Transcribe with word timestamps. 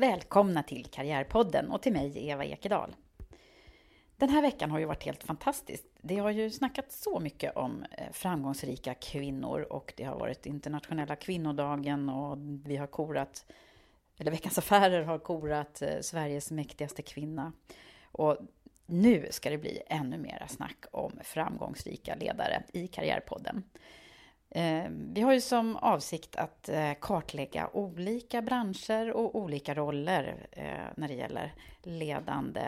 Välkomna 0.00 0.62
till 0.62 0.84
Karriärpodden 0.84 1.70
och 1.70 1.82
till 1.82 1.92
mig 1.92 2.28
Eva 2.28 2.44
Ekedal. 2.44 2.96
Den 4.16 4.28
här 4.28 4.42
veckan 4.42 4.70
har 4.70 4.78
ju 4.78 4.84
varit 4.84 5.04
helt 5.04 5.24
fantastisk. 5.24 5.84
Det 6.00 6.16
har 6.16 6.30
ju 6.30 6.50
snackats 6.50 7.02
så 7.02 7.20
mycket 7.20 7.56
om 7.56 7.84
eh, 7.98 8.12
framgångsrika 8.12 8.94
kvinnor 8.94 9.66
och 9.70 9.92
det 9.96 10.04
har 10.04 10.18
varit 10.18 10.46
internationella 10.46 11.16
kvinnodagen 11.16 12.08
och 12.08 12.38
vi 12.66 12.76
har 12.76 12.86
korat, 12.86 13.46
eller 14.18 14.30
Veckans 14.30 14.58
Affärer 14.58 15.02
har 15.02 15.18
korat 15.18 15.82
eh, 15.82 16.00
Sveriges 16.00 16.50
mäktigaste 16.50 17.02
kvinna. 17.02 17.52
Och 18.02 18.36
nu 18.86 19.28
ska 19.30 19.50
det 19.50 19.58
bli 19.58 19.82
ännu 19.86 20.18
mera 20.18 20.48
snack 20.48 20.84
om 20.90 21.12
framgångsrika 21.24 22.14
ledare 22.14 22.62
i 22.72 22.86
Karriärpodden. 22.86 23.62
Eh, 24.50 24.84
vi 24.90 25.20
har 25.20 25.32
ju 25.32 25.40
som 25.40 25.76
avsikt 25.76 26.36
att 26.36 26.68
eh, 26.68 26.92
kartlägga 27.00 27.68
olika 27.72 28.42
branscher 28.42 29.12
och 29.12 29.34
olika 29.34 29.74
roller 29.74 30.46
eh, 30.52 30.92
när 30.96 31.08
det 31.08 31.14
gäller 31.14 31.54
ledande 31.82 32.62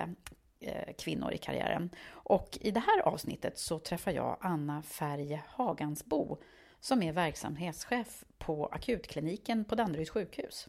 kvinnor 0.98 1.32
i 1.32 1.38
karriären. 1.38 1.90
Och 2.08 2.58
i 2.60 2.70
det 2.70 2.80
här 2.80 3.00
avsnittet 3.00 3.58
så 3.58 3.78
träffar 3.78 4.12
jag 4.12 4.36
Anna 4.40 4.82
Färje 4.82 5.42
Hagansbo 5.48 6.38
som 6.80 7.02
är 7.02 7.12
verksamhetschef 7.12 8.24
på 8.38 8.66
akutkliniken 8.66 9.64
på 9.64 9.74
Danderyds 9.74 10.10
sjukhus. 10.10 10.68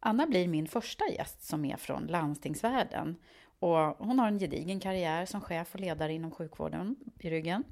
Anna 0.00 0.26
blir 0.26 0.48
min 0.48 0.66
första 0.66 1.08
gäst 1.08 1.44
som 1.44 1.64
är 1.64 1.76
från 1.76 2.06
landstingsvärlden 2.06 3.16
och 3.58 3.78
hon 3.78 4.18
har 4.18 4.28
en 4.28 4.38
gedigen 4.38 4.80
karriär 4.80 5.26
som 5.26 5.40
chef 5.40 5.74
och 5.74 5.80
ledare 5.80 6.12
inom 6.12 6.30
sjukvården 6.30 6.96
i 7.18 7.30
ryggen. 7.30 7.64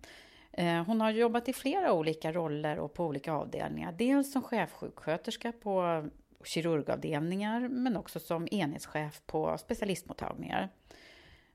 Eh, 0.53 0.85
hon 0.85 1.01
har 1.01 1.11
jobbat 1.11 1.49
i 1.49 1.53
flera 1.53 1.93
olika 1.93 2.33
roller 2.33 2.79
och 2.79 2.95
på 2.95 3.05
olika 3.05 3.33
avdelningar. 3.33 3.93
Dels 3.93 4.33
som 4.33 4.43
chefsjuksköterska 4.43 5.53
på 5.53 6.05
kirurgavdelningar 6.45 7.69
men 7.69 7.97
också 7.97 8.21
som 8.21 8.49
enhetschef 8.51 9.23
på 9.27 9.59
specialistmottagningar. 9.59 10.69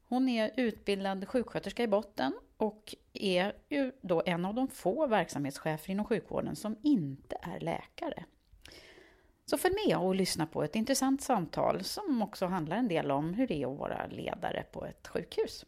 Hon 0.08 0.30
är 0.30 0.52
utbildad 0.58 1.28
sjuksköterska 1.28 1.84
i 1.84 1.88
botten 1.88 2.34
och 2.58 2.96
är 3.14 3.54
ju 3.70 3.92
då 4.02 4.24
en 4.26 4.46
av 4.46 4.54
de 4.54 4.68
få 4.68 5.08
verksamhetschefer 5.08 5.92
inom 5.92 6.06
sjukvården 6.06 6.56
som 6.56 6.76
inte 6.82 7.38
är 7.42 7.60
läkare. 7.60 8.24
Så 9.46 9.58
följ 9.58 9.76
med 9.88 9.98
och 9.98 10.16
lyssna 10.16 10.46
på 10.46 10.64
ett 10.64 10.76
intressant 10.76 11.22
samtal 11.22 11.84
som 11.84 12.22
också 12.22 12.46
handlar 12.46 12.78
en 12.78 12.88
del 12.88 13.12
om 13.12 13.34
hur 13.34 13.48
det 13.48 13.64
är 13.64 13.72
att 13.72 13.80
vara 13.80 14.08
ledare 14.08 14.64
på 14.72 14.86
ett 14.86 15.08
sjukhus. 15.08 15.66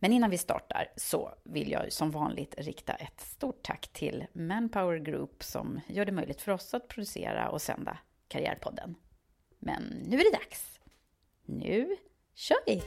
Men 0.00 0.12
innan 0.12 0.30
vi 0.30 0.38
startar 0.38 0.92
så 0.96 1.34
vill 1.44 1.70
jag 1.70 1.92
som 1.92 2.10
vanligt 2.10 2.54
rikta 2.58 2.92
ett 2.92 3.20
stort 3.20 3.62
tack 3.62 3.88
till 3.92 4.26
Manpower 4.32 4.98
Group 4.98 5.44
som 5.44 5.80
gör 5.86 6.04
det 6.04 6.12
möjligt 6.12 6.40
för 6.40 6.52
oss 6.52 6.74
att 6.74 6.88
producera 6.88 7.48
och 7.48 7.62
sända 7.62 7.98
Karriärpodden. 8.28 8.94
Men 9.58 9.82
nu 9.82 10.20
är 10.20 10.24
det 10.24 10.38
dags! 10.38 10.80
Nu 11.44 11.96
kör 12.34 12.56
vi! 12.66 12.82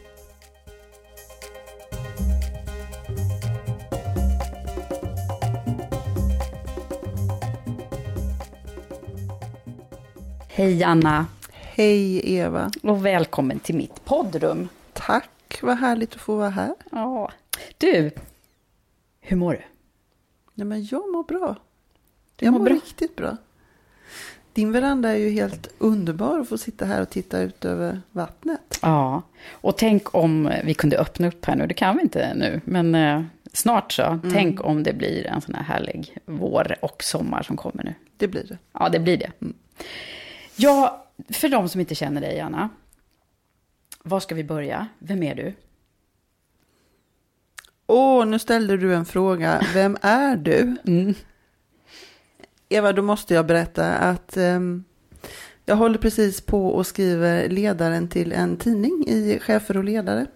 Hej 10.47 10.83
Anna! 10.83 11.25
Hej 11.51 12.33
Eva! 12.35 12.71
Och 12.83 13.05
välkommen 13.05 13.59
till 13.59 13.75
mitt 13.75 14.05
poddrum. 14.05 14.69
Tack! 14.93 15.29
Vad 15.67 15.77
härligt 15.77 16.15
att 16.15 16.21
få 16.21 16.35
vara 16.35 16.49
här. 16.49 16.73
Ja. 16.91 17.31
Du, 17.77 18.11
hur 19.19 19.37
mår 19.37 19.53
du? 19.53 19.61
Nej, 20.53 20.67
men 20.67 20.85
jag 20.85 21.11
mår 21.11 21.23
bra. 21.23 21.55
Du 22.35 22.45
jag 22.45 22.51
mår, 22.51 22.59
mår 22.59 22.65
bra. 22.65 22.75
riktigt 22.75 23.15
bra. 23.15 23.37
Din 24.53 24.71
veranda 24.71 25.09
är 25.09 25.15
ju 25.15 25.29
helt 25.29 25.73
underbar 25.77 26.39
att 26.39 26.49
få 26.49 26.57
sitta 26.57 26.85
här 26.85 27.01
och 27.01 27.09
titta 27.09 27.39
ut 27.39 27.65
över 27.65 28.01
vattnet. 28.11 28.79
Ja, 28.81 29.21
och 29.51 29.77
tänk 29.77 30.15
om 30.15 30.51
vi 30.63 30.73
kunde 30.73 30.97
öppna 30.97 31.27
upp 31.27 31.45
här 31.45 31.55
nu. 31.55 31.67
Det 31.67 31.73
kan 31.73 31.95
vi 31.95 32.01
inte 32.01 32.33
nu, 32.33 32.61
men 32.65 32.95
eh, 32.95 33.23
snart 33.53 33.91
så. 33.91 34.03
Mm. 34.03 34.33
Tänk 34.33 34.65
om 34.65 34.83
det 34.83 34.93
blir 34.93 35.27
en 35.27 35.41
sån 35.41 35.55
här 35.55 35.63
härlig 35.63 36.17
vår 36.25 36.75
och 36.81 37.03
sommar 37.03 37.43
som 37.43 37.57
kommer 37.57 37.83
nu. 37.83 37.93
Det 38.17 38.27
blir 38.27 38.43
det. 38.43 38.57
Ja, 38.73 38.89
det 38.89 38.99
blir 38.99 39.17
det. 39.17 39.31
Mm. 39.41 39.53
Ja, 40.55 41.05
för 41.29 41.49
de 41.49 41.69
som 41.69 41.81
inte 41.81 41.95
känner 41.95 42.21
dig, 42.21 42.39
Anna. 42.39 42.69
Var 44.03 44.19
ska 44.19 44.35
vi 44.35 44.43
börja? 44.43 44.87
Vem 44.99 45.23
är 45.23 45.35
du? 45.35 45.53
Åh, 47.87 48.21
oh, 48.21 48.25
nu 48.25 48.39
ställde 48.39 48.77
du 48.77 48.95
en 48.95 49.05
fråga. 49.05 49.61
Vem 49.73 49.97
är 50.01 50.35
du? 50.35 50.75
Mm. 50.87 51.13
Eva, 52.69 52.93
då 52.93 53.01
måste 53.01 53.33
jag 53.33 53.45
berätta 53.45 53.93
att 53.93 54.37
um, 54.37 54.83
jag 55.65 55.75
håller 55.75 55.97
precis 55.97 56.41
på 56.41 56.67
och 56.67 56.87
skriver 56.87 57.49
ledaren 57.49 58.07
till 58.07 58.31
en 58.31 58.57
tidning 58.57 59.05
i 59.07 59.39
Chefer 59.41 59.77
och 59.77 59.83
ledare. 59.83 60.27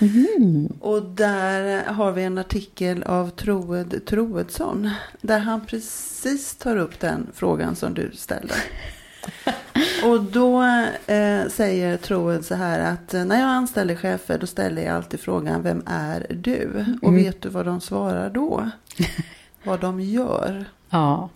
Mm. 0.00 0.66
Och 0.80 1.02
där 1.02 1.84
har 1.84 2.12
vi 2.12 2.22
en 2.22 2.38
artikel 2.38 3.02
av 3.02 3.30
Troed 3.30 4.06
Troedsson. 4.06 4.90
Där 5.20 5.38
han 5.38 5.66
precis 5.66 6.54
tar 6.54 6.76
upp 6.76 7.00
den 7.00 7.26
frågan 7.34 7.76
som 7.76 7.94
du 7.94 8.10
ställde. 8.14 8.54
Och 10.04 10.22
då 10.22 10.62
eh, 11.06 11.48
säger 11.48 11.96
Troed 11.96 12.44
så 12.44 12.54
här 12.54 12.92
att 12.92 13.14
eh, 13.14 13.24
när 13.24 13.40
jag 13.40 13.48
anställer 13.48 13.94
chefer 13.94 14.38
då 14.38 14.46
ställer 14.46 14.82
jag 14.82 14.96
alltid 14.96 15.20
frågan 15.20 15.62
vem 15.62 15.82
är 15.86 16.26
du? 16.30 16.84
Och 17.02 17.08
mm. 17.08 17.24
vet 17.24 17.42
du 17.42 17.48
vad 17.48 17.66
de 17.66 17.80
svarar 17.80 18.30
då? 18.30 18.70
vad 19.64 19.80
de 19.80 20.00
gör. 20.00 20.64
Ja. 20.90 21.28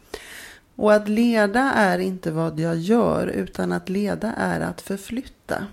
Och 0.77 0.95
att 0.95 1.09
leda 1.09 1.73
är 1.73 1.99
inte 1.99 2.31
vad 2.31 2.61
jag 2.61 2.77
gör 2.77 3.27
utan 3.27 3.73
att 3.73 3.89
leda 3.89 4.33
är 4.33 4.61
att 4.61 4.81
förflytta. 4.81 5.67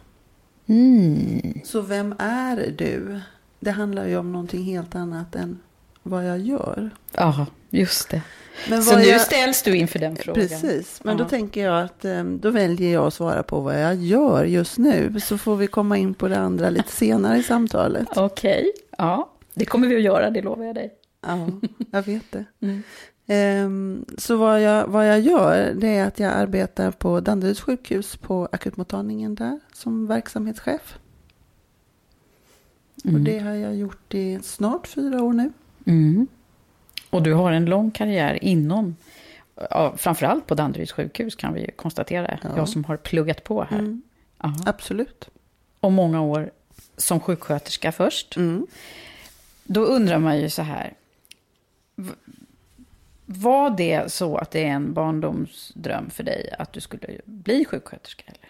Mm. 0.66 1.62
Så 1.64 1.82
vem 1.82 2.16
är 2.20 2.74
du? 2.78 3.22
Det 3.60 3.72
handlar 3.72 4.08
ju 4.08 4.18
om 4.18 4.32
någonting 4.32 4.64
helt 4.64 4.96
annat 4.96 5.36
än 5.36 5.60
vad 6.04 6.26
jag 6.30 6.40
gör. 6.40 6.90
Ja, 7.12 7.46
just 7.70 8.10
det. 8.10 8.22
Men 8.70 8.84
Så 8.84 8.98
nu 8.98 9.04
jag, 9.04 9.22
ställs 9.22 9.62
du 9.64 9.78
inför 9.78 10.00
den 10.00 10.16
frågan. 10.16 10.42
Precis, 10.48 11.02
men 11.04 11.18
Ja. 11.18 11.24
då 11.24 11.30
tänker 11.30 11.66
jag 11.66 11.84
att 11.84 12.06
eh, 12.06 12.24
då 12.24 12.50
väljer 12.50 12.94
jag 12.94 13.08
att 13.08 13.14
svara 13.14 13.44
på 13.44 13.60
vad 13.60 13.82
jag 13.82 13.96
gör 13.96 14.46
just 14.46 14.78
nu. 14.78 15.20
Så 15.20 15.38
får 15.38 15.56
vi 15.56 15.68
komma 15.68 15.98
in 15.98 16.14
på 16.14 16.28
det 16.28 16.38
andra 16.40 16.70
lite 16.70 16.92
senare 16.96 17.38
i 17.38 17.44
samtalet. 17.44 18.08
Okej, 18.18 18.72
ja. 18.98 19.30
Det 19.54 19.66
kommer 19.66 19.88
vi 19.88 19.96
att 19.96 20.02
göra, 20.02 20.30
det 20.30 20.42
lovar 20.42 20.66
jag 20.66 20.76
dig. 20.76 20.94
Ja, 21.28 21.48
jag 21.92 22.04
vet 22.04 22.32
det. 22.32 22.46
Mm. 22.62 22.84
Ehm, 23.28 24.06
Så 24.18 24.36
vad 24.38 24.62
jag, 24.62 24.88
vad 24.88 25.08
jag 25.10 25.20
gör, 25.20 25.74
det 25.76 25.88
är 25.88 26.08
att 26.08 26.20
jag 26.20 26.34
arbetar 26.34 26.92
på 26.92 27.20
Danderyds 27.20 27.62
sjukhus 27.62 28.16
på 28.18 28.50
akutmottagningen 28.52 29.36
där 29.36 29.60
som 29.74 30.08
verksamhetschef. 30.08 30.98
Och 33.04 33.20
det 33.20 33.40
har 33.40 33.52
jag 33.54 33.76
gjort 33.76 34.14
i 34.14 34.40
snart 34.44 34.88
fyra 34.88 35.24
år 35.24 35.34
nu. 35.34 35.52
Mm. 35.86 36.28
Och 37.10 37.24
du 37.24 37.34
har 37.34 37.52
en 37.52 37.66
lång 37.66 37.92
karriär 37.92 38.44
inom, 38.44 38.96
ja, 39.70 39.94
framförallt 39.98 40.48
på 40.48 40.56
Danderyds 40.56 40.92
sjukhus 40.92 41.36
kan 41.36 41.54
vi 41.54 41.62
ju 41.62 41.72
konstatera. 41.72 42.40
Ja. 42.44 42.50
Jag 42.56 42.70
som 42.70 42.86
har 42.86 42.98
pluggat 42.98 43.44
på 43.44 43.64
här. 43.64 43.80
Mm, 43.80 44.02
absolut. 44.66 45.30
Och 45.80 45.92
många 45.92 46.22
år 46.22 46.52
som 46.98 47.20
sjuksköterska 47.20 47.92
först. 47.92 48.38
Mm. 48.38 48.68
Då 49.64 49.86
undrar 49.86 50.20
man 50.20 50.40
ju 50.40 50.50
så 50.50 50.62
här. 50.62 50.94
Var 53.26 53.70
det 53.70 54.12
så 54.12 54.38
att 54.38 54.52
det 54.52 54.64
är 54.64 54.70
en 54.70 54.94
barndomsdröm 54.94 56.10
för 56.10 56.24
dig 56.24 56.56
att 56.60 56.74
du 56.74 56.82
skulle 56.82 57.20
bli 57.26 57.66
sjuksköterska? 57.66 58.24
Eller? 58.28 58.43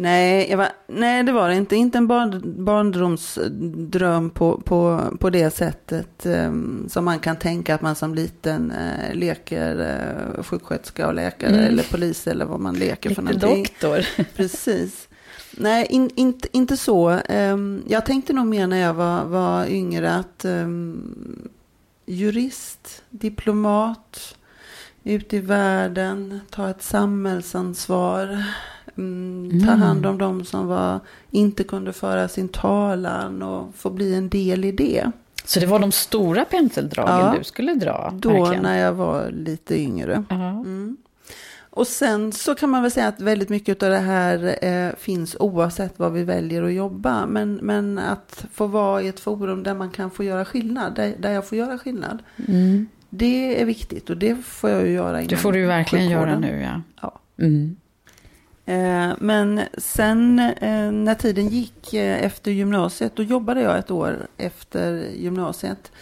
Nej, 0.00 0.56
var, 0.56 0.68
nej, 0.86 1.22
det 1.22 1.32
var 1.32 1.48
det 1.48 1.54
inte. 1.54 1.76
Inte 1.76 1.98
en 1.98 2.06
barn, 2.06 2.64
barndomsdröm 2.64 4.30
på, 4.30 4.60
på, 4.64 5.02
på 5.20 5.30
det 5.30 5.50
sättet 5.50 6.26
ehm, 6.26 6.86
som 6.88 7.04
man 7.04 7.18
kan 7.18 7.36
tänka 7.36 7.74
att 7.74 7.82
man 7.82 7.94
som 7.94 8.14
liten 8.14 8.70
eh, 8.70 9.14
leker 9.14 9.80
eh, 10.36 10.42
sjuksköterska 10.42 11.06
och 11.06 11.14
läkare 11.14 11.50
Mm. 11.50 11.64
eller 11.64 11.82
polis 11.82 12.26
eller 12.26 12.44
vad 12.44 12.60
man 12.60 12.74
leker 12.74 13.14
för 13.14 13.22
någonting. 13.22 13.62
doktor. 13.62 14.06
Precis. 14.36 15.08
Nej, 15.52 15.86
in, 15.90 16.10
inte, 16.14 16.48
inte 16.52 16.76
så. 16.76 17.08
Ehm, 17.28 17.82
jag 17.88 18.06
tänkte 18.06 18.32
nog 18.32 18.46
mer 18.46 18.66
när 18.66 18.78
jag 18.78 18.94
var, 18.94 19.24
var 19.24 19.66
yngre 19.66 20.14
att 20.14 20.44
ehm, 20.44 21.48
jurist, 22.06 23.02
diplomat, 23.10 24.36
ute 25.04 25.36
i 25.36 25.40
världen, 25.40 26.40
ta 26.50 26.70
ett 26.70 26.82
samhällsansvar, 26.82 28.44
mm, 28.98 29.50
ta 29.60 29.72
Mm. 29.72 29.82
hand 29.82 30.06
om 30.06 30.18
de 30.18 30.44
som 30.44 30.66
var, 30.66 31.00
inte 31.30 31.64
kunde 31.64 31.92
föra 31.92 32.28
sin 32.28 32.48
talan 32.48 33.42
och 33.42 33.74
få 33.74 33.90
bli 33.90 34.14
en 34.14 34.28
del 34.28 34.64
i 34.64 34.72
det. 34.72 35.10
Så 35.44 35.60
det 35.60 35.66
var 35.66 35.78
de 35.78 35.92
stora 35.92 36.44
penseldragen 36.44 37.18
Ja. 37.26 37.34
du 37.38 37.44
skulle 37.44 37.74
dra? 37.74 38.12
Då 38.16 38.28
verkligen. 38.32 38.62
när 38.62 38.78
jag 38.78 38.92
var 38.92 39.30
lite 39.30 39.80
yngre. 39.80 40.24
Mm. 40.30 40.96
Och 41.70 41.86
sen 41.86 42.32
så 42.32 42.54
kan 42.54 42.70
man 42.70 42.82
väl 42.82 42.90
säga 42.90 43.08
att 43.08 43.20
väldigt 43.20 43.48
mycket 43.48 43.82
av 43.82 43.90
det 43.90 43.98
här 43.98 44.64
eh, 44.64 44.94
finns 44.98 45.36
oavsett 45.40 45.98
vad 45.98 46.12
vi 46.12 46.24
väljer 46.24 46.62
att 46.62 46.72
jobba. 46.72 47.26
Men, 47.26 47.54
men 47.54 47.98
att 47.98 48.46
få 48.52 48.66
vara 48.66 49.02
i 49.02 49.08
ett 49.08 49.20
forum 49.20 49.62
där 49.62 49.74
man 49.74 49.90
kan 49.90 50.10
få 50.10 50.24
göra 50.24 50.44
skillnad, 50.44 50.94
där, 50.94 51.14
där 51.18 51.30
jag 51.32 51.48
får 51.48 51.58
göra 51.58 51.78
skillnad. 51.78 52.22
Mm. 52.48 52.86
Det 53.10 53.60
är 53.62 53.64
viktigt 53.64 54.10
och 54.10 54.16
det 54.16 54.36
får 54.44 54.70
jag 54.70 54.86
ju 54.86 54.92
göra 54.92 55.16
Det 55.16 55.24
inom 55.24 55.36
får 55.38 55.52
du 55.52 55.58
ju 55.58 55.66
verkligen 55.66 56.08
göra 56.10 56.20
sjukvården. 56.26 56.40
nu, 56.40 56.62
ja. 56.62 56.80
Ja. 57.02 57.20
Mm. 57.44 57.76
Eh, 58.68 59.12
men 59.18 59.60
sen 59.78 60.38
eh, 60.38 60.92
när 60.92 61.14
tiden 61.14 61.48
gick 61.48 61.94
eh, 61.94 62.24
efter 62.24 62.50
gymnasiet, 62.50 63.16
då 63.16 63.22
jobbade 63.22 63.60
jag 63.60 63.78
ett 63.78 63.90
år 63.90 64.26
efter 64.36 65.10
gymnasiet. 65.16 65.92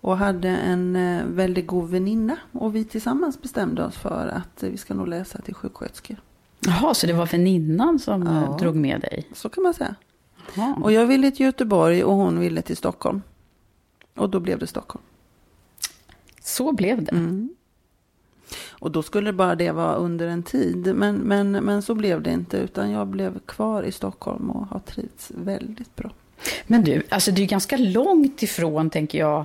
Och 0.00 0.16
hade 0.16 0.48
en 0.48 0.98
väldigt 1.36 1.66
god 1.66 1.90
väninna. 1.90 2.36
Och 2.52 2.76
vi 2.76 2.84
tillsammans 2.84 3.42
bestämde 3.42 3.84
oss 3.84 3.96
för 3.96 4.26
att 4.28 4.62
vi 4.62 4.76
ska 4.76 4.94
nog 4.94 5.08
läsa 5.08 5.40
till 5.40 5.54
sjuksköterskor. 5.54 6.16
Jaha, 6.60 6.94
så 6.94 7.06
det 7.06 7.12
var 7.12 7.26
väninnan 7.26 7.98
som 7.98 8.22
Ja. 8.22 8.56
drog 8.60 8.76
med 8.76 9.00
dig? 9.00 9.28
Så 9.32 9.48
kan 9.48 9.62
man 9.62 9.74
säga. 9.74 9.94
Jaha. 10.54 10.74
Och 10.82 10.92
jag 10.92 11.06
ville 11.06 11.30
till 11.30 11.46
Göteborg 11.46 12.04
och 12.04 12.14
hon 12.14 12.40
ville 12.40 12.62
till 12.62 12.76
Stockholm. 12.76 13.22
Och 14.16 14.30
då 14.30 14.40
blev 14.40 14.58
det 14.58 14.66
Stockholm. 14.66 15.04
Så 16.42 16.72
blev 16.72 17.02
det. 17.04 17.12
Mm. 17.12 17.53
Och 18.84 18.90
då 18.90 19.02
skulle 19.02 19.32
bara 19.32 19.54
det 19.54 19.70
vara 19.70 19.94
under 19.94 20.26
en 20.28 20.42
tid. 20.42 20.94
Men, 20.96 21.16
men, 21.16 21.50
men 21.52 21.82
så 21.82 21.94
blev 21.94 22.22
det 22.22 22.30
inte. 22.30 22.56
Utan 22.56 22.90
jag 22.90 23.06
blev 23.06 23.38
kvar 23.46 23.82
i 23.82 23.92
Stockholm 23.92 24.50
och 24.50 24.66
har 24.66 24.80
trivts 24.80 25.32
väldigt 25.34 25.96
bra. 25.96 26.10
Men 26.66 26.84
du, 26.84 27.02
alltså 27.08 27.30
det 27.30 27.42
är 27.42 27.46
ganska 27.46 27.76
långt 27.76 28.42
ifrån, 28.42 28.90
tänker 28.90 29.18
jag, 29.18 29.44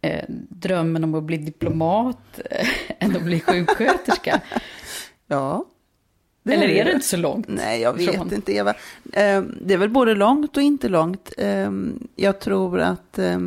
eh, 0.00 0.24
drömmen 0.48 1.04
om 1.04 1.14
att 1.14 1.22
bli 1.22 1.36
diplomat 1.36 2.40
eh, 2.50 2.68
än 2.98 3.16
att 3.16 3.22
bli 3.22 3.40
sjuksköterska. 3.40 4.40
Ja. 5.26 5.64
Eller 6.44 6.68
är 6.68 6.84
det 6.84 6.90
det. 6.90 6.92
inte 6.94 7.06
så 7.06 7.16
långt? 7.16 7.48
Nej, 7.48 7.80
jag 7.80 7.92
vet 7.92 8.14
ifrån? 8.14 8.34
inte 8.34 8.52
Eva. 8.52 8.70
Eh, 9.12 9.42
Det 9.60 9.74
är 9.74 9.78
väl 9.78 9.90
både 9.90 10.14
långt 10.14 10.56
och 10.56 10.62
inte 10.62 10.88
långt. 10.88 11.32
Eh, 11.38 11.70
Jag 12.16 12.40
tror 12.40 12.80
att 12.80 13.18
eh, 13.18 13.38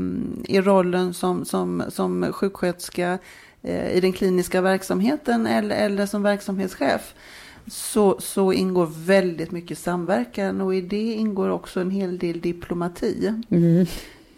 i 0.46 0.62
rollen 0.62 1.14
som, 1.14 1.46
som, 1.46 1.84
som 1.90 2.34
sjuksköterska 2.34 3.18
i 3.68 4.00
den 4.02 4.14
kliniska 4.14 4.62
verksamheten 4.62 5.48
eller, 5.48 5.76
eller 5.76 6.06
som 6.06 6.24
verksamhetschef 6.24 7.14
så, 7.68 8.22
så 8.22 8.54
ingår 8.54 8.88
väldigt 9.06 9.52
mycket 9.52 9.78
samverkan 9.78 10.62
och 10.62 10.76
i 10.76 10.82
det 10.82 11.14
ingår 11.14 11.50
också 11.50 11.80
en 11.82 11.92
hel 11.92 12.18
del 12.18 12.42
diplomati. 12.42 13.34
Mm. 13.50 13.86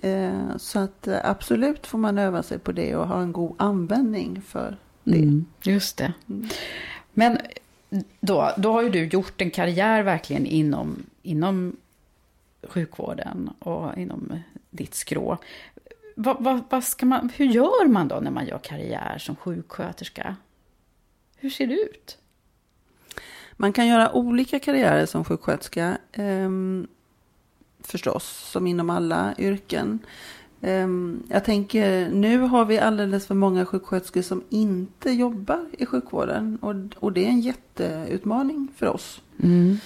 Eh, 0.02 0.58
Så 0.58 0.80
att 0.80 1.08
eh, 1.08 1.18
absolut 1.24 1.88
får 1.88 1.98
man 1.98 2.18
öva 2.18 2.44
sig 2.44 2.60
på 2.60 2.72
det 2.72 2.96
och 2.96 3.08
ha 3.08 3.22
en 3.22 3.32
god 3.32 3.56
användning 3.58 4.42
för 4.42 4.78
det. 5.04 5.18
Mm, 5.18 5.46
just 5.64 5.98
det. 5.98 6.14
Mm. 6.30 6.50
Men 7.14 7.38
då, 8.20 8.52
då 8.58 8.72
har 8.72 8.82
ju 8.82 8.90
du 8.90 9.06
gjort 9.06 9.42
en 9.42 9.52
karriär 9.52 10.04
verkligen 10.04 10.46
inom, 10.46 11.04
inom 11.22 11.76
sjukvården 12.64 13.50
och 13.60 13.98
inom 13.98 14.40
ditt 14.70 14.96
skrå. 14.96 15.38
Vad, 16.22 16.44
vad, 16.44 16.64
vad 16.70 16.84
ska 16.84 17.06
man, 17.06 17.30
hur 17.36 17.46
gör 17.46 17.88
man 17.88 18.08
då 18.08 18.20
när 18.20 18.32
man 18.32 18.46
gör 18.46 18.58
karriär 18.58 19.18
som 19.18 19.36
sjuksköterska? 19.36 20.36
Hur 21.38 21.50
ser 21.50 21.68
det 21.68 21.74
ut? 21.74 22.18
Man 23.54 23.74
kan 23.74 23.88
göra 23.88 24.12
olika 24.12 24.60
karriärer 24.60 25.06
som 25.06 25.26
sjuksköterska. 25.26 25.98
ehm, 26.12 26.88
förstås, 27.80 28.50
som 28.52 28.68
inom 28.68 28.90
alla 28.90 29.34
yrken. 29.38 30.00
Ehm, 30.62 31.24
jag 31.30 31.46
tänker, 31.46 32.10
nu 32.10 32.40
har 32.40 32.66
vi 32.66 32.80
alldeles 32.80 33.28
för 33.28 33.36
många 33.36 33.66
sjuksköterskor 33.66 34.22
som 34.22 34.44
inte 34.50 35.12
jobbar 35.12 35.70
i 35.78 35.86
sjukvården. 35.86 36.58
Och, 36.62 36.76
och 37.04 37.14
det 37.14 37.26
är 37.26 37.30
en 37.30 37.42
jätteutmaning 37.42 38.68
för 38.76 38.88
oss. 38.88 39.22
Ehm, 39.44 39.78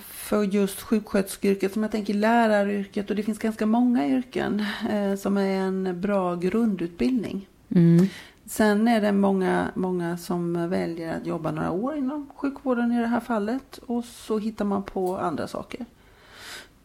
för 0.00 0.42
just 0.42 0.80
sjuksköterskeyrket, 0.80 1.72
som 1.72 1.82
jag 1.82 1.92
tänker 1.92 2.14
läraryrket, 2.14 3.10
och 3.10 3.16
det 3.16 3.22
finns 3.22 3.38
ganska 3.38 3.66
många 3.66 4.06
yrken 4.08 4.64
eh, 4.90 5.14
som 5.14 5.36
är 5.36 5.60
en 5.60 6.00
bra 6.00 6.34
grundutbildning. 6.34 7.48
Mm. 7.68 8.06
Sen 8.46 8.88
är 8.88 9.00
det 9.00 9.12
många, 9.12 9.70
många 9.74 10.16
som 10.16 10.70
väljer 10.70 11.16
att 11.16 11.26
jobba 11.26 11.50
några 11.50 11.70
år 11.70 11.96
inom 11.96 12.30
sjukvården 12.36 12.92
i 12.92 13.00
det 13.00 13.06
här 13.06 13.20
fallet. 13.20 13.78
Och 13.86 14.04
så 14.04 14.38
hittar 14.38 14.64
man 14.64 14.82
på 14.82 15.18
andra 15.18 15.48
saker. 15.48 15.86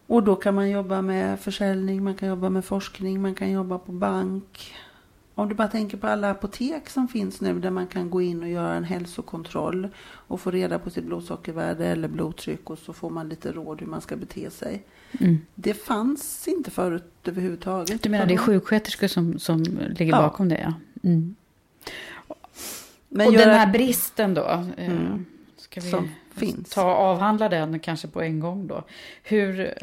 Och 0.08 0.24
då 0.24 0.36
kan 0.36 0.56
man 0.56 0.70
jobba 0.70 1.02
med 1.02 1.40
försäljning, 1.40 2.04
man 2.04 2.16
kan 2.16 2.30
jobba 2.30 2.50
med 2.50 2.66
forskning, 2.66 3.22
man 3.22 3.36
kan 3.36 3.52
jobba 3.52 3.78
på 3.78 3.92
bank. 3.92 4.74
Om 5.36 5.50
du 5.50 5.56
bara 5.56 5.68
tänker 5.68 5.98
på 5.98 6.08
alla 6.08 6.30
apotek 6.32 6.90
som 6.90 7.08
finns 7.08 7.42
nu 7.42 7.60
där 7.60 7.70
man 7.72 7.88
kan 7.88 8.10
gå 8.10 8.22
in 8.22 8.44
och 8.44 8.50
göra 8.50 8.74
en 8.76 8.84
hälsokontroll 8.84 9.88
och 10.04 10.42
få 10.42 10.52
reda 10.52 10.80
på 10.80 10.90
sitt 10.90 11.04
blodsockervärde 11.04 11.86
eller 11.88 12.08
blodtryck 12.08 12.70
och 12.70 12.80
så 12.80 12.94
får 12.94 13.10
man 13.10 13.30
lite 13.30 13.52
råd 13.52 13.80
hur 13.82 13.88
man 13.88 14.02
ska 14.02 14.16
bete 14.16 14.50
sig. 14.50 14.84
Mm. 15.20 15.38
Det 15.56 15.74
fanns 15.74 16.48
inte 16.48 16.72
förut 16.72 17.12
överhuvudtaget. 17.26 18.04
Du 18.04 18.10
menar 18.10 18.26
det 18.26 18.34
är 18.34 18.38
sjuksköterskor 18.38 19.08
som, 19.08 19.40
som 19.40 19.64
ligger 19.98 20.14
Ja. 20.14 20.22
bakom 20.22 20.50
det? 20.50 20.60
Ja. 20.64 20.74
Mm. 21.10 21.36
Men 23.10 23.28
och 23.28 23.34
den 23.34 23.50
här 23.50 23.72
bristen 23.72 24.34
då? 24.34 24.46
eh, 24.78 24.92
Mm. 24.92 25.26
Ska 25.58 25.82
vi 25.82 25.90
Som 25.90 26.10
finns. 26.36 26.70
ta 26.70 26.82
avhandla 26.84 27.50
den 27.50 27.80
kanske 27.80 28.08
på 28.08 28.22
en 28.22 28.40
gång 28.40 28.68
då? 28.68 28.84
Hur, 29.24 29.74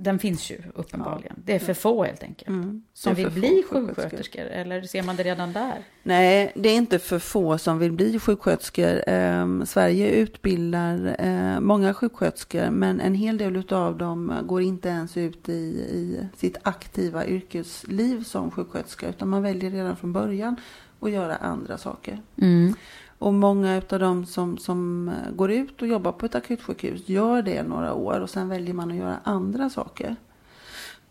den 0.00 0.18
finns 0.18 0.50
ju 0.50 0.58
uppenbarligen. 0.74 1.42
Det 1.44 1.54
är 1.54 1.58
för 1.58 1.74
få 1.74 2.04
helt 2.04 2.22
enkelt. 2.22 2.48
Mm, 2.48 2.82
Som 2.94 3.14
vill 3.14 3.30
bli 3.30 3.64
sjuksköterskor? 3.70 4.42
Eller 4.42 4.82
ser 4.82 5.02
man 5.02 5.16
det 5.16 5.22
redan 5.22 5.52
där? 5.52 5.78
Nej, 6.02 6.52
det 6.54 6.68
är 6.68 6.76
inte 6.76 6.98
för 6.98 7.18
få 7.18 7.58
som 7.58 7.78
vill 7.78 7.92
bli 7.92 8.18
sjuksköterskor. 8.18 9.08
Eh, 9.08 9.64
Sverige 9.64 10.10
utbildar 10.10 11.16
eh, 11.18 11.60
många 11.60 11.94
sjuksköterskor, 11.94 12.70
men 12.70 13.00
en 13.00 13.14
hel 13.14 13.38
del 13.38 13.72
av 13.72 13.98
dem 13.98 14.32
går 14.42 14.62
inte 14.62 14.88
ens 14.88 15.16
ut 15.16 15.48
i, 15.48 15.52
i 15.52 16.28
sitt 16.36 16.56
aktiva 16.62 17.26
yrkesliv 17.26 18.22
som 18.24 18.50
sjuksköterska, 18.50 19.08
utan 19.08 19.28
man 19.28 19.42
väljer 19.42 19.70
redan 19.70 19.96
från 19.96 20.12
början 20.12 20.56
att 21.00 21.10
göra 21.10 21.36
andra 21.36 21.78
saker. 21.78 22.20
Mm. 22.40 22.74
Och 23.18 23.34
många 23.34 23.82
av 23.90 23.98
dem 23.98 24.26
som, 24.26 24.58
som 24.58 25.08
eh, 25.08 25.32
går 25.32 25.50
ut 25.50 25.82
och 25.82 25.88
jobbar 25.88 26.12
på 26.12 26.26
ett 26.26 26.34
akutsjukhus 26.34 27.08
gör 27.08 27.42
det 27.42 27.62
några 27.62 27.94
år 27.94 28.20
och 28.20 28.30
sen 28.30 28.48
väljer 28.48 28.74
man 28.74 28.90
att 28.90 28.96
göra 28.96 29.20
andra 29.24 29.70
saker. 29.70 30.16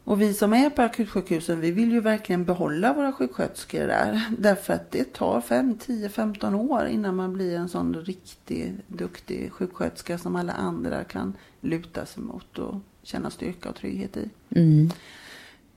Och 0.07 0.21
vi 0.21 0.33
som 0.33 0.53
är 0.53 0.69
på 0.69 0.81
akutsjukhusen, 0.81 1.59
vi 1.59 1.71
vill 1.71 1.91
ju 1.91 1.99
verkligen 2.01 2.45
behålla 2.45 2.93
våra 2.93 3.13
sjuksköterskor 3.13 3.79
där. 3.87 4.21
Därför 4.37 4.73
att 4.73 4.91
det 4.91 5.13
tar 5.13 5.41
5, 5.41 5.77
10, 5.77 6.09
15 6.09 6.55
år 6.55 6.85
innan 6.85 7.15
man 7.15 7.33
blir 7.33 7.55
en 7.55 7.69
sån 7.69 7.93
riktigt 7.93 8.71
duktig 8.87 9.51
sjuksköterska 9.51 10.17
som 10.17 10.35
alla 10.35 10.53
andra 10.53 11.03
kan 11.03 11.33
luta 11.61 12.05
sig 12.05 12.23
mot 12.23 12.59
och 12.59 12.75
känna 13.03 13.29
styrka 13.29 13.69
och 13.69 13.75
trygghet 13.75 14.17
i. 14.17 14.29
Mm. 14.49 14.89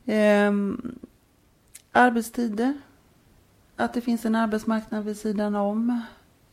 Ehm, 0.07 0.99
arbetstider. 1.93 2.79
Att 3.77 3.95
det 3.95 4.01
finns 4.01 4.25
en 4.25 4.35
arbetsmarknad 4.35 5.05
vid 5.05 5.17
sidan 5.17 5.55
om. 5.55 6.03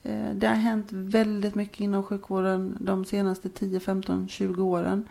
Eh, 0.07 0.29
det 0.33 0.47
har 0.47 0.55
hänt 0.55 0.87
väldigt 0.91 1.55
mycket 1.55 1.79
inom 1.79 2.03
sjukvården 2.03 2.77
de 2.79 3.05
senaste 3.05 3.49
10, 3.49 3.79
15, 3.79 4.27
20 4.27 4.63
åren. 4.63 5.07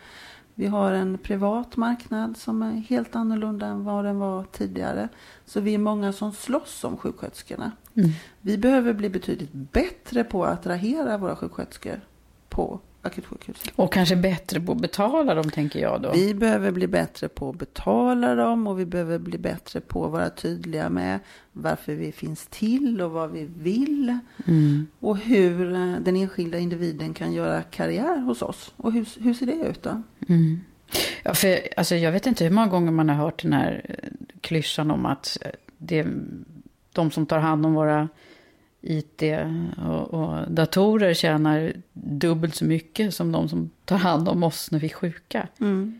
Vi 0.55 0.67
har 0.67 0.91
en 0.91 1.17
privat 1.17 1.77
marknad 1.77 2.37
som 2.37 2.61
är 2.61 2.71
helt 2.71 3.15
annorlunda 3.15 3.65
än 3.65 3.83
vad 3.83 4.05
den 4.05 4.19
var 4.19 4.43
tidigare. 4.43 5.09
Så 5.45 5.59
vi 5.59 5.73
är 5.73 5.77
många 5.77 6.13
som 6.13 6.31
slåss 6.31 6.83
om 6.83 6.97
sjuksköterskorna. 6.97 7.71
Mm. 7.93 8.09
Vi 8.41 8.57
behöver 8.57 8.93
bli 8.93 9.09
betydligt 9.09 9.53
bättre 9.53 10.23
på 10.23 10.45
att 10.45 10.59
attrahera 10.59 11.17
våra 11.17 11.35
sjuksköterskor 11.35 12.01
på 12.49 12.79
akutsjukhuset. 13.07 13.71
Och 13.75 13.93
kanske 13.93 14.15
bättre 14.15 14.61
på 14.61 14.71
att 14.71 14.81
betala 14.81 15.35
dem, 15.35 15.51
tänker 15.51 15.79
jag 15.79 16.01
då. 16.01 16.11
Vi 16.13 16.33
behöver 16.33 16.71
bli 16.71 16.87
bättre 16.87 17.27
på 17.27 17.49
att 17.49 17.55
betala 17.55 18.35
dem 18.35 18.67
och 18.67 18.79
vi 18.79 18.85
behöver 18.85 19.19
bli 19.19 19.37
bättre 19.37 19.81
på 19.81 20.05
att 20.05 20.11
vara 20.11 20.29
tydliga 20.29 20.89
med 20.89 21.19
varför 21.51 21.95
vi 21.95 22.11
finns 22.11 22.47
till 22.47 23.01
och 23.01 23.11
vad 23.11 23.31
vi 23.31 23.49
vill. 23.57 24.17
Mm. 24.47 24.87
Och 24.99 25.17
hur 25.17 25.73
eh, 25.73 25.95
den 25.99 26.15
enskilda 26.15 26.57
individen 26.57 27.13
kan 27.13 27.33
göra 27.33 27.61
karriär 27.61 28.19
hos 28.19 28.41
oss. 28.41 28.73
Och 28.77 28.91
hur, 28.91 29.07
hur 29.19 29.33
ser 29.33 29.45
det 29.45 29.53
ut 29.53 29.83
då? 29.83 30.01
Mm. 30.29 30.59
Ja, 31.23 31.33
för, 31.33 31.59
alltså, 31.77 31.95
jag 31.95 32.11
vet 32.11 32.27
inte 32.27 32.43
hur 32.43 32.51
många 32.51 32.67
gånger 32.67 32.91
man 32.91 33.09
har 33.09 33.15
hört 33.15 33.41
den 33.41 33.53
här 33.53 33.81
eh, 33.83 34.09
klyschan 34.41 34.91
om 34.91 35.05
att 35.05 35.37
eh, 35.41 35.51
det 35.77 35.99
är 35.99 36.13
de 36.93 37.11
som 37.11 37.25
tar 37.25 37.39
hand 37.39 37.65
om 37.65 37.73
våra 37.73 38.09
IT 38.89 39.23
och, 39.87 40.13
och 40.13 40.51
datorer 40.51 41.13
tjänar 41.13 41.73
dubbelt 41.93 42.55
så 42.55 42.65
mycket 42.65 43.13
som 43.13 43.31
de 43.31 43.49
som 43.49 43.69
tar 43.85 43.97
hand 43.97 44.29
om 44.29 44.43
oss 44.43 44.71
när 44.71 44.79
vi 44.79 44.87
är 44.87 44.93
sjuka. 44.93 45.47
Mm. 45.59 45.99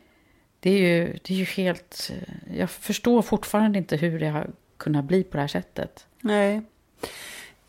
Det 0.60 0.70
är 0.70 0.78
ju, 0.98 1.06
det 1.24 1.34
är 1.34 1.38
ju 1.38 1.44
helt... 1.44 2.12
eh, 2.16 2.58
Jag 2.58 2.70
förstår 2.70 3.22
fortfarande 3.22 3.78
inte 3.78 3.98
hur 3.98 4.20
det 4.20 4.28
har 4.28 4.50
kunnat 4.78 5.06
bli 5.06 5.24
på 5.24 5.38
det 5.38 5.42
här 5.42 5.48
sättet. 5.48 6.06
Nej. 6.22 6.62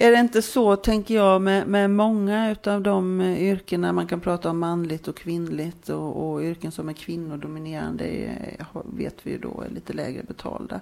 Är 0.00 0.10
det 0.10 0.18
inte 0.18 0.42
så, 0.42 0.76
tänker 0.76 1.14
jag, 1.14 1.42
med, 1.42 1.66
med 1.66 1.90
många 1.90 2.56
av 2.66 2.82
de 2.82 3.20
eh, 3.20 3.42
yrkena 3.42 3.92
man 3.92 4.06
kan 4.06 4.20
prata 4.20 4.50
om 4.50 4.58
manligt 4.58 5.08
och 5.08 5.16
kvinnligt 5.16 5.88
och, 5.88 6.30
och 6.32 6.42
yrken 6.42 6.72
som 6.72 6.88
är 6.88 6.92
kvinnodominerande 6.92 8.04
är, 8.04 8.56
har- 8.72 8.86
vet 8.96 9.14
vi 9.22 9.30
ju 9.30 9.38
då 9.38 9.64
är 9.66 9.74
lite 9.74 9.92
lägre 9.92 10.22
betalda. 10.22 10.80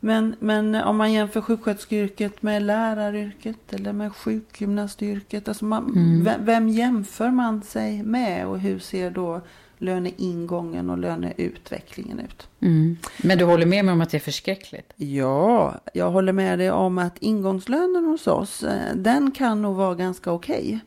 Men, 0.00 0.36
men 0.40 0.74
om 0.74 0.96
man 0.96 1.12
jämför 1.12 1.40
sjuksköterskeyrket 1.40 2.42
med 2.42 2.62
läraryrket 2.62 3.72
eller 3.72 3.92
med 3.92 4.12
sjukgymnastyrket, 4.16 5.48
alltså 5.48 5.64
man, 5.64 5.84
Mm. 5.84 6.24
vem, 6.24 6.44
vem 6.44 6.68
jämför 6.68 7.30
man 7.30 7.62
sig 7.62 8.02
med 8.02 8.46
och 8.46 8.58
hur 8.60 8.78
ser 8.78 9.10
då 9.10 9.40
löneingången 9.78 10.90
och 10.90 10.98
löneutvecklingen 10.98 12.18
ut? 12.18 12.48
Mm. 12.60 12.96
Men 13.22 13.38
du 13.38 13.44
håller 13.44 13.66
med 13.66 13.84
mig 13.84 13.92
om 13.92 14.00
att 14.00 14.10
det 14.10 14.16
är 14.16 14.20
förskräckligt? 14.20 14.92
Ja, 14.96 15.74
jag 15.94 16.10
håller 16.10 16.32
med 16.32 16.58
dig 16.58 16.70
om 16.70 16.98
att 16.98 17.18
ingångslönen 17.18 18.04
hos 18.04 18.26
oss, 18.26 18.62
eh, 18.62 18.94
den 18.96 19.30
kan 19.30 19.62
nog 19.62 19.76
vara 19.76 19.94
ganska 19.94 20.32
okej. 20.32 20.80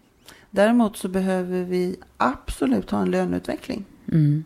Däremot 0.52 0.98
så 0.98 1.08
behöver 1.08 1.64
vi 1.64 1.96
absolut 2.18 2.90
ha 2.92 3.02
en 3.02 3.12
löneutveckling. 3.12 3.86
Mm. 4.12 4.44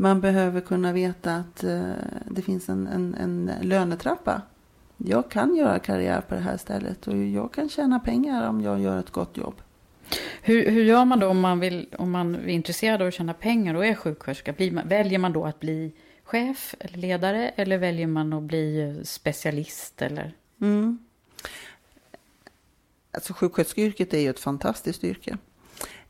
Man 0.00 0.20
behöver 0.20 0.60
kunna 0.60 0.92
veta 0.92 1.34
att 1.34 1.64
eh, 1.64 1.92
det 2.30 2.42
finns 2.42 2.68
en, 2.68 2.86
en, 2.86 3.14
en 3.14 3.52
lönetrappa. 3.62 4.42
Jag 4.96 5.30
kan 5.30 5.56
göra 5.56 5.78
karriär 5.78 6.20
på 6.20 6.34
det 6.34 6.40
här 6.40 6.56
stället 6.56 7.08
och 7.08 7.16
jag 7.16 7.52
kan 7.52 7.68
tjäna 7.68 8.00
pengar 8.00 8.48
om 8.48 8.60
jag 8.60 8.80
gör 8.80 8.98
ett 8.98 9.10
gott 9.10 9.36
jobb. 9.36 9.54
Hur, 10.42 10.70
hur 10.70 10.84
gör 10.84 11.04
man 11.04 11.20
då 11.20 11.26
om 11.28 11.40
man, 11.40 11.60
vill, 11.60 11.88
om 11.98 12.10
man 12.10 12.34
är 12.34 12.48
intresserad 12.48 13.02
av 13.02 13.08
att 13.08 13.14
tjäna 13.14 13.34
pengar 13.34 13.74
och 13.74 13.86
är 13.86 13.94
sjuksköterska? 13.94 14.52
Blir 14.52 14.82
väljer 14.84 15.18
man 15.18 15.32
då 15.32 15.44
att 15.44 15.60
bli 15.60 15.92
chef 16.24 16.74
eller 16.78 16.98
ledare 16.98 17.48
eller 17.48 17.78
väljer 17.78 18.06
man 18.06 18.32
att 18.32 18.42
bli 18.42 18.80
eh, 18.80 19.02
specialist? 19.02 20.02
Eller? 20.02 20.32
Mm. 20.60 20.98
Alltså 23.10 23.32
sjuksköterskeyrket 23.32 24.14
är 24.14 24.18
ju 24.18 24.30
ett 24.30 24.40
fantastiskt 24.40 25.04
yrke. 25.04 25.38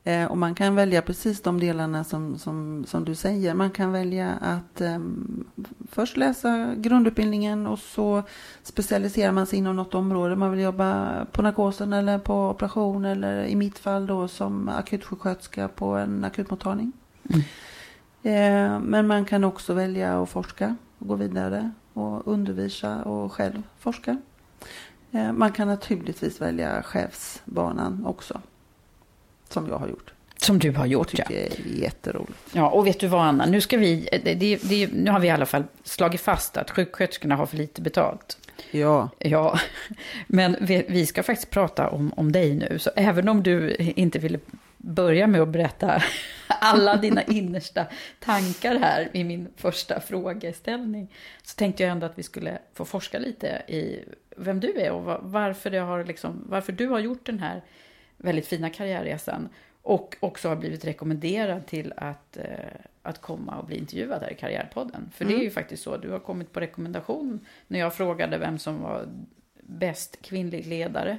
Eh, 0.08 0.24
och 0.24 0.38
man 0.38 0.54
kan 0.54 0.74
välja 0.74 1.02
precis 1.02 1.42
de 1.42 1.60
delarna 1.60 2.04
som, 2.04 2.38
som, 2.38 2.84
som 2.86 3.04
du 3.04 3.14
säger. 3.14 3.54
Man 3.54 3.70
kan 3.70 3.92
välja 3.92 4.30
att 4.40 4.80
ehm, 4.80 5.44
först 5.90 6.16
läsa 6.16 6.74
grundutbildningen 6.76 7.66
och 7.66 7.78
så 7.78 8.22
specialiserar 8.62 9.32
man 9.32 9.46
sig 9.46 9.58
inom 9.58 9.76
något 9.76 9.94
område. 9.94 10.36
Man 10.36 10.50
vill 10.50 10.60
jobba 10.60 11.24
på 11.32 11.42
narkosen 11.42 11.92
eller 11.92 12.18
på 12.18 12.50
operation 12.50 13.04
eller 13.04 13.44
i 13.44 13.56
mitt 13.56 13.78
fall 13.78 14.06
då 14.06 14.28
som 14.28 14.68
akutsjuksköterska 14.68 15.68
på 15.68 15.86
en 15.86 16.24
akutmottagning. 16.24 16.92
Mm. 17.22 17.40
Eh, 18.22 18.80
men 18.80 19.06
man 19.06 19.24
kan 19.24 19.44
också 19.44 19.74
välja 19.74 20.22
att 20.22 20.28
forska 20.28 20.76
och 20.98 21.06
gå 21.06 21.14
vidare 21.14 21.70
och 21.92 22.28
undervisa 22.28 23.02
och 23.02 23.32
själv 23.32 23.62
forska. 23.78 24.18
Eh, 25.10 25.32
Man 25.32 25.52
kan 25.52 25.68
naturligtvis 25.68 26.40
välja 26.40 26.82
chefsbanan 26.82 28.06
också. 28.06 28.40
Som 29.48 29.68
jag 29.68 29.78
har 29.78 29.88
gjort. 29.88 30.12
Som 30.36 30.58
du 30.58 30.70
har 30.70 30.86
gjort, 30.86 31.18
ja. 31.18 31.24
Det 31.28 31.46
är 31.46 31.52
jätteroligt. 31.82 32.38
ja. 32.52 32.68
Och 32.70 32.86
vet 32.86 33.00
du 33.00 33.06
vad, 33.06 33.20
Anna? 33.22 33.46
Nu, 33.46 33.60
ska 33.60 33.76
vi, 33.76 34.08
det, 34.24 34.34
det, 34.34 34.56
det, 34.62 34.92
nu 34.92 35.10
har 35.10 35.20
vi 35.20 35.26
i 35.26 35.30
alla 35.30 35.46
fall 35.46 35.64
slagit 35.84 36.20
fast 36.20 36.56
att 36.56 36.70
sjuksköterskorna 36.70 37.36
har 37.36 37.46
för 37.46 37.56
lite 37.56 37.82
betalt. 37.82 38.38
Ja, 38.70 39.08
Ja, 39.18 39.58
men 40.26 40.56
vi, 40.60 40.84
vi 40.88 41.06
ska 41.06 41.22
faktiskt 41.22 41.50
prata 41.50 41.88
om, 41.88 42.12
om 42.16 42.32
dig 42.32 42.54
nu. 42.54 42.78
Så 42.78 42.90
även 42.96 43.28
om 43.28 43.42
du 43.42 43.74
inte 43.78 44.18
ville 44.18 44.38
börja 44.76 45.26
med 45.26 45.40
att 45.40 45.48
berätta 45.48 46.02
alla 46.46 46.96
dina 46.96 47.22
innersta 47.22 47.86
tankar 48.20 48.78
här 48.78 49.08
i 49.12 49.24
min 49.24 49.48
första 49.56 50.00
frågeställning. 50.00 51.08
Så 51.42 51.56
tänkte 51.56 51.82
jag 51.82 51.92
ändå 51.92 52.06
att 52.06 52.18
vi 52.18 52.22
skulle 52.22 52.58
få 52.74 52.84
forska 52.84 53.18
lite 53.18 53.62
i 53.68 54.04
vem 54.36 54.60
du 54.60 54.80
är 54.80 54.90
och 54.90 55.02
va- 55.04 55.20
varför, 55.22 55.70
det 55.70 55.78
har 55.78 56.04
liksom, 56.04 56.44
varför 56.48 56.72
du 56.72 56.86
har 56.86 56.98
gjort 56.98 57.26
den 57.26 57.38
här 57.38 57.62
väldigt 58.18 58.46
fina 58.46 58.70
karriärresan. 58.70 59.48
Och 59.82 60.16
också 60.20 60.48
har 60.48 60.56
blivit 60.56 60.84
rekommenderad 60.84 61.66
till 61.66 61.92
att, 61.96 62.36
eh, 62.36 62.44
att 63.02 63.20
komma 63.20 63.58
och 63.58 63.66
bli 63.66 63.76
intervjuad 63.76 64.22
här 64.22 64.32
i 64.32 64.34
Karriärpodden. 64.34 65.10
För 65.14 65.24
det 65.24 65.34
är 65.34 65.38
ju 65.42 65.50
faktiskt 65.50 65.82
så, 65.82 65.96
du 65.96 66.10
har 66.10 66.18
kommit 66.18 66.52
på 66.52 66.60
rekommendation 66.60 67.40
när 67.66 67.78
jag 67.78 67.94
frågade 67.94 68.38
vem 68.38 68.58
som 68.58 68.82
var 68.82 69.06
bäst 69.62 70.22
kvinnlig 70.22 70.66
ledare. 70.66 71.18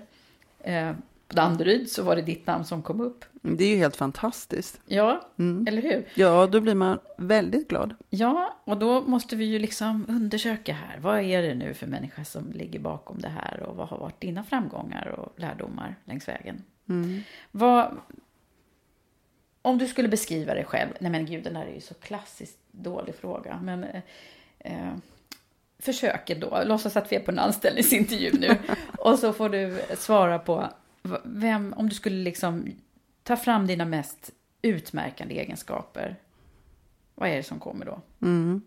Eh, 0.60 0.92
på 1.28 1.36
Danderyd 1.36 1.90
så 1.90 2.04
var 2.04 2.16
det 2.16 2.22
ditt 2.22 2.48
namn 2.48 2.66
som 2.66 2.82
kom 2.84 3.02
upp. 3.02 3.26
det 3.42 3.64
är 3.64 3.70
ju 3.70 3.76
helt 3.78 3.96
fantastiskt. 3.96 4.82
Ja, 4.86 5.22
Mm. 5.40 5.66
eller 5.68 5.82
hur? 5.82 6.06
Ja, 6.16 6.48
då 6.48 6.62
blir 6.62 6.76
man 6.76 7.00
väldigt 7.18 7.68
glad. 7.70 7.96
Ja, 8.10 8.54
och 8.64 8.78
då 8.78 9.02
måste 9.02 9.36
vi 9.36 9.46
ju 9.46 9.60
liksom 9.60 10.06
undersöka 10.10 10.74
här. 10.74 11.00
Vad 11.00 11.20
är 11.20 11.42
det 11.42 11.56
nu 11.56 11.74
för 11.74 11.88
människa 11.88 12.24
som 12.26 12.52
ligger 12.52 12.80
bakom 12.80 13.20
det 13.20 13.30
här? 13.30 13.60
Och 13.60 13.76
vad 13.76 13.88
har 13.88 13.98
varit 13.98 14.22
dina 14.22 14.44
framgångar 14.44 15.08
och 15.08 15.34
lärdomar 15.40 15.96
längs 16.06 16.28
vägen? 16.28 16.64
Mm. 16.90 17.22
Vad, 17.52 17.98
om 19.62 19.78
du 19.78 19.88
skulle 19.88 20.08
beskriva 20.08 20.54
dig 20.54 20.66
själv. 20.66 20.90
Nej 21.00 21.12
men 21.12 21.26
gud, 21.26 21.44
den 21.44 21.56
här 21.56 21.66
är 21.66 21.74
ju 21.74 21.82
så 21.82 21.94
klassiskt 21.94 22.58
dålig 22.72 23.16
fråga. 23.16 23.60
Men 23.64 23.84
eh, 23.84 24.02
eh, 24.60 24.94
försök 25.80 26.40
då. 26.42 26.64
Låtsas 26.66 26.98
att 26.98 27.12
vi 27.12 27.16
är 27.16 27.20
på 27.20 27.32
en 27.32 27.40
anställningsintervju 27.40 28.32
nu. 28.40 28.58
och 28.98 29.20
så 29.20 29.34
får 29.34 29.50
du 29.50 29.82
svara 29.98 30.40
på 30.40 30.70
vem, 31.24 31.74
om 31.78 31.90
du 31.90 31.96
skulle 31.96 32.24
liksom 32.24 32.72
ta 33.24 33.38
fram 33.38 33.68
dina 33.68 33.86
mest 33.86 34.32
utmärkande 34.62 35.40
egenskaper. 35.40 36.16
Vad 37.16 37.30
är 37.30 37.36
det 37.36 37.44
som 37.44 37.60
kommer 37.60 37.86
då? 37.86 38.02
Mm. 38.22 38.62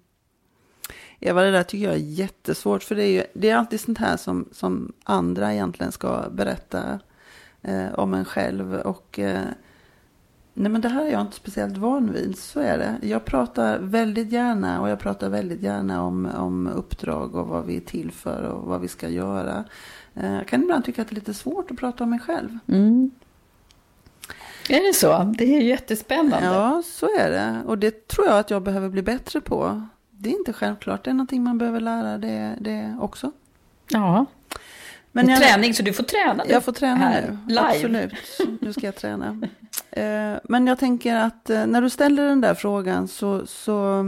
Eva, 1.21 1.43
det 1.43 1.51
där 1.51 1.63
tycker 1.63 1.85
jag 1.85 1.95
är 1.95 1.99
jättesvårt. 1.99 2.83
För 2.83 2.95
det 2.95 3.05
är, 3.05 3.11
ju, 3.11 3.25
det 3.35 3.51
är 3.51 3.57
alltid 3.57 3.81
sånt 3.81 3.99
här 3.99 4.17
som, 4.17 4.49
som 4.53 4.93
andra 5.05 5.53
egentligen 5.53 5.93
ska 5.93 6.29
berätta 6.31 7.01
eh, 7.63 7.95
om 7.95 8.15
en 8.15 8.25
själv. 8.25 8.75
Och 8.75 9.19
eh, 9.19 9.45
nej 10.55 10.73
men 10.73 10.81
det 10.81 10.89
här 10.89 11.05
är 11.05 11.11
jag 11.13 11.21
inte 11.21 11.37
speciellt 11.37 11.77
van 11.77 12.13
vid. 12.13 12.39
Så 12.39 12.61
är 12.61 12.79
det. 12.79 13.07
Jag 13.09 13.25
pratar 13.25 13.79
väldigt 13.79 14.33
gärna 14.33 14.81
och 14.81 14.89
jag 14.89 14.99
pratar 14.99 15.29
väldigt 15.29 15.63
gärna 15.63 16.03
om, 16.03 16.27
om 16.37 16.67
uppdrag 16.67 17.35
och 17.35 17.47
vad 17.47 17.67
vi 17.67 17.77
är 17.77 17.81
till 17.81 18.13
för 18.13 18.43
och 18.43 18.67
vad 18.67 18.81
vi 18.81 18.89
ska 18.89 19.09
göra. 19.09 19.65
Eh, 20.15 20.35
jag 20.35 20.47
kan 20.47 20.63
ibland 20.63 20.85
tycka 20.85 21.03
att 21.03 21.09
det 21.09 21.13
är 21.13 21.15
lite 21.15 21.35
svårt 21.35 21.71
att 21.71 21.77
prata 21.77 22.05
om 22.05 22.11
mig 22.11 22.19
själv. 22.19 22.59
Mm. 22.67 23.11
Är 24.69 24.87
det 24.89 24.95
så? 24.95 25.35
Det 25.39 25.57
är 25.57 25.61
jättespännande. 25.61 26.47
Ja, 26.47 26.83
så 26.85 27.07
är 27.19 27.31
det. 27.31 27.63
Och 27.67 27.79
det 27.79 28.09
tror 28.09 28.27
jag 28.27 28.39
att 28.39 28.51
jag 28.51 28.63
behöver 28.63 28.89
bli 28.89 29.03
bättre 29.03 29.41
på. 29.41 29.87
Det 30.11 30.29
är 30.29 30.39
inte 30.39 30.53
självklart, 30.53 31.05
det 31.05 31.11
är 31.11 31.15
någonting 31.15 31.43
man 31.43 31.59
behöver 31.59 31.81
lära 31.81 32.19
det, 32.19 32.57
det 32.61 32.97
också. 33.01 33.33
ja. 33.89 34.27
Men 35.13 35.29
jag, 35.29 35.43
träning, 35.43 35.75
så 35.75 35.83
du 35.83 35.93
får 35.93 36.03
träna 36.03 36.45
nu. 36.45 36.51
jag 36.53 36.65
får 36.65 36.73
träna 36.73 36.97
här, 36.97 37.23
nu, 37.23 37.55
Live. 37.55 37.69
absolut. 37.69 38.15
Nu 38.61 38.73
ska 38.73 38.87
jag 38.87 38.97
träna. 38.97 39.41
Eh, 39.91 40.35
Men 40.45 40.67
jag 40.67 40.79
tänker 40.79 41.17
att 41.17 41.51
eh, 41.51 41.67
när 41.67 41.83
du 41.83 41.91
ställer 41.91 42.27
den 42.27 42.41
där 42.41 42.55
frågan 42.55 43.09
så, 43.09 43.47
så, 43.47 44.05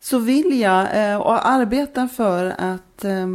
så 0.00 0.18
vill 0.18 0.60
jag 0.60 1.10
eh, 1.10 1.16
och 1.16 1.48
arbetar 1.48 2.06
för 2.06 2.54
att 2.58 3.04
eh, 3.04 3.26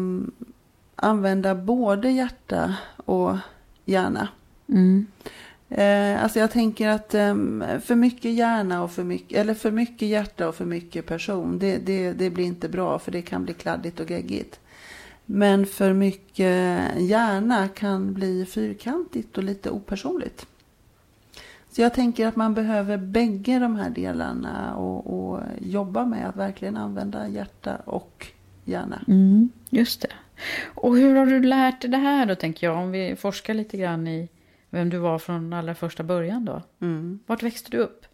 använda 0.95 1.55
både 1.55 2.11
hjärta 2.11 2.75
och 2.95 3.37
hjärna. 3.85 4.27
Mm. 4.69 5.07
Alltså 6.21 6.39
jag 6.39 6.51
tänker 6.51 6.89
att 6.89 7.13
eh, 7.13 7.35
för 7.83 7.95
mycket 7.95 8.33
hjärna 8.33 8.83
och 8.83 8.91
för 8.91 9.03
mycket, 9.03 9.37
eller 9.37 9.53
för 9.53 9.71
mycket 9.71 10.07
hjärta 10.07 10.47
och 10.47 10.55
för 10.55 10.65
mycket 10.65 11.05
person, 11.05 11.59
det, 11.59 11.77
det, 11.77 12.13
det 12.13 12.29
blir 12.29 12.45
inte 12.45 12.69
bra 12.69 12.99
för 12.99 13.11
det 13.11 13.21
kan 13.21 13.43
bli 13.45 13.53
kladdigt 13.53 13.99
och 13.99 14.11
geggigt. 14.11 14.59
Men 15.25 15.65
för 15.65 15.93
mycket 15.93 16.91
hjärna 16.97 17.67
kan 17.67 18.13
bli 18.13 18.45
fyrkantigt 18.45 19.37
och 19.37 19.43
lite 19.43 19.69
opersonligt. 19.69 20.47
Så 21.69 21.81
jag 21.81 21.93
tänker 21.93 22.27
att 22.27 22.35
man 22.35 22.53
behöver 22.53 22.97
bägge 22.97 23.59
de 23.59 23.75
här 23.75 23.89
delarna 23.89 24.75
och, 24.75 25.29
och 25.29 25.41
jobba 25.61 26.05
med 26.05 26.29
att 26.29 26.35
verkligen 26.35 26.77
använda 26.77 27.27
hjärta 27.27 27.75
och 27.85 28.27
hjärna. 28.65 29.01
Mm, 29.07 29.49
just 29.69 30.01
det. 30.01 30.11
Och 30.75 30.97
hur 30.97 31.15
har 31.15 31.25
du 31.25 31.43
lärt 31.43 31.81
dig 31.81 31.91
det 31.91 31.97
här 31.97 32.25
då, 32.25 32.35
tänker 32.35 32.67
jag? 32.67 32.77
Om 32.77 32.91
vi 32.91 33.15
forskar 33.15 33.53
lite 33.53 33.77
grann 33.77 34.07
i 34.07 34.29
vem 34.69 34.89
du 34.89 34.97
var 34.97 35.19
från 35.19 35.53
allra 35.53 35.75
första 35.75 36.03
början 36.03 36.45
då. 36.45 36.61
Mm. 36.81 37.19
Vart 37.25 37.43
växte 37.43 37.71
du 37.71 37.77
upp? 37.77 38.05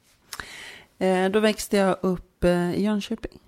Eh, 0.97 1.29
då 1.29 1.39
växte 1.39 1.77
jag 1.77 1.97
upp 2.01 2.43
eh, 2.43 2.73
i 2.73 2.83
Jönköping. 2.83 3.39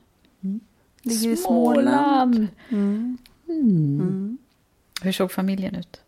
Mm. 0.43 0.59
Ligger 1.01 1.29
i 1.29 1.35
Småland. 1.35 2.47
Mm. 2.69 3.17
Mm. 3.61 3.99
Mm. 4.01 4.37
Hur 5.01 5.11
såg 5.11 5.31
familjen 5.31 5.75
ut? 5.75 6.01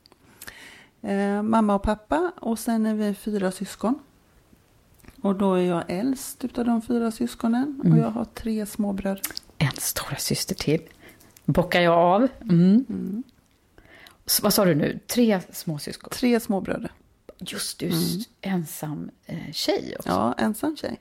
Eh, 1.02 1.42
mamma 1.42 1.76
och 1.76 1.84
pappa 1.84 2.32
och 2.42 2.60
sen 2.60 2.86
är 2.86 2.94
vi 2.96 3.14
fyra 3.14 3.52
syskon. 3.52 4.00
Och 5.22 5.36
då 5.36 5.54
är 5.54 5.62
jag 5.62 5.84
äldst 5.88 6.46
utav 6.46 6.66
de 6.66 6.82
fyra 6.82 7.12
syskonen 7.12 7.76
och 7.80 7.86
Mm. 7.86 7.98
jag 8.00 8.10
har 8.10 8.26
tre 8.26 8.66
småbröder. 8.66 9.22
En 9.58 9.72
stora 9.78 10.16
syster 10.16 10.56
till. 10.56 10.82
Bockar 11.46 11.82
jag 11.82 11.94
av. 11.94 12.28
Mm. 12.42 12.86
Mm. 12.90 13.24
Så, 14.26 14.44
vad 14.44 14.54
sa 14.54 14.66
du 14.66 14.76
nu? 14.76 15.00
Tre 15.08 15.40
småsyskon? 15.52 16.10
Tre 16.10 16.40
småbröder. 16.40 16.92
Just 17.40 17.80
du, 17.80 17.88
s- 17.88 18.30
ensam 18.42 19.10
eh, 19.26 19.52
tjej 19.52 19.96
också. 20.00 20.10
Ja, 20.10 20.34
ensam 20.38 20.78
tjej. 20.78 21.00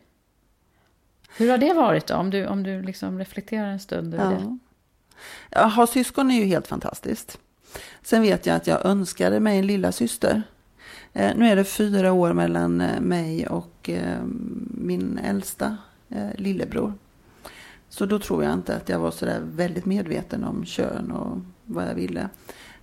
Hur 1.37 1.51
har 1.51 1.59
det 1.59 1.73
varit 1.75 2.07
då? 2.07 2.15
Om 2.15 2.31
du, 2.31 2.47
om 2.47 2.63
du 2.63 2.83
liksom 2.83 3.19
reflekterar 3.19 3.67
en 3.67 3.81
stund 3.81 4.15
över 4.15 4.31
det. 4.31 4.59
Att 5.50 5.75
ha 5.75 5.87
syskon 5.87 6.30
är 6.30 6.40
ju 6.40 6.44
helt 6.44 6.66
fantastiskt. 6.66 7.38
Sen 8.02 8.23
vet 8.23 8.47
jag 8.47 8.56
att 8.56 8.66
jag 8.66 8.87
önskade 8.87 9.40
mig 9.40 9.59
en 9.59 9.66
lilla 9.66 9.92
syster. 9.92 10.42
Eh, 11.12 11.37
nu 11.37 11.49
är 11.49 11.56
det 11.56 11.64
fyra 11.64 12.12
år 12.12 12.33
mellan 12.33 12.80
eh, 12.80 13.00
mig 13.00 13.47
och 13.47 13.90
eh, 13.90 14.23
min 14.71 15.18
äldsta 15.18 15.76
eh, 16.09 16.35
lillebror. 16.35 16.94
Så 17.88 18.06
då 18.06 18.18
tror 18.18 18.44
jag 18.44 18.52
inte 18.52 18.76
att 18.76 18.88
jag 18.88 18.99
var 18.99 19.11
sådär 19.11 19.40
väldigt 19.44 19.85
medveten 19.85 20.44
om 20.44 20.64
kön 20.64 21.11
och 21.11 21.38
vad 21.64 21.88
jag 21.88 21.94
ville. 21.94 22.28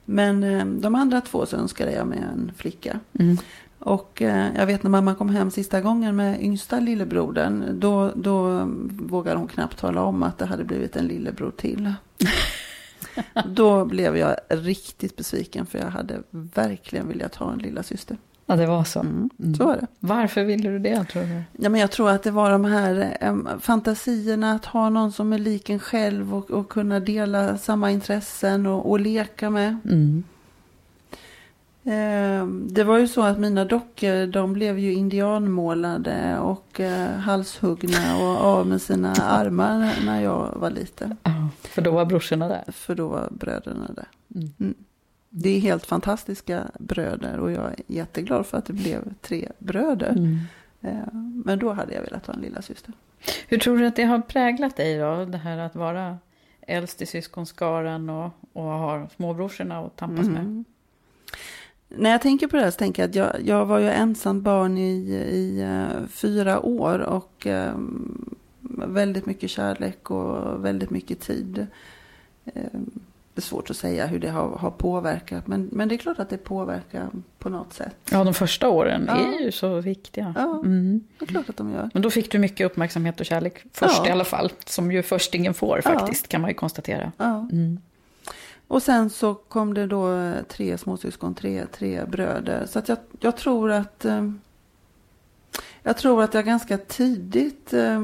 Men 0.05 0.43
eh, 0.43 0.65
de 0.65 0.95
andra 0.95 1.21
två 1.21 1.45
så 1.45 1.57
önskade 1.57 1.91
jag 1.91 2.07
mig 2.07 2.19
en 2.33 2.51
flicka. 2.55 3.00
Mm. 3.19 3.38
Och 3.81 4.21
eh, 4.21 4.47
jag 4.55 4.65
vet 4.65 4.83
när 4.83 4.89
mamma 4.89 5.15
kom 5.15 5.29
hem 5.29 5.51
sista 5.51 5.81
gången 5.81 6.15
med 6.15 6.43
yngsta 6.43 6.79
lillebrodern. 6.79 7.79
Då, 7.79 8.11
då 8.15 8.63
vågade 8.89 9.38
hon 9.38 9.47
knappt 9.47 9.77
tala 9.77 10.01
om 10.03 10.23
att 10.23 10.38
det 10.38 10.45
hade 10.45 10.63
blivit 10.63 10.95
en 10.95 11.05
lillebror 11.05 11.51
till. 11.51 11.93
då 13.45 13.85
blev 13.85 14.17
jag 14.17 14.35
riktigt 14.50 15.15
besviken 15.15 15.65
för 15.65 15.79
jag 15.79 15.89
hade 15.89 16.19
verkligen 16.29 17.07
velat 17.07 17.35
ha 17.35 17.53
en 17.53 17.59
lilla 17.59 17.83
syster. 17.83 18.17
Ja, 18.45 18.55
det 18.55 18.65
var 18.65 18.83
så. 18.83 19.00
Mm, 19.00 19.29
Mm. 19.39 19.55
Så 19.55 19.65
var 19.65 19.75
det. 19.75 19.88
Varför 20.00 20.43
ville 20.43 20.69
du 20.69 20.79
det, 20.79 21.03
tror 21.03 21.23
du? 21.23 21.41
Ja, 21.63 21.69
men 21.69 21.81
jag 21.81 21.91
tror 21.91 22.09
att 22.09 22.23
det 22.23 22.31
var 22.31 22.51
de 22.51 22.65
här 22.65 23.17
eh, 23.21 23.35
fantasierna 23.59 24.51
att 24.51 24.65
ha 24.65 24.89
någon 24.89 25.11
som 25.11 25.33
är 25.33 25.38
lik 25.38 25.69
en 25.69 25.79
själv 25.79 26.35
och, 26.35 26.51
och 26.51 26.69
kunna 26.69 27.00
dela 27.00 27.57
samma 27.57 27.91
intressen 27.91 28.65
och, 28.65 28.89
och 28.89 29.00
leka 29.00 29.50
med. 29.50 29.77
Mm. 29.85 30.23
Eh, 31.84 32.46
det 32.48 32.84
var 32.84 32.98
ju 32.98 33.08
så 33.08 33.22
att 33.22 33.39
mina 33.39 33.65
dockor 33.65 34.28
de 34.28 34.54
blev 34.54 34.80
ju 34.80 34.94
indianmålade 34.94 36.39
och 36.39 36.80
eh, 36.80 37.10
halshuggna 37.10 38.17
och 38.17 38.46
av 38.46 38.67
med 38.67 38.82
sina 38.82 39.12
armar 39.22 39.94
när 40.06 40.22
jag 40.22 40.54
var 40.56 40.70
liten. 40.70 41.17
För 41.62 41.82
då 41.82 41.91
var 41.91 42.06
brorsorna 42.06 42.48
där. 42.48 42.63
För 42.72 42.96
då 42.96 43.08
var 43.08 43.30
bröderna 43.32 43.91
där. 43.96 44.08
Mm. 44.36 44.54
Mm. 44.60 44.74
Det 45.30 45.50
är 45.50 45.60
helt 45.60 45.86
fantastiska 45.86 46.63
bröder 46.80 47.39
och 47.39 47.52
jag 47.52 47.65
är 47.65 47.76
jätteglad 47.88 48.46
för 48.46 48.58
att 48.58 48.65
det 48.65 48.74
blev 48.74 49.13
tre 49.22 49.52
bröder. 49.60 50.10
Mm. 50.10 50.39
Eh, 50.82 51.13
men 51.46 51.60
då 51.60 51.74
hade 51.74 51.94
jag 51.94 52.02
velat 52.02 52.28
ha 52.28 52.34
en 52.34 52.41
lilla 52.41 52.62
syster. 52.62 52.94
Hur 53.48 53.58
tror 53.58 53.78
du 53.78 53.88
att 53.88 53.96
det 53.96 54.04
har 54.04 54.20
präglat 54.20 54.78
dig 54.78 54.98
då? 54.98 55.26
Det 55.26 55.38
här 55.38 55.58
att 55.58 55.76
vara 55.76 56.17
äldst 56.62 57.02
i 57.02 57.06
syskonskaran 57.06 58.10
och, 58.10 58.32
och 58.54 58.63
ha 58.63 59.08
småbrorsorna 59.15 59.80
att 59.80 59.96
tampas 59.96 60.28
med. 60.28 60.63
När 61.97 62.10
jag 62.10 62.21
tänker 62.21 62.47
på 62.47 62.56
det 62.56 62.63
här 62.63 62.71
så 62.71 62.77
tänker 62.77 63.04
jag 63.04 63.10
att 63.10 63.15
jag, 63.15 63.47
jag 63.47 63.65
var 63.65 63.80
ju 63.80 63.89
ensam 63.89 64.41
barn 64.41 64.77
i, 64.77 64.91
i 65.32 65.62
eh, 65.62 66.08
fyra 66.08 66.60
år 66.65 66.99
och 66.99 67.47
eh, 67.47 67.73
väldigt 68.88 69.25
mycket 69.25 69.49
kärlek 69.49 70.12
och 70.12 70.65
väldigt 70.65 70.89
mycket 70.89 71.19
tid. 71.19 71.67
Eh, 72.45 72.62
det 73.34 73.39
är 73.39 73.41
svårt 73.41 73.69
att 73.69 73.77
säga 73.77 74.06
hur 74.08 74.19
det 74.19 74.30
har, 74.30 74.49
har 74.49 74.71
påverkat 74.71 75.47
men, 75.47 75.69
men 75.71 75.88
det 75.88 75.95
är 75.95 75.97
klart 75.97 76.19
att 76.19 76.30
det 76.30 76.38
påverkar 76.38 77.10
på 77.39 77.49
något 77.49 77.73
sätt. 77.73 77.95
Ja, 78.12 78.23
de 78.23 78.34
första 78.34 78.69
åren 78.69 79.06
Ja. 79.08 79.17
är 79.17 79.43
ju 79.45 79.51
så 79.51 79.80
viktiga. 79.82 80.34
Ja. 80.38 80.60
Mm. 80.65 81.04
Det 81.19 81.25
är 81.25 81.27
klart 81.27 81.49
att 81.49 81.58
de 81.58 81.71
gör. 81.71 81.89
Men 81.93 82.01
då 82.01 82.10
fick 82.10 82.32
du 82.32 82.39
mycket 82.39 82.65
uppmärksamhet 82.65 83.19
och 83.19 83.25
kärlek 83.25 83.63
först 83.73 83.97
Ja. 84.04 84.08
i 84.08 84.12
alla 84.12 84.23
fall. 84.23 84.51
Som 84.65 84.91
ju 84.91 85.04
förstingen 85.04 85.54
får 85.54 85.82
faktiskt, 85.82 86.27
kan 86.27 86.41
man 86.41 86.49
ju 86.49 86.54
konstatera. 86.54 87.12
Mm. 87.19 87.80
Och 88.71 88.84
sen 88.84 89.10
så 89.10 89.34
kom 89.34 89.73
det 89.73 89.88
då 89.88 90.34
tre 90.47 90.77
småsyskon, 90.77 91.36
tre, 91.36 91.65
tre 91.65 92.05
bröder. 92.05 92.65
Så 92.65 92.79
att 92.79 92.89
jag, 92.89 92.97
jag 93.19 93.38
tror 93.38 93.71
att 93.71 94.05
eh, 94.05 94.31
jag 95.84 95.97
tror 95.97 96.23
att 96.23 96.34
jag 96.34 96.45
ganska 96.45 96.77
tidigt, 96.77 97.73
eh, 97.73 98.01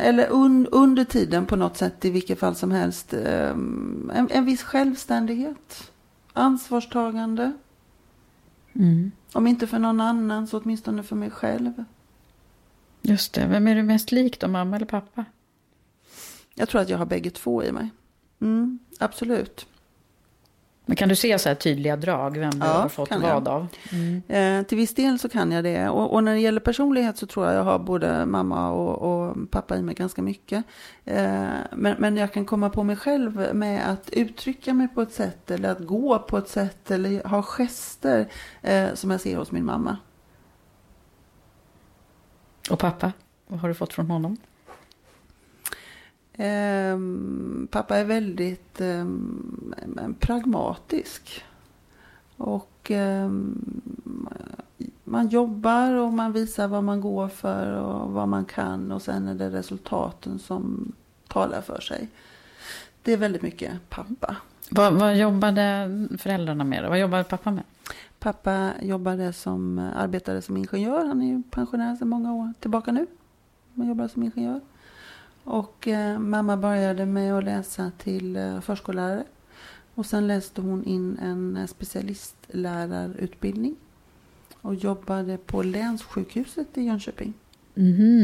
eller 0.00 0.28
un, 0.30 0.66
under 0.66 1.04
tiden 1.04 1.46
på 1.46 1.56
något 1.56 1.76
sätt 1.76 2.04
i 2.04 2.10
vilket 2.10 2.38
fall 2.38 2.54
som 2.54 2.70
helst, 2.70 3.14
eh, 3.14 3.50
en, 3.50 4.28
en 4.30 4.44
viss 4.44 4.62
självständighet, 4.62 5.92
ansvarstagande. 6.32 7.52
Mm. 8.72 9.12
Om 9.32 9.46
inte 9.46 9.66
för 9.66 9.78
någon 9.78 10.00
annan 10.00 10.46
så 10.46 10.58
åtminstone 10.58 11.02
för 11.02 11.16
mig 11.16 11.30
själv. 11.30 11.84
Just 13.02 13.32
det. 13.32 13.46
Vem 13.46 13.68
är 13.68 13.74
du 13.74 13.82
mest 13.82 14.12
lik 14.12 14.40
då, 14.40 14.48
mamma 14.48 14.76
eller 14.76 14.86
pappa? 14.86 15.24
Jag 16.54 16.68
tror 16.68 16.80
att 16.80 16.88
jag 16.88 16.98
har 16.98 17.06
bägge 17.06 17.30
två 17.30 17.64
i 17.64 17.72
mig. 17.72 17.90
Mm, 18.40 18.78
absolut. 18.98 19.66
Men 20.90 20.96
kan 20.96 21.08
du 21.08 21.16
se 21.16 21.38
så 21.38 21.48
här 21.48 21.56
tydliga 21.56 21.96
drag, 21.96 22.38
vem 22.38 22.50
du 22.50 22.66
Ja, 22.66 22.72
har 22.72 22.88
fått 22.88 23.10
vad 23.10 23.48
av? 23.48 23.66
Mm. 23.92 24.22
Eh, 24.28 24.66
till 24.66 24.78
viss 24.78 24.94
del 24.94 25.18
så 25.18 25.28
kan 25.28 25.52
jag 25.52 25.64
det. 25.64 25.88
Och, 25.88 26.12
och 26.12 26.24
när 26.24 26.32
det 26.32 26.40
gäller 26.40 26.60
personlighet 26.60 27.18
så 27.18 27.26
tror 27.26 27.46
jag 27.46 27.54
jag 27.54 27.64
har 27.64 27.78
både 27.78 28.26
mamma 28.26 28.70
och, 28.70 28.98
och 28.98 29.36
pappa 29.50 29.76
i 29.76 29.82
mig 29.82 29.94
ganska 29.94 30.22
mycket. 30.22 30.64
Eh, 31.04 31.48
men, 31.72 31.96
men 31.98 32.16
jag 32.16 32.32
kan 32.32 32.44
komma 32.44 32.70
på 32.70 32.82
mig 32.82 32.96
själv 32.96 33.54
med 33.54 33.90
att 33.90 34.10
uttrycka 34.10 34.74
mig 34.74 34.88
på 34.88 35.02
ett 35.02 35.12
sätt 35.12 35.50
eller 35.50 35.68
att 35.68 35.86
gå 35.86 36.18
på 36.18 36.38
ett 36.38 36.48
sätt 36.48 36.90
eller 36.90 37.28
ha 37.28 37.42
gester 37.42 38.28
eh, 38.62 38.94
som 38.94 39.10
jag 39.10 39.20
ser 39.20 39.36
hos 39.36 39.52
min 39.52 39.64
mamma. 39.64 39.96
Och 42.70 42.78
pappa, 42.78 43.12
vad 43.46 43.60
har 43.60 43.68
du 43.68 43.74
fått 43.74 43.92
från 43.92 44.10
honom? 44.10 44.36
Ehm, 46.42 47.68
pappa 47.70 47.96
är 47.96 48.04
väldigt 48.04 48.80
ehm, 48.80 50.14
pragmatisk. 50.20 51.44
Och 52.36 52.90
ehm, 52.90 53.80
man 55.04 55.28
jobbar 55.28 55.94
och 55.94 56.12
man 56.12 56.32
visar 56.32 56.68
vad 56.68 56.84
man 56.84 57.00
går 57.00 57.28
för 57.28 57.72
och 57.72 58.10
vad 58.12 58.28
man 58.28 58.44
kan. 58.44 58.92
Och 58.92 59.02
sen 59.02 59.28
är 59.28 59.34
det 59.34 59.50
resultaten 59.50 60.38
som 60.38 60.92
talar 61.28 61.60
för 61.60 61.80
sig. 61.80 62.08
Det 63.02 63.12
är 63.12 63.16
väldigt 63.16 63.42
mycket 63.42 63.72
pappa. 63.88 64.36
Vad, 64.70 64.92
vad 64.92 65.16
jobbade 65.16 65.90
föräldrarna 66.18 66.64
med? 66.64 66.88
Vad 66.88 67.00
jobbade 67.00 67.24
pappa 67.24 67.50
med? 67.50 67.64
Pappa 68.18 68.70
jobbade 68.82 69.32
som, 69.32 69.78
arbetade 69.96 70.42
som 70.42 70.56
ingenjör. 70.56 71.06
Han 71.06 71.22
är 71.22 71.42
pensionär 71.50 71.96
sedan 71.96 72.08
många 72.08 72.32
år 72.32 72.52
tillbaka 72.60 72.92
nu. 72.92 73.06
Han 73.76 73.88
jobbar 73.88 74.08
som 74.08 74.22
ingenjör. 74.22 74.60
Och 75.44 75.88
eh, 75.88 76.18
mamma 76.18 76.56
började 76.56 77.06
med 77.06 77.34
att 77.34 77.44
läsa 77.44 77.92
till 77.98 78.36
eh, 78.36 78.60
förskollärare. 78.60 79.24
Och 79.94 80.06
sen 80.06 80.26
läste 80.26 80.60
hon 80.60 80.84
in 80.84 81.18
en 81.22 81.56
eh, 81.56 81.66
specialistlärarutbildning. 81.66 83.76
Och 84.62 84.74
jobbade 84.74 85.36
på 85.38 85.62
länssjukhuset 85.62 86.78
i 86.78 86.82
Jönköping. 86.82 87.32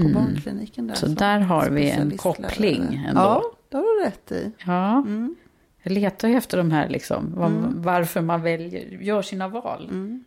På 0.02 0.08
barnkliniken 0.14 0.86
där. 0.86 0.94
Så 0.94 1.06
där 1.06 1.40
har 1.40 1.70
vi 1.70 1.90
en 1.90 2.16
koppling 2.16 3.04
ändå. 3.08 3.20
Ja, 3.20 3.42
det 3.68 3.76
har 3.76 4.00
du 4.00 4.04
rätt 4.04 4.32
i. 4.32 4.52
Ja, 4.66 4.98
Mm. 4.98 5.36
jag 5.82 5.92
letar 5.92 6.28
ju 6.28 6.34
efter 6.36 6.58
de 6.58 6.70
här 6.70 6.88
liksom, 6.88 7.32
vad, 7.36 7.50
Mm. 7.50 7.82
varför 7.82 8.20
man 8.20 8.42
väljer, 8.42 8.86
gör 9.02 9.22
sina 9.22 9.48
val. 9.48 9.88
Mm. 9.90 10.24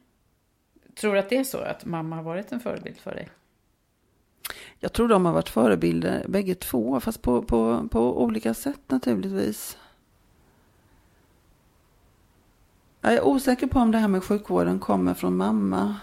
Tror 0.99 1.13
du 1.13 1.19
att 1.19 1.29
det 1.29 1.37
är 1.37 1.43
så 1.43 1.57
att 1.57 1.85
mamma 1.85 2.15
har 2.15 2.23
varit 2.23 2.51
en 2.51 2.59
förebild 2.59 2.97
för 2.97 3.11
dig? 3.15 3.29
Jag 4.79 4.93
tror 4.93 5.07
de 5.07 5.25
har 5.25 5.33
varit 5.33 5.49
förebilder 5.49 6.25
bägge 6.27 6.55
två, 6.55 6.99
fast 6.99 7.21
på, 7.21 7.41
på, 7.41 7.87
på 7.91 8.23
olika 8.23 8.53
sätt 8.53 8.79
naturligtvis. 8.87 9.77
Jag 13.01 13.13
är 13.13 13.27
osäker 13.27 13.67
på 13.67 13.79
om 13.79 13.91
det 13.91 13.97
här 13.97 14.07
med 14.07 14.23
sjukvården 14.23 14.79
kommer 14.79 15.13
från 15.13 15.37
mamma. 15.37 15.95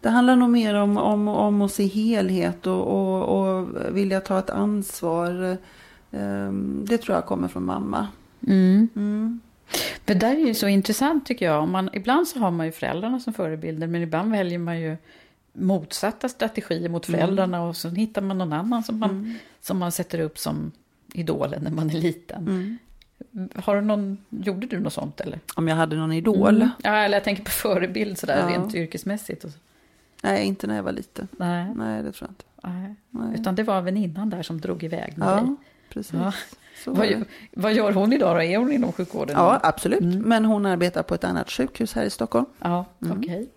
Det 0.00 0.10
handlar 0.10 0.36
nog 0.36 0.50
mer 0.50 0.74
om, 0.74 0.98
om, 0.98 1.28
om 1.28 1.62
att 1.62 1.72
se 1.72 1.86
helhet 1.86 2.66
och, 2.66 2.86
och, 2.86 3.22
och 3.22 3.68
vilja 3.96 4.20
ta 4.20 4.38
ett 4.38 4.50
ansvar. 4.50 5.56
Ehm, 6.10 6.84
det 6.88 6.98
tror 6.98 7.16
jag 7.16 7.26
kommer 7.26 7.48
från 7.48 7.64
mamma. 7.64 8.08
Mm. 8.46 8.88
Mm. 8.96 9.40
Det 10.04 10.14
där 10.14 10.34
är 10.34 10.46
ju 10.46 10.54
så 10.54 10.68
intressant 10.68 11.26
tycker 11.26 11.46
jag. 11.46 11.68
Man, 11.68 11.90
ibland 11.92 12.28
så 12.28 12.38
har 12.38 12.50
man 12.50 12.66
ju 12.66 12.72
föräldrarna 12.72 13.20
som 13.20 13.32
förebilder 13.32 13.86
men 13.86 14.02
ibland 14.02 14.32
väljer 14.32 14.58
man 14.58 14.80
ju 14.80 14.96
motsatta 15.52 16.28
strategier 16.28 16.88
mot 16.88 17.06
föräldrarna 17.06 17.62
och 17.62 17.76
så 17.76 17.88
hittar 17.88 18.22
man 18.22 18.38
någon 18.38 18.52
annan 18.52 18.82
som 18.82 18.98
man, 18.98 19.38
som 19.60 19.78
man 19.78 19.92
sätter 19.92 20.18
upp 20.18 20.38
som 20.38 20.72
idolen 21.14 21.62
när 21.62 21.70
man 21.70 21.90
är 21.90 21.94
liten. 21.94 22.42
Mm. 22.48 22.78
Har 23.54 23.76
du 23.76 23.80
någon, 23.82 24.18
gjorde 24.28 24.66
du 24.66 24.80
något 24.80 24.92
sånt 24.92 25.20
eller? 25.20 25.40
Om 25.54 25.68
jag 25.68 25.76
hade 25.76 25.96
någon 25.96 26.12
idol? 26.12 26.56
Mm. 26.56 26.68
Ja, 26.82 26.96
eller 26.96 27.16
jag 27.16 27.24
tänker 27.24 27.44
på 27.44 27.50
förebild 27.50 28.18
sådär 28.18 28.38
Ja. 28.48 28.54
rent 28.56 28.74
yrkesmässigt. 28.74 29.44
Nej, 30.22 30.44
inte 30.46 30.66
när 30.66 30.76
jag 30.76 30.82
var 30.82 30.92
liten. 30.92 31.28
Nej, 31.36 31.66
Nej, 31.74 32.02
det 32.02 32.12
tror 32.12 32.28
jag 32.28 32.32
inte. 32.32 32.44
nej. 32.78 32.94
Nej. 33.10 33.40
Utan 33.40 33.54
det 33.54 33.62
var 33.62 33.80
väninnan 33.80 34.30
där 34.30 34.42
som 34.42 34.60
drog 34.60 34.82
iväg 34.84 35.18
med 35.18 35.28
dig. 35.28 35.44
Ja, 35.46 35.56
precis. 35.88 36.12
Ja. 36.12 36.18
Var 36.18 36.34
Vad, 36.86 37.08
det. 37.08 37.24
vad 37.52 37.72
gör 37.72 37.92
hon 37.92 38.12
idag 38.12 38.36
då? 38.36 38.42
Är 38.42 38.56
hon 38.56 38.72
inom 38.72 38.92
sjukvården? 38.92 39.36
Ja, 39.38 39.60
absolut. 39.62 40.00
Mm. 40.00 40.18
Men 40.18 40.44
hon 40.44 40.66
arbetar 40.66 41.02
på 41.02 41.14
ett 41.14 41.24
annat 41.24 41.50
sjukhus 41.50 41.94
här 41.94 42.04
i 42.04 42.10
Stockholm. 42.10 42.46
Ja, 42.60 42.84
okej. 43.10 43.48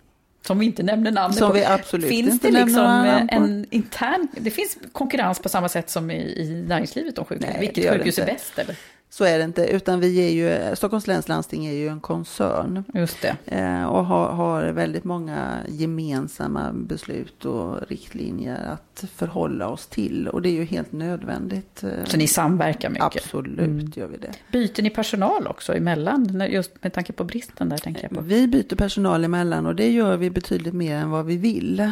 Som 0.48 0.60
vi 0.60 0.66
inte 0.66 0.84
nämner 0.84 1.12
namnet 1.12 1.38
Som 1.38 1.48
på. 1.48 1.54
vi 1.54 1.66
absolut 1.66 2.10
finns 2.10 2.34
inte 2.34 2.48
det 2.48 2.64
liksom 2.66 3.28
på. 3.30 3.36
en 3.36 3.66
intern... 3.70 4.28
Det 4.32 4.52
finns 4.52 4.78
konkurrens 4.92 5.40
på 5.40 5.50
samma 5.50 5.70
sätt 5.70 5.90
som 5.90 6.12
i, 6.12 6.16
i 6.16 6.66
näringslivet 6.68 7.18
om 7.18 7.26
det 7.30 7.58
Vilket 7.60 7.84
gör 7.84 7.98
sjukhus 7.98 8.20
är 8.20 8.26
bäst 8.26 8.60
eller? 8.60 8.76
Så 9.18 9.26
är 9.26 9.38
det 9.38 9.44
inte, 9.44 9.66
utan 9.66 10.00
vi 10.00 10.28
är 10.28 10.30
ju, 10.70 10.76
Stockholms 10.76 11.08
läns 11.08 11.28
landsting 11.28 11.66
är 11.66 11.74
ju 11.74 11.88
en 11.88 12.00
koncern. 12.00 12.84
Just 12.94 13.22
det. 13.22 13.36
Eh, 13.46 13.84
och 13.86 14.06
har, 14.06 14.28
har 14.30 14.64
väldigt 14.64 15.04
många 15.04 15.58
gemensamma 15.68 16.72
beslut 16.74 17.46
och 17.46 17.80
riktlinjer 17.90 18.58
att 18.74 19.04
förhålla 19.16 19.68
oss 19.68 19.88
till. 19.88 20.28
Och 20.28 20.42
det 20.42 20.50
är 20.50 20.54
ju 20.54 20.64
helt 20.66 20.92
nödvändigt. 20.92 21.84
eh, 21.84 21.90
Så 22.06 22.18
ni 22.18 22.28
samverkar 22.28 22.90
mycket? 22.90 23.06
Absolut 23.06 23.60
Mm. 23.60 23.92
gör 23.96 24.08
vi 24.08 24.18
det. 24.18 24.32
Byter 24.52 24.82
ni 24.84 24.90
personal 24.90 25.48
också 25.48 25.76
emellan? 25.76 26.44
Just 26.50 26.72
med 26.84 26.94
tanke 26.94 27.14
på 27.14 27.24
bristen 27.24 27.70
där 27.70 27.78
tänker 27.78 28.04
jag 28.04 28.12
på. 28.12 28.22
Vi 28.22 28.48
byter 28.48 28.76
personal 28.76 29.24
emellan 29.24 29.66
och 29.66 29.76
det 29.76 29.92
gör 29.92 30.18
vi 30.18 30.30
betydligt 30.30 30.74
mer 30.74 30.96
än 30.96 31.10
vad 31.10 31.26
vi 31.26 31.38
vill. 31.38 31.92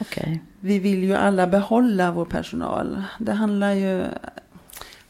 Okej. 0.00 0.42
Vi 0.60 0.78
vill 0.78 1.02
ju 1.04 1.14
alla 1.14 1.46
behålla 1.46 2.12
vår 2.12 2.24
personal. 2.24 3.02
Det 3.18 3.32
handlar 3.32 3.72
ju... 3.72 4.04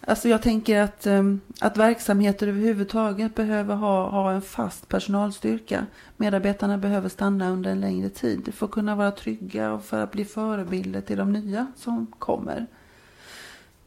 Alltså 0.07 0.29
jag 0.29 0.43
tänker 0.43 0.81
att, 0.81 1.07
um, 1.07 1.41
att 1.61 1.77
verksamheter 1.77 2.47
överhuvudtaget 2.47 3.35
behöver 3.35 3.75
ha, 3.75 4.09
ha 4.09 4.33
en 4.33 4.43
fast 4.43 4.89
personalstyrka. 4.89 5.87
Medarbetarna 6.17 6.79
behöver 6.79 7.09
stanna 7.09 7.51
under 7.51 7.71
en 7.71 7.81
längre 7.81 8.09
tid 8.09 8.55
för 8.55 8.67
att 8.67 8.73
kunna 8.73 8.97
vara 8.97 9.11
trygga 9.11 9.73
och 9.73 9.85
för 9.85 10.03
att 10.03 10.13
bli 10.13 10.25
förebilder 10.25 11.01
till 11.01 11.19
de 11.19 11.33
nya 11.33 11.67
som 11.77 12.07
kommer. 12.19 12.67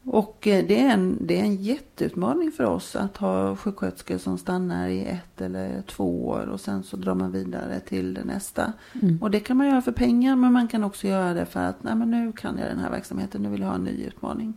Och 0.04 0.46
eh, 0.46 0.64
det 0.68 0.80
är, 0.80 0.92
en, 0.92 1.18
det 1.20 1.40
är 1.40 1.44
en 1.44 1.56
jätteutmaning 1.56 2.52
för 2.52 2.64
oss 2.64 2.96
att 2.96 3.16
ha 3.16 3.56
sjuksköterskor 3.56 4.18
som 4.18 4.38
stannar 4.38 4.88
i 4.88 5.04
ett 5.04 5.40
eller 5.40 5.82
två 5.82 6.26
år 6.28 6.46
och 6.46 6.60
sen 6.60 6.82
så 6.82 6.96
drar 6.96 7.14
man 7.14 7.32
vidare 7.32 7.80
till 7.80 8.18
nästa. 8.24 8.72
Mm. 9.02 9.22
Och 9.22 9.30
det 9.30 9.40
kan 9.40 9.56
man 9.56 9.66
göra 9.66 9.82
för 9.82 9.92
pengar 9.92 10.36
men 10.36 10.52
man 10.52 10.68
kan 10.68 10.84
också 10.84 11.06
göra 11.06 11.34
det 11.34 11.46
för 11.46 11.60
att 11.60 11.82
nej, 11.82 11.94
men 11.94 12.10
nu 12.10 12.32
kan 12.32 12.58
jag 12.58 12.68
den 12.68 12.78
här 12.78 12.90
verksamheten, 12.90 13.42
nu 13.42 13.48
vill 13.48 13.60
jag 13.60 13.68
ha 13.68 13.74
en 13.74 13.84
ny 13.84 14.04
utmaning. 14.04 14.54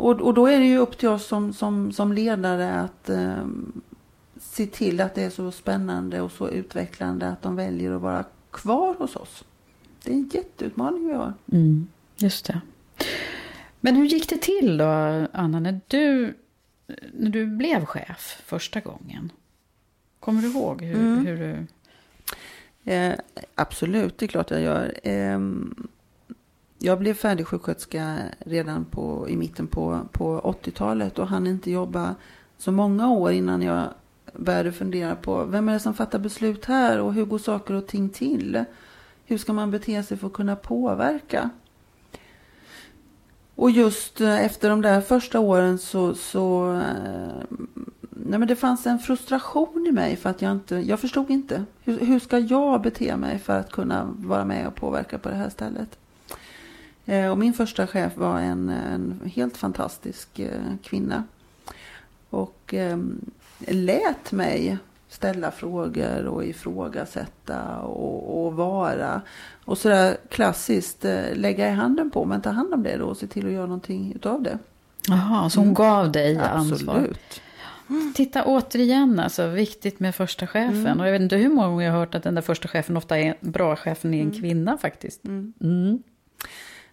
Och, 0.00 0.20
och 0.20 0.34
då 0.34 0.46
är 0.46 0.58
det 0.60 0.66
ju 0.66 0.78
upp 0.78 0.98
till 0.98 1.08
oss 1.08 1.26
som, 1.26 1.52
som, 1.52 1.92
som 1.92 2.12
ledare 2.12 2.80
att 2.80 3.08
eh, 3.08 3.44
se 4.40 4.66
till 4.66 5.00
att 5.00 5.14
det 5.14 5.22
är 5.22 5.30
så 5.30 5.50
spännande 5.52 6.20
och 6.20 6.32
så 6.32 6.48
utvecklande 6.48 7.28
att 7.28 7.42
de 7.42 7.56
väljer 7.56 7.92
att 7.92 8.02
vara 8.02 8.24
kvar 8.50 8.94
hos 8.94 9.16
oss. 9.16 9.44
Det 10.04 10.10
är 10.10 10.14
en 10.14 10.30
jätteutmaning 10.32 11.08
vi 11.08 11.14
har. 11.14 11.34
Mm. 11.52 11.88
Just 12.16 12.44
det. 12.46 12.60
Men 13.80 13.96
hur 13.96 14.04
gick 14.06 14.28
det 14.28 14.42
till 14.42 14.76
då, 14.76 14.84
Anna, 15.32 15.60
när 15.60 15.80
du, 15.88 16.34
när 17.12 17.30
du 17.30 17.46
blev 17.46 17.84
chef 17.84 18.42
första 18.46 18.80
gången? 18.80 19.32
Kommer 20.20 20.42
du 20.42 20.48
ihåg 20.48 20.82
hur, 20.82 20.96
Mm. 20.96 21.26
hur 21.26 21.36
du... 21.36 21.66
Eh, 22.92 23.14
absolut, 23.54 24.18
det 24.18 24.26
är 24.26 24.28
klart 24.28 24.50
jag 24.50 24.60
gör. 24.60 24.94
Ehm, 25.02 25.88
jag 26.82 26.98
blev 26.98 27.14
färdig 27.14 27.46
sjuksköterska 27.46 28.16
redan 28.38 28.84
på, 28.84 29.26
i 29.28 29.36
mitten 29.36 29.66
på, 29.66 30.00
på 30.12 30.40
80-talet 30.64 31.18
och 31.18 31.28
hann 31.28 31.46
inte 31.46 31.70
jobba 31.70 32.14
så 32.58 32.72
många 32.72 33.10
år 33.10 33.32
innan 33.32 33.62
jag 33.62 33.88
började 34.32 34.72
fundera 34.72 35.16
på 35.16 35.44
vem 35.44 35.68
är 35.68 35.72
det 35.72 35.80
som 35.80 35.94
fattar 35.94 36.18
beslut 36.18 36.64
här 36.64 37.00
och 37.00 37.14
hur 37.14 37.24
går 37.24 37.38
saker 37.38 37.74
och 37.74 37.86
ting 37.86 38.08
till? 38.08 38.64
Hur 39.26 39.38
ska 39.38 39.52
man 39.52 39.70
bete 39.70 40.02
sig 40.02 40.16
för 40.16 40.26
att 40.26 40.32
kunna 40.32 40.56
påverka? 40.56 41.50
Och 43.54 43.70
just 43.70 44.20
eh, 44.20 44.44
efter 44.44 44.70
de 44.70 44.82
där 44.82 45.00
första 45.00 45.40
åren 45.40 45.78
så, 45.78 46.14
så 46.14 46.72
eh, 46.74 47.58
nej 48.10 48.38
men 48.38 48.48
det 48.48 48.56
fanns 48.56 48.86
en 48.86 48.98
frustration 48.98 49.86
i 49.86 49.92
mig 49.92 50.16
för 50.16 50.30
att 50.30 50.42
jag 50.42 50.52
inte, 50.52 50.76
jag 50.76 51.00
förstod 51.00 51.30
inte. 51.30 51.64
Hur, 51.84 51.98
hur 51.98 52.18
ska 52.18 52.38
jag 52.38 52.82
bete 52.82 53.16
mig 53.16 53.38
för 53.38 53.58
att 53.58 53.72
kunna 53.72 54.08
vara 54.16 54.44
med 54.44 54.66
och 54.66 54.74
påverka 54.74 55.18
på 55.18 55.28
det 55.28 55.34
här 55.34 55.50
stället? 55.50 55.99
Eh, 57.06 57.30
och 57.30 57.38
min 57.38 57.52
första 57.52 57.86
chef 57.86 58.16
var 58.16 58.40
en, 58.40 58.68
en 58.68 59.30
helt 59.34 59.56
fantastisk 59.56 60.38
eh, 60.38 60.74
kvinna. 60.82 61.24
Och 62.30 62.74
eh, 62.74 62.98
lät 63.58 64.32
mig 64.32 64.78
ställa 65.08 65.50
frågor 65.50 66.24
och 66.26 66.44
ifrågasätta 66.44 67.78
och, 67.78 68.46
och 68.46 68.54
vara. 68.54 69.22
Och 69.64 69.78
sådär 69.78 70.16
klassiskt 70.28 71.04
eh, 71.04 71.34
lägga 71.34 71.68
i 71.68 71.70
handen 71.70 72.10
på, 72.10 72.24
men 72.24 72.40
ta 72.40 72.50
hand 72.50 72.74
om 72.74 72.82
det 72.82 72.96
då 72.96 73.06
och 73.06 73.16
se 73.16 73.26
till 73.26 73.46
att 73.46 73.52
göra 73.52 73.66
någonting 73.66 74.12
utav 74.14 74.42
det. 74.42 74.58
Jaha, 75.08 75.50
så 75.50 75.60
hon 75.60 75.74
gav 75.74 76.12
dig 76.12 76.38
ansvar? 76.38 76.94
Mm. 76.94 77.04
Absolut. 77.04 77.42
Titta 78.14 78.44
återigen, 78.44 79.20
alltså 79.20 79.46
viktigt 79.46 80.00
med 80.00 80.14
första 80.14 80.46
chefen. 80.46 80.86
Mm. 80.86 81.00
Och 81.00 81.06
jag 81.06 81.12
vet 81.12 81.20
inte 81.22 81.36
hur 81.36 81.48
många 81.48 81.68
gånger 81.68 81.86
jag 81.86 81.92
har 81.92 82.00
hört 82.00 82.14
att 82.14 82.22
den 82.22 82.34
där 82.34 82.42
första 82.42 82.68
chefen 82.68 82.96
ofta 82.96 83.18
är 83.18 83.34
bra 83.40 83.76
chefen 83.76 84.14
är 84.14 84.22
en 84.22 84.30
kvinna 84.30 84.78
faktiskt. 84.78 85.20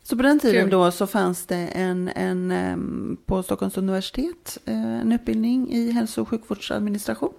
Så 0.09 0.15
på 0.15 0.23
den 0.23 0.39
tiden 0.39 0.63
Kul. 0.63 0.69
då 0.69 0.91
så 0.91 1.07
fanns 1.07 1.45
det 1.45 1.55
en, 1.55 2.09
en 2.15 3.17
på 3.25 3.43
Stockholms 3.43 3.77
universitet 3.77 4.57
eh, 4.65 5.01
en 5.01 5.11
utbildning 5.11 5.71
i 5.71 5.91
hälso 5.91 6.21
och 6.21 6.29
sjukvårdsadministration. 6.29 7.33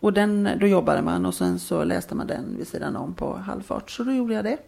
Och 0.00 0.12
den, 0.12 0.48
då 0.60 0.66
jobbade 0.66 1.02
man 1.02 1.26
och 1.26 1.34
sen 1.34 1.58
så 1.58 1.84
läste 1.84 2.14
man 2.14 2.26
den 2.26 2.56
vid 2.58 2.68
sidan 2.68 2.96
om 2.96 3.14
på 3.14 3.36
halvfart. 3.36 3.90
Så 3.90 4.04
då 4.04 4.12
gjorde 4.12 4.34
jag 4.34 4.44
det. 4.44 4.58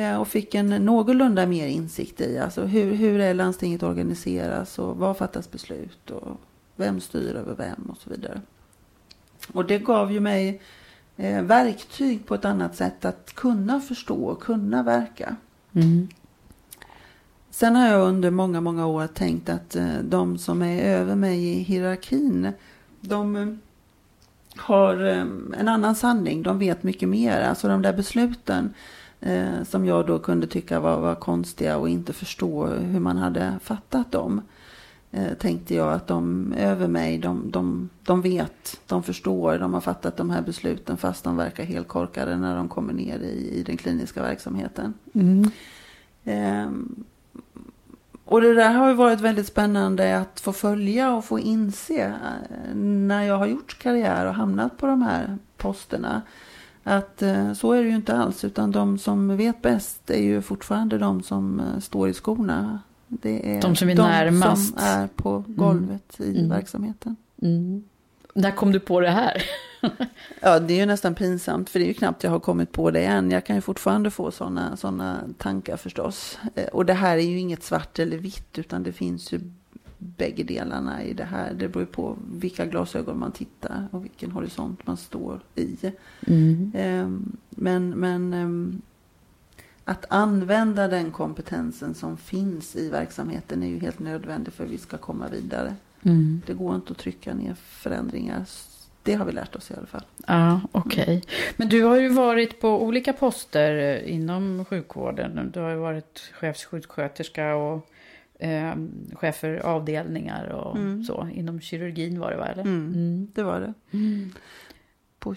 Eh, 0.00 0.20
Och 0.20 0.28
fick 0.28 0.54
en 0.54 0.68
någorlunda 0.68 1.46
mer 1.46 1.66
insikt 1.66 2.20
i 2.20 2.38
alltså 2.38 2.62
hur, 2.62 2.94
hur 2.94 3.20
är 3.20 3.34
landstinget 3.34 3.82
organiseras 3.82 4.78
och 4.78 4.96
vad 4.96 5.16
fattas 5.16 5.50
beslut 5.50 6.10
och 6.10 6.40
vem 6.76 7.00
styr 7.00 7.34
över 7.34 7.54
vem 7.54 7.90
och 7.90 7.96
så 7.96 8.10
vidare. 8.10 8.40
Och 9.52 9.64
det 9.64 9.78
gav 9.78 10.12
ju 10.12 10.20
mig 10.20 10.62
eh, 11.16 11.42
verktyg 11.42 12.26
på 12.26 12.34
ett 12.34 12.44
annat 12.44 12.76
sätt 12.76 13.04
att 13.04 13.34
kunna 13.34 13.80
förstå 13.80 14.24
och 14.24 14.42
kunna 14.42 14.82
verka. 14.82 15.36
Mm. 15.74 16.08
Sen 17.54 17.76
har 17.76 17.88
jag 17.88 18.08
under 18.08 18.30
många, 18.30 18.60
många 18.60 18.86
år 18.86 19.06
tänkt 19.06 19.48
att 19.48 19.76
eh, 19.76 19.98
de 20.02 20.38
som 20.38 20.62
är 20.62 20.82
över 20.82 21.14
mig 21.14 21.44
i 21.44 21.62
hierarkin, 21.62 22.52
de 23.00 23.36
eh, 23.36 23.46
har 24.56 25.06
eh, 25.06 25.26
en 25.58 25.68
annan 25.68 25.94
sanning. 25.94 26.42
De 26.42 26.58
vet 26.58 26.82
mycket 26.82 27.08
mer. 27.08 27.40
Alltså 27.40 27.68
de 27.68 27.82
där 27.82 27.92
besluten 27.92 28.74
som 29.64 29.86
jag 29.86 30.06
då 30.06 30.18
kunde 30.18 30.46
tycka 30.46 30.80
var, 30.80 31.00
var 31.00 31.14
konstiga 31.14 31.76
och 31.76 31.88
inte 31.88 32.12
förstå 32.12 32.66
hur 32.66 33.00
man 33.00 33.16
hade 33.16 33.58
fattat 33.62 34.12
dem. 34.12 34.42
Eh, 35.16 35.34
tänkte 35.34 35.74
jag 35.74 35.92
att 35.92 36.06
de 36.06 36.52
över 36.52 36.88
mig, 36.88 37.18
de, 37.18 37.50
de, 37.50 37.88
de 38.02 38.22
vet, 38.22 38.80
de 38.86 39.02
förstår, 39.02 39.58
de 39.58 39.74
har 39.74 39.80
fattat 39.80 40.16
de 40.16 40.30
här 40.30 40.42
besluten 40.42 40.96
fast 40.96 41.24
de 41.24 41.36
verkar 41.36 41.64
helt 41.64 41.88
korkade 41.88 42.36
när 42.36 42.56
de 42.56 42.68
kommer 42.68 42.92
ner 42.92 43.18
i, 43.18 43.50
i 43.58 43.62
den 43.62 43.76
kliniska 43.76 44.22
verksamheten. 44.22 44.94
Mm. 45.12 45.50
Ehm, 46.24 47.04
och 48.24 48.40
det 48.40 48.54
där 48.54 48.74
har 48.74 48.88
ju 48.88 48.94
varit 48.94 49.20
väldigt 49.20 49.46
spännande 49.46 50.18
att 50.18 50.40
få 50.40 50.52
följa 50.52 51.14
och 51.14 51.24
få 51.24 51.38
inse 51.38 52.04
eh, 52.04 52.74
när 52.76 53.22
jag 53.22 53.38
har 53.38 53.46
gjort 53.46 53.78
karriär 53.78 54.26
och 54.26 54.34
hamnat 54.34 54.78
på 54.78 54.86
de 54.86 55.02
här 55.02 55.38
posterna. 55.56 56.22
Att 56.82 57.22
eh, 57.22 57.52
så 57.52 57.72
är 57.72 57.82
det 57.82 57.88
ju 57.88 57.94
inte 57.94 58.16
alls, 58.16 58.44
utan 58.44 58.70
de 58.70 58.98
som 58.98 59.36
vet 59.36 59.62
bäst 59.62 60.10
är 60.10 60.22
ju 60.22 60.42
fortfarande 60.42 60.98
de 60.98 61.22
som 61.22 61.62
står 61.80 62.08
i 62.08 62.14
skorna. 62.14 62.80
Det 63.08 63.56
är 63.56 63.62
De 63.62 63.76
som 63.76 63.88
är 63.90 63.94
närmast. 63.94 64.68
som 64.68 64.78
är 64.78 65.06
på 65.06 65.44
golvet 65.48 66.20
i 66.20 66.30
Mm. 66.38 66.48
verksamheten. 66.48 67.16
Mm. 67.42 67.84
När 68.34 68.50
kom 68.50 68.72
du 68.72 68.80
på 68.80 69.00
det 69.00 69.10
här? 69.10 69.42
Ja, 70.40 70.58
det 70.60 70.74
är 70.74 70.78
ju 70.78 70.86
nästan 70.86 71.14
pinsamt, 71.14 71.70
för 71.70 71.78
det 71.78 71.84
är 71.84 71.88
ju 71.88 71.94
knappt 71.94 72.24
jag 72.24 72.30
har 72.30 72.40
kommit 72.40 72.72
på 72.72 72.90
det 72.90 73.04
än. 73.04 73.30
Jag 73.30 73.46
kan 73.46 73.56
ju 73.56 73.62
fortfarande 73.62 74.10
få 74.10 74.30
sådana 74.30 74.76
såna 74.76 75.20
tankar 75.38 75.76
förstås. 75.76 76.38
Eh, 76.54 76.64
och 76.66 76.86
det 76.86 76.92
här 76.94 77.16
är 77.16 77.22
ju 77.22 77.38
inget 77.38 77.62
svart 77.62 77.98
eller 77.98 78.18
vitt, 78.18 78.58
utan 78.58 78.82
det 78.82 78.92
finns 78.92 79.32
ju 79.32 79.40
bägge 79.98 80.42
delarna 80.42 81.02
i 81.02 81.12
det 81.12 81.24
här. 81.24 81.54
Det 81.54 81.68
beror 81.68 81.82
ju 81.82 81.86
på 81.86 82.16
vilka 82.32 82.66
glasögon 82.66 83.18
man 83.18 83.32
tittar 83.32 83.88
och 83.90 84.04
vilken 84.04 84.30
horisont 84.30 84.86
man 84.86 84.96
står 84.96 85.40
i. 85.54 85.76
Mm. 86.26 86.72
Ehm, 86.74 87.36
Men, 87.50 87.90
men 87.90 88.34
ehm, 88.34 88.82
att 89.84 90.04
använda 90.08 90.88
den 90.88 91.10
kompetensen 91.10 91.94
som 91.94 92.16
finns 92.16 92.76
i 92.76 92.88
verksamheten 92.90 93.62
är 93.62 93.66
ju 93.66 93.78
helt 93.78 93.98
nödvändigt 93.98 94.54
för 94.54 94.64
att 94.64 94.70
vi 94.70 94.78
ska 94.78 94.96
komma 94.96 95.28
vidare. 95.28 95.74
Mm. 96.02 96.42
Det 96.46 96.52
går 96.54 96.74
inte 96.74 96.92
att 96.92 96.98
trycka 96.98 97.34
ner 97.34 97.54
förändringar. 97.54 98.44
Det 99.02 99.14
har 99.14 99.24
vi 99.24 99.32
lärt 99.32 99.56
oss 99.56 99.70
i 99.70 99.74
alla 99.74 99.86
fall. 99.86 100.04
Ja, 100.26 100.60
okej. 100.72 101.22
Men 101.56 101.68
du 101.68 101.82
har 101.82 101.96
ju 102.00 102.08
varit 102.08 102.60
på 102.60 102.82
olika 102.84 103.12
poster 103.12 103.76
eh, 103.76 104.14
inom 104.14 104.64
sjukvården. 104.64 105.50
Du 105.54 105.60
har 105.60 105.70
ju 105.70 105.76
varit 105.76 106.18
chefssjuksköterska 106.34 107.54
och 107.54 107.90
eh, 108.38 108.74
chef 109.12 109.36
för 109.36 109.56
avdelningar 109.58 110.46
och 110.48 110.76
Mm. 110.76 111.04
så. 111.04 111.28
Inom 111.34 111.60
kirurgin 111.60 112.20
var 112.20 112.30
det 112.30 112.36
va? 112.36 112.46
Eller? 112.46 112.62
Mm. 112.62 112.92
Mm. 112.94 113.28
Det 113.34 113.42
var 113.42 113.60
det. 113.60 113.74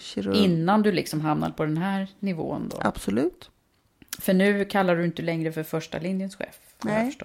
Kirurg. 0.00 0.36
Innan 0.36 0.82
du 0.82 0.92
liksom 0.92 1.20
hamnade 1.20 1.52
på 1.52 1.64
den 1.64 1.76
här 1.76 2.08
nivån 2.18 2.68
då? 2.68 2.76
Absolut. 2.80 3.50
För 4.18 4.34
nu 4.34 4.64
kallar 4.64 4.96
du 4.96 5.04
inte 5.04 5.22
längre 5.22 5.52
för 5.52 5.62
första 5.62 5.98
linjens 5.98 6.36
chef? 6.36 6.58
Nej. 6.84 7.18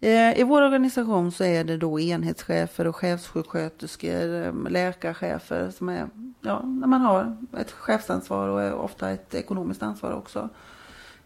Eh, 0.00 0.40
I 0.40 0.44
vår 0.44 0.62
organisation 0.62 1.32
så 1.32 1.44
är 1.44 1.64
det 1.64 1.76
då 1.76 2.00
enhetschefer 2.00 2.86
och 2.86 2.96
chefssjuksköterskor, 2.96 4.46
eh, 4.46 4.70
läkarchefer 4.70 5.70
som 5.70 5.88
är, 5.88 6.08
ja, 6.40 6.62
när 6.62 6.86
man 6.86 7.00
har 7.00 7.36
ett 7.58 7.70
chefsansvar 7.70 8.48
och 8.48 8.84
ofta 8.84 9.10
ett 9.10 9.34
ekonomiskt 9.34 9.82
ansvar 9.82 10.12
också 10.12 10.48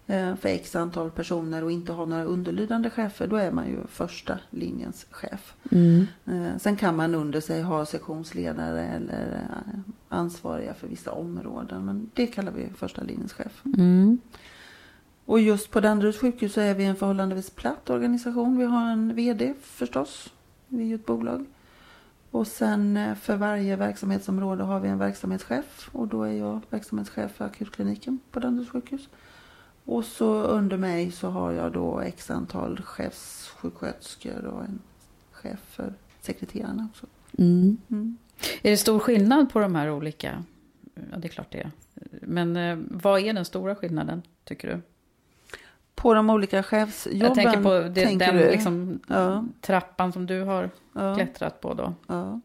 eh, 0.07 0.37
för 0.37 0.48
x 0.48 0.76
antal 0.76 1.11
personer 1.11 1.64
och 1.64 1.72
inte 1.72 1.92
har 1.92 2.07
några 2.07 2.24
underlydande 2.24 2.90
chefer, 2.90 3.26
då 3.26 3.37
är 3.37 3.50
man 3.50 3.66
ju 3.66 3.76
första 3.88 4.38
linjens 4.50 5.07
chef. 5.11 5.54
Mm. 5.72 6.07
Sen 6.59 6.76
kan 6.76 6.96
man 6.96 7.14
under 7.14 7.40
sig 7.40 7.62
ha 7.62 7.87
sektionsledare 7.87 8.87
eller 8.87 9.48
ansvariga 10.09 10.74
för 10.74 10.88
vissa 10.88 11.12
områden, 11.12 11.85
men 11.85 12.11
det 12.14 12.26
kallar 12.26 12.52
vi 12.52 12.68
första 12.76 13.02
linjens 13.02 13.33
chef. 13.33 13.62
Mm. 13.64 14.18
Och 15.26 15.40
just 15.40 15.70
på 15.70 15.80
Danderyds 15.80 16.18
sjukhus 16.18 16.52
så 16.52 16.60
är 16.60 16.74
vi 16.74 16.84
en 16.84 16.96
förhållandevis 16.96 17.50
platt 17.50 17.90
organisation. 17.90 18.58
Vi 18.58 18.64
har 18.64 18.90
en 18.90 19.14
VD 19.14 19.54
förstås. 19.62 20.32
Vi 20.68 20.82
är 20.82 20.87
ju 20.87 20.94
ett 20.94 21.06
bolag. 21.06 21.46
Och 22.30 22.46
sen 22.46 22.96
eh, 22.96 23.14
för 23.14 23.37
varje 23.37 23.76
verksamhetsområde 23.76 24.64
har 24.64 24.80
vi 24.80 24.88
en 24.88 24.98
verksamhetschef. 24.98 25.88
Och 25.92 26.08
då 26.08 26.22
är 26.22 26.32
jag 26.32 26.60
verksamhetschef 26.70 27.32
för 27.32 27.44
akutkliniken 27.44 28.18
på 28.30 28.40
Danderyds 28.40 28.70
sjukhus. 28.70 29.08
Och 29.84 30.04
så 30.04 30.42
under 30.42 30.76
mig 30.76 31.10
så 31.10 31.28
har 31.28 31.52
jag 31.52 31.72
då 31.72 32.00
x 32.00 32.30
antal 32.30 32.80
chefssjuksköterskor 32.82 34.44
och 34.44 34.64
en 34.64 34.80
chef 35.32 35.60
för 35.60 35.94
sekreterarna 36.20 36.88
också. 36.92 37.06
Mm. 37.38 37.76
Mm. 37.90 38.16
Är 38.62 38.70
det 38.70 38.76
stor 38.76 38.98
skillnad 38.98 39.52
på 39.52 39.60
de 39.60 39.74
här 39.74 39.90
olika? 39.90 40.44
Ja, 40.94 41.16
det 41.16 41.26
är 41.26 41.30
klart 41.30 41.52
det 41.52 41.58
är. 41.58 41.70
Men 42.20 42.56
eh, 42.56 42.78
vad 42.90 43.20
är 43.20 43.32
den 43.32 43.44
stora 43.44 43.74
skillnaden, 43.74 44.22
tycker 44.44 44.68
du? 44.68 44.80
På 45.94 46.14
de 46.14 46.30
olika 46.30 46.62
chefsjobben 46.62 47.20
Jag 47.20 47.35
tänker 47.35 47.62
på 47.62 47.88
det, 47.94 48.04
tänker 48.04 48.33
den 48.33 48.50
liksom, 48.50 49.00
Ja. 49.09 49.44
trappan 49.61 50.12
som 50.12 50.26
du 50.26 50.40
har 50.42 50.70
Ja. 50.92 51.14
klättrat 51.14 51.61
på 51.61 51.74
då. 51.74 51.94
Ja. 52.07 52.40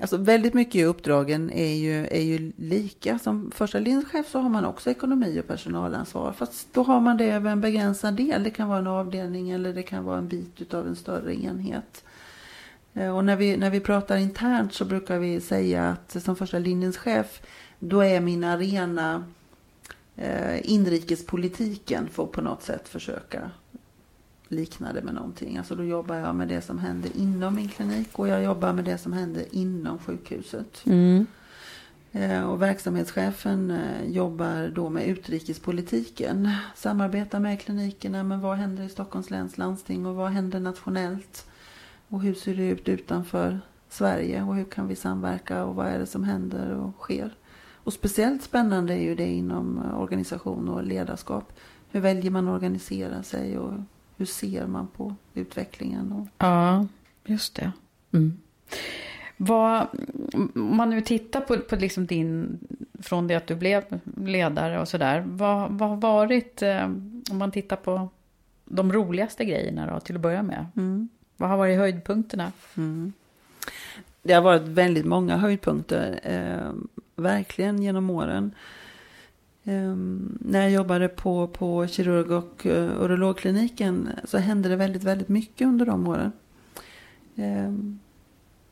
Alltså 0.00 0.16
väldigt 0.16 0.54
mycket 0.54 0.74
i 0.74 0.84
uppdragen 0.84 1.50
är 1.50 1.74
ju, 1.74 2.06
är 2.06 2.22
ju 2.22 2.52
lika. 2.56 3.18
Som 3.18 3.50
första 3.54 3.78
linjeschef 3.78 4.28
så 4.30 4.38
har 4.40 4.48
man 4.48 4.64
också 4.64 4.90
ekonomi 4.90 5.40
och 5.40 5.46
personalansvar. 5.46 6.32
Fast 6.32 6.74
då 6.74 6.82
har 6.82 7.00
man 7.00 7.16
det 7.16 7.30
över 7.30 7.50
en 7.50 7.60
begränsad 7.60 8.14
del. 8.14 8.42
Det 8.42 8.50
kan 8.50 8.68
vara 8.68 8.78
en 8.78 8.86
avdelning 8.86 9.50
eller 9.50 9.72
det 9.72 9.82
kan 9.82 10.04
vara 10.04 10.18
en 10.18 10.28
bit 10.28 10.74
av 10.74 10.86
en 10.86 10.96
större 10.96 11.34
enhet. 11.44 12.04
Eh, 12.94 13.16
Och 13.16 13.24
när 13.24 13.36
vi, 13.36 13.56
när 13.56 13.70
vi 13.70 13.80
pratar 13.80 14.16
internt 14.16 14.72
så 14.74 14.84
brukar 14.84 15.18
vi 15.18 15.40
säga 15.40 15.88
att 15.88 16.22
som 16.22 16.36
första 16.36 16.58
linjens 16.58 16.96
chef 16.96 17.42
då 17.78 18.00
är 18.04 18.20
min 18.20 18.44
arena 18.44 19.24
eh, 20.16 20.70
inrikespolitiken 20.72 22.08
att 22.16 22.32
på 22.32 22.40
något 22.40 22.62
sätt 22.62 22.88
försöka 22.88 23.50
likna 24.48 24.92
det 24.92 25.02
med 25.02 25.14
någonting. 25.14 25.56
Alltså 25.58 25.74
då 25.74 25.84
jobbar 25.84 26.14
jag 26.16 26.34
med 26.34 26.48
det 26.48 26.60
som 26.60 26.78
händer 26.78 27.10
inom 27.16 27.54
min 27.54 27.68
klinik 27.68 28.18
och 28.18 28.28
jag 28.28 28.42
jobbar 28.44 28.72
med 28.72 28.84
det 28.84 28.98
som 28.98 29.12
händer 29.12 29.44
inom 29.50 29.98
sjukhuset. 29.98 30.82
Mm. 30.86 31.26
Eh, 32.12 32.42
Och 32.42 32.62
verksamhetschefen 32.62 33.70
eh, 33.70 34.10
jobbar 34.10 34.68
då 34.74 34.88
med 34.88 35.06
utrikespolitiken. 35.08 36.50
Samarbetar 36.74 37.40
med 37.40 37.60
klinikerna, 37.60 38.22
men 38.22 38.40
vad 38.40 38.56
händer 38.56 38.84
i 38.84 38.88
Stockholms 38.88 39.30
läns 39.30 39.58
landsting 39.58 40.06
och 40.06 40.14
vad 40.14 40.30
händer 40.30 40.60
nationellt? 40.60 41.46
Och 42.08 42.22
hur 42.22 42.34
ser 42.34 42.54
det 42.54 42.68
ut 42.68 42.88
utanför 42.88 43.60
Sverige 43.88 44.42
och 44.42 44.54
hur 44.54 44.64
kan 44.64 44.88
vi 44.88 44.96
samverka 44.96 45.64
och 45.64 45.74
vad 45.74 45.86
är 45.86 45.98
det 45.98 46.06
som 46.06 46.24
händer 46.24 46.70
och 46.70 46.94
sker? 47.00 47.34
Och 47.84 47.92
speciellt 47.92 48.42
spännande 48.42 48.94
är 48.94 49.02
ju 49.02 49.14
det 49.14 49.32
inom 49.32 49.78
eh, 49.78 50.00
organisation 50.00 50.68
och 50.68 50.84
ledarskap. 50.84 51.52
Hur 51.90 52.00
väljer 52.00 52.30
man 52.30 52.48
att 52.48 52.54
organisera 52.54 53.22
sig 53.22 53.58
och 53.58 53.72
hur 54.16 54.26
ser 54.26 54.66
man 54.66 54.86
på 54.86 55.14
utvecklingen? 55.34 56.12
Och, 56.12 56.26
Ja, 56.38 56.86
just 57.24 57.54
det. 57.54 57.72
Mm. 58.12 58.38
Vad, 59.36 59.86
om 60.54 60.76
man 60.76 60.90
nu 60.90 61.00
tittar 61.00 61.40
på, 61.40 61.58
på 61.58 61.76
liksom 61.76 62.06
din, 62.06 62.58
från 62.98 63.26
det 63.26 63.34
att 63.34 63.46
du 63.46 63.54
blev 63.54 64.00
ledare 64.16 64.80
och 64.80 64.88
sådär. 64.88 65.24
Vad, 65.26 65.70
vad 65.70 65.88
har 65.88 65.96
varit, 65.96 66.62
eh, 66.62 66.84
om 67.30 67.38
man 67.38 67.50
tittar 67.50 67.76
på 67.76 68.08
de 68.64 68.92
roligaste 68.92 69.44
grejerna 69.44 69.92
då, 69.94 70.00
till 70.00 70.14
att 70.14 70.22
börja 70.22 70.42
med? 70.42 70.66
mm. 70.76 71.08
Vad 71.36 71.50
har 71.50 71.56
varit 71.56 71.78
höjdpunkterna? 71.78 72.52
Mm. 72.76 73.12
Det 74.26 74.32
har 74.32 74.42
varit 74.42 74.62
väldigt 74.62 75.06
många 75.06 75.36
höjdpunkter, 75.36 76.20
eh, 76.22 76.72
verkligen 77.16 77.82
genom 77.82 78.10
åren. 78.10 78.54
Eh, 79.64 79.96
när 80.40 80.62
jag 80.62 80.70
jobbade 80.70 81.08
på, 81.08 81.46
på 81.46 81.86
kirurg 81.86 82.32
och 82.32 82.66
eh, 82.66 83.02
urologkliniken 83.02 84.08
så 84.24 84.38
hände 84.38 84.68
det 84.68 84.76
väldigt, 84.76 85.04
väldigt 85.04 85.28
mycket 85.28 85.66
under 85.66 85.86
de 85.86 86.08
åren. 86.08 86.32
Eh, 87.36 87.72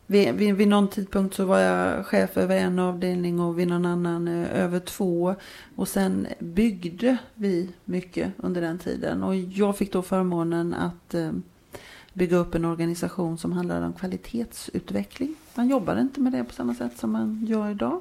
vid, 0.07 0.35
vid, 0.35 0.55
vid 0.55 0.69
någon 0.69 0.89
tidpunkt 0.89 1.35
så 1.35 1.45
var 1.45 1.59
jag 1.59 2.07
chef 2.07 2.37
över 2.37 2.57
en 2.57 2.79
avdelning 2.79 3.41
och 3.41 3.59
vid 3.59 3.69
någon 3.69 3.87
annan 3.87 4.29
eh, 4.29 4.63
över 4.65 4.79
två. 4.79 5.35
Och 5.77 5.89
sen 5.89 6.27
byggde 6.39 7.17
vi 7.35 7.71
mycket 7.85 8.33
under 8.37 8.61
den 8.61 8.79
tiden. 8.79 9.23
Och 9.23 9.37
jag 9.37 9.77
fick 9.77 9.93
då 9.93 10.03
förmånen 10.03 10.75
att 10.75 11.15
eh, 11.15 11.33
bygga 12.13 12.37
upp 12.37 12.55
en 12.55 12.65
organisation 12.65 13.39
som 13.39 13.53
handlade 13.53 13.87
om 13.87 13.93
kvalitetsutveckling. 13.93 15.35
Man 15.55 15.69
jobbade 15.69 16.01
inte 16.01 16.21
med 16.21 16.33
det 16.33 16.45
på 16.45 16.55
samma 16.55 16.75
sätt 16.75 16.99
som 16.99 17.13
man 17.13 17.47
gör 17.47 17.71
idag. 17.71 18.01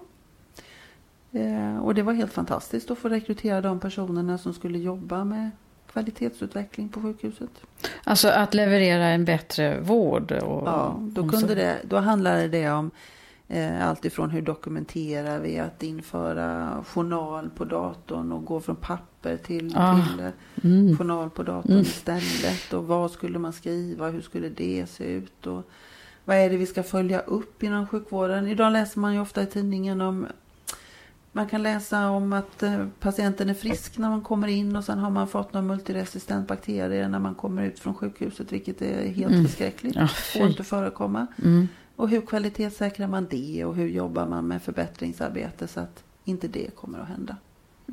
Eh, 1.31 1.77
och 1.77 1.95
det 1.95 2.01
var 2.01 2.13
helt 2.13 2.33
fantastiskt 2.33 2.91
att 2.91 2.97
få 2.97 3.09
rekrytera 3.09 3.61
de 3.61 3.79
personerna 3.79 4.37
som 4.37 4.53
skulle 4.53 4.79
jobba 4.79 5.23
med 5.23 5.51
kvalitetsutveckling 5.91 6.89
på 6.89 7.01
sjukhuset. 7.01 7.49
Alltså 8.03 8.27
att 8.27 8.53
leverera 8.53 9.05
en 9.05 9.25
bättre 9.25 9.79
vård. 9.79 10.31
Och, 10.31 10.67
Ja, 10.67 10.95
då, 10.99 11.29
kunde 11.29 11.55
det, 11.55 11.77
då 11.83 11.97
handlade 11.97 12.47
det 12.47 12.69
om 12.69 12.91
eh, 13.51 13.87
allt 13.89 14.05
ifrån 14.05 14.29
hur 14.29 14.41
dokumenterar 14.41 15.39
vi, 15.39 15.59
att 15.59 15.83
införa 15.83 16.83
journal 16.87 17.49
på 17.49 17.65
datorn 17.65 18.31
och 18.31 18.45
gå 18.45 18.59
från 18.59 18.75
papper 18.75 19.37
till, 19.37 19.73
Ah, 19.77 19.95
till 20.07 20.19
eh, 20.19 20.29
Mm. 20.63 20.97
journal 20.97 21.29
på 21.29 21.43
datorn 21.43 21.71
Mm. 21.71 21.81
istället. 21.81 22.73
Och 22.73 22.87
vad 22.87 23.11
skulle 23.11 23.39
man 23.39 23.53
skriva? 23.53 24.09
Hur 24.09 24.21
skulle 24.21 24.49
det 24.49 24.85
se 24.89 25.03
ut? 25.03 25.47
Och 25.47 25.69
vad 26.25 26.37
är 26.37 26.49
det 26.49 26.57
vi 26.57 26.65
ska 26.65 26.83
följa 26.83 27.19
upp 27.19 27.63
inom 27.63 27.87
sjukvården? 27.87 28.47
Idag 28.47 28.73
läser 28.73 28.99
man 28.99 29.13
ju 29.13 29.19
ofta 29.21 29.41
i 29.41 29.45
tidningen 29.45 30.01
om 30.01 30.27
man 31.33 31.47
kan 31.49 31.63
läsa 31.63 32.09
om 32.09 32.33
att 32.33 32.63
eh, 32.63 32.85
patienten 32.99 33.49
är 33.49 33.53
frisk 33.53 33.97
när 33.97 34.09
man 34.09 34.21
kommer 34.21 34.47
in 34.47 34.75
och 34.75 34.83
sen 34.83 34.99
har 34.99 35.09
man 35.09 35.27
fått 35.27 35.53
någon 35.53 35.67
multiresistent 35.67 36.47
bakterie 36.47 37.07
när 37.07 37.19
man 37.19 37.35
kommer 37.35 37.63
ut 37.63 37.79
från 37.79 37.93
sjukhuset, 37.93 38.51
vilket 38.51 38.81
är 38.81 39.07
helt 39.07 39.31
Mm. 39.33 39.45
förskräckligt. 39.45 39.95
Ja, 39.95 40.07
Får 40.07 40.47
inte 40.47 40.63
förekomma. 40.63 41.27
Mm. 41.43 41.67
Och 42.01 42.09
hur 42.09 42.21
kvalitetssäkrar 42.21 43.07
man 43.07 43.27
det 43.29 43.65
och 43.65 43.75
hur 43.75 43.87
jobbar 43.87 44.25
man 44.27 44.47
med 44.47 44.61
förbättringsarbete 44.61 45.67
så 45.67 45.79
att 45.79 46.03
inte 46.25 46.47
det 46.47 46.75
kommer 46.75 46.99
att 46.99 47.07
hända. 47.07 47.37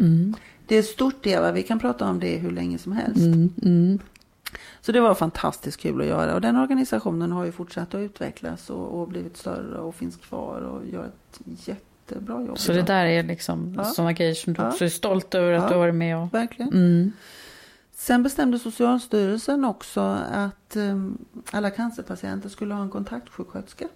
Mm. 0.01 0.35
Det 0.67 0.77
är 0.77 0.83
stort 0.83 1.27
Eva, 1.27 1.53
vi 1.53 1.63
kan 1.63 1.79
prata 1.79 2.05
om 2.11 2.21
det 2.21 2.37
hur 2.37 2.51
länge 2.51 2.79
som 2.79 2.93
helst. 2.93 3.21
Mm. 3.21 3.53
Mm. 3.63 3.99
Så 4.81 4.93
det 4.93 5.01
var 5.01 5.15
fantastiskt 5.15 5.81
kul 5.81 6.01
att 6.01 6.07
göra 6.07 6.35
och 6.35 6.41
den 6.41 6.57
organisationen 6.57 7.33
har 7.33 7.45
ju 7.45 7.53
fortsatt 7.53 7.95
att 7.95 7.99
utvecklas 7.99 8.71
och, 8.71 9.01
och 9.01 9.09
blivit 9.09 9.37
större 9.37 9.79
och 9.79 9.95
finns 9.95 10.17
kvar 10.17 10.61
och 10.61 10.87
gör 10.87 11.05
ett 11.05 11.41
jättebra 11.69 12.43
jobb. 12.43 12.59
Så 12.59 12.73
det 12.73 12.79
idag. 12.79 12.87
där 12.87 13.05
är 13.05 13.23
liksom 13.23 13.75
Ja. 13.77 13.85
sådana 13.85 14.13
grejer 14.13 14.35
som 14.35 14.53
du 14.53 14.63
Ja. 14.63 14.69
också 14.69 14.85
är 14.85 14.89
stolt 14.89 15.35
över 15.35 15.53
att 15.53 15.63
Ja. 15.63 15.69
du 15.69 15.75
har 15.75 15.81
varit 15.81 15.95
med 15.95 16.17
och... 16.19 16.35
Verkligen. 16.35 16.73
Mm. 16.73 17.13
Sen 17.95 18.23
bestämde 18.23 18.59
Socialstyrelsen 18.59 19.65
också 19.65 20.01
att 20.33 20.77
um, 20.77 21.19
alla 21.53 21.71
cancerpatienter 21.71 22.49
skulle 22.49 22.75
ha 22.75 22.83
en 22.83 22.91
kontaktsjuksköterska. 22.91 23.89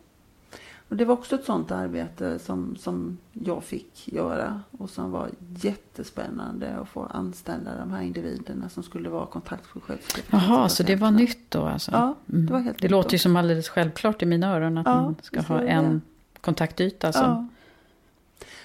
Och 0.93 0.99
det 0.99 1.05
var 1.05 1.15
också 1.15 1.35
ett 1.35 1.45
sånt 1.45 1.71
arbete 1.71 2.39
som, 2.39 2.77
som 2.77 3.19
jag 3.33 3.65
fick 3.65 4.09
göra 4.13 4.61
och 4.79 4.91
som 4.91 5.11
var 5.11 5.31
jättespännande 5.63 6.77
att 6.77 6.89
få 6.89 7.03
anställa 7.11 7.71
de 7.79 7.91
här 7.93 8.03
individerna 8.03 8.69
som 8.69 8.83
skulle 8.83 9.09
vara 9.09 9.27
kontaktsjuksköterskor. 9.27 10.25
Jaha, 10.31 10.69
så 10.69 10.83
det 10.83 10.97
var 10.97 11.11
nytt 11.11 11.51
då 11.51 11.63
alltså? 11.63 11.91
Ja, 11.91 12.15
det 12.27 12.53
var 12.53 12.61
helt 12.61 12.79
Det 12.79 12.85
nytt 12.85 12.91
låter 12.91 13.13
ju 13.13 13.19
som 13.19 13.37
alldeles 13.37 13.69
självklart 13.69 14.23
i 14.23 14.27
mina 14.27 14.55
öron 14.57 14.79
att 14.79 14.87
Ja, 14.87 15.03
man 15.03 15.17
ska 15.23 15.41
ha 15.41 15.61
en 15.63 15.85
det. 15.95 16.01
kontaktyta 16.41 17.13
som... 17.13 17.23
Ja. 17.23 17.47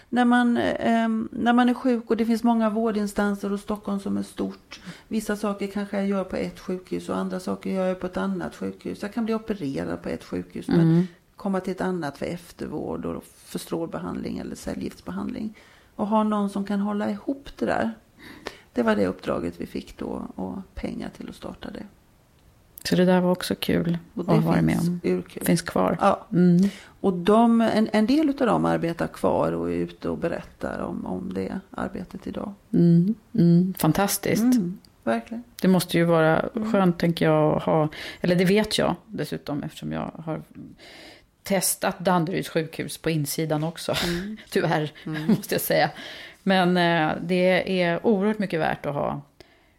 När 0.10 0.26
man, 0.26 0.58
ehm, 0.58 1.30
när 1.32 1.54
man 1.54 1.70
är 1.70 1.74
sjuk 1.74 2.10
och 2.10 2.18
det 2.18 2.26
finns 2.26 2.44
många 2.44 2.70
vårdinstanser 2.70 3.54
och 3.54 3.60
Stockholm 3.60 4.00
som 4.00 4.18
är 4.18 4.24
stort. 4.24 4.80
Vissa 5.08 5.36
saker 5.36 5.68
kanske 5.68 5.98
jag 5.98 6.08
gör 6.08 6.24
på 6.24 6.36
ett 6.36 6.60
sjukhus 6.60 7.10
och 7.10 7.18
andra 7.18 7.40
saker 7.40 7.70
gör 7.70 7.86
jag 7.88 8.00
på 8.00 8.06
ett 8.06 8.18
annat 8.18 8.56
sjukhus. 8.56 9.02
Jag 9.02 9.13
kan 9.13 9.26
bli 9.26 9.34
opererad 9.34 10.02
på 10.04 10.10
ett 10.10 10.24
sjukhus 10.24 10.70
Mm. 10.70 10.88
men 10.88 11.08
komma 11.38 11.60
till 11.60 11.71
ett 11.71 11.82
annat 11.82 12.17
för 12.17 12.26
eftervård 12.26 13.06
och 13.06 13.23
för 13.23 13.60
strålbehandling 13.60 14.38
eller 14.38 14.56
cellgiftsbehandling. 14.56 15.54
Och 15.95 16.08
ha 16.08 16.23
någon 16.23 16.50
som 16.50 16.65
kan 16.65 16.80
hålla 16.80 17.10
ihop 17.10 17.50
det 17.60 17.65
där. 17.65 17.91
Det 18.73 18.84
var 18.84 18.95
det 18.95 19.08
uppdraget 19.08 19.54
vi 19.58 19.65
fick 19.65 19.97
då 19.97 20.28
och 20.36 20.58
pengar 20.76 21.10
till 21.17 21.30
att 21.30 21.36
starta 21.36 21.69
det. 21.71 21.84
Så 22.84 22.95
det 22.95 23.06
där 23.06 23.21
var 23.21 23.32
också 23.32 23.56
kul 23.56 23.97
Och 24.13 24.34
att 24.34 24.43
varit 24.43 24.63
med 24.63 24.80
om. 24.80 25.00
urkul. 25.04 25.43
Finns 25.45 25.62
kvar. 25.62 25.97
Ja, 26.02 26.26
Mm. 26.32 26.69
och 27.02 27.13
de, 27.13 27.62
en, 27.62 27.89
en 27.93 28.06
del 28.06 28.30
av 28.30 28.36
dem 28.47 28.65
arbetar 28.65 29.08
kvar 29.08 29.52
och 29.52 29.69
är 29.71 29.76
ute 29.76 30.10
och 30.10 30.17
berättar 30.17 30.80
om, 30.80 31.06
om 31.06 31.34
det 31.34 31.60
arbetet 31.71 32.28
idag. 32.28 32.54
Mm. 32.73 33.15
Mm. 33.34 33.73
Fantastiskt. 33.78 34.41
Mm, 34.43 34.78
verkligen. 35.04 35.43
Det 35.62 35.67
måste 35.67 35.97
ju 35.97 36.04
vara 36.04 36.50
skönt, 36.71 37.00
tänker 37.00 37.26
jag, 37.26 37.58
att 37.58 37.63
ha... 37.63 37.89
Eller 38.21 38.36
det 38.36 38.45
vet 38.45 38.78
jag 38.78 38.95
dessutom, 39.06 39.63
eftersom 39.63 39.91
jag 39.91 40.12
har 40.26 40.41
testat 41.47 41.99
Danderyds 41.99 42.49
sjukhus 42.49 42.97
på 42.97 43.10
insidan 43.10 43.63
också. 43.63 43.93
Tyvärr, 44.49 44.91
måste 45.27 45.55
jag 45.55 45.62
säga. 45.62 45.89
Men 46.43 46.77
eh, 46.77 47.15
det 47.21 47.81
är 47.81 48.05
oerhört 48.07 48.39
mycket 48.39 48.60
värt 48.60 48.86
att 48.86 48.93
ha, 48.93 49.21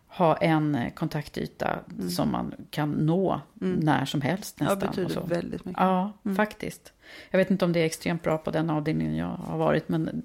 ha 0.09 0.37
en 0.37 0.75
eh, 0.75 0.93
kontaktyta 0.93 1.79
som 2.17 2.33
man 2.33 2.55
kan 2.71 2.91
nå 2.91 3.41
när 3.59 4.05
som 4.05 4.21
helst 4.21 4.57
Ja, 4.59 4.65
nästan. 4.65 4.89
betyder 4.89 5.07
och 5.07 5.13
så. 5.13 5.35
väldigt 5.35 5.65
mycket. 5.65 5.81
Ja, 5.81 6.13
faktiskt. 6.37 6.93
Jag 7.31 7.39
vet 7.39 7.51
inte 7.51 7.65
om 7.65 7.73
det 7.73 7.81
är 7.81 7.85
extremt 7.85 8.23
bra 8.23 8.39
på 8.39 8.51
den 8.51 8.71
avdelningen 8.71 9.17
jag 9.17 9.27
har 9.27 9.59
varit, 9.59 9.89
men 9.89 10.23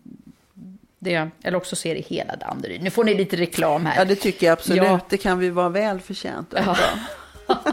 det, 0.99 1.29
eller 1.43 1.58
också 1.58 1.75
ser 1.75 1.95
det 1.95 2.01
hela 2.01 2.36
Danderyd. 2.36 2.84
Nu 2.84 2.89
får 2.89 3.03
ni 3.03 3.13
lite 3.13 3.36
reklam 3.38 3.86
här. 3.86 3.99
Ja, 3.99 4.06
det 4.06 4.15
tycker 4.15 4.47
jag 4.47 4.53
absolut. 4.53 4.84
Ja. 4.84 4.99
Det 5.10 5.17
kan 5.17 5.39
vi 5.39 5.49
vara 5.49 5.69
väl 5.69 5.99
förtjänta 5.99 6.63
Ja. 6.65 7.56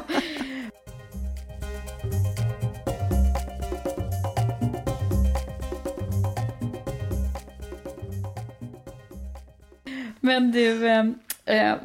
Men 10.31 10.51
du, 10.53 10.87
eh, 10.89 11.07
eh, 11.45 11.77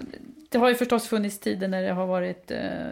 det 0.49 0.57
har 0.57 0.69
ju 0.69 0.75
förstås 0.75 1.07
funnits 1.07 1.39
tider 1.39 1.67
när 1.67 1.81
det 1.81 1.91
har 1.91 2.05
varit 2.07 2.51
eh, 2.51 2.87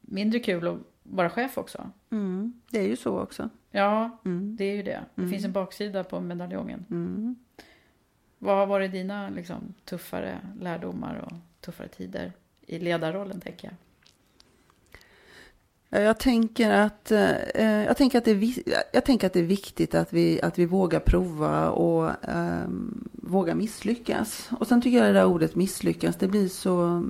mindre 0.00 0.38
kul 0.40 0.68
att 0.68 0.78
vara 1.02 1.30
chef 1.30 1.58
också. 1.58 1.90
Mm, 2.10 2.60
det 2.70 2.78
är 2.78 2.86
ju 2.88 2.96
så 2.96 3.18
också. 3.20 3.48
Ja, 3.70 4.18
Mm. 4.24 4.56
det 4.56 4.64
är 4.64 4.76
ju 4.76 4.82
det. 4.82 5.00
Det 5.14 5.28
finns 5.28 5.44
en 5.44 5.52
baksida 5.52 6.04
på 6.04 6.20
medaljongen. 6.20 6.84
Mm. 6.90 7.36
Vad 8.38 8.56
har 8.56 8.66
varit 8.66 8.92
dina 8.92 9.28
liksom, 9.30 9.74
tuffare 9.84 10.38
lärdomar 10.60 11.14
och 11.16 11.32
tuffare 11.60 11.88
tider 11.88 12.32
i 12.66 12.78
ledarrollen, 12.78 13.40
tänker 13.40 13.68
jag? 13.68 13.74
Eh, 15.90 16.02
jag 16.02 16.18
tänker 16.18 16.70
att, 16.70 17.12
eh, 17.12 17.30
eh, 17.54 17.84
jag 17.84 17.96
tänker 17.96 18.18
att, 18.18 18.24
det, 18.24 18.30
är, 18.30 18.62
jag 18.92 19.04
tänker 19.04 19.26
att 19.26 19.32
det 19.32 19.40
är 19.40 19.44
viktigt 19.44 19.94
att 19.94 20.12
vi, 20.12 20.42
att 20.42 20.58
vi 20.58 20.66
vågar 20.66 21.00
prova 21.00 21.70
och 21.70 22.10
ehm, 22.28 23.08
vågar 23.12 23.54
misslyckas. 23.54 24.50
Och 24.58 24.66
sen 24.66 24.82
tycker 24.82 24.98
jag 24.98 25.06
det 25.06 25.12
där 25.12 25.26
ordet 25.26 25.54
misslyckas, 25.54 26.16
det 26.16 26.28
blir 26.28 26.48
så 26.48 27.04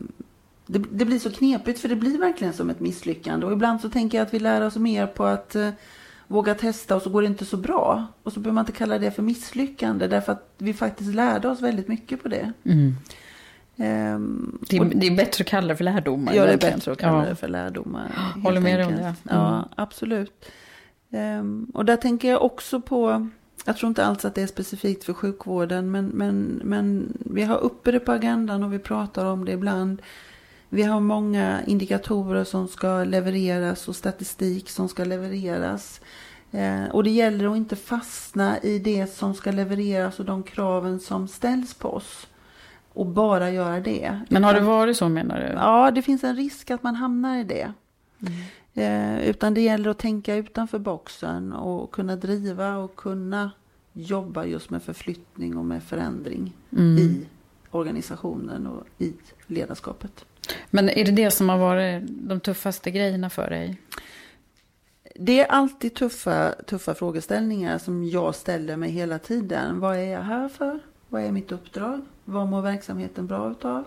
det, 0.67 0.79
det 0.91 1.05
blir 1.05 1.19
så 1.19 1.31
knepigt 1.31 1.81
för 1.81 1.89
det 1.89 1.97
blir 1.97 2.19
verkligen 2.19 2.53
som 2.53 2.71
ett 2.71 2.81
misslyckande. 2.81 3.47
Och 3.47 3.53
ibland 3.53 3.81
så 3.81 3.91
tänker 3.91 4.19
jag 4.19 4.27
att 4.27 4.35
vi 4.35 4.39
lär 4.39 4.61
oss 4.61 4.77
mer 4.77 5.07
på 5.07 5.25
att 5.25 5.57
eh, 5.57 5.71
våga 6.27 6.55
testa 6.55 6.97
och 6.97 7.03
så 7.03 7.11
går 7.11 7.23
det 7.23 7.29
inte 7.29 7.45
så 7.45 7.57
bra. 7.57 8.07
Och 8.23 8.33
så 8.33 8.41
behöver 8.41 8.55
man 8.55 8.63
inte 8.63 8.79
kalla 8.79 8.99
det 8.99 9.11
för 9.11 9.23
misslyckande 9.23 10.07
därför 10.07 10.33
att 10.33 10.55
vi 10.59 10.75
faktiskt 10.75 11.15
lärde 11.15 11.49
oss 11.49 11.61
väldigt 11.61 11.89
mycket 11.89 12.23
på 12.23 12.29
det. 12.29 12.53
Mm. 12.65 12.95
Ehm, 13.81 14.59
Det, 14.69 14.77
är, 14.77 14.81
och- 14.81 14.87
det 14.87 15.07
är 15.07 15.17
bättre 15.17 15.43
att 15.43 15.49
kalla 15.49 15.69
det 15.69 15.77
för 15.77 15.85
lärdomar. 15.85 16.33
Ja, 16.35 16.45
det 16.47 16.53
är 16.53 16.59
bättre 16.59 16.93
att 16.93 16.99
kalla 16.99 17.23
Ja. 17.25 17.29
det 17.29 17.37
för 17.37 17.49
lärdomar. 17.49 18.11
håller 18.45 18.61
med 18.61 18.79
dig 18.79 18.87
om 18.87 18.93
det. 18.93 19.01
Mm. 19.03 19.15
Ja, 19.25 19.69
absolut. 19.77 20.45
Ehm, 21.13 21.67
och 21.75 21.85
där 21.85 21.97
tänker 21.97 22.31
jag 22.31 22.43
också 22.43 22.81
på, 22.81 23.29
jag 23.65 23.77
tror 23.77 23.89
inte 23.89 24.05
alls 24.05 24.25
att 24.25 24.35
det 24.35 24.43
är 24.43 24.47
specifikt 24.47 25.05
för 25.05 25.13
sjukvården, 25.13 25.91
men, 25.91 26.07
men, 26.07 26.61
men 26.65 27.13
vi 27.19 27.43
har 27.43 27.59
uppe 27.59 27.93
det 27.93 28.01
på 28.01 28.13
agendan 28.13 28.63
och 28.63 28.73
vi 28.73 28.79
pratar 28.79 29.27
om 29.27 29.45
det 29.45 29.53
ibland. 29.53 30.03
Vi 30.69 30.83
har 30.83 31.01
många 31.01 31.61
indikatorer 31.67 32.45
som 32.45 32.69
ska 32.69 33.05
levereras 33.05 33.89
och 33.89 33.97
statistik 33.97 34.71
som 34.71 34.89
ska 34.89 35.05
levereras. 35.05 36.01
Eh, 36.53 36.85
och 36.93 37.05
det 37.05 37.11
gäller 37.11 37.51
att 37.51 37.57
inte 37.57 37.77
fastna 37.77 38.59
i 38.59 38.79
det 38.79 39.07
som 39.15 39.35
ska 39.35 39.51
levereras 39.51 40.19
och 40.21 40.25
de 40.25 40.43
kraven 40.43 41.01
som 41.01 41.29
ställs 41.29 41.75
på 41.75 41.89
oss. 41.89 42.27
Och 42.93 43.07
bara 43.07 43.51
göra 43.51 43.81
det. 43.81 44.21
Men 44.29 44.45
har 44.45 44.55
det 44.55 44.61
varit 44.61 44.97
så 44.97 45.09
menar 45.09 45.41
du? 45.41 45.47
Ja, 45.47 45.91
det 45.91 46.03
finns 46.03 46.25
en 46.25 46.37
risk 46.37 46.71
att 46.71 46.83
man 46.83 46.95
hamnar 46.95 47.37
i 47.39 47.45
det. 47.45 47.73
Eh, 48.75 49.29
utan 49.29 49.55
det 49.55 49.61
gäller 49.61 49.91
att 49.91 49.99
tänka 49.99 50.35
utanför 50.35 50.79
boxen 50.79 51.53
och 51.53 51.91
kunna 51.91 52.17
driva 52.17 52.77
och 52.77 52.97
kunna 52.97 53.51
jobba 53.93 54.45
just 54.45 54.71
med 54.71 54.83
förflyttning 54.83 55.57
och 55.57 55.65
med 55.65 55.83
förändring 55.83 56.53
Mm. 56.73 56.99
i 56.99 57.27
organisationen 57.71 58.67
och 58.67 58.85
i 58.99 59.13
ledarskapet. 59.47 60.25
Men 60.71 60.89
är 60.89 61.05
det 61.05 61.13
det 61.13 61.31
som 61.31 61.49
har 61.49 61.59
varit 61.59 62.03
de 62.09 62.41
tuffaste 62.41 62.91
grejerna 62.91 63.31
för 63.31 63.51
dig? 63.51 63.77
Det 65.15 65.41
är 65.41 65.47
alltid 65.47 65.95
tuffa, 65.95 66.55
tuffa 66.67 66.95
frågeställningar 66.95 67.79
som 67.79 68.05
jag 68.05 68.35
ställer 68.35 68.77
mig 68.77 68.91
hela 68.91 69.19
tiden. 69.19 69.81
Vad 69.81 69.97
är 69.97 70.05
jag 70.13 70.23
här 70.23 70.49
för? 70.49 70.81
Vad 71.09 71.23
är 71.23 71.33
mitt 71.33 71.53
uppdrag? 71.53 72.01
Vad 72.31 72.49
mår 72.49 72.63
verksamheten 72.63 73.27
bra 73.27 73.51
utav? 73.51 73.85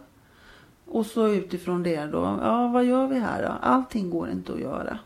Och 0.85 1.05
så 1.05 1.27
utifrån 1.27 1.83
det 1.83 2.05
då, 2.05 2.39
ja 2.41 2.67
vad 2.67 2.85
gör 2.85 3.07
vi 3.07 3.19
här 3.19 3.43
då? 3.43 3.53
Allting 3.61 4.09
går 4.09 4.29
inte 4.29 4.53
att 4.53 4.59
göra. 4.59 4.99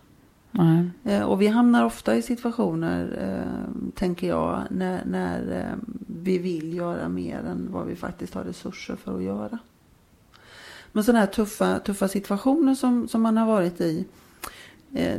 Eh, 1.03 1.21
Och 1.23 1.41
vi 1.41 1.47
hamnar 1.47 1.85
ofta 1.85 2.15
i 2.15 2.21
situationer, 2.21 3.17
eh, 3.21 3.91
tänker 3.95 4.27
jag, 4.27 4.61
när, 4.69 5.05
när 5.05 5.59
eh, 5.59 5.89
vi 6.23 6.37
vill 6.37 6.73
göra 6.73 7.09
mer 7.09 7.39
än 7.39 7.67
vad 7.71 7.85
vi 7.85 7.95
faktiskt 7.95 8.33
har 8.33 8.43
resurser 8.43 8.95
för 8.95 9.15
att 9.17 9.23
göra. 9.23 9.59
Men 10.91 11.03
sådana 11.03 11.19
här 11.19 11.27
tuffa, 11.27 11.79
tuffa 11.79 12.07
situationer 12.07 12.75
som, 12.75 13.07
som 13.07 13.21
man 13.21 13.37
har 13.37 13.47
varit 13.47 13.81
i, 13.81 14.05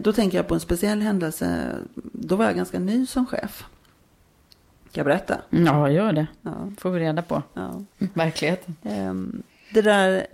då 0.01 0.13
tänker 0.13 0.39
jag 0.39 0.49
på 0.49 0.55
en 0.55 0.61
speciell 0.61 1.01
händelse. 1.01 1.77
Då 2.13 2.37
var 2.37 2.45
jag 2.45 2.57
ganska 2.57 2.79
ny 2.79 3.07
som 3.07 3.27
chef. 3.27 3.65
Ska 4.99 5.11
jag 5.11 5.19
berätta? 5.19 5.41
Ja, 5.51 5.91
gör 5.91 6.13
det. 6.13 6.27
Ja. 6.43 6.53
Får 6.79 6.91
vi 6.91 7.01
reda 7.01 7.23
på. 7.23 7.43
ja. 7.55 7.83
Verkligheten. 8.15 8.77
Ehm, 8.83 9.43
Det 9.75 9.83
där, 9.83 10.27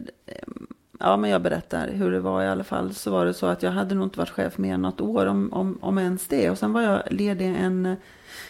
ja 1.00 1.16
men 1.16 1.30
jag 1.30 1.42
berättar 1.42 1.88
hur 1.92 2.10
det 2.12 2.20
var 2.20 2.42
i 2.42 2.48
alla 2.48 2.64
fall. 2.64 2.94
Så 2.94 3.10
var 3.10 3.26
det 3.26 3.34
så 3.34 3.46
att 3.46 3.62
jag 3.62 3.70
hade 3.70 3.94
nog 3.94 4.06
inte 4.06 4.18
varit 4.18 4.30
chef 4.30 4.58
mer 4.58 4.74
än 4.74 4.82
något 4.82 5.00
år, 5.00 5.26
om, 5.26 5.52
om, 5.52 5.78
om 5.80 5.98
ens 5.98 6.26
det. 6.28 6.50
Och 6.50 6.58
sen 6.58 6.72
var 6.72 6.82
jag 6.82 7.02
ledig 7.10 7.46
en 7.60 7.96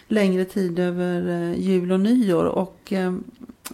längre 0.09 0.45
tid 0.45 0.79
över 0.79 1.29
eh, 1.29 1.61
jul 1.61 1.93
och 1.93 2.01
nyår. 2.01 2.45
Och 2.45 2.79
ehm, 2.91 3.25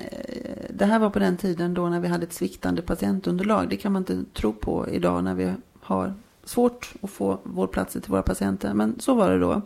eh, 0.00 0.64
det 0.70 0.84
här 0.84 0.98
var 0.98 1.10
på 1.10 1.18
den 1.18 1.36
tiden 1.36 1.74
då 1.74 1.88
när 1.88 2.00
vi 2.00 2.08
hade 2.08 2.24
ett 2.24 2.32
sviktande 2.32 2.82
patientunderlag. 2.82 3.68
Det 3.68 3.76
kan 3.76 3.92
man 3.92 4.02
inte 4.02 4.24
tro 4.32 4.52
på 4.52 4.88
idag 4.90 5.24
när 5.24 5.34
vi 5.34 5.52
har 5.80 6.14
svårt 6.44 6.92
att 7.02 7.10
få 7.10 7.38
vårdplatser 7.42 8.00
till 8.00 8.10
våra 8.10 8.22
patienter. 8.22 8.74
Men 8.74 9.00
så 9.00 9.14
var 9.14 9.30
det 9.30 9.38
då. 9.38 9.62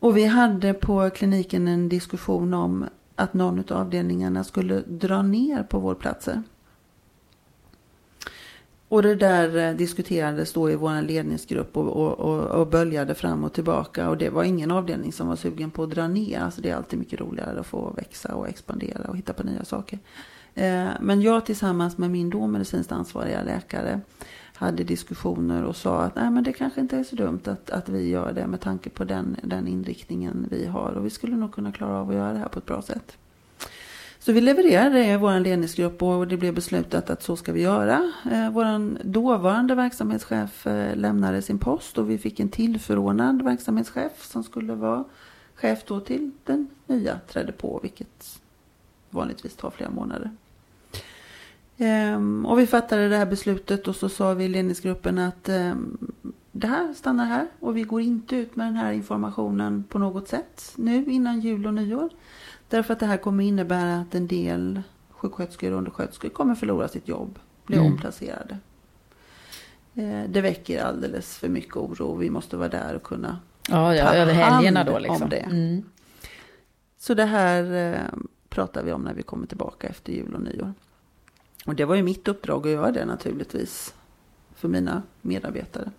Och 0.00 0.16
vi 0.16 0.24
hade 0.24 0.74
på 0.74 1.10
kliniken 1.10 1.68
en 1.68 1.88
diskussion 1.88 2.54
om 2.54 2.86
att 3.14 3.34
någon 3.34 3.58
av 3.58 3.76
avdelningarna 3.76 4.44
skulle 4.44 4.80
dra 4.80 5.22
ner 5.22 5.62
på 5.62 5.78
vårdplatser. 5.78 6.42
Och 8.88 9.02
det 9.02 9.14
där 9.14 9.56
eh, 9.56 9.76
diskuterades 9.76 10.52
då 10.52 10.70
i 10.70 10.74
vår 10.76 11.02
ledningsgrupp 11.02 11.76
och, 11.76 11.88
och, 11.88 12.20
och, 12.20 12.60
och 12.60 12.66
böljade 12.66 13.14
fram 13.14 13.44
och 13.44 13.52
tillbaka. 13.52 14.08
Och 14.08 14.16
det 14.16 14.30
var 14.30 14.44
ingen 14.44 14.70
avdelning 14.70 15.12
som 15.12 15.28
var 15.28 15.36
sugen 15.36 15.70
på 15.70 15.82
att 15.82 15.90
dra 15.90 16.08
ner. 16.08 16.40
Alltså 16.40 16.60
det 16.60 16.70
är 16.70 16.76
alltid 16.76 16.98
mycket 16.98 17.20
roligare 17.20 17.60
att 17.60 17.66
få 17.66 17.92
växa 17.96 18.34
och 18.34 18.48
expandera 18.48 19.04
och 19.08 19.16
hitta 19.16 19.32
på 19.32 19.42
nya 19.42 19.64
saker. 19.64 19.98
Eh, 20.54 20.88
men 21.00 21.22
jag 21.22 21.46
tillsammans 21.46 21.98
med 21.98 22.10
min 22.10 22.30
då 22.30 22.46
medicinskt 22.46 22.92
ansvariga 22.92 23.42
läkare 23.42 24.00
hade 24.60 24.84
diskussioner 24.84 25.64
och 25.64 25.76
sa 25.76 26.02
att 26.02 26.16
Nej, 26.16 26.30
men 26.30 26.44
det 26.44 26.52
kanske 26.52 26.80
inte 26.80 26.96
är 26.96 27.04
så 27.04 27.16
dumt 27.16 27.40
att, 27.44 27.70
att 27.70 27.88
vi 27.88 28.08
gör 28.08 28.32
det 28.32 28.46
med 28.46 28.60
tanke 28.60 28.90
på 28.90 29.04
den, 29.04 29.36
den 29.42 29.68
inriktningen 29.68 30.46
vi 30.50 30.66
har. 30.66 30.90
Och 30.90 31.06
vi 31.06 31.10
skulle 31.10 31.36
nog 31.36 31.52
kunna 31.52 31.72
klara 31.72 32.00
av 32.00 32.08
att 32.08 32.14
göra 32.14 32.32
det 32.32 32.38
här 32.38 32.48
på 32.48 32.58
ett 32.58 32.66
bra 32.66 32.82
sätt. 32.82 33.16
Så 34.18 34.32
vi 34.32 34.40
levererade 34.40 34.98
det 34.98 35.06
i 35.06 35.16
vår 35.16 35.40
ledningsgrupp 35.40 36.02
och 36.02 36.28
det 36.28 36.36
blev 36.36 36.54
beslutat 36.54 37.10
att 37.10 37.22
så 37.22 37.36
ska 37.36 37.52
vi 37.52 37.62
göra. 37.62 38.12
Eh, 38.32 38.50
vår 38.50 39.04
dåvarande 39.04 39.74
verksamhetschef 39.74 40.66
eh, 40.66 40.96
lämnade 40.96 41.42
sin 41.42 41.58
post 41.58 41.98
och 41.98 42.10
vi 42.10 42.18
fick 42.18 42.40
en 42.40 42.48
tillförordnad 42.48 43.42
verksamhetschef 43.42 44.24
som 44.24 44.42
skulle 44.44 44.74
vara 44.74 45.04
chef 45.54 45.84
då 45.86 46.00
till 46.00 46.30
den 46.44 46.68
nya 46.86 47.18
trädde 47.28 47.52
på, 47.52 47.80
vilket 47.82 48.40
vanligtvis 49.10 49.56
tar 49.56 49.70
flera 49.70 49.90
månader. 49.90 50.30
Ehm, 51.82 52.46
och 52.46 52.58
vi 52.58 52.66
fattade 52.66 53.08
det 53.08 53.16
här 53.16 53.26
beslutet 53.26 53.88
och 53.88 53.96
så 53.96 54.08
sa 54.08 54.34
vi 54.34 54.44
i 54.44 54.48
ledningsgruppen 54.48 55.18
att 55.18 55.48
ehm, 55.48 55.98
det 56.52 56.66
här 56.66 56.92
stannar 56.94 57.24
här 57.24 57.46
och 57.60 57.76
vi 57.76 57.82
går 57.82 58.00
inte 58.00 58.36
ut 58.36 58.56
med 58.56 58.66
den 58.66 58.76
här 58.76 58.92
informationen 58.92 59.84
på 59.88 59.98
något 59.98 60.28
sätt 60.28 60.72
nu 60.76 61.04
innan 61.04 61.40
jul 61.40 61.66
och 61.66 61.74
nyår. 61.74 62.08
Därför 62.68 62.92
att 62.92 63.00
det 63.00 63.06
här 63.06 63.16
kommer 63.16 63.44
innebära 63.44 64.00
att 64.00 64.14
en 64.14 64.26
del 64.26 64.82
sjuksköterskor 65.10 65.72
och 65.72 65.78
undersköterskor 65.78 66.28
kommer 66.28 66.54
förlora 66.54 66.88
sitt 66.88 67.08
jobb, 67.08 67.38
bli 67.66 67.76
mm. 67.76 67.92
omplacerade. 67.92 68.58
Eh, 69.94 70.22
det 70.28 70.40
väcker 70.40 70.82
alldeles 70.82 71.38
för 71.38 71.48
mycket 71.48 71.76
oro. 71.76 72.16
Vi 72.16 72.30
måste 72.30 72.56
vara 72.56 72.68
där 72.68 72.94
och 72.94 73.02
kunna 73.02 73.38
ja, 73.68 73.94
ja, 73.94 74.06
ta 74.06 74.14
över 74.14 74.32
helgerna 74.32 74.80
hand 74.80 74.92
då 74.92 74.98
liksom. 74.98 75.22
om 75.22 75.28
det. 75.28 75.36
Mm. 75.36 75.82
Så 76.98 77.14
det 77.14 77.24
här 77.24 77.92
eh, 77.92 78.18
pratar 78.48 78.82
vi 78.82 78.92
om 78.92 79.02
när 79.02 79.14
vi 79.14 79.22
kommer 79.22 79.46
tillbaka 79.46 79.88
efter 79.88 80.12
jul 80.12 80.34
och 80.34 80.42
nyår. 80.42 80.74
Och 81.66 81.74
det 81.74 81.84
var 81.84 81.94
ju 81.94 82.02
mitt 82.02 82.28
uppdrag 82.28 82.66
att 82.66 82.72
göra 82.72 82.92
det 82.92 83.04
naturligtvis 83.04 83.94
för 84.54 84.68
mina 84.68 85.02
medarbetare. 85.22 85.90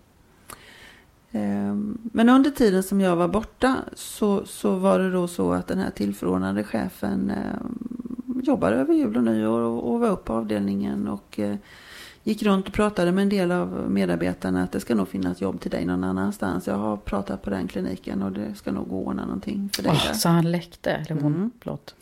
Ehm, 1.32 1.98
men 2.02 2.28
under 2.28 2.50
tiden 2.50 2.82
som 2.82 3.00
jag 3.00 3.16
var 3.16 3.28
borta 3.28 3.76
så, 3.94 4.46
så 4.46 4.76
var 4.76 4.98
det 4.98 5.10
då 5.10 5.28
så 5.28 5.52
att 5.52 5.66
den 5.66 5.78
här 5.78 5.90
tillförordnade 5.90 6.64
chefen 6.64 7.30
ehm, 7.30 7.78
jobbade 8.42 8.76
över 8.76 8.94
jul 8.94 9.16
och 9.16 9.24
nyår 9.24 9.60
och, 9.60 9.92
och 9.92 10.00
var 10.00 10.08
upp 10.08 10.24
på 10.24 10.32
avdelningen 10.32 11.08
och 11.08 11.38
eh, 11.38 11.56
gick 12.22 12.42
runt 12.42 12.66
och 12.66 12.72
pratade 12.72 13.12
med 13.12 13.22
en 13.22 13.28
del 13.28 13.52
av 13.52 13.90
medarbetarna 13.90 14.62
att 14.62 14.72
det 14.72 14.80
ska 14.80 14.94
nog 14.94 15.08
finnas 15.08 15.40
jobb 15.40 15.60
till 15.60 15.70
dig 15.70 15.84
någon 15.84 16.04
annanstans. 16.04 16.66
Jag 16.66 16.74
har 16.74 16.96
pratat 16.96 17.42
på 17.42 17.50
den 17.50 17.68
kliniken 17.68 18.22
och 18.22 18.32
det 18.32 18.54
ska 18.54 18.72
nog 18.72 18.88
gå 18.88 19.00
att 19.00 19.06
ordna 19.06 19.24
någonting 19.24 19.70
för 19.72 19.82
dig. 19.82 19.92
Oh, 19.92 20.12
så 20.12 20.28
han 20.28 20.50
läckte? 20.50 20.90
Eller 20.90 21.20
hon, 21.20 21.34
mm. 21.34 21.50
Förlåt. 21.60 21.94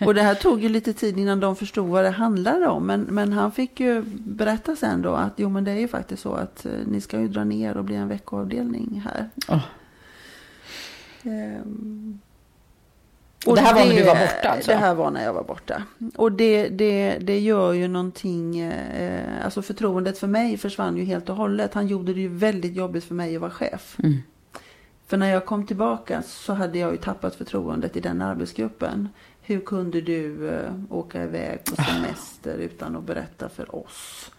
Och 0.00 0.14
det 0.14 0.22
här 0.22 0.34
tog 0.34 0.62
ju 0.62 0.68
lite 0.68 0.92
tid 0.92 1.18
innan 1.18 1.40
de 1.40 1.56
förstod 1.56 1.88
vad 1.88 2.04
det 2.04 2.10
handlade 2.10 2.66
om. 2.66 2.86
Men, 2.86 3.00
men 3.00 3.32
han 3.32 3.52
fick 3.52 3.80
ju 3.80 4.02
berätta 4.18 4.76
sen 4.76 5.02
då 5.02 5.14
att 5.14 5.32
jo 5.36 5.48
men 5.48 5.64
det 5.64 5.70
är 5.70 5.78
ju 5.78 5.88
faktiskt 5.88 6.22
så 6.22 6.34
att 6.34 6.66
eh, 6.66 6.72
ni 6.86 7.00
ska 7.00 7.20
ju 7.20 7.28
dra 7.28 7.44
ner 7.44 7.76
och 7.76 7.84
bli 7.84 7.96
en 7.96 8.08
veckoavdelning 8.08 9.02
här. 9.04 9.30
Oh. 9.48 9.64
Ehm. 11.22 12.20
Och, 13.46 13.56
det 13.56 13.60
här 13.60 13.74
det, 13.74 13.80
var 13.80 13.88
när 13.88 13.96
du 13.96 14.04
var 14.04 14.14
borta 14.14 14.48
alltså? 14.48 14.70
Det 14.70 14.76
här 14.76 14.94
var 14.94 15.10
när 15.10 15.24
jag 15.24 15.32
var 15.32 15.44
borta. 15.44 15.82
Och 16.16 16.32
det, 16.32 16.68
det, 16.68 17.18
det 17.20 17.38
gör 17.38 17.72
ju 17.72 17.88
någonting, 17.88 18.58
eh, 18.58 19.44
alltså 19.44 19.62
förtroendet 19.62 20.18
för 20.18 20.26
mig 20.26 20.56
försvann 20.56 20.96
ju 20.96 21.04
helt 21.04 21.28
och 21.28 21.36
hållet. 21.36 21.74
Han 21.74 21.86
gjorde 21.86 22.14
det 22.14 22.20
ju 22.20 22.28
väldigt 22.28 22.74
jobbigt 22.76 23.04
för 23.04 23.14
mig 23.14 23.34
att 23.34 23.40
vara 23.40 23.50
chef. 23.50 23.96
Mm. 24.02 24.18
För 25.06 25.16
när 25.16 25.26
jag 25.26 25.46
kom 25.46 25.66
tillbaka 25.66 26.22
så 26.22 26.52
hade 26.52 26.78
jag 26.78 26.92
ju 26.92 26.96
tappat 26.96 27.34
förtroendet 27.34 27.96
i 27.96 28.00
den 28.00 28.22
arbetsgruppen. 28.22 29.08
Hur 29.42 29.60
kunde 29.60 30.00
du 30.00 30.24
uh, 30.24 30.60
åka 30.90 31.22
iväg 31.22 31.64
på 31.64 31.76
semester 31.76 32.58
utan 32.58 32.96
att 32.96 33.04
berätta 33.04 33.48
för 33.48 33.74
oss? 33.74 34.30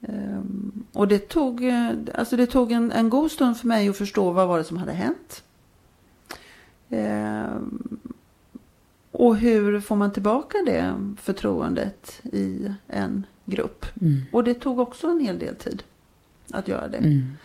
Um, 0.00 0.84
och 0.92 1.08
det 1.08 1.28
tog, 1.28 1.64
uh, 1.64 1.90
alltså 2.14 2.36
det 2.36 2.46
tog 2.46 2.72
en, 2.72 2.92
en 2.92 3.10
god 3.10 3.30
stund 3.30 3.56
för 3.56 3.66
mig 3.66 3.88
att 3.88 3.96
förstå 3.96 4.30
vad 4.30 4.48
var 4.48 4.58
det 4.58 4.64
som 4.64 4.76
hade 4.76 4.92
hänt. 4.92 5.42
Um, 6.92 8.00
och 9.10 9.36
hur 9.36 9.80
får 9.80 9.96
man 9.96 10.12
tillbaka 10.12 10.58
det 10.66 10.94
förtroendet 11.20 12.20
i 12.32 12.70
en 12.86 13.26
grupp? 13.44 13.86
Mm. 14.00 14.22
Och 14.32 14.44
det 14.44 14.54
tog 14.54 14.78
också 14.78 15.06
en 15.06 15.20
hel 15.20 15.38
del 15.38 15.56
tid 15.56 15.82
att 16.50 16.68
göra 16.68 16.88
det. 16.88 16.98
Mm. 16.98 17.36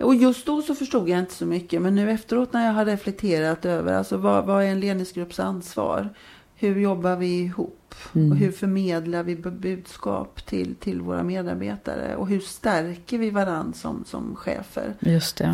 Och 0.00 0.14
just 0.14 0.46
då 0.46 0.62
så 0.62 0.74
förstod 0.74 1.08
jag 1.08 1.18
inte 1.18 1.34
så 1.34 1.46
mycket. 1.46 1.82
Men 1.82 1.94
nu 1.94 2.10
efteråt 2.10 2.52
när 2.52 2.66
jag 2.66 2.72
har 2.72 2.84
reflekterat 2.84 3.64
över 3.64 3.92
alltså 3.92 4.16
vad, 4.16 4.44
vad 4.44 4.64
är 4.64 4.68
en 4.68 4.80
ledningsgrupps 4.80 5.40
ansvar? 5.40 6.08
Hur 6.62 6.80
jobbar 6.80 7.16
vi 7.16 7.40
ihop? 7.40 7.94
Mm. 8.14 8.32
Och 8.32 8.36
hur 8.36 8.52
förmedlar 8.52 9.22
vi 9.22 9.36
budskap 9.36 10.46
till, 10.46 10.74
till 10.74 11.00
våra 11.00 11.22
medarbetare? 11.22 12.16
Och 12.16 12.28
hur 12.28 12.40
stärker 12.40 13.18
vi 13.18 13.30
varandra 13.30 13.72
som, 13.72 14.04
som 14.04 14.36
chefer? 14.36 14.94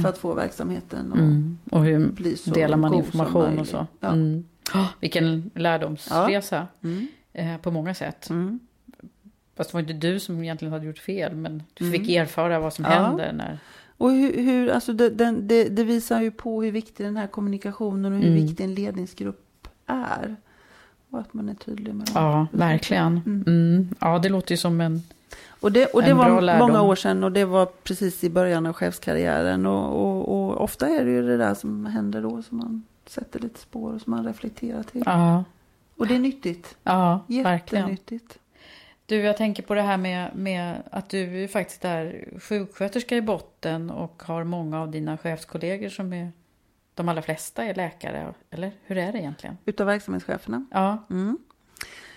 För 0.00 0.08
att 0.08 0.18
få 0.18 0.34
verksamheten 0.34 1.12
att 1.12 1.18
mm. 1.18 1.58
Och 1.70 1.84
hur 1.84 2.08
bli 2.08 2.36
så 2.36 2.50
delar 2.50 2.76
man 2.76 2.94
information 2.94 3.58
och 3.58 3.66
så? 3.66 3.86
Ja. 4.00 4.08
Mm. 4.08 4.44
Oh, 4.74 4.86
vilken 5.00 5.50
lärdomsresa 5.54 6.66
ja. 6.80 6.88
Mm. 6.88 7.08
eh, 7.32 7.60
på 7.60 7.70
många 7.70 7.94
sätt. 7.94 8.30
Mm. 8.30 8.60
Fast 9.56 9.70
det 9.70 9.74
var 9.74 9.80
inte 9.80 9.92
du 9.92 10.20
som 10.20 10.42
egentligen 10.42 10.72
hade 10.72 10.86
gjort 10.86 10.98
fel, 10.98 11.36
men 11.36 11.62
du 11.74 11.90
fick 11.90 12.08
mm. 12.08 12.22
erfara 12.22 12.60
vad 12.60 12.72
som 12.72 12.84
ja. 12.84 12.90
händer 12.90 13.32
när 13.32 13.58
och 13.98 14.10
hur, 14.10 14.42
hur 14.42 14.68
alltså 14.68 14.92
det, 14.92 15.10
den, 15.10 15.48
det, 15.48 15.68
det, 15.68 15.84
visar 15.84 16.22
ju 16.22 16.30
på 16.30 16.62
hur 16.62 16.72
viktig 16.72 17.06
den 17.06 17.16
här 17.16 17.26
kommunikationen 17.26 18.12
och 18.12 18.18
hur 18.18 18.28
mm. 18.28 18.46
viktig 18.46 18.64
en 18.64 18.74
ledningsgrupp 18.74 19.68
är. 19.86 20.36
Och 21.10 21.20
att 21.20 21.34
man 21.34 21.48
är 21.48 21.54
tydlig 21.54 21.94
med 21.94 22.10
Ja, 22.14 22.46
verkligen. 22.52 23.20
Mm. 23.26 23.44
Mm. 23.46 23.94
Ja, 24.00 24.18
det 24.18 24.28
låter 24.28 24.50
ju 24.50 24.56
som 24.56 24.80
en 24.80 25.02
och 25.60 25.72
det, 25.72 25.86
och 25.86 26.02
det 26.02 26.14
var 26.14 26.58
många 26.58 26.82
år 26.82 26.94
sedan 26.94 27.24
och 27.24 27.32
det 27.32 27.44
var 27.44 27.66
precis 27.66 28.24
i 28.24 28.30
början 28.30 28.66
av 28.66 28.72
chefskarriären. 28.72 29.66
Och, 29.66 30.00
och, 30.02 30.28
och, 30.28 30.60
ofta 30.60 30.88
är 30.88 31.04
det 31.04 31.10
ju 31.10 31.26
det 31.26 31.36
där 31.36 31.54
som 31.54 31.86
händer 31.86 32.22
då 32.22 32.42
som 32.42 32.58
man 32.58 32.84
sätter 33.06 33.40
lite 33.40 33.60
spår 33.60 33.92
och 33.92 34.00
som 34.00 34.10
man 34.10 34.24
reflekterar 34.24 34.82
till. 34.82 35.02
Ja. 35.06 35.44
Och 35.96 36.06
det 36.06 36.14
är 36.14 36.18
nyttigt. 36.18 36.76
Ja, 36.82 37.24
verkligen. 37.28 37.88
Jättenyttigt. 37.88 38.38
Du, 39.06 39.16
jag 39.16 39.36
tänker 39.36 39.62
på 39.62 39.74
det 39.74 39.82
här 39.82 39.96
med, 39.96 40.36
med 40.36 40.82
att 40.90 41.08
du 41.08 41.48
faktiskt 41.48 41.84
är 41.84 42.28
sjuksköterska 42.40 43.16
i 43.16 43.22
botten 43.22 43.90
och 43.90 44.22
har 44.26 44.44
många 44.44 44.80
av 44.80 44.90
dina 44.90 45.18
chefskollegor 45.18 45.88
som 45.88 46.12
är, 46.12 46.32
de 46.98 47.08
allra 47.08 47.22
flesta 47.22 47.64
är 47.64 47.74
läkare, 47.74 48.34
eller 48.50 48.72
hur 48.84 48.98
är 48.98 49.12
det 49.12 49.18
egentligen? 49.18 49.58
Utav 49.64 49.86
verksamhetscheferna? 49.86 50.66
Ja. 50.70 51.06
Mm. 51.10 51.38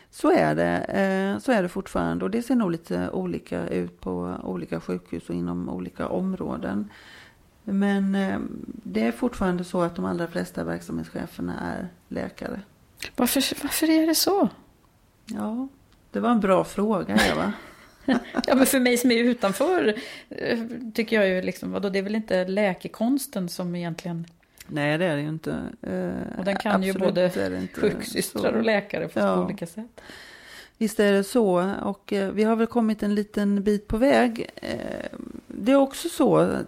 Så 0.09 0.31
är 0.31 0.55
det, 0.55 0.77
eh, 0.77 1.39
så 1.39 1.51
är 1.51 1.61
det 1.61 1.69
fortfarande 1.69 2.25
och 2.25 2.31
det 2.31 2.41
ser 2.41 2.55
nog 2.55 2.71
lite 2.71 3.09
olika 3.09 3.67
ut 3.67 4.01
på 4.01 4.39
olika 4.43 4.79
sjukhus 4.79 5.29
och 5.29 5.35
inom 5.35 5.69
olika 5.69 6.07
områden. 6.07 6.89
Men 7.63 8.15
eh, 8.15 8.39
det 8.83 9.07
är 9.07 9.11
fortfarande 9.11 9.63
så 9.63 9.81
att 9.81 9.95
de 9.95 10.05
allra 10.05 10.27
flesta 10.27 10.63
verksamhetscheferna 10.63 11.59
är 11.59 11.87
läkare. 12.07 12.61
Varför, 13.15 13.63
varför 13.63 13.89
är 13.89 14.07
det 14.07 14.15
så? 14.15 14.49
Ja, 15.25 15.67
det 16.11 16.19
var 16.19 16.29
en 16.29 16.39
bra 16.39 16.63
fråga, 16.63 17.17
Eva. 17.31 17.53
ja, 18.47 18.55
men 18.55 18.65
för 18.65 18.79
mig 18.79 18.97
som 18.97 19.11
är 19.11 19.15
utanför 19.15 19.95
eh, 20.29 20.59
tycker 20.93 21.15
jag 21.15 21.29
ju 21.29 21.41
liksom, 21.41 21.71
vadå, 21.71 21.89
det 21.89 21.99
är 21.99 22.03
väl 22.03 22.15
inte 22.15 22.47
läkekonsten 22.47 23.49
som 23.49 23.75
egentligen... 23.75 24.25
Nej, 24.71 24.97
det 24.97 25.05
är 25.05 25.15
det 25.15 25.21
ju 25.21 25.29
inte. 25.29 25.49
Uh, 25.87 26.37
och 26.37 26.45
den 26.45 26.55
kan 26.55 26.75
Absolut, 26.75 26.95
ju 26.95 26.99
både 26.99 27.67
sjuksystrar 27.73 28.53
och 28.53 28.63
läkare 28.63 29.07
på 29.07 29.19
ja. 29.19 29.45
olika 29.45 29.67
sätt. 29.67 30.01
Visst 30.77 30.99
är 30.99 31.11
det 31.11 31.23
så. 31.23 31.75
Och 31.81 32.11
uh, 32.11 32.31
vi 32.31 32.43
har 32.43 32.55
väl 32.55 32.67
kommit 32.67 33.03
en 33.03 33.15
liten 33.15 33.63
bit 33.63 33.87
på 33.87 33.97
väg. 33.97 34.49
Uh, 34.63 35.19
det 35.47 35.71
är 35.71 35.75
också 35.75 36.09
så, 36.09 36.63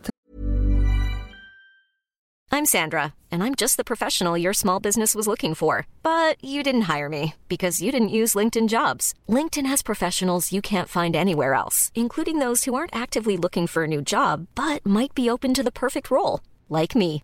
I'm 2.53 2.67
Sandra, 2.67 3.13
and 3.31 3.41
I'm 3.41 3.55
just 3.55 3.77
the 3.77 3.83
professional 3.83 4.37
your 4.37 4.53
small 4.53 4.79
business 4.79 5.15
was 5.15 5.25
looking 5.25 5.55
for. 5.55 5.87
But 6.03 6.35
you 6.39 6.61
didn't 6.61 6.81
hire 6.81 7.09
me 7.09 7.33
because 7.47 7.81
you 7.81 7.91
didn't 7.91 8.17
use 8.19 8.35
LinkedIn 8.35 8.69
jobs. 8.69 9.15
LinkedIn 9.27 9.65
has 9.65 9.81
professionals 9.81 10.51
you 10.51 10.61
can't 10.61 10.87
find 10.87 11.15
anywhere 11.15 11.55
else, 11.55 11.91
including 11.95 12.37
those 12.37 12.65
who 12.65 12.75
aren't 12.75 12.95
actively 12.95 13.37
looking 13.37 13.65
for 13.65 13.85
a 13.85 13.87
new 13.87 14.03
job 14.03 14.45
but 14.53 14.85
might 14.85 15.15
be 15.15 15.31
open 15.31 15.55
to 15.55 15.63
the 15.63 15.71
perfect 15.71 16.11
role, 16.11 16.41
like 16.69 16.95
me. 16.95 17.23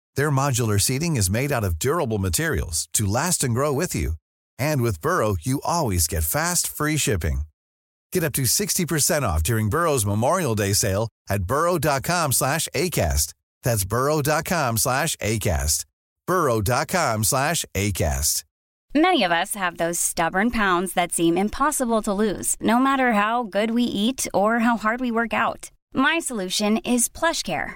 Their 0.15 0.31
modular 0.31 0.81
seating 0.81 1.15
is 1.15 1.29
made 1.29 1.51
out 1.51 1.63
of 1.63 1.77
durable 1.79 2.17
materials 2.17 2.87
to 2.93 3.05
last 3.05 3.43
and 3.43 3.53
grow 3.53 3.71
with 3.71 3.93
you. 3.95 4.13
And 4.57 4.81
with 4.81 5.01
Burrow, 5.01 5.35
you 5.41 5.61
always 5.63 6.07
get 6.07 6.23
fast, 6.23 6.67
free 6.67 6.97
shipping. 6.97 7.41
Get 8.11 8.23
up 8.23 8.33
to 8.33 8.43
60% 8.43 9.21
off 9.23 9.43
during 9.43 9.69
Burrow's 9.69 10.05
Memorial 10.05 10.55
Day 10.55 10.73
sale 10.73 11.07
at 11.29 11.43
burrow.com 11.43 12.31
slash 12.33 12.67
ACAST. 12.73 13.33
That's 13.63 13.85
burrow.com 13.85 14.77
slash 14.77 15.15
ACAST. 15.17 15.85
burrow.com 16.27 17.23
slash 17.23 17.65
ACAST. 17.73 18.43
Many 18.93 19.23
of 19.23 19.31
us 19.31 19.55
have 19.55 19.77
those 19.77 20.01
stubborn 20.01 20.51
pounds 20.51 20.93
that 20.95 21.13
seem 21.13 21.37
impossible 21.37 22.01
to 22.01 22.11
lose, 22.11 22.57
no 22.59 22.77
matter 22.77 23.13
how 23.13 23.43
good 23.43 23.71
we 23.71 23.83
eat 23.83 24.27
or 24.33 24.59
how 24.59 24.75
hard 24.75 24.99
we 24.99 25.11
work 25.11 25.33
out. 25.33 25.71
My 25.93 26.19
solution 26.19 26.75
is 26.77 27.07
PlushCare. 27.07 27.75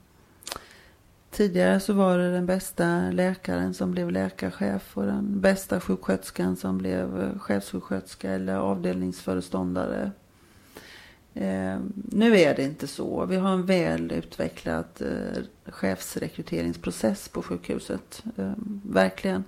tidigare 1.31 1.79
så 1.79 1.93
var 1.93 2.17
det 2.17 2.31
den 2.31 2.45
bästa 2.45 3.11
läkaren 3.11 3.73
som 3.73 3.91
blev 3.91 4.11
läkarchef 4.11 4.97
och 4.97 5.05
den 5.05 5.41
bästa 5.41 5.79
sjuksköterskan 5.79 6.55
som 6.55 6.77
blev 6.77 7.39
chefssjuksköterska 7.39 8.31
eller 8.31 8.55
avdelningsföreståndare. 8.55 10.11
Eh, 11.33 11.79
nu 11.93 12.37
är 12.37 12.55
det 12.55 12.63
inte 12.63 12.87
så. 12.87 13.25
Vi 13.25 13.35
har 13.35 13.53
en 13.53 13.65
väl 13.65 14.11
utvecklad 14.11 14.85
eh, 14.99 15.43
chefsrekryteringsprocess 15.71 17.29
på 17.29 17.41
sjukhuset. 17.41 18.23
Eh, 18.37 18.53
verkligen. 18.83 19.43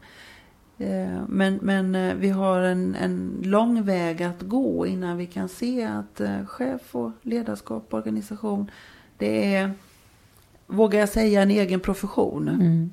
Eh, 0.77 1.21
men 1.27 1.59
men 1.61 1.95
eh, 1.95 2.15
vi 2.15 2.29
har 2.29 2.59
en, 2.59 2.95
en 2.95 3.41
lång 3.43 3.83
väg 3.83 4.23
att 4.23 4.41
gå 4.41 4.87
innan 4.87 5.17
vi 5.17 5.25
kan 5.25 5.49
se 5.49 5.83
att 5.83 6.21
eh, 6.21 6.45
chef 6.45 6.95
och 6.95 7.11
ledarskap 7.21 7.87
och 7.89 7.99
organisation, 7.99 8.71
det 9.17 9.55
är, 9.55 9.71
vågar 10.67 10.99
jag 10.99 11.09
säga, 11.09 11.41
en 11.41 11.51
egen 11.51 11.79
profession. 11.79 12.47
Mm. 12.47 12.89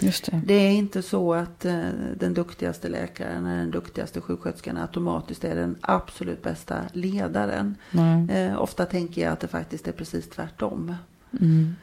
Just 0.00 0.24
det. 0.24 0.42
Det 0.46 0.54
är 0.54 0.70
inte 0.70 1.02
så 1.02 1.34
att 1.34 1.64
eh, 1.64 1.88
den 2.16 2.34
duktigaste 2.34 2.88
läkaren 2.88 3.46
eller 3.46 3.58
den 3.58 3.70
duktigaste 3.70 4.20
sjuksköterskan 4.20 4.76
automatiskt 4.76 5.44
är 5.44 5.54
den 5.54 5.76
absolut 5.80 6.42
bästa 6.42 6.80
ledaren. 6.92 7.76
Eh, 8.30 8.62
ofta 8.62 8.86
tänker 8.86 9.22
jag 9.22 9.32
att 9.32 9.40
det 9.40 9.48
faktiskt 9.48 9.88
är 9.88 9.92
precis 9.92 10.28
tvärtom. 10.28 10.94
Mm. 11.40 11.74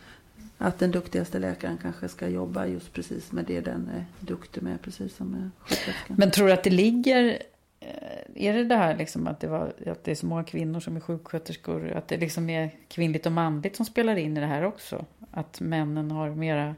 Att 0.57 0.79
den 0.79 0.91
duktigaste 0.91 1.39
läkaren 1.39 1.77
kanske 1.81 2.07
ska 2.07 2.27
jobba 2.27 2.65
just 2.65 2.93
precis 2.93 3.31
med 3.31 3.45
det 3.45 3.61
den 3.61 3.89
är 3.95 4.05
duktig 4.19 4.63
med, 4.63 4.81
precis 4.81 5.15
som 5.15 5.27
med 5.27 5.49
sjuksköterskan. 5.59 6.15
Men 6.19 6.31
tror 6.31 6.47
du 6.47 6.53
att 6.53 6.63
det 6.63 6.69
ligger... 6.69 7.37
eh, 7.85 8.45
Är 8.47 8.53
det 8.53 8.63
det 8.63 8.75
här 8.75 8.97
liksom 8.97 9.27
att 9.27 9.39
det, 9.39 9.47
var, 9.47 9.73
att 9.87 10.03
det 10.03 10.11
är 10.11 10.15
så 10.15 10.25
många 10.25 10.43
kvinnor 10.43 10.79
som 10.79 10.95
är 10.95 10.99
sjuksköterskor? 10.99 11.91
Att 11.91 12.07
det 12.07 12.17
liksom 12.17 12.49
är 12.49 12.71
kvinnligt 12.87 13.25
och 13.25 13.31
manligt 13.31 13.75
som 13.75 13.85
spelar 13.85 14.15
in 14.15 14.37
i 14.37 14.39
det 14.39 14.45
här 14.45 14.63
också? 14.65 15.05
Att 15.31 15.59
männen 15.59 16.11
har 16.11 16.29
mera 16.29 16.75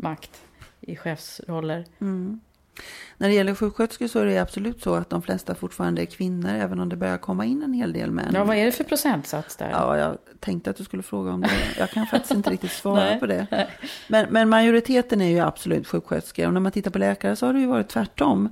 makt 0.00 0.42
i 0.80 0.96
chefsroller? 0.96 1.84
Mm. 2.00 2.40
När 3.16 3.28
det 3.28 3.34
gäller 3.34 3.54
sjuksköterskor 3.54 4.06
så 4.06 4.18
är 4.18 4.26
det 4.26 4.38
absolut 4.38 4.82
så 4.82 4.94
att 4.94 5.10
de 5.10 5.22
flesta 5.22 5.54
fortfarande 5.54 6.02
är 6.02 6.06
kvinnor, 6.06 6.50
även 6.50 6.80
om 6.80 6.88
det 6.88 6.96
börjar 6.96 7.18
komma 7.18 7.44
in 7.44 7.62
en 7.62 7.72
hel 7.72 7.92
del 7.92 8.10
män. 8.10 8.30
Ja, 8.34 8.44
vad 8.44 8.56
är 8.56 8.66
det 8.66 8.72
för 8.72 8.84
procentsats 8.84 9.56
där? 9.56 9.70
Ja, 9.70 9.98
jag 9.98 10.18
tänkte 10.40 10.70
att 10.70 10.76
du 10.76 10.84
skulle 10.84 11.02
fråga 11.02 11.32
om 11.32 11.40
det. 11.40 11.50
Jag 11.78 11.90
kan 11.90 12.06
faktiskt 12.06 12.34
inte 12.34 12.50
riktigt 12.50 12.70
svara 12.82 13.04
Nej. 13.04 13.20
på 13.20 13.26
det. 13.26 13.68
Men, 14.08 14.26
men 14.30 14.48
majoriteten 14.48 15.20
är 15.20 15.28
ju 15.28 15.38
absolut 15.38 15.86
sjuksköterskor. 15.86 16.46
Och 16.46 16.52
när 16.52 16.60
man 16.60 16.72
tittar 16.72 16.90
på 16.90 16.98
läkare 16.98 17.36
så 17.36 17.46
har 17.46 17.52
det 17.52 17.60
ju 17.60 17.66
varit 17.66 17.88
tvärtom. 17.88 18.48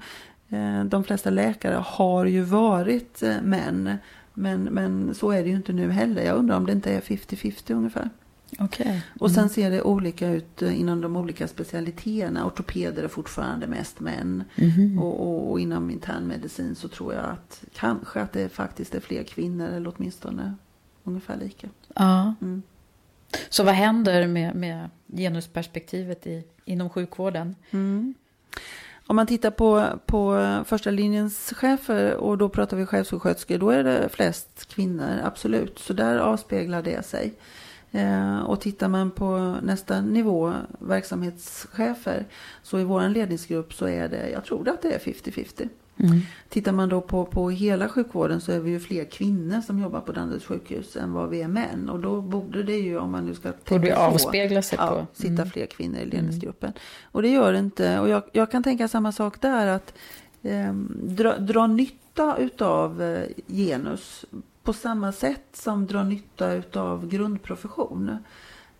Eh, 0.48 0.84
De 0.84 1.04
flesta 1.04 1.30
läkare 1.30 1.74
har 1.74 2.24
ju 2.24 2.42
varit 2.42 3.22
eh, 3.22 3.42
män. 3.42 3.96
Men, 4.34 4.62
men 4.62 5.14
så 5.14 5.30
är 5.30 5.42
det 5.42 5.48
ju 5.48 5.56
inte 5.56 5.72
nu 5.72 5.90
heller. 5.90 6.22
Jag 6.22 6.36
undrar 6.36 6.56
om 6.56 6.66
det 6.66 6.72
inte 6.72 6.92
är 6.92 7.00
50-50 7.00 7.72
ungefär. 7.74 8.10
Okej. 8.58 9.04
Och 9.20 9.30
sen 9.30 9.48
ser 9.48 9.70
det 9.70 9.82
olika 9.82 10.28
ut 10.28 10.62
eh, 10.62 10.80
inom 10.80 11.00
de 11.00 11.16
olika 11.16 11.48
specialiteterna. 11.48 12.46
Ortopeder 12.46 13.02
är 13.02 13.08
fortfarande 13.08 13.66
mest 13.66 14.00
män. 14.00 14.44
Och, 14.98 15.20
och, 15.20 15.50
och 15.50 15.60
inom 15.60 15.90
internmedicin 15.90 16.74
så 16.74 16.88
tror 16.88 17.14
jag 17.14 17.24
att 17.24 17.64
kanske 17.74 18.20
att 18.20 18.32
det 18.32 18.48
faktiskt 18.48 18.94
är 18.94 19.00
fler 19.00 19.22
kvinnor. 19.22 19.68
Eller 19.68 19.92
åtminstone 19.96 20.54
ungefär 21.04 21.36
lika. 21.36 21.68
Ja. 21.94 22.34
Mm. 22.40 22.62
Så 23.48 23.64
vad 23.64 23.74
händer 23.74 24.26
med, 24.26 24.54
med 24.54 24.90
genusperspektivet 25.16 26.26
i, 26.26 26.44
inom 26.64 26.90
sjukvården? 26.90 27.54
Om 29.10 29.16
man 29.16 29.26
tittar 29.26 29.50
på, 29.50 29.86
på 30.06 30.40
första 30.66 30.90
linjens 30.90 31.52
chefer 31.56 32.14
och 32.14 32.38
då 32.38 32.48
pratar 32.48 32.76
vi 32.76 32.86
chefssjuksköterskor, 32.86 33.58
då 33.58 33.70
är 33.70 33.84
det 33.84 34.08
flest 34.08 34.68
kvinnor, 34.68 35.20
absolut. 35.24 35.78
Så 35.78 35.92
där 35.92 36.18
avspeglar 36.18 36.82
det 36.82 37.06
sig. 37.06 37.34
Eh, 37.92 38.38
och 38.38 38.60
tittar 38.60 38.88
man 38.88 39.10
på 39.10 39.56
nästa 39.62 40.00
nivå, 40.00 40.54
verksamhetschefer, 40.78 42.26
så 42.62 42.78
i 42.78 42.84
vår 42.84 43.08
ledningsgrupp 43.08 43.74
så 43.74 43.88
är 43.88 44.08
det, 44.08 44.30
jag 44.30 44.44
tror 44.44 44.68
att 44.68 44.82
det 44.82 44.92
är 44.92 44.98
50-50. 44.98 45.68
Tittar 46.48 46.72
man 46.72 46.88
då 46.88 47.00
på, 47.00 47.24
på 47.24 47.50
hela 47.50 47.88
sjukvården 47.88 48.40
så 48.40 48.52
är 48.52 48.60
vi 48.60 48.70
ju 48.70 48.80
fler 48.80 49.04
kvinnor 49.04 49.60
som 49.60 49.78
jobbar 49.78 50.00
på 50.00 50.12
Danderyds 50.12 50.46
sjukhus 50.46 50.96
än 50.96 51.12
vad 51.12 51.28
vi 51.28 51.42
är 51.42 51.48
män. 51.48 51.88
Och 51.88 52.00
då 52.00 52.20
borde 52.20 52.62
det 52.62 52.78
ju, 52.78 52.98
om 52.98 53.10
man 53.10 53.26
nu 53.26 53.34
ska 53.34 53.48
Borde 53.48 53.58
tänka 53.64 53.96
så, 53.96 54.02
avspegla 54.02 54.62
sig 54.62 54.78
ja, 54.80 54.88
på. 54.88 54.94
Mm. 54.94 55.06
sitta 55.12 55.50
fler 55.50 55.66
kvinnor 55.66 55.98
i 55.98 56.06
ledningsgruppen. 56.06 56.72
Och 57.12 57.22
det 57.22 57.28
gör 57.28 57.52
det 57.52 57.58
inte. 57.58 58.00
Och 58.00 58.08
jag, 58.08 58.22
jag 58.32 58.50
kan 58.50 58.62
tänka 58.62 58.88
samma 58.88 59.12
sak 59.12 59.40
där, 59.40 59.66
att 59.66 59.94
eh, 60.42 60.72
dra, 61.02 61.38
dra 61.38 61.66
nytta 61.66 62.36
utav 62.36 63.02
eh, 63.02 63.28
genus 63.46 64.24
på 64.62 64.72
samma 64.72 65.12
sätt 65.12 65.46
som 65.52 65.86
dra 65.86 66.02
nytta 66.02 66.52
utav 66.52 67.08
grundprofession. 67.08 68.18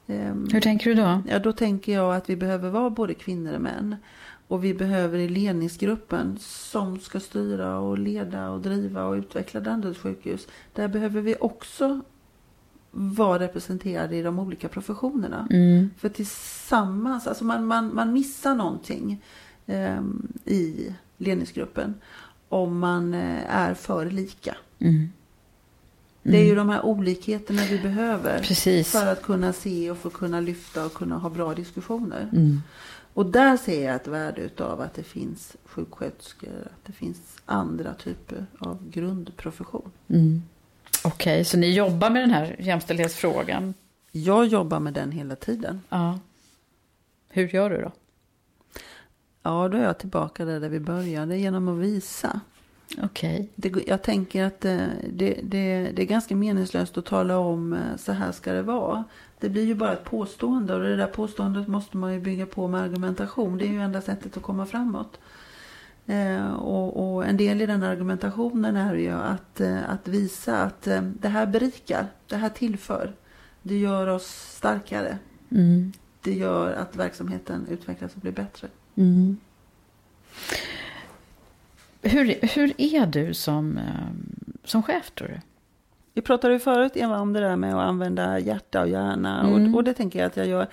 Ehm, 0.06 0.48
Hur 0.52 0.60
tänker 0.60 0.90
du 0.90 1.02
då? 1.02 1.22
Ja, 1.28 1.38
då 1.38 1.52
tänker 1.52 1.92
jag 1.92 2.16
att 2.16 2.30
vi 2.30 2.36
behöver 2.36 2.70
vara 2.70 2.90
både 2.90 3.14
kvinnor 3.14 3.54
och 3.54 3.60
män. 3.60 3.96
Och 4.48 4.64
vi 4.64 4.74
behöver 4.74 5.18
i 5.18 5.28
ledningsgruppen 5.28 6.38
som 6.40 7.00
ska 7.00 7.20
styra 7.20 7.78
och 7.78 7.98
leda 7.98 8.50
och 8.50 8.60
driva 8.60 9.04
och 9.04 9.14
utveckla 9.14 9.60
Danderyds 9.60 10.00
sjukhus. 10.00 10.48
Där 10.72 10.88
behöver 10.88 11.20
vi 11.20 11.36
också 11.40 12.00
vara 12.90 13.38
representerade 13.38 14.16
i 14.16 14.22
de 14.22 14.38
olika 14.38 14.68
professionerna. 14.68 15.48
Mm. 15.50 15.90
För 15.98 16.08
tillsammans, 16.08 17.26
alltså 17.26 17.44
man, 17.44 17.66
man, 17.66 17.94
man 17.94 18.12
missar 18.12 18.54
någonting 18.54 19.24
ehm, 19.66 20.32
i 20.44 20.94
ledningsgruppen 21.16 21.94
om 22.48 22.78
man 22.78 23.14
eh, 23.14 23.56
är 23.56 23.74
för 23.74 24.06
lika. 24.10 24.56
Mm. 24.78 25.08
Det 26.22 26.36
är 26.36 26.44
ju 26.44 26.54
de 26.54 26.68
här 26.68 26.84
olikheterna 26.84 27.62
vi 27.70 27.78
behöver 27.78 28.38
Precis. 28.38 28.92
för 28.92 29.06
att 29.06 29.22
kunna 29.22 29.52
se 29.52 29.90
och 29.90 29.98
få 29.98 30.10
kunna 30.10 30.40
lyfta 30.40 30.86
och 30.86 30.94
kunna 30.94 31.18
ha 31.18 31.30
bra 31.30 31.54
diskussioner. 31.54 32.28
Mm. 32.32 32.62
Och 33.18 33.26
där 33.26 33.56
ser 33.56 33.86
jag 33.86 33.96
ett 33.96 34.06
värde 34.06 34.40
utav 34.40 34.80
att 34.80 34.94
det 34.94 35.02
finns 35.02 35.56
sjuksköterskor, 35.64 36.50
att 36.64 36.84
det 36.84 36.92
finns 36.92 37.36
andra 37.46 37.94
typer 37.94 38.46
av 38.58 38.90
grundprofession. 38.90 39.90
Mm. 40.08 40.42
Okej, 41.04 41.44
så 41.44 41.56
ni 41.56 41.74
jobbar 41.74 42.10
med 42.10 42.22
den 42.22 42.30
här 42.30 42.56
jämställdhetsfrågan 42.58 43.74
Jag 44.12 44.46
jobbar 44.46 44.80
med 44.80 44.94
den 44.94 45.12
hela 45.12 45.36
tiden. 45.36 45.80
Ja. 45.88 46.18
Hur 47.28 47.48
gör 47.48 47.70
du 47.70 47.80
då? 47.80 47.92
Ja, 49.42 49.68
då 49.68 49.76
är 49.76 49.82
jag 49.82 49.98
tillbaka 49.98 50.44
där, 50.44 50.60
där 50.60 50.68
vi 50.68 50.80
började 50.80 51.38
genom 51.38 51.68
att 51.68 51.78
visa. 51.78 52.40
Okej. 53.02 53.48
Det, 53.54 53.74
jag 53.86 54.02
tänker 54.02 54.44
att 54.44 54.64
eh, 54.64 54.86
det, 55.12 55.40
det, 55.42 55.90
det 55.94 56.02
är 56.02 56.06
ganska 56.06 56.36
meningslöst 56.36 56.98
att 56.98 57.06
tala 57.06 57.38
om 57.38 57.72
eh, 57.72 57.96
så 57.96 58.12
här 58.12 58.32
ska 58.32 58.52
det 58.52 58.62
vara. 58.62 59.04
Det 59.40 59.48
blir 59.48 59.64
ju 59.64 59.74
bara 59.74 59.92
ett 59.92 60.04
påstående 60.04 60.74
och 60.74 60.80
det 60.80 60.96
där 60.96 61.06
påståendet 61.06 61.68
måste 61.68 61.96
man 61.96 62.14
ju 62.14 62.20
bygga 62.20 62.46
på 62.46 62.68
med 62.68 62.80
argumentation. 62.80 63.58
Det 63.58 63.64
är 63.64 63.72
ju 63.72 63.80
enda 63.80 64.00
sättet 64.00 64.36
att 64.36 64.42
komma 64.42 64.66
framåt. 64.66 65.18
Eh, 66.06 66.52
och, 66.52 67.14
och, 67.14 67.26
en 67.26 67.36
del 67.36 67.60
i 67.60 67.66
den 67.66 67.82
argumentationen 67.82 68.76
är 68.76 68.94
ju 68.94 69.10
att, 69.10 69.60
eh, 69.60 69.90
att 69.90 70.08
visa 70.08 70.62
att 70.62 70.86
eh, 70.86 71.02
det 71.02 71.28
här 71.28 71.46
berikar, 71.46 72.06
det 72.26 72.36
här 72.36 72.48
tillför. 72.48 73.12
Det 73.62 73.78
gör 73.78 74.06
oss 74.06 74.54
starkare. 74.56 75.18
Mm. 75.50 75.92
Det 76.22 76.32
gör 76.32 76.72
att 76.72 76.96
verksamheten 76.96 77.66
utvecklas 77.70 78.14
och 78.14 78.20
blir 78.20 78.32
bättre. 78.32 78.68
Mm. 78.94 79.36
Hur, 82.02 82.38
hur 82.54 82.72
är 82.78 83.06
du 83.06 83.34
som, 83.34 83.78
eh, 83.78 84.08
som 84.64 84.82
chef 84.82 85.10
tror 85.10 85.28
du? 85.28 85.40
Vi 86.18 86.22
pratade 86.22 86.54
ju 86.54 86.60
förut 86.60 86.96
Eva 86.96 87.20
om 87.20 87.32
det 87.32 87.40
där 87.40 87.56
med 87.56 87.74
att 87.74 87.88
använda 87.88 88.38
hjärta 88.38 88.80
och 88.80 88.88
hjärna. 88.88 89.40
Mm. 89.40 89.74
Och, 89.74 89.78
och 89.78 89.84
det 89.84 89.94
tänker 89.94 90.18
jag 90.18 90.26
att 90.26 90.36
jag 90.36 90.46
gör. 90.46 90.68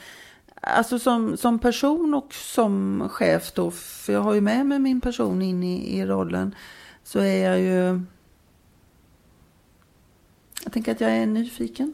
Alltså 0.61 0.99
som, 0.99 1.37
som 1.37 1.59
person 1.59 2.13
och 2.13 2.33
som 2.33 3.03
chef 3.09 3.51
då, 3.53 3.71
för 3.71 4.13
jag 4.13 4.21
har 4.21 4.33
ju 4.33 4.41
med 4.41 4.65
mig 4.65 4.79
min 4.79 5.01
person 5.01 5.41
in 5.41 5.63
i, 5.63 5.99
i 5.99 6.05
rollen, 6.05 6.55
så 7.03 7.19
är 7.19 7.49
jag 7.49 7.59
ju... 7.59 8.01
Jag 10.63 10.73
tänker 10.73 10.91
att 10.91 11.01
jag 11.01 11.11
är 11.11 11.25
nyfiken. 11.25 11.93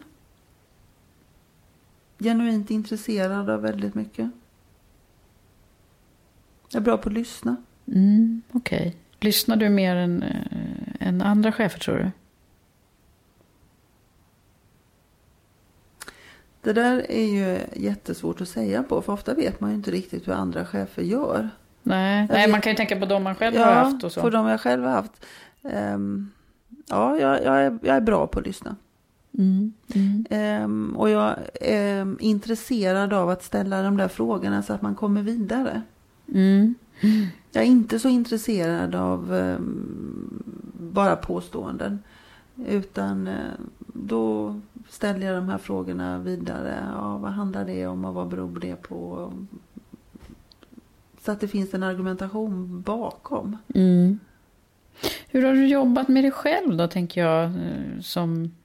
Genuint 2.20 2.72
intresserad 2.72 3.50
av 3.50 3.62
väldigt 3.62 3.96
mycket. 3.96 4.30
Jag 6.70 6.80
är 6.80 6.84
bra 6.84 6.98
på 6.98 7.10
att 7.10 7.16
lyssna. 7.16 7.56
Mm, 7.88 8.42
Okej. 8.52 8.96
Lyssnar 9.20 9.56
du 9.56 9.70
mer 9.70 9.96
än, 9.96 10.24
äh, 10.24 11.08
än 11.08 11.22
andra 11.22 11.52
chefer 11.52 11.80
tror 11.80 11.98
du? 11.98 12.12
Det 16.62 16.74
där 16.74 17.12
är 17.12 17.26
ju 17.26 17.60
jättesvårt 17.84 18.42
att 18.42 18.48
säga 18.48 18.84
på, 18.84 19.02
för 19.02 19.14
ofta 19.14 19.34
vet 19.34 19.60
man 19.62 19.70
ju 19.70 19.76
inte 19.76 19.92
riktigt 19.92 20.28
hur 20.28 20.34
andra 20.34 20.66
chefer 20.66 21.02
gör. 21.02 21.50
Nej, 21.84 22.20
Jag 22.20 22.30
nej 22.30 22.42
vet- 22.46 22.52
man 22.52 22.62
kan 22.62 22.72
ju 22.72 22.78
tänka 22.78 23.00
på 23.00 23.06
de 23.06 23.24
man 23.24 23.36
själv 23.36 23.56
ja, 23.56 23.66
har 23.66 23.74
haft 23.74 24.04
och 24.04 24.12
så. 24.12 24.22
på 24.22 24.30
de 24.30 24.48
jag 24.48 24.62
själv 24.62 24.84
har 24.84 24.92
haft. 24.92 25.26
Ehm, 25.64 26.30
ja, 26.90 27.18
jag, 27.18 27.44
jag, 27.44 27.62
är, 27.62 27.80
jag 27.82 27.96
är 27.96 28.02
bra 28.02 28.28
på 28.28 28.40
att 28.40 28.46
lyssna. 28.46 28.76
Mm, 29.38 29.74
mm. 29.96 30.26
Ehm, 30.30 30.96
och 30.98 31.10
jag 31.10 31.36
är 31.62 32.22
intresserad 32.24 33.14
av 33.14 33.30
att 33.30 33.44
ställa 33.44 33.82
de 33.84 33.98
där 33.98 34.08
frågorna 34.08 34.64
så 34.64 34.74
att 34.74 34.82
man 34.82 34.96
kommer 34.96 35.22
vidare. 35.22 35.82
Mm. 36.34 36.76
Jag 37.52 37.64
är 37.64 37.68
inte 37.68 38.00
så 38.00 38.08
intresserad 38.08 38.96
av 38.96 39.34
ehm, 39.36 40.44
bara 40.80 41.16
påståenden. 41.16 42.00
Utan 42.68 43.28
eh, 43.28 43.36
då 43.94 44.60
ställer 44.92 45.28
jag 45.28 45.36
de 45.36 45.50
här 45.50 45.58
frågorna 45.58 46.20
vidare. 46.20 46.88
Ja, 46.94 47.18
vad 47.18 47.32
handlar 47.32 47.66
det 47.66 47.88
om 47.88 48.06
och 48.06 48.14
vad 48.14 48.28
beror 48.28 48.60
det 48.60 48.76
på? 48.76 49.34
Så 51.22 51.32
att 51.32 51.40
det 51.40 51.48
finns 51.48 51.74
en 51.74 51.84
argumentation 51.84 52.82
bakom. 52.82 53.58
Mm. 53.76 54.20
Hur 55.28 55.44
har 55.46 55.54
du 55.54 55.68
jobbat 55.68 56.08
med 56.08 56.24
dig 56.24 56.32
själv 56.32 56.78
då, 56.78 56.88
tänker 56.88 57.22
jag, 57.22 57.44
eh, 57.46 58.00
som 58.02 58.56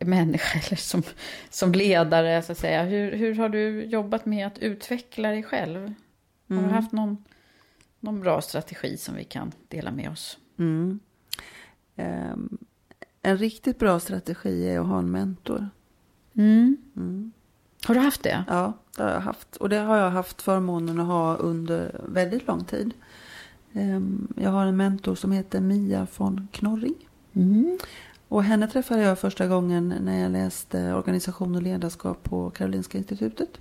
människa 0.00 0.58
eller 0.66 0.76
som, 0.76 1.02
som 1.50 1.72
ledare, 1.72 2.42
så 2.42 2.52
att 2.52 2.58
säga. 2.58 2.82
Hur, 2.84 3.12
hur 3.12 3.34
har 3.34 3.48
du 3.48 3.84
jobbat 3.84 4.26
med 4.26 4.46
att 4.46 4.58
utveckla 4.58 5.28
dig 5.30 5.42
själv? 5.42 5.80
Har 6.48 6.56
du 6.56 6.58
Mm. 6.58 6.70
haft 6.70 6.92
någon, 6.92 7.24
någon 8.00 8.20
bra 8.20 8.40
strategi 8.40 8.96
som 8.96 9.14
vi 9.14 9.24
kan 9.24 9.52
dela 9.68 9.90
med 9.90 10.10
oss? 10.10 10.38
Mm. 10.58 11.00
Ehm, 11.96 12.58
en 13.26 13.36
riktigt 13.38 13.78
bra 13.78 14.00
strategi 14.00 14.68
är 14.68 14.80
att 14.80 14.86
ha 14.86 14.98
en 14.98 15.10
mentor. 15.10 15.68
Mm. 16.34 16.76
Mm. 16.96 17.32
Har 17.84 17.94
du 17.94 18.00
haft 18.00 18.22
det? 18.22 18.44
Ja, 18.48 18.72
det 18.96 19.02
har 19.02 19.10
jag 19.10 19.20
haft. 19.20 19.56
Och 19.56 19.68
det 19.68 19.76
har 19.76 19.96
jag 19.96 20.10
haft 20.10 20.42
förmånen 20.42 21.00
att 21.00 21.06
ha 21.06 21.36
under 21.36 22.00
väldigt 22.08 22.46
lång 22.46 22.64
tid. 22.64 22.94
Ehm, 23.72 24.28
Jag 24.36 24.50
har 24.50 24.66
en 24.66 24.76
mentor 24.76 25.14
som 25.14 25.32
heter 25.32 25.60
Mia 25.60 26.06
von 26.16 26.48
Knorring. 26.52 26.94
Mm. 27.32 27.78
Och 28.28 28.44
henne 28.44 28.68
träffade 28.68 29.02
jag 29.02 29.18
första 29.18 29.46
gången 29.46 29.94
när 30.00 30.22
jag 30.22 30.32
läste 30.32 30.94
organisation 30.94 31.54
och 31.54 31.62
ledarskap 31.62 32.22
på 32.22 32.50
Karolinska 32.50 32.98
institutet. 32.98 33.58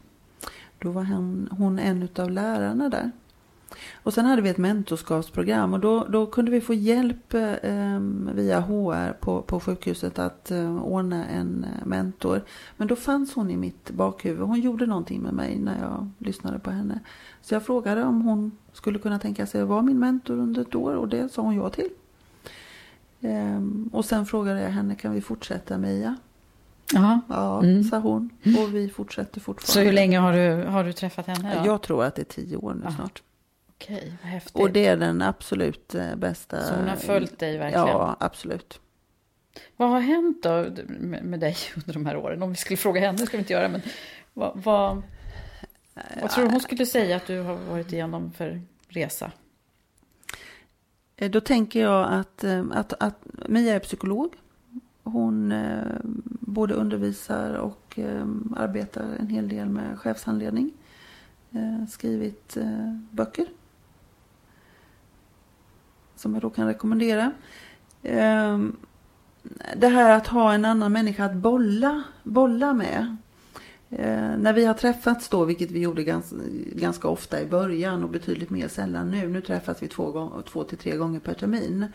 Då 0.79 0.91
var 0.91 1.03
hon, 1.03 1.49
hon 1.51 1.79
en 1.79 2.07
av 2.15 2.31
lärarna 2.31 2.89
där. 2.89 3.11
Och 4.03 4.13
sen 4.13 4.25
hade 4.25 4.41
vi 4.41 4.49
ett 4.49 4.57
mentorskapsprogram 4.57 5.73
och 5.73 5.79
då, 5.79 6.05
då 6.09 6.25
kunde 6.25 6.51
vi 6.51 6.61
få 6.61 6.73
hjälp 6.73 7.33
eh, 7.33 7.99
via 8.33 8.59
HR 8.59 9.13
på, 9.13 9.41
på 9.41 9.59
sjukhuset 9.59 10.19
att 10.19 10.51
eh, 10.51 10.83
ordna 10.83 11.25
en 11.25 11.63
eh, 11.63 11.85
mentor. 11.85 12.41
Men 12.77 12.87
då 12.87 12.95
fanns 12.95 13.33
hon 13.33 13.51
i 13.51 13.57
mitt 13.57 13.91
bakhuvud. 13.91 14.47
Hon 14.47 14.61
gjorde 14.61 14.85
någonting 14.85 15.21
med 15.21 15.33
mig 15.33 15.59
när 15.59 15.79
jag 15.81 16.09
lyssnade 16.17 16.59
på 16.59 16.71
henne. 16.71 16.99
Så 17.41 17.55
jag 17.55 17.65
frågade 17.65 18.03
om 18.03 18.21
hon 18.21 18.51
skulle 18.73 18.99
kunna 18.99 19.19
tänka 19.19 19.45
sig 19.45 19.61
att 19.61 19.67
vara 19.67 19.81
min 19.81 19.99
mentor 19.99 20.37
under 20.39 20.61
ett 20.61 20.75
år 20.75 20.93
och 20.95 21.07
det 21.07 21.29
sa 21.31 21.41
hon 21.41 21.55
ja 21.55 21.69
till. 21.69 21.89
Ehm, 23.21 23.89
och 23.93 24.05
sen 24.05 24.25
frågade 24.25 24.61
jag 24.61 24.69
henne, 24.69 24.95
kan 24.95 25.11
vi 25.13 25.21
fortsätta 25.21 25.77
Mia? 25.77 26.15
Jaha. 26.93 27.21
Ja, 27.29 27.63
Mm. 27.63 27.83
sa 27.83 27.97
hon. 27.99 28.29
Och 28.43 28.75
vi 28.75 28.89
fortsätter 28.89 29.39
fortfarande. 29.41 29.71
Så 29.71 29.79
hur 29.79 29.93
länge 29.93 30.19
har 30.19 30.33
du, 30.33 30.63
har 30.63 30.83
du 30.83 30.93
träffat 30.93 31.27
henne? 31.27 31.59
Då? 31.63 31.65
Jag 31.69 31.81
tror 31.81 32.03
att 32.03 32.15
det 32.15 32.21
är 32.21 32.41
tio 32.43 32.57
år 32.57 32.73
nu 32.73 32.81
Ja. 32.83 32.91
snart. 32.91 33.21
Okej, 33.85 34.13
vad 34.21 34.31
häftigt. 34.31 34.55
Och 34.55 34.71
det 34.71 34.85
är 34.85 34.97
den 34.97 35.21
absolut 35.21 35.95
eh, 35.95 36.15
bästa. 36.15 36.63
Så 36.63 36.75
hon 36.75 36.87
har 36.87 36.95
följt 36.95 37.39
dig 37.39 37.57
verkligen? 37.57 37.87
Ja, 37.87 38.15
absolut. 38.19 38.79
Vad 39.77 39.89
har 39.89 39.99
hänt 39.99 40.43
då 40.43 40.65
med, 40.99 41.39
dig 41.39 41.55
under 41.75 41.93
de 41.93 42.05
här 42.05 42.17
åren? 42.17 42.43
Om 42.43 42.49
vi 42.49 42.55
skulle 42.55 42.77
fråga 42.77 43.01
henne, 43.01 43.17
ska 43.17 43.37
vi 43.37 43.41
inte 43.41 43.53
göra, 43.53 43.67
men 43.69 43.81
vad, 44.33 44.51
vad, 44.63 45.01
vad 46.21 46.29
tror 46.31 46.45
du 46.45 46.51
hon 46.51 46.59
skulle 46.59 46.85
säga 46.85 47.15
att 47.15 47.27
du 47.27 47.39
har 47.41 47.55
varit 47.55 47.93
igenom 47.93 48.31
för 48.31 48.61
resa? 48.87 49.31
Eh, 51.15 51.31
Då 51.31 51.41
tänker 51.41 51.81
jag 51.81 52.13
att, 52.13 52.43
eh, 52.43 52.65
att, 52.71 52.93
att 52.99 53.19
Mia 53.47 53.75
är 53.75 53.79
psykolog. 53.79 54.33
Hon 55.03 55.53
både 56.25 56.73
undervisar 56.73 57.53
och 57.53 57.99
arbetar 58.57 59.03
en 59.19 59.27
hel 59.27 59.49
del 59.49 59.69
med 59.69 59.99
chefshandledning. 59.99 60.71
Skrivit 61.89 62.57
böcker. 63.11 63.45
Som 66.15 66.33
jag 66.33 66.41
då 66.41 66.49
kan 66.49 66.67
rekommendera. 66.67 67.31
Ehm, 68.03 68.75
det 69.75 69.87
här 69.87 70.17
att 70.17 70.27
ha 70.27 70.53
en 70.53 70.65
annan 70.65 70.91
människa 70.91 71.25
att 71.25 71.35
bolla, 71.35 72.03
bolla 72.23 72.73
med. 72.73 73.17
Ehm, 73.89 74.39
när 74.39 74.53
vi 74.53 74.65
har 74.65 74.73
träffats 74.73 75.29
då, 75.29 75.45
vilket 75.45 75.71
vi 75.71 75.79
gjorde 75.79 76.03
ganska, 76.03 76.35
ganska 76.73 77.07
ofta 77.07 77.41
i 77.41 77.45
början 77.45 78.03
och 78.03 78.09
betydligt 78.09 78.49
mer 78.49 78.67
sällan 78.67 79.11
nu. 79.11 79.27
Nu 79.27 79.41
träffas 79.41 79.83
vi 79.83 79.87
två, 79.87 80.11
gång, 80.11 80.43
två 80.49 80.63
till 80.63 80.77
tre 80.77 80.97
gånger 80.97 81.19
per 81.19 81.33
termin. 81.33 81.85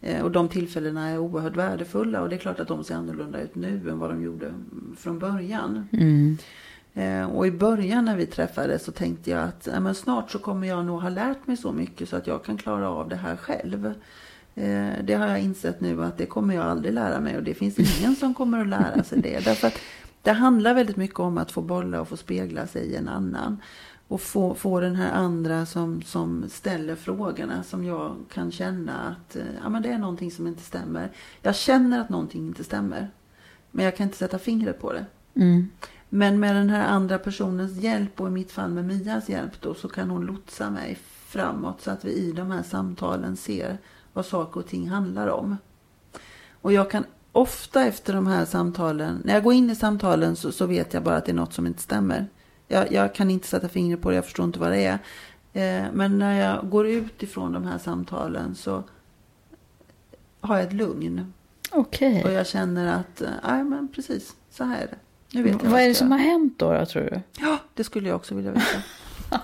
Ehm, 0.00 0.24
och 0.24 0.30
de 0.30 0.48
tillfällena 0.48 1.08
är 1.08 1.18
oerhört 1.18 1.56
värdefulla 1.56 2.22
och 2.22 2.28
det 2.28 2.36
är 2.36 2.38
klart 2.38 2.60
att 2.60 2.68
de 2.68 2.84
ser 2.84 2.94
annorlunda 2.94 3.40
ut 3.40 3.54
nu 3.54 3.90
än 3.90 3.98
vad 3.98 4.10
de 4.10 4.22
gjorde 4.22 4.54
från 4.96 5.18
början. 5.18 5.88
Mm 5.92 6.38
och 7.32 7.46
i 7.46 7.50
början 7.50 8.04
när 8.04 8.16
vi 8.16 8.26
träffades 8.26 8.84
så 8.84 8.92
tänkte 8.92 9.30
jag 9.30 9.42
att 9.42 9.68
ja, 9.72 9.80
men 9.80 9.94
snart 9.94 10.30
så 10.30 10.38
kommer 10.38 10.68
jag 10.68 10.84
nog 10.84 11.02
ha 11.02 11.08
lärt 11.08 11.46
mig 11.46 11.56
så 11.56 11.72
mycket 11.72 12.08
så 12.08 12.16
att 12.16 12.26
jag 12.26 12.44
kan 12.44 12.56
klara 12.56 12.88
av 12.88 13.08
det 13.08 13.16
här 13.16 13.36
själv. 13.36 13.94
Eh, 14.54 14.92
det 15.02 15.14
har 15.14 15.26
jag 15.26 15.40
insett 15.40 15.80
nu 15.80 16.04
att 16.04 16.18
det 16.18 16.26
kommer 16.26 16.54
jag 16.54 16.64
aldrig 16.64 16.94
lära 16.94 17.20
mig 17.20 17.36
och 17.36 17.42
det 17.42 17.54
finns 17.54 17.78
ingen 17.78 18.16
som 18.16 18.34
kommer 18.34 18.60
att 18.60 18.68
lära 18.68 19.02
sig 19.02 19.20
det. 19.20 19.38
Därför 19.44 19.66
att 19.66 19.78
det 20.22 20.32
handlar 20.32 20.74
väldigt 20.74 20.96
mycket 20.96 21.18
om 21.18 21.38
att 21.38 21.52
få 21.52 21.62
bolla 21.62 22.00
och 22.00 22.08
få 22.08 22.16
spegla 22.16 22.66
sig 22.66 22.82
i 22.82 22.96
en 22.96 23.08
annan. 23.08 23.62
Och 24.08 24.20
få, 24.20 24.54
få 24.54 24.80
den 24.80 24.96
här 24.96 25.12
andra 25.12 25.66
som, 25.66 26.02
som 26.02 26.44
ställer 26.48 26.96
frågorna 26.96 27.62
som 27.62 27.84
jag 27.84 28.16
kan 28.32 28.52
känna 28.52 29.00
att 29.00 29.36
eh, 29.36 29.42
ja, 29.62 29.68
men 29.68 29.82
det 29.82 29.88
är 29.88 29.98
någonting 29.98 30.30
som 30.30 30.46
inte 30.46 30.62
stämmer. 30.62 31.10
Jag 31.42 31.56
känner 31.56 32.00
att 32.00 32.08
någonting 32.08 32.46
inte 32.46 32.64
stämmer. 32.64 33.10
Men 33.70 33.84
jag 33.84 33.96
kan 33.96 34.04
inte 34.04 34.18
sätta 34.18 34.38
fingret 34.38 34.80
på 34.80 34.92
det. 34.92 35.06
Men 36.16 36.40
med 36.40 36.56
den 36.56 36.70
här 36.70 36.88
andra 36.88 37.18
personens 37.18 37.76
hjälp 37.76 38.20
och 38.20 38.28
i 38.28 38.30
mitt 38.30 38.52
fall 38.52 38.70
med 38.70 38.84
Mias 38.84 39.28
hjälp 39.28 39.60
då 39.60 39.74
så 39.74 39.88
kan 39.88 40.10
hon 40.10 40.26
lotsa 40.26 40.70
mig 40.70 40.98
framåt 41.26 41.80
så 41.80 41.90
att 41.90 42.04
vi 42.04 42.10
i 42.10 42.32
de 42.32 42.50
här 42.50 42.62
samtalen 42.62 43.36
ser 43.36 43.78
vad 44.12 44.26
saker 44.26 44.60
och 44.60 44.66
ting 44.66 44.88
handlar 44.88 45.28
om. 45.28 45.56
Och 46.60 46.72
jag 46.72 46.90
kan 46.90 47.04
ofta 47.32 47.84
efter 47.84 48.12
de 48.12 48.26
här 48.26 48.44
samtalen, 48.44 49.22
när 49.24 49.34
jag 49.34 49.42
går 49.42 49.52
in 49.52 49.70
i 49.70 49.74
samtalen 49.74 50.36
så, 50.36 50.52
så 50.52 50.66
vet 50.66 50.94
jag 50.94 51.02
bara 51.02 51.16
att 51.16 51.24
det 51.24 51.32
är 51.32 51.36
något 51.36 51.52
som 51.52 51.66
inte 51.66 51.82
stämmer. 51.82 52.26
Jag, 52.68 52.92
jag 52.92 53.14
kan 53.14 53.30
inte 53.30 53.46
sätta 53.48 53.68
fingret 53.68 54.02
på 54.02 54.10
det, 54.10 54.16
jag 54.16 54.24
förstår 54.24 54.44
inte 54.44 54.58
vad 54.58 54.70
det 54.72 54.84
är. 54.84 54.98
Eh, 55.52 55.86
men 55.92 56.18
när 56.18 56.40
jag 56.40 56.70
går 56.70 56.86
ut 56.86 57.22
ifrån 57.22 57.52
de 57.52 57.64
här 57.64 57.78
samtalen 57.78 58.54
så 58.54 58.82
har 60.40 60.56
jag 60.56 60.66
ett 60.66 60.72
lugn. 60.72 61.32
Okej. 61.70 62.24
Och 62.24 62.32
jag 62.32 62.46
känner 62.46 62.98
att, 62.98 63.20
eh, 63.20 63.30
nej 63.42 63.64
men 63.64 63.88
precis, 63.88 64.36
så 64.50 64.64
här 64.64 64.82
är 64.82 64.86
det. 64.86 64.98
Nu 65.32 65.42
vet 65.42 65.62
jag 65.62 65.70
Vad 65.70 65.80
är 65.80 65.88
det 65.88 65.94
som 65.94 66.12
har 66.12 66.18
hänt 66.18 66.58
då, 66.58 66.72
då 66.72 66.86
tror 66.86 67.02
du? 67.02 67.20
Ja, 67.40 67.58
det 67.74 67.84
skulle 67.84 68.08
jag 68.08 68.16
också 68.16 68.34
vilja 68.34 68.50
veta. 68.50 68.64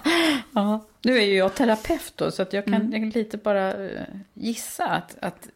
Ja, 0.52 0.84
nu 1.02 1.18
är 1.18 1.22
ju 1.26 1.34
jag 1.36 1.54
terapeut 1.54 2.12
då, 2.16 2.30
så 2.30 2.42
att 2.42 2.52
jag 2.52 2.64
kan, 2.64 2.74
Mm. 2.74 3.08
lite 3.08 3.36
bara 3.36 3.72
eh, 3.88 4.02
gissa 4.34 4.86
att, 4.86 5.16
att 5.20 5.48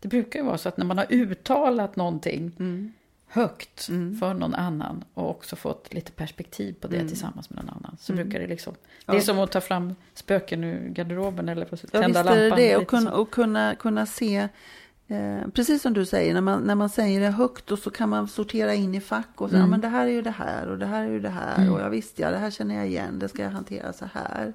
det 0.00 0.08
brukar 0.08 0.38
ju 0.40 0.44
vara 0.46 0.58
så 0.58 0.68
att 0.68 0.76
när 0.76 0.84
man 0.84 0.98
har 0.98 1.06
uttalat 1.08 1.96
någonting 1.96 2.52
Mm. 2.58 2.92
högt 3.26 3.84
för 4.20 4.34
någon 4.34 4.54
annan 4.54 5.04
och 5.14 5.30
också 5.30 5.56
fått 5.56 5.94
lite 5.94 6.12
perspektiv 6.12 6.72
på 6.80 6.88
det 6.88 6.96
Mm. 6.96 7.08
tillsammans 7.08 7.50
med 7.50 7.64
någon 7.64 7.74
annan 7.76 7.96
så 8.00 8.12
brukar 8.12 8.38
det 8.40 8.46
liksom... 8.46 8.74
Ja. 9.06 9.12
Det 9.12 9.18
är 9.18 9.22
som 9.22 9.38
att 9.38 9.50
ta 9.52 9.60
fram 9.60 9.94
spöken 10.14 10.64
ur 10.64 10.88
garderoben 10.88 11.48
eller 11.48 11.66
Ja, 11.70 11.76
tända 11.76 12.08
visst 12.08 12.24
lampan. 12.24 12.58
det. 12.58 12.76
Och 12.76 12.86
kunna, 12.88 13.12
och 13.14 13.30
kunna, 13.30 13.74
kunna 13.74 14.06
se, 14.06 14.48
eh, 15.08 15.48
precis 15.54 15.82
som 15.82 15.92
du 15.94 16.04
säger, 16.06 16.34
när 16.34 16.40
man, 16.40 16.62
när 16.62 16.74
man 16.74 16.88
säger 16.88 17.20
det 17.20 17.30
högt 17.30 17.70
och 17.70 17.78
så 17.78 17.90
kan 17.90 18.08
man 18.08 18.28
sortera 18.28 18.74
in 18.74 18.94
i 18.94 19.00
fack 19.00 19.28
och 19.40 19.50
säga, 19.50 19.58
Mm. 19.58 19.68
ja, 19.68 19.70
men 19.70 19.80
det 19.80 19.88
här 19.88 20.06
är 20.06 20.10
ju 20.10 20.22
det 20.22 20.30
här 20.30 20.66
och 20.68 20.78
det 20.78 20.86
här 20.86 21.04
är 21.04 21.10
ju 21.10 21.20
det 21.20 21.28
här 21.28 21.56
Mm. 21.62 21.72
och 21.74 21.80
ja 21.80 21.88
visst 21.88 22.18
ja, 22.18 22.30
det 22.30 22.38
här 22.38 22.50
känner 22.50 22.74
jag 22.74 22.86
igen, 22.86 23.18
det 23.18 23.28
ska 23.28 23.42
jag 23.42 23.50
hantera 23.50 23.92
så 23.92 24.04
här. 24.12 24.52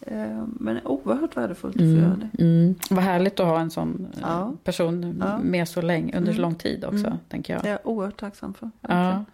Eh, 0.00 0.44
men 0.46 0.80
oerhört 0.86 1.36
värdefullt 1.36 1.74
att 1.76 1.80
få 1.80 1.86
göra 1.86 2.16
det. 2.32 2.42
Mm. 2.44 2.74
Vad 2.90 3.04
härligt 3.04 3.40
att 3.40 3.46
ha 3.46 3.60
en 3.60 3.70
sån 3.70 4.08
eh, 4.14 4.18
Ja. 4.22 4.52
person 4.64 5.16
Ja. 5.20 5.38
med 5.38 5.68
så 5.68 5.82
länge, 5.82 6.16
under 6.18 6.32
så 6.32 6.38
Mm. 6.38 6.42
lång 6.42 6.54
tid 6.54 6.84
också, 6.84 7.06
Mm. 7.06 7.18
tänker 7.28 7.52
jag. 7.52 7.62
Det 7.62 7.68
är 7.68 7.72
jag 7.72 7.80
oerhört 7.86 8.20
tacksam 8.20 8.54
för. 8.54 8.70
Ja. 8.80 9.24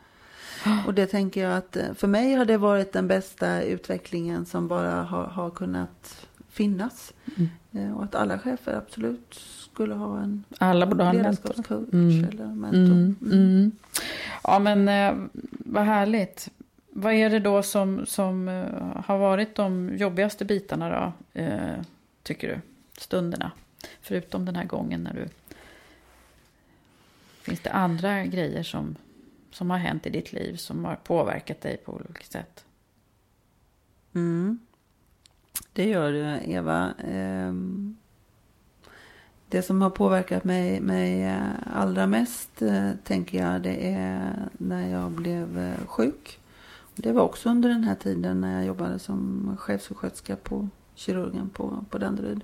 Och 0.87 0.95
det 0.95 1.07
tänker 1.07 1.45
jag 1.49 1.57
att 1.59 1.77
för 1.95 2.07
mig 2.09 2.35
har 2.35 2.45
det 2.45 2.57
varit 2.57 2.93
den 2.93 3.09
bästa 3.09 3.63
utvecklingen 3.63 4.47
som 4.47 4.69
bara 4.69 5.03
har, 5.03 5.25
har 5.25 5.51
kunnat 5.51 6.27
finnas. 6.49 7.13
Mm. 7.37 7.49
Eh, 7.91 7.97
Och 7.97 8.05
att 8.05 8.15
alla 8.15 8.39
chefer 8.39 8.75
absolut 8.75 9.41
skulle 9.81 9.95
ha 9.95 10.20
en 10.20 10.45
Alla 10.59 10.87
borde 10.87 11.05
ha 11.05 11.11
en 11.11 11.16
ledarskapscoach 11.16 11.89
Mm. 11.93 12.24
eller 12.24 12.47
mentor. 12.47 12.93
Mm, 12.93 13.16
mm. 13.22 13.72
Ja, 14.43 14.59
men 14.59 14.89
eh, 14.89 15.26
vad 15.51 15.85
härligt. 15.85 16.49
Vad 16.91 17.12
är 17.12 17.31
det 17.31 17.39
då 17.41 17.62
som, 17.62 18.07
som 18.07 18.49
eh, 18.49 19.05
har 19.05 19.18
varit 19.18 19.55
de 19.55 19.97
jobbigaste 19.97 20.45
bitarna 20.45 20.91
då, 20.91 21.41
eh, 21.41 21.81
tycker 22.22 22.49
du? 22.49 22.61
Stunderna. 23.01 23.53
Förutom 24.01 24.45
den 24.45 24.57
här 24.57 24.64
gången 24.64 25.03
när 25.03 25.14
du... 25.14 25.28
Finns 27.43 27.61
det 27.61 27.70
andra 27.70 28.24
grejer 28.24 28.62
som, 28.62 28.97
som 29.51 29.70
har 29.70 29.78
hänt 29.78 30.07
i 30.07 30.11
ditt 30.11 30.33
liv 30.33 30.57
som 30.57 30.85
har 30.85 30.97
påverkat 30.97 31.61
dig 31.61 31.76
på 31.76 31.93
olika 31.93 32.24
sätt? 32.24 32.64
Mm. 34.14 34.59
Det 35.72 35.85
gör 35.89 36.12
det, 36.12 36.41
Eva. 36.45 36.95
Ehm, 37.09 37.97
Det 39.51 39.63
som 39.63 39.83
har 39.83 39.91
påverkat 39.91 40.45
mig, 40.45 40.81
mig 40.81 41.25
eh, 41.25 41.53
allra 41.75 42.07
mest, 42.07 42.63
eh, 42.63 42.91
tänker 43.05 43.39
jag, 43.39 43.63
det 43.63 43.93
är 43.93 44.49
när 44.53 44.89
jag 44.89 45.11
blev 45.11 45.59
eh, 45.59 45.87
sjuk. 45.87 46.39
Det 46.95 47.13
var 47.13 47.23
också 47.23 47.49
under 47.49 47.69
den 47.69 47.85
här 47.85 47.95
tiden 47.95 48.41
när 48.41 48.57
jag 48.57 48.67
jobbade 48.67 48.99
som 48.99 49.57
chefssjuksköterska 49.59 50.37
på 50.37 50.69
kirurgen 50.95 51.51
på, 51.51 51.85
på 51.91 51.99
Danderyd. 51.99 52.41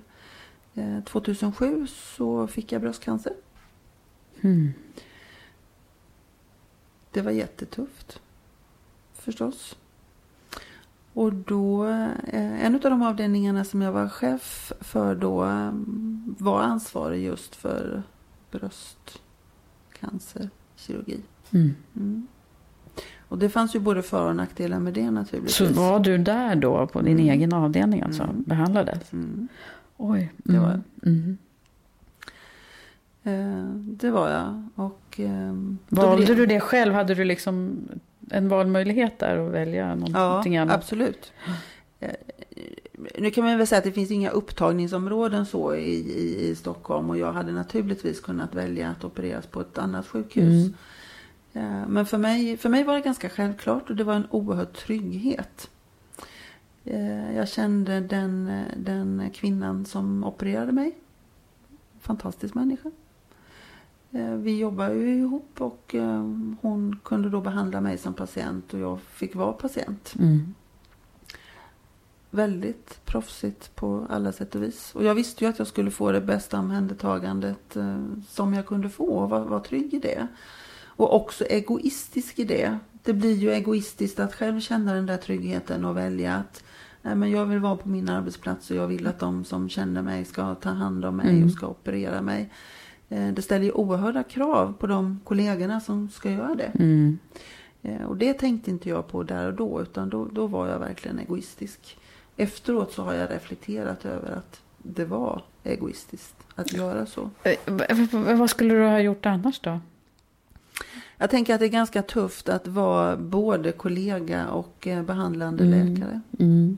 Eh, 0.73 1.03
2007 1.03 1.87
så 1.87 2.47
fick 2.47 2.71
jag 2.71 2.81
bröstcancer. 2.81 3.33
Mm. 4.41 4.73
Det 7.11 7.21
var 7.21 7.31
jättetufft. 7.31 8.21
Förstås. 9.13 9.75
Och 11.17 11.33
då, 11.33 11.87
eh, 11.87 12.65
en 12.65 12.75
av 12.75 12.81
de 12.81 13.01
avdelningarna 13.01 13.63
som 13.63 13.81
jag 13.81 13.91
var 13.91 14.07
chef 14.09 14.71
för 14.79 15.15
då 15.15 15.41
mm, 15.43 16.35
var 16.39 16.61
ansvarig 16.61 17.23
just 17.25 17.55
för 17.55 18.03
bröstcancerkirurgi. 18.51 21.19
Mm. 21.51 21.75
Mm. 21.95 22.27
Och 23.27 23.37
det 23.37 23.49
fanns 23.49 23.75
ju 23.75 23.79
både 23.79 24.01
för 24.03 24.29
och 24.29 24.35
nackdelar 24.35 24.79
med 24.79 24.93
det 24.93 25.11
naturligtvis. 25.11 25.55
Så 25.55 25.65
var 25.73 25.99
du 25.99 26.17
där 26.17 26.55
då 26.55 26.87
på 26.87 27.01
din 27.01 27.19
Mm. 27.19 27.29
egen 27.29 27.53
avdelning 27.53 28.01
alltså? 28.01 28.23
Mm. 28.23 28.43
Behandlades? 28.43 29.13
Mm. 29.13 29.47
Oj. 29.97 30.33
Det 30.37 30.59
var 30.59 30.81
Mm. 31.05 31.37
Eh, 33.23 33.63
det 33.75 34.11
var 34.11 34.29
jag. 34.29 34.63
Och, 34.75 35.19
då 35.89 36.01
Valde 36.01 36.25
blev- 36.25 36.37
du 36.37 36.45
det 36.45 36.59
själv? 36.59 36.93
Hade 36.93 37.15
du 37.15 37.23
liksom 37.23 37.77
en 38.31 38.49
valmöjlighet 38.49 39.19
där 39.19 39.37
att 39.47 39.51
välja 39.53 39.95
någonting 39.95 40.53
Ja, 40.53 40.61
annat? 40.61 40.75
absolut. 40.75 41.33
Eh, 41.99 42.11
Nu 43.19 43.31
kan 43.31 43.43
man 43.45 43.57
väl 43.57 43.67
säga 43.67 43.77
att 43.79 43.83
det 43.83 43.91
finns 43.91 44.11
inga 44.11 44.29
upptagningsområden 44.29 45.45
så 45.45 45.75
i, 45.75 45.93
i, 45.95 46.47
i 46.49 46.55
Stockholm 46.55 47.09
och 47.09 47.17
jag 47.17 47.33
hade 47.33 47.51
naturligtvis 47.51 48.19
kunnat 48.21 48.55
välja 48.55 48.89
att 48.89 49.03
opereras 49.03 49.45
på 49.47 49.61
ett 49.61 49.77
annat 49.77 50.07
sjukhus. 50.07 50.71
Mm. 51.53 51.81
Eh, 51.81 51.87
Men 51.87 52.05
för 52.05 52.17
mig, 52.17 52.57
för 52.57 52.69
mig 52.69 52.83
var 52.83 52.93
det 52.93 53.01
ganska 53.01 53.29
självklart 53.29 53.89
och 53.89 53.95
det 53.95 54.03
var 54.03 54.13
en 54.13 54.27
oerhörd 54.31 54.73
trygghet. 54.73 55.69
Eh, 56.85 57.35
Jag 57.37 57.47
kände 57.49 57.99
den, 57.99 58.61
den 58.77 59.29
kvinnan 59.33 59.85
som 59.85 60.23
opererade 60.23 60.71
mig. 60.71 60.91
Fantastisk 62.01 62.53
människa. 62.55 62.91
Eh, 64.11 64.33
Vi 64.33 64.59
jobbar 64.59 64.89
ju 64.89 65.15
ihop 65.19 65.61
och 65.61 65.95
eh, 65.95 66.23
hon 66.61 66.99
kunde 67.03 67.29
då 67.29 67.41
behandla 67.41 67.81
mig 67.81 67.97
som 67.97 68.13
patient 68.13 68.73
och 68.73 68.79
jag 68.79 68.99
fick 69.01 69.35
vara 69.35 69.53
patient. 69.53 70.13
Mm. 70.19 70.53
Väldigt 72.29 73.05
proffsigt 73.05 73.75
på 73.75 74.05
alla 74.09 74.31
sätt 74.31 74.55
och 74.55 74.63
vis. 74.63 74.91
Och 74.95 75.03
jag 75.03 75.15
visste 75.15 75.43
ju 75.43 75.49
att 75.49 75.57
jag 75.59 75.67
skulle 75.67 75.91
få 75.91 76.11
det 76.11 76.21
bästa 76.21 76.59
omhändertagandet 76.59 77.75
eh, 77.75 78.03
som 78.29 78.53
jag 78.53 78.65
kunde 78.65 78.89
få 78.89 79.03
och 79.05 79.29
var, 79.29 79.39
var 79.39 79.59
trygg 79.59 79.93
i 79.93 79.99
det. 79.99 80.27
Och 80.85 81.15
också 81.15 81.43
egoistisk 81.45 82.39
i 82.39 82.43
det. 82.43 82.77
Det 83.03 83.13
blir 83.13 83.35
ju 83.35 83.51
egoistiskt 83.51 84.19
att 84.19 84.33
själv 84.35 84.59
känna 84.59 84.93
den 84.93 85.05
där 85.05 85.17
tryggheten 85.17 85.85
och 85.85 85.97
välja 85.97 86.35
att 86.35 86.63
nej, 87.01 87.15
men 87.15 87.31
jag 87.31 87.45
vill 87.45 87.59
vara 87.59 87.75
på 87.75 87.89
min 87.89 88.09
arbetsplats 88.09 88.69
och 88.71 88.75
jag 88.75 88.87
vill 88.87 89.07
att 89.07 89.19
de 89.19 89.43
som 89.43 89.69
känner 89.69 90.01
mig 90.01 90.25
ska 90.25 90.55
ta 90.55 90.69
hand 90.69 91.05
om 91.05 91.15
mig 91.17 91.29
Mm. 91.29 91.45
och 91.45 91.51
ska 91.51 91.67
operera 91.67 92.21
mig. 92.21 92.51
Eh, 93.09 93.27
Det 93.33 93.41
ställer 93.41 93.65
ju 93.65 93.71
oerhörda 93.71 94.23
krav 94.23 94.73
på 94.79 94.87
de 94.87 95.19
kollegorna 95.23 95.79
som 95.79 96.09
ska 96.09 96.31
göra 96.31 96.55
det. 96.55 96.71
Mm. 96.79 97.17
Eh, 97.81 98.01
Och 98.05 98.17
det 98.17 98.33
tänkte 98.33 98.69
inte 98.71 98.89
jag 98.89 99.07
på 99.07 99.23
där 99.23 99.47
och 99.47 99.53
då, 99.53 99.81
utan 99.81 100.09
då, 100.09 100.25
då 100.25 100.47
var 100.47 100.67
jag 100.67 100.79
verkligen 100.79 101.19
egoistisk. 101.19 101.97
Efteråt 102.37 102.93
så 102.93 103.03
har 103.03 103.13
jag 103.13 103.31
reflekterat 103.31 104.05
över 104.05 104.31
att 104.31 104.61
det 104.77 105.05
var 105.05 105.41
egoistiskt 105.63 106.35
att 106.55 106.73
göra 106.73 107.05
så. 107.05 107.29
Eh, 107.43 108.35
Vad 108.37 108.49
skulle 108.49 108.73
du 108.73 108.81
ha 108.83 108.99
gjort 108.99 109.25
annars 109.25 109.59
då? 109.59 109.79
Jag 111.17 111.29
tänker 111.29 111.53
att 111.53 111.59
det 111.59 111.65
är 111.65 111.69
ganska 111.69 112.01
tufft 112.01 112.49
att 112.49 112.67
vara 112.67 113.17
både 113.17 113.71
kollega 113.71 114.47
och 114.47 114.87
eh, 114.87 115.03
behandlande 115.03 115.63
Mm. 115.63 115.93
läkare. 115.95 116.21
Mm. 116.39 116.77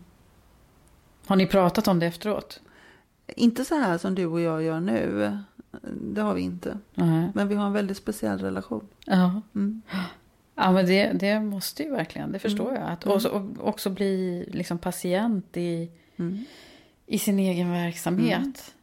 Har 1.26 1.36
ni 1.36 1.48
pratat 1.48 1.88
om 1.88 2.00
det 2.00 2.06
efteråt? 2.06 2.62
Inte 3.28 3.66
så 3.66 3.76
här 3.76 3.98
som 3.98 4.16
du 4.16 4.26
och 4.26 4.42
jag 4.42 4.64
gör 4.64 4.80
nu. 4.80 5.38
Det 6.02 6.22
har 6.22 6.34
vi 6.34 6.42
inte. 6.42 6.78
Nej. 6.96 7.30
Men 7.36 7.48
vi 7.48 7.56
har 7.56 7.68
en 7.68 7.74
väldigt 7.74 7.98
speciell 7.98 8.40
relation. 8.40 8.88
Ja. 9.06 9.42
Mm. 9.56 9.82
Ja, 10.56 10.72
men 10.72 10.86
det, 10.86 11.12
det 11.14 11.40
måste 11.40 11.84
ju 11.84 11.90
verkligen, 11.92 12.32
det 12.32 12.40
förstår 12.40 12.70
Mm. 12.70 12.82
jag. 12.82 12.92
Att 12.92 13.08
också, 13.08 13.30
och 13.30 13.68
också 13.68 13.90
bli 13.90 14.46
liksom 14.52 14.78
patient 14.78 15.58
i, 15.58 15.92
Mm. 16.18 16.46
i 17.06 17.20
sin 17.20 17.40
egen 17.40 17.72
verksamhet. 17.72 18.76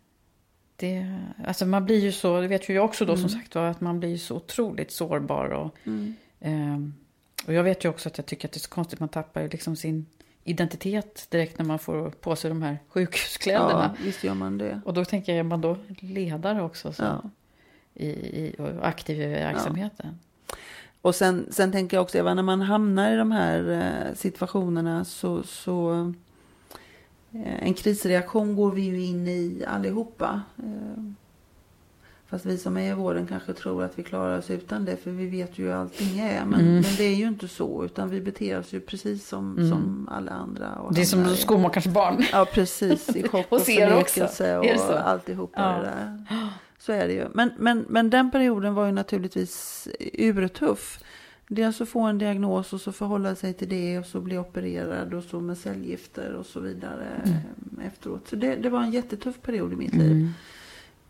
Det, 0.77 1.19
alltså 1.47 1.67
man 1.67 1.85
blir 1.85 1.99
ju 2.01 2.13
så, 2.13 2.41
det 2.41 2.49
vet 2.49 2.69
ju 2.69 2.75
jag 2.75 2.85
också 2.85 3.05
då 3.05 3.17
som 3.17 3.27
Mm. 3.27 3.41
sagt 3.41 3.55
var, 3.55 3.65
att 3.67 3.81
man 3.81 4.01
blir 4.01 4.17
så 4.19 4.37
otroligt 4.37 4.91
sårbar. 4.91 5.49
Och, 5.51 5.77
Mm. 5.85 6.15
ehm, 6.41 6.95
och 7.47 7.53
jag 7.53 7.63
vet 7.63 7.85
ju 7.85 7.89
också 7.89 8.09
att 8.09 8.19
jag 8.19 8.27
tycker 8.27 8.49
att 8.49 8.53
det 8.53 8.59
är 8.59 8.61
så 8.61 8.71
konstigt, 8.71 9.01
man 9.01 9.09
tappar 9.09 9.41
ju 9.43 9.49
liksom 9.49 9.77
sin 9.77 10.07
identitet 10.47 11.27
direkt 11.31 11.59
när 11.59 11.67
man 11.67 11.79
får 11.79 12.11
på 12.11 12.37
sig 12.37 12.49
de 12.51 12.63
här 12.63 12.79
sjukhuskläderna. 12.89 13.95
Ja, 13.99 14.05
visst 14.05 14.25
gör 14.25 14.35
man 14.35 14.59
det. 14.59 14.81
Och 14.85 14.95
då 14.95 15.05
tänker 15.05 15.33
jag, 15.33 15.39
är 15.39 15.43
man 15.43 15.61
då 15.61 15.77
ledare 16.01 16.63
också 16.63 16.93
så, 16.93 17.03
Ja. 17.03 17.23
i, 17.95 18.09
i, 18.09 18.55
och 18.59 18.89
aktiv 18.89 19.23
i 19.23 19.27
verksamheten? 19.27 20.19
Och 21.03 21.15
sen, 21.15 21.47
sen 21.51 21.73
tänker 21.73 21.97
jag 21.97 22.03
också, 22.03 22.19
Eva, 22.19 22.35
när 22.35 22.43
man 22.43 22.61
hamnar 22.61 23.13
i 23.13 23.17
de 23.17 23.33
här 23.33 23.71
eh, 23.71 24.15
situationerna 24.15 25.05
så, 25.05 25.43
så 25.43 25.93
eh, 27.33 27.65
en 27.67 27.75
krisreaktion 27.75 28.57
går 28.57 28.73
vi 28.73 28.83
ju 28.83 29.03
in 29.05 29.29
i 29.29 29.65
allihopa. 29.69 30.43
Fast 32.37 32.47
vi 32.47 32.59
som 32.59 32.77
är 32.77 32.91
i 32.91 32.95
vården 32.95 33.27
kanske 33.27 33.53
tror 33.53 33.83
att 33.85 33.99
vi 33.99 34.03
klarar 34.03 34.39
oss 34.39 34.51
utan 34.51 34.85
det, 34.85 34.97
för 34.97 35.11
vi 35.11 35.27
vet 35.27 35.59
ju 35.59 35.65
hur 35.65 35.73
allting 35.73 36.19
är. 36.19 36.45
Men, 36.45 36.61
Mm. 36.61 36.73
men 36.75 36.83
det 36.97 37.05
är 37.05 37.15
ju 37.15 37.29
inte 37.29 37.49
så, 37.49 37.85
utan 37.85 38.11
vi 38.11 38.21
beter 38.21 38.59
oss 38.59 38.73
ju 38.73 38.81
precis 38.81 39.29
som, 39.29 39.57
Mm. 39.59 39.71
som 39.71 40.09
alla 40.13 40.31
andra. 40.33 40.73
Och 40.75 40.95
Det 40.95 41.01
är 41.01 41.05
som 41.05 41.37
skomakarens 41.37 41.87
barn. 41.87 42.23
Ja, 42.33 42.47
precis. 42.53 43.17
I 43.17 43.23
chock 43.29 43.47
Och 43.53 43.61
förnekelse 43.63 44.59
och 44.59 45.09
alltihopa 45.09 45.61
Ja. 45.61 45.79
det 45.79 45.83
där. 45.85 46.25
Så 46.79 46.93
är 46.93 47.07
det 47.09 47.13
ju. 47.15 47.27
Men, 47.35 47.51
men, 47.59 47.85
men 47.89 48.11
den 48.11 48.31
perioden 48.31 48.75
var 48.75 48.87
ju 48.87 48.93
naturligtvis 48.93 49.89
urtuff. 50.13 50.99
Dels 51.49 51.81
att 51.81 51.89
få 51.89 52.01
en 52.01 52.19
diagnos 52.19 52.73
och 52.73 52.81
så 52.81 52.93
förhålla 52.93 53.35
sig 53.35 53.55
till 53.55 53.69
det 53.69 53.99
och 53.99 54.07
så 54.07 54.21
bli 54.21 54.39
opererad 54.39 55.15
och 55.15 55.25
så 55.25 55.41
med 55.41 55.59
cellgifter 55.59 56.33
och 56.33 56.47
så 56.47 56.61
vidare 56.61 57.07
eh, 57.25 57.87
efteråt. 57.87 58.29
Så 58.29 58.37
det, 58.37 58.57
det 58.57 58.69
var 58.71 58.81
en 58.83 58.91
jättetuff 58.93 59.43
period 59.43 59.73
i 59.73 59.77
mitt 59.77 59.95
liv. 59.95 60.29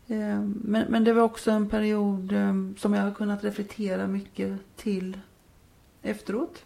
Mm. 0.07 0.21
Eh, 0.31 0.39
Men, 0.63 0.85
men 0.91 1.03
det 1.03 1.13
var 1.13 1.21
också 1.23 1.51
en 1.51 1.69
period 1.69 2.31
eh, 2.31 2.53
som 2.77 2.93
jag 2.93 3.01
har 3.03 3.11
kunnat 3.11 3.43
reflektera 3.43 4.07
mycket 4.07 4.57
till 4.75 5.17
efteråt. 6.01 6.63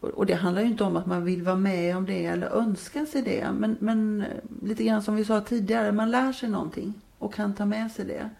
Och- 0.00 0.26
det 0.26 0.34
handlar 0.34 0.62
ju 0.62 0.68
inte 0.68 0.84
om 0.84 0.96
att 0.96 1.06
man 1.06 1.24
vill 1.24 1.42
vara 1.42 1.56
med 1.56 1.96
om 1.96 2.06
det 2.06 2.26
eller 2.26 2.46
önska 2.46 3.06
sig 3.06 3.22
det. 3.22 3.48
Men, 3.58 3.76
men 3.80 4.20
eh, 4.22 4.26
lite 4.62 4.84
grann 4.84 5.02
som 5.02 5.16
vi 5.16 5.24
sa 5.24 5.40
tidigare, 5.40 5.92
man 5.92 6.10
lär 6.10 6.32
sig 6.32 6.48
någonting 6.48 6.94
och 7.18 7.34
kan 7.34 7.54
ta 7.54 7.64
med 7.66 7.90
sig 7.90 8.04
det. 8.04 8.30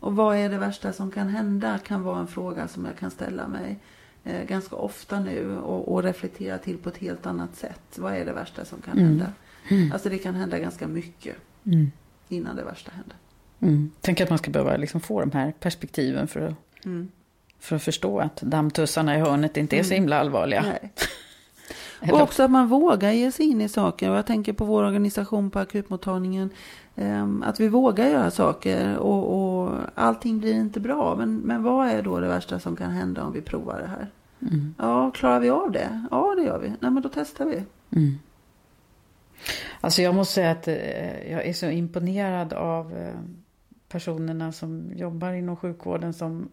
Och 0.00 0.16
vad 0.16 0.36
är 0.36 0.48
det 0.50 0.58
värsta 0.58 0.92
som 0.92 1.10
kan 1.10 1.28
hända 1.28 1.78
kan 1.78 2.02
vara 2.02 2.18
en 2.20 2.26
fråga 2.26 2.68
som 2.68 2.84
jag 2.84 2.96
kan 2.96 3.10
ställa 3.10 3.48
mig 3.48 3.78
eh, 4.24 4.44
ganska 4.48 4.76
ofta 4.76 5.20
nu 5.20 5.56
och, 5.58 5.92
och 5.92 6.02
reflektera 6.02 6.58
till 6.58 6.78
på 6.78 6.88
ett 6.88 6.96
helt 6.96 7.26
annat 7.26 7.56
sätt. 7.56 7.98
Vad 7.98 8.14
är 8.14 8.24
det 8.24 8.32
värsta 8.32 8.64
som 8.64 8.80
kan 8.80 8.98
Mm. 8.98 9.08
hända? 9.08 9.32
Alltså 9.92 10.08
det 10.08 10.18
kan 10.18 10.34
hända 10.34 10.58
ganska 10.58 10.86
mycket 10.88 11.36
Mm. 11.66 11.90
Innan 12.28 12.56
det 12.56 12.64
värsta 12.64 12.90
händer. 12.90 13.16
Mm. 13.60 13.90
Tänk 14.00 14.20
att 14.20 14.28
man 14.30 14.38
ska 14.38 14.50
behöva 14.50 14.76
liksom 14.76 15.00
få 15.00 15.20
de 15.20 15.32
här 15.32 15.52
perspektiven 15.60 16.28
för 16.28 16.40
att, 16.40 16.54
Mm. 16.84 17.08
för 17.58 17.76
att 17.76 17.82
förstå 17.82 18.18
att 18.20 18.36
dammtussarna 18.42 19.16
i 19.16 19.20
hörnet 19.20 19.56
inte 19.56 19.76
är 19.78 19.82
så 19.82 19.94
himla 19.94 20.18
allvarliga. 20.20 20.64
Och 22.12 22.20
också 22.20 22.42
att 22.42 22.50
man 22.50 22.68
vågar 22.68 23.12
ge 23.12 23.32
sig 23.32 23.46
in 23.46 23.60
i 23.60 23.68
saker. 23.68 24.10
Och 24.10 24.16
jag 24.16 24.26
tänker 24.26 24.52
på 24.52 24.64
vår 24.64 24.82
organisation 24.84 25.50
på 25.50 25.58
akutmottagningen. 25.58 26.50
ehm, 26.96 27.42
Att 27.46 27.60
vi 27.60 27.68
vågar 27.68 28.08
göra 28.08 28.30
saker 28.30 28.96
och, 28.96 29.62
och 29.64 29.74
allting 29.94 30.38
blir 30.40 30.54
inte 30.54 30.80
bra. 30.80 31.14
Men, 31.18 31.36
men 31.36 31.62
vad 31.62 31.88
är 31.88 32.02
då 32.02 32.20
det 32.20 32.28
värsta 32.28 32.58
som 32.60 32.76
kan 32.76 32.90
hända 32.90 33.24
om 33.24 33.32
vi 33.32 33.40
provar 33.40 33.78
det 33.80 33.86
här? 33.86 34.10
Mm. 34.52 34.74
Ja, 34.78 35.10
klarar 35.10 35.40
vi 35.40 35.50
av 35.50 35.72
det? 35.72 36.04
Ja, 36.10 36.34
det 36.36 36.42
gör 36.42 36.58
vi. 36.58 36.68
Nej, 36.68 36.90
men 36.90 37.02
då 37.02 37.08
testar 37.14 37.44
vi. 37.46 37.62
Mm. 39.78 39.86
Alltså 39.86 40.02
jag 40.02 40.14
måste 40.14 40.34
säga 40.34 40.50
att 40.50 40.68
eh, 40.68 41.32
jag 41.32 41.46
är 41.46 41.52
så 41.52 41.66
imponerad 41.66 42.52
av 42.52 42.96
eh, 42.96 43.14
personerna 43.88 44.52
som 44.52 44.92
jobbar 44.94 45.32
inom 45.32 45.56
sjukvården 45.56 46.12
som 46.12 46.48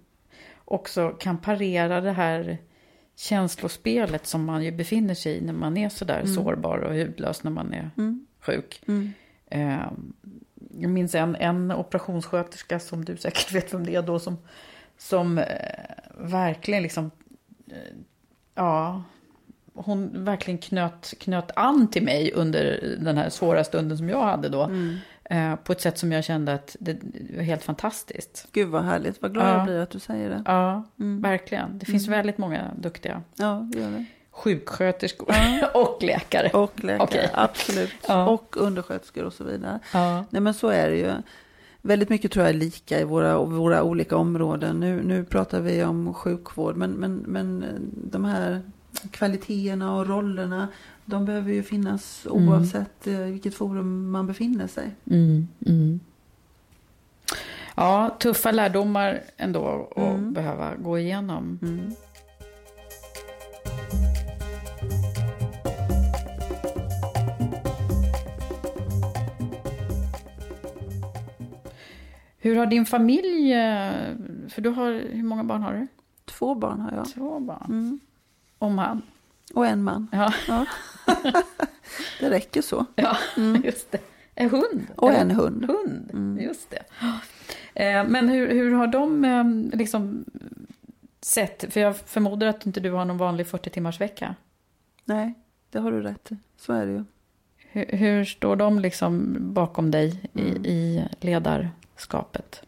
också 0.65 1.09
kan 1.09 1.37
parera 1.37 2.01
det 2.01 2.11
här 2.11 2.57
känslospelet 3.15 4.25
som 4.27 4.45
man 4.45 4.63
ju 4.63 4.71
befinner 4.71 5.13
sig 5.15 5.37
i 5.37 5.41
när 5.41 5.53
man 5.53 5.77
är 5.77 5.89
sådär 5.89 6.25
sårbar 6.25 6.77
och 6.77 6.93
hudlös 6.95 7.43
när 7.43 7.51
man 7.51 7.73
är 7.73 7.89
Mm. 7.97 8.25
sjuk. 8.39 8.83
Mm. 8.87 9.13
Eh, 9.45 9.91
jag 10.79 10.91
minns 10.91 11.15
en, 11.15 11.35
en 11.35 11.71
operationssköterska 11.71 12.79
som 12.79 13.05
du 13.05 13.17
säkert 13.17 13.51
vet 13.51 13.73
vem 13.73 13.85
det 13.85 13.95
är 13.95 14.01
då 14.01 14.19
som, 14.19 14.37
som 14.97 15.37
eh, 15.37 15.45
verkligen 16.17 16.83
liksom, 16.83 17.11
ja, 18.55 19.03
hon 19.75 20.25
verkligen 20.25 20.57
knöt, 20.57 21.13
knöt 21.19 21.51
an 21.55 21.87
till 21.87 22.03
mig 22.03 22.31
under 22.35 22.95
den 22.99 23.17
här 23.17 23.29
svåra 23.29 23.63
stunden 23.63 23.97
som 23.97 24.09
jag 24.09 24.21
hade 24.23 24.49
då. 24.49 24.69
Eh, 25.29 25.55
på 25.55 25.71
ett 25.71 25.81
sätt 25.81 25.97
som 25.97 26.11
jag 26.11 26.23
kände 26.23 26.53
att 26.53 26.75
det, 26.79 26.97
var 27.35 27.43
helt 27.43 27.63
fantastiskt. 27.63 28.47
Gud 28.51 28.67
vad 28.69 28.83
härligt. 28.83 29.21
Vad 29.21 29.33
glad 29.33 29.47
Ja. 29.47 29.53
jag 29.57 29.63
blir 29.65 29.79
att 29.79 29.89
du 29.89 29.99
säger 29.99 30.29
det. 30.29 30.43
Ja, 30.45 30.83
Mm. 30.99 31.21
verkligen. 31.21 31.79
Det 31.79 31.85
finns 31.85 32.07
väldigt 32.07 32.37
många 32.37 32.71
duktiga 32.77 33.21
Ja, 33.35 33.69
det 33.73 33.79
gör 33.79 33.91
det. 33.91 34.05
sjuksköterskor 34.31 35.27
och 35.73 36.03
läkare. 36.03 36.49
Och 36.49 36.83
läkare, 36.83 37.03
Okej. 37.07 37.29
absolut. 37.33 37.91
Ja. 38.07 38.27
Och 38.29 38.57
undersköterskor 38.57 39.23
och 39.23 39.33
så 39.33 39.43
vidare. 39.43 39.79
Ja. 39.93 40.25
Nej 40.29 40.41
men 40.41 40.53
så 40.53 40.67
är 40.67 40.89
det 40.89 40.97
ju. 40.97 41.11
Väldigt 41.81 42.09
mycket 42.09 42.31
tror 42.31 42.45
jag 42.45 42.49
är 42.55 42.59
lika 42.59 42.99
i 42.99 43.03
våra, 43.03 43.37
våra 43.43 43.83
olika 43.83 44.17
områden. 44.17 44.79
Nu, 44.79 45.01
nu 45.03 45.23
pratar 45.25 45.59
vi 45.61 45.83
om 45.83 46.13
sjukvård 46.13 46.75
men, 46.75 46.91
men, 46.91 47.15
men 47.15 47.65
de 48.11 48.25
här 48.25 48.61
kvaliteterna 49.11 49.95
och 49.95 50.07
rollerna 50.07 50.67
de 51.05 51.25
behöver 51.25 51.53
ju 51.53 51.63
finnas 51.63 52.27
oavsett 52.29 53.07
eh, 53.07 53.17
vilket 53.19 53.55
forum 53.55 54.11
man 54.11 54.27
befinner 54.27 54.67
sig. 54.67 54.95
Mm, 55.11 55.47
mm. 55.65 55.99
Ja, 57.75 58.15
tuffa 58.19 58.51
lärdomar 58.51 59.21
ändå 59.37 59.87
att 59.95 59.97
Mm. 60.03 60.33
behöva 60.33 60.75
gå 60.75 60.99
igenom. 60.99 61.59
Mm. 61.61 61.91
Hur 72.37 72.55
har 72.55 72.65
din 72.65 72.85
familj, 72.85 73.53
eh, 73.53 73.91
för 74.49 74.61
du 74.61 74.69
har, 74.69 74.91
hur 74.91 75.23
många 75.23 75.43
barn 75.43 75.61
har 75.63 75.73
du? 75.73 75.87
Två 76.25 76.55
barn 76.55 76.79
har 76.79 76.91
jag. 76.91 77.05
Två 77.13 77.39
barn. 77.39 77.99
Mm. 78.59 78.69
Och 78.69 78.71
man. 78.71 79.01
Och 79.53 79.65
en 79.67 79.83
man. 79.83 80.07
Ja, 80.11 80.33
Ja. 80.47 80.65
det 82.19 82.29
räcker 82.29 82.61
så. 82.61 82.85
ja 82.95 83.17
just 83.63 83.91
det. 83.91 83.99
En 84.35 84.49
hund. 84.49 84.65
Mm. 84.73 84.85
Och 84.95 85.11
en 85.13 85.31
hund. 85.31 85.65
Hund, 85.65 86.09
Mm. 86.13 86.39
just 86.45 86.69
det. 86.69 86.83
Eh, 87.85 88.07
Men 88.07 88.29
hur, 88.29 88.49
hur 88.51 88.71
har 88.73 88.87
de 88.87 89.25
eh, 89.25 89.77
liksom 89.77 90.25
sett, 91.21 91.73
för 91.73 91.79
jag 91.79 91.97
förmodar 91.97 92.47
att 92.47 92.65
inte 92.65 92.79
du 92.79 92.91
har 92.91 93.05
någon 93.05 93.17
vanlig 93.17 93.47
40 93.47 93.69
timmars 93.69 94.01
vecka. 94.01 94.35
Nej, 95.05 95.33
det 95.69 95.79
har 95.79 95.91
du 95.91 96.01
rätt 96.01 96.31
i. 96.31 96.37
Så 96.57 96.73
är 96.73 96.85
det 96.85 96.91
ju. 96.91 97.03
Hur, 97.57 97.85
hur 97.97 98.25
står 98.25 98.55
de 98.55 98.79
liksom 98.79 99.37
bakom 99.39 99.91
dig 99.91 100.29
i, 100.33 100.39
Mm. 100.49 100.65
i 100.65 101.07
ledarskapet? 101.21 102.61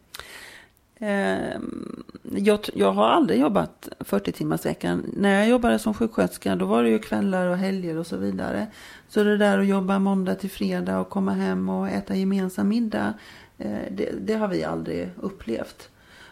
Ehm, 0.98 2.02
jag, 2.22 2.60
jag 2.74 2.92
har 2.92 3.08
aldrig 3.08 3.40
jobbat 3.40 3.88
40 4.00 4.32
timmars 4.32 4.66
veckan. 4.66 5.04
När 5.16 5.34
jag 5.38 5.48
jobbade 5.48 5.78
som 5.78 5.94
sjuksköterska 5.94 6.56
då 6.56 6.66
var 6.66 6.82
det 6.82 6.88
ju 6.88 6.98
kvällar 6.98 7.46
och 7.46 7.56
helger 7.56 7.96
och 7.96 8.06
så 8.06 8.16
vidare. 8.16 8.66
Så 9.08 9.22
det 9.24 9.36
där 9.36 9.58
att 9.58 9.66
jobba 9.66 9.98
måndag 9.98 10.34
till 10.34 10.50
fredag 10.50 11.00
och 11.00 11.08
komma 11.08 11.32
hem 11.32 11.68
och 11.68 11.88
äta 11.88 12.14
gemensam 12.16 12.68
middag. 12.68 13.14
eh, 13.58 13.78
Det, 13.90 14.12
det 14.20 14.34
har 14.34 14.48
vi 14.48 14.64
aldrig 14.64 15.10
upplevt. 15.16 15.88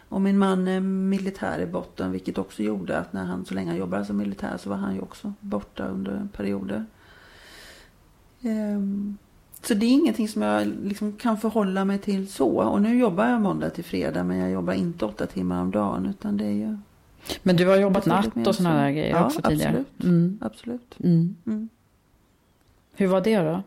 Och 0.09 0.21
min 0.21 0.37
man 0.37 0.67
är 0.67 0.79
militär 0.79 1.59
i 1.59 1.65
botten 1.65 2.11
vilket 2.11 2.37
också 2.37 2.63
gjorde 2.63 2.97
att 2.97 3.13
när 3.13 3.23
han 3.25 3.45
så 3.45 3.53
länge 3.53 3.69
han 3.69 3.77
jobbade 3.77 4.05
som 4.05 4.17
militär 4.17 4.57
så 4.57 4.69
var 4.69 4.77
han 4.77 4.95
ju 4.95 5.01
också 5.01 5.33
borta 5.39 5.85
under 5.87 6.27
perioder. 6.33 6.85
Ehm, 8.41 9.17
så 9.63 9.73
det 9.73 9.85
är 9.85 9.89
ingenting 9.89 10.27
som 10.27 10.41
jag 10.41 10.67
liksom 10.83 11.13
kan 11.13 11.37
förhålla 11.37 11.85
mig 11.85 11.97
till 11.99 12.31
så. 12.31 12.49
Och 12.49 12.81
nu 12.81 12.99
jobbar 12.99 13.25
jag 13.29 13.41
måndag 13.41 13.69
till 13.69 13.83
fredag 13.83 14.23
men 14.23 14.37
jag 14.37 14.51
jobbar 14.51 14.73
inte 14.73 15.05
åtta 15.05 15.25
timmar 15.27 15.61
om 15.61 15.71
dagen. 15.71 16.05
Utan 16.05 16.37
det 16.37 16.45
är 16.45 16.51
ju 16.51 16.77
Men 17.43 17.55
du 17.55 17.67
har 17.67 17.75
jobbat 17.77 18.05
natt 18.05 18.47
och 18.47 18.55
sådana 18.55 18.75
så. 18.75 18.81
där 18.83 18.91
grejer 18.91 19.09
Ja, 19.09 19.25
också 19.25 19.41
tidigare? 19.41 19.69
absolut. 19.69 20.03
Mm. 20.03 20.39
absolut. 20.41 20.95
Mm. 20.99 21.35
Mm. 21.45 21.69
Hur 22.95 23.07
var 23.07 23.21
det 23.21 23.37
då? 23.39 23.63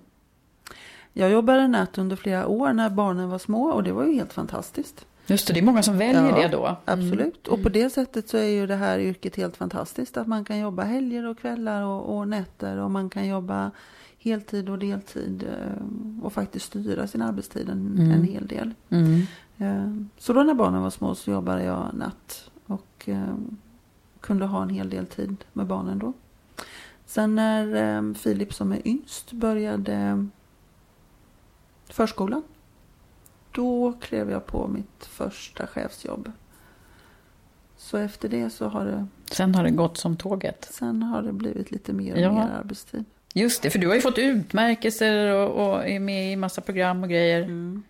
Jag 1.12 1.30
jobbade 1.30 1.68
natt 1.68 1.98
under 1.98 2.16
flera 2.16 2.46
år 2.46 2.72
när 2.72 2.90
barnen 2.90 3.28
var 3.30 3.38
små 3.38 3.70
och 3.70 3.82
det 3.82 3.92
var 3.92 4.04
ju 4.06 4.14
helt 4.14 4.32
fantastiskt. 4.32 5.06
Just 5.26 5.46
det, 5.46 5.52
det 5.52 5.60
är 5.60 5.64
många 5.64 5.82
som 5.82 5.98
väljer 5.98 6.28
Ja, 6.28 6.36
det 6.36 6.48
då. 6.48 6.66
Mm. 6.66 6.76
Absolut. 6.84 7.48
Och 7.48 7.62
på 7.62 7.68
det 7.68 7.90
sättet 7.90 8.28
så 8.28 8.36
är 8.36 8.44
ju 8.48 8.66
det 8.66 8.76
här 8.76 8.98
yrket 8.98 9.36
helt 9.36 9.56
fantastiskt. 9.56 10.16
Att 10.16 10.26
man 10.26 10.44
kan 10.44 10.58
jobba 10.58 10.82
helger 10.82 11.26
och 11.26 11.38
kvällar 11.38 11.82
och, 11.82 12.16
och 12.18 12.28
nätter 12.28 12.76
och 12.76 12.90
man 12.90 13.10
kan 13.10 13.26
jobba 13.28 13.70
heltid 14.22 14.68
och 14.68 14.78
deltid 14.78 15.42
eh, 15.42 16.22
och 16.24 16.32
faktiskt 16.32 16.66
styra 16.66 17.06
sin 17.06 17.22
arbetstid 17.22 17.68
en, 17.68 17.94
Mm. 17.98 18.10
en 18.10 18.24
hel 18.24 18.46
del. 18.46 18.74
Mm. 18.90 19.20
Eh, 19.58 20.04
Så 20.18 20.32
då 20.32 20.42
när 20.42 20.54
barnen 20.54 20.82
var 20.82 20.90
små 20.90 21.14
så 21.14 21.30
jobbade 21.30 21.64
jag 21.64 21.90
natt 21.94 22.50
och 22.66 23.08
eh, 23.08 23.34
kunde 24.20 24.46
ha 24.46 24.62
en 24.62 24.68
hel 24.70 24.90
del 24.90 25.06
tid 25.06 25.36
med 25.52 25.66
barnen 25.66 25.98
då. 25.98 26.12
Sen 27.06 27.34
när 27.34 28.14
Filip 28.14 28.54
som 28.54 28.72
är 28.72 28.88
yngst 28.88 29.32
började 29.32 30.26
förskolan. 31.88 32.42
Då 33.52 33.92
klev 34.00 34.30
jag 34.30 34.46
på 34.46 34.68
mitt 34.68 35.04
första 35.04 35.66
chefsjobb. 35.66 36.32
Så 37.76 37.96
efter 37.96 38.28
det 38.28 38.50
så 38.50 38.68
har 38.68 38.84
det, 38.84 39.06
Sen 39.30 39.54
har 39.54 39.64
det 39.64 39.70
gått 39.70 39.96
som 39.96 40.16
tåget. 40.16 40.68
sen 40.70 41.02
har 41.02 41.22
det 41.22 41.32
blivit 41.32 41.70
lite 41.70 41.92
mer 41.92 42.14
och 42.14 42.20
Ja. 42.20 42.32
mer 42.32 42.50
arbetstid. 42.60 43.04
Just 43.34 43.62
det, 43.62 43.70
för 43.70 43.78
du 43.78 43.88
har 43.88 43.94
ju 43.94 44.00
fått 44.00 44.18
utmärkelser 44.18 45.34
och, 45.34 45.66
och 45.66 45.88
är 45.88 46.00
med 46.00 46.32
i 46.32 46.36
massa 46.36 46.60
program 46.60 47.02
och 47.02 47.08
grejer. 47.08 47.46
Men 47.46 47.82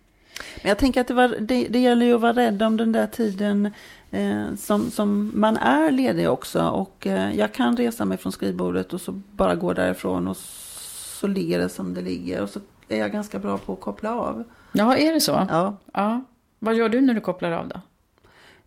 jag 0.69 0.77
tänker 0.77 1.01
att 1.01 1.07
det, 1.07 1.13
var, 1.13 1.27
det, 1.27 1.67
det 1.67 1.79
gäller 1.79 2.05
ju 2.05 2.15
att 2.15 2.21
vara 2.21 2.33
rädd 2.33 2.63
om 2.63 2.77
den 2.77 2.91
där 2.91 3.07
tiden 3.07 3.73
eh, 4.11 4.55
som, 4.57 4.91
som 4.91 5.31
man 5.33 5.57
är 5.57 5.91
ledig 5.91 6.29
också. 6.29 6.67
Och 6.67 7.07
eh, 7.07 7.35
jag 7.35 7.53
kan 7.53 7.77
resa 7.77 8.05
mig 8.05 8.17
från 8.17 8.31
skrivbordet 8.31 8.93
och 8.93 9.01
så 9.01 9.11
bara 9.11 9.55
gå 9.55 9.73
därifrån 9.73 10.27
och 10.27 10.37
så 10.37 11.27
ligger 11.27 11.59
det 11.59 11.69
som 11.69 11.93
det 11.93 12.01
ligger. 12.01 12.41
Och 12.41 12.49
så 12.49 12.59
är 12.87 12.97
jag 12.97 13.11
ganska 13.11 13.39
bra 13.39 13.57
på 13.57 13.73
att 13.73 13.81
koppla 13.81 14.15
av. 14.15 14.43
Ja, 14.71 14.97
är 14.97 15.13
det 15.13 15.21
så? 15.21 15.47
Ja. 15.49 15.77
Ja. 15.93 16.23
Vad 16.59 16.75
gör 16.75 16.89
du 16.89 17.01
när 17.01 17.13
du 17.13 17.21
kopplar 17.21 17.51
av 17.51 17.67
då? 17.67 17.81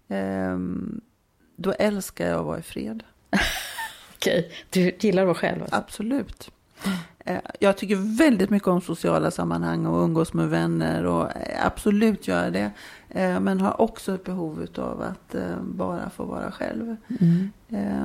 Ehm, 0.08 1.00
då 1.56 1.72
älskar 1.72 2.28
jag 2.28 2.38
att 2.38 2.46
vara 2.46 2.58
i 2.58 2.62
fred. 2.62 3.02
Okej, 4.14 4.52
du 4.70 4.92
gillar 5.00 5.22
att 5.22 5.26
vara 5.26 5.36
själv? 5.36 5.62
Alltså. 5.62 5.76
Absolut. 5.76 6.50
Eh, 7.26 7.38
Jag 7.60 7.76
tycker 7.76 8.16
väldigt 8.18 8.50
mycket 8.50 8.68
om 8.68 8.80
sociala 8.80 9.30
sammanhang 9.30 9.86
och 9.86 10.04
umgås 10.04 10.32
med 10.32 10.48
vänner 10.48 11.06
och 11.06 11.28
absolut 11.64 12.28
gör 12.28 12.50
det. 12.50 12.70
Eh, 13.08 13.40
Men 13.40 13.60
har 13.60 13.80
också 13.80 14.14
ett 14.14 14.24
behov 14.24 14.66
av 14.76 15.02
att 15.02 15.34
eh, 15.34 15.56
bara 15.62 16.10
få 16.10 16.24
vara 16.24 16.50
själv. 16.50 16.96
Mm. 17.20 17.50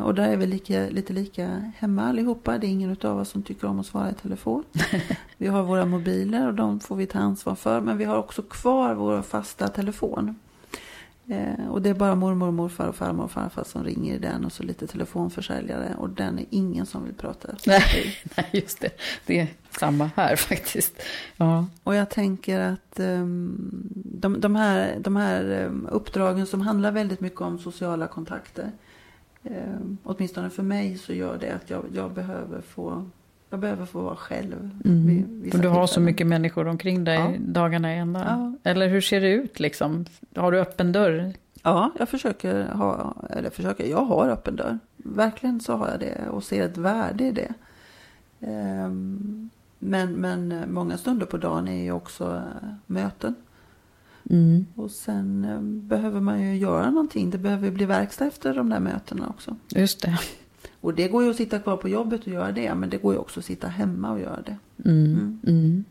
Och 0.04 0.16
där 0.16 0.28
är 0.30 0.38
vi 0.38 0.46
lika, 0.46 0.80
lite 0.90 1.14
lika 1.14 1.72
hemma 1.78 2.04
allihopa. 2.10 2.58
Det 2.58 2.68
är 2.68 2.70
ingen 2.70 2.98
av 3.04 3.20
oss 3.20 3.30
som 3.30 3.44
tycker 3.44 3.68
om 3.68 3.80
att 3.80 3.86
svara 3.86 4.10
i 4.10 4.14
telefon. 4.14 4.64
Vi 5.38 5.48
har 5.48 5.64
våra 5.64 5.86
mobiler 5.86 6.48
och 6.48 6.54
de 6.54 6.80
får 6.80 6.96
vi 6.96 7.06
ta 7.06 7.20
ansvar 7.20 7.56
för. 7.56 7.82
Men 7.82 7.98
vi 7.98 8.06
har 8.06 8.18
också 8.18 8.42
kvar 8.42 8.94
vår 8.94 9.22
fasta 9.22 9.68
telefon. 9.68 10.36
Eh, 11.30 11.68
och 11.70 11.82
det 11.82 11.90
är 11.90 11.94
bara 11.94 12.16
mormor, 12.16 12.52
morfar 12.52 12.88
och 12.88 12.96
farmor 12.96 13.24
och 13.24 13.32
farfar 13.32 13.64
som 13.64 13.84
ringer 13.84 14.16
i 14.16 14.18
den 14.18 14.46
och 14.46 14.52
så 14.52 14.64
lite 14.64 14.88
telefonförsäljare. 14.88 15.96
Och 15.98 16.10
den 16.10 16.40
är 16.40 16.46
ingen 16.50 16.86
som 16.86 17.06
vill 17.06 17.14
prata. 17.14 17.48
Nej, 17.68 18.16
nej 18.38 18.50
just 18.52 18.82
det. 18.82 18.90
Det 19.26 19.40
är 19.40 19.48
samma 19.70 20.10
här 20.16 20.36
faktiskt. 20.50 21.02
Ja. 21.38 21.66
Och 21.84 21.96
jag 21.96 22.10
tänker 22.10 22.60
att 22.60 23.00
um, 23.00 23.58
de, 23.94 24.42
de, 24.42 24.56
här, 24.56 24.98
de 25.00 25.16
här 25.16 25.66
um, 25.66 25.88
uppdragen 25.92 26.46
som 26.46 26.62
handlar 26.62 26.92
väldigt 26.92 27.20
mycket 27.20 27.42
om 27.42 27.60
sociala 27.60 28.08
kontakter. 28.08 28.72
Um, 29.44 29.98
åtminstone 30.04 30.50
för 30.50 30.64
mig 30.64 30.98
så 30.98 31.14
gör 31.14 31.38
det 31.38 31.52
att 31.52 31.70
jag, 31.70 31.86
jag 31.94 32.14
behöver 32.14 32.62
få 32.62 33.10
jag 33.50 33.60
behöver 33.60 33.86
få 33.86 34.02
vara 34.02 34.16
själv. 34.16 34.80
Mm. 34.86 35.44
Och 35.54 35.60
du 35.60 35.68
har 35.68 35.88
så 35.88 36.00
mycket 36.00 36.28
människor 36.28 36.68
omkring 36.68 37.04
dig 37.04 37.20
ja. 37.20 37.34
dagarna 37.40 37.96
i 37.96 37.98
ända. 37.98 38.20
Ja. 38.20 38.72
Eller 38.72 38.88
hur 38.88 39.02
ser 39.02 39.22
det 39.22 39.30
ut 39.30 39.60
liksom? 39.60 40.06
Har 40.36 40.52
du 40.52 40.60
öppen 40.60 40.92
dörr? 40.92 41.34
Ja, 41.64 41.92
jag 42.00 42.10
försöker 42.10 42.66
ha, 42.66 43.16
eller 43.30 43.50
försöker, 43.50 43.86
jag 43.86 44.06
har 44.06 44.30
öppen 44.30 44.56
dörr. 44.56 44.80
Verkligen 44.98 45.60
så 45.62 45.76
har 45.76 45.90
jag 45.90 46.00
det 46.00 46.30
och 46.30 46.44
ser 46.44 46.66
ett 46.66 46.78
värde 46.78 47.24
i 47.24 47.32
det. 47.32 47.54
Um, 48.40 49.50
men, 49.80 50.14
men 50.14 50.64
många 50.68 50.98
stunder 50.98 51.26
på 51.26 51.38
dagen 51.38 51.68
är 51.68 51.84
ju 51.84 51.92
också 51.92 52.26
uh, 52.26 52.74
möten. 52.86 53.36
Mm. 54.30 54.66
Och 54.76 54.92
sen 54.92 55.46
um, 55.58 55.88
behöver 55.88 56.22
man 56.22 56.42
ju 56.42 56.58
göra 56.58 56.90
någonting. 56.90 57.30
Det 57.30 57.38
behöver 57.38 57.72
bli 57.72 57.86
verkstad 57.86 58.26
efter 58.26 58.54
de 58.54 58.70
där 58.70 58.80
mötena 58.80 59.30
också. 59.30 59.56
Just 59.70 60.02
det. 60.02 60.20
Och 60.82 60.94
det 60.94 61.08
går 61.08 61.24
ju 61.24 61.30
att 61.30 61.36
sitta 61.36 61.60
kvar 61.60 61.78
på 61.78 61.90
jobbet 61.90 62.22
och 62.22 62.28
göra 62.28 62.52
det. 62.52 62.76
Men 62.76 62.90
det 62.90 62.98
går 62.98 63.14
ju 63.14 63.20
också 63.20 63.40
att 63.40 63.46
sitta 63.46 63.68
hemma 63.68 64.12
och 64.12 64.20
göra 64.20 64.42
det. 64.46 64.58
Mm. 64.90 65.06
Mm. 65.06 65.40
mm. 65.48 65.86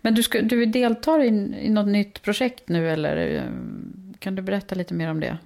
Men 0.00 0.14
du, 0.14 0.22
ska, 0.22 0.42
du 0.42 0.66
deltar 0.66 1.20
i, 1.20 1.28
i 1.60 1.70
något 1.70 1.88
nytt 1.88 2.22
projekt 2.22 2.68
nu 2.68 2.90
eller 2.90 3.36
eh, 3.36 3.42
kan 4.18 4.34
du 4.34 4.42
berätta 4.42 4.74
lite 4.74 4.94
mer 4.94 5.10
om 5.10 5.20
det? 5.20 5.38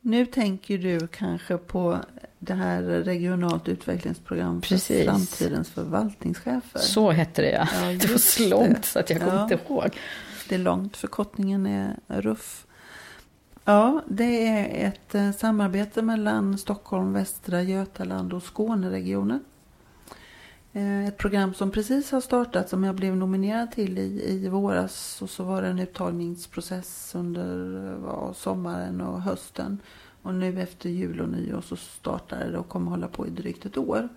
Nu 0.00 0.26
tänker 0.26 0.78
du 0.78 1.08
kanske 1.08 1.56
på 1.56 1.98
det 2.38 2.54
här 2.54 2.82
regionalt 2.82 3.68
utvecklingsprogram 3.68 4.62
för 4.62 4.68
Precis. 4.68 5.04
framtidens 5.04 5.70
förvaltningschefer. 5.70 6.78
Så 6.78 7.10
hette 7.10 7.42
det 7.42 7.50
ja. 7.50 7.68
ja 7.74 7.98
det 7.98 8.10
var 8.10 8.18
så 8.18 8.48
långt 8.48 8.84
så 8.84 8.98
att 8.98 9.10
jag 9.10 9.18
kommer 9.18 9.34
ja. 9.34 9.42
inte 9.42 9.58
ihåg. 9.68 9.96
Det 10.48 10.54
är 10.54 10.58
långt, 10.58 10.96
förkortningen 10.96 11.66
är 11.66 11.96
ruff. 12.08 12.66
Ja, 13.68 14.02
det 14.06 14.46
är 14.46 14.88
ett 14.88 15.14
eh, 15.14 15.32
samarbete 15.32 16.02
mellan 16.02 16.58
Stockholm, 16.58 17.12
Västra 17.12 17.62
Götaland 17.62 18.32
och 18.32 18.42
Skåneregionen. 18.42 19.44
Eh, 20.72 21.08
ett 21.08 21.16
program 21.16 21.54
som 21.54 21.70
precis 21.70 22.10
har 22.12 22.20
startat 22.20 22.68
som 22.68 22.84
jag 22.84 22.94
blev 22.94 23.16
nominerad 23.16 23.72
till 23.72 23.98
i, 23.98 24.30
i 24.30 24.48
våras. 24.48 25.22
Och 25.22 25.30
så 25.30 25.44
var 25.44 25.62
det 25.62 25.68
en 25.68 25.78
uttagningsprocess 25.78 27.14
under 27.14 27.76
eh, 27.86 27.98
ja, 28.06 28.34
sommaren 28.34 29.00
och 29.00 29.22
hösten. 29.22 29.78
Och 30.22 30.34
nu 30.34 30.62
efter 30.62 30.88
jul 30.88 31.20
och 31.20 31.28
nyår 31.28 31.60
så 31.60 31.76
startar 31.76 32.50
det 32.50 32.58
och 32.58 32.68
kommer 32.68 32.90
hålla 32.90 33.08
på 33.08 33.26
i 33.26 33.30
drygt 33.30 33.66
ett 33.66 33.76
år. 33.76 34.08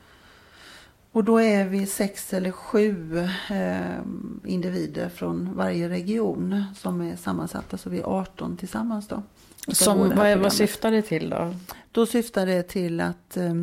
Och 1.12 1.24
då 1.24 1.42
är 1.42 1.66
vi 1.66 1.86
sex 1.86 2.34
eller 2.34 2.52
sju 2.52 3.20
eh, 3.50 4.00
individer 4.46 5.10
från 5.10 5.56
varje 5.56 5.90
region 5.90 6.64
som 6.76 7.02
är 7.02 7.16
sammansatta. 7.16 7.78
Så 7.78 7.90
vi 7.90 8.00
är 8.00 8.04
18 8.04 8.58
tillsammans 8.58 9.08
då. 9.08 9.24
Som, 9.68 10.10
vad, 10.16 10.38
vad 10.38 10.54
syftar 10.54 10.92
det 10.92 11.02
till 11.02 11.30
då? 11.30 11.56
Då 11.92 12.06
syftar 12.06 12.46
det 12.46 12.64
till 12.64 13.02
att 13.02 13.38
eh, 13.38 13.54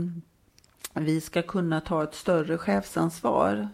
vi 0.94 1.20
ska 1.20 1.42
kunna 1.42 1.80
ta 1.80 2.04
ett 2.04 2.14
större 2.14 2.58
chefsansvar 2.58 3.68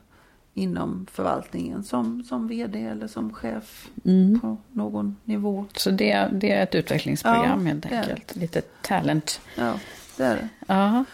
inom 0.55 1.07
förvaltningen 1.11 1.85
som, 1.85 2.25
som 2.25 2.49
vd 2.49 2.83
eller 2.83 3.07
som 3.07 3.33
chef 3.33 3.89
mm. 4.05 4.41
på 4.41 4.57
någon 4.73 5.17
nivå. 5.25 5.65
Så 5.77 5.91
det, 5.91 6.29
det 6.33 6.53
är 6.53 6.63
ett 6.63 6.75
utvecklingsprogram 6.75 7.67
ja, 7.67 7.73
helt 7.73 7.87
enkelt? 7.87 8.37
Lite 8.37 8.61
talent? 8.61 9.41
Ja, 9.57 9.75
det 10.17 10.25
är 10.25 10.35
det. 10.37 10.75
Aha. 10.75 11.05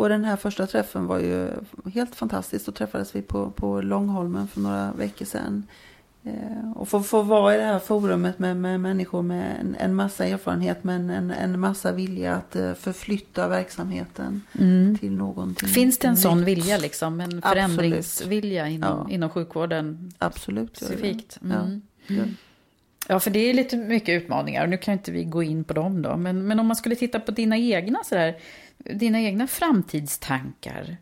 Och 0.00 0.08
den 0.08 0.24
här 0.24 0.36
första 0.36 0.66
träffen 0.66 1.06
var 1.06 1.18
ju 1.18 1.48
helt 1.94 2.14
fantastisk. 2.14 2.66
Då 2.66 2.72
träffades 2.72 3.16
vi 3.16 3.22
på, 3.22 3.50
på 3.50 3.80
Långholmen 3.80 4.48
för 4.48 4.60
några 4.60 4.92
veckor 4.92 5.24
sedan. 5.24 5.66
Eh, 6.24 6.72
och 6.74 6.88
få, 6.88 7.02
få 7.02 7.22
vara 7.22 7.54
i 7.54 7.58
det 7.58 7.64
här 7.64 7.78
forumet 7.78 8.38
med, 8.38 8.56
med 8.56 8.80
människor 8.80 9.22
med 9.22 9.56
en, 9.60 9.76
en 9.78 9.94
massa 9.94 10.26
erfarenhet 10.26 10.84
men 10.84 11.10
en, 11.10 11.30
en 11.30 11.60
massa 11.60 11.92
vilja 11.92 12.34
att 12.34 12.56
uh, 12.56 12.74
förflytta 12.74 13.48
verksamheten 13.48 14.42
mm. 14.58 14.98
till 14.98 15.12
någonting 15.12 15.68
Finns 15.68 15.98
det 15.98 16.08
en 16.08 16.14
nytt. 16.14 16.22
sån 16.22 16.44
vilja 16.44 16.78
liksom? 16.78 17.20
En 17.20 17.42
förändringsvilja 17.42 18.68
inom, 18.68 19.04
ja. 19.08 19.14
inom 19.14 19.30
sjukvården? 19.30 20.12
Absolut. 20.18 20.76
Specifikt. 20.76 21.38
Mm. 21.42 21.82
Ja. 22.06 22.14
ja, 23.08 23.20
för 23.20 23.30
det 23.30 23.38
är 23.38 23.54
lite 23.54 23.76
mycket 23.76 24.22
utmaningar 24.22 24.62
och 24.62 24.70
nu 24.70 24.76
kan 24.76 24.92
inte 24.92 25.12
vi 25.12 25.24
gå 25.24 25.42
in 25.42 25.64
på 25.64 25.74
dem 25.74 26.02
då. 26.02 26.16
Men, 26.16 26.46
men 26.46 26.60
om 26.60 26.66
man 26.66 26.76
skulle 26.76 26.96
titta 26.96 27.20
på 27.20 27.30
dina 27.30 27.58
egna 27.58 27.98
sådär, 28.04 28.36
dina 28.84 29.20
egna 29.20 29.46
framtidstankar. 29.46 30.96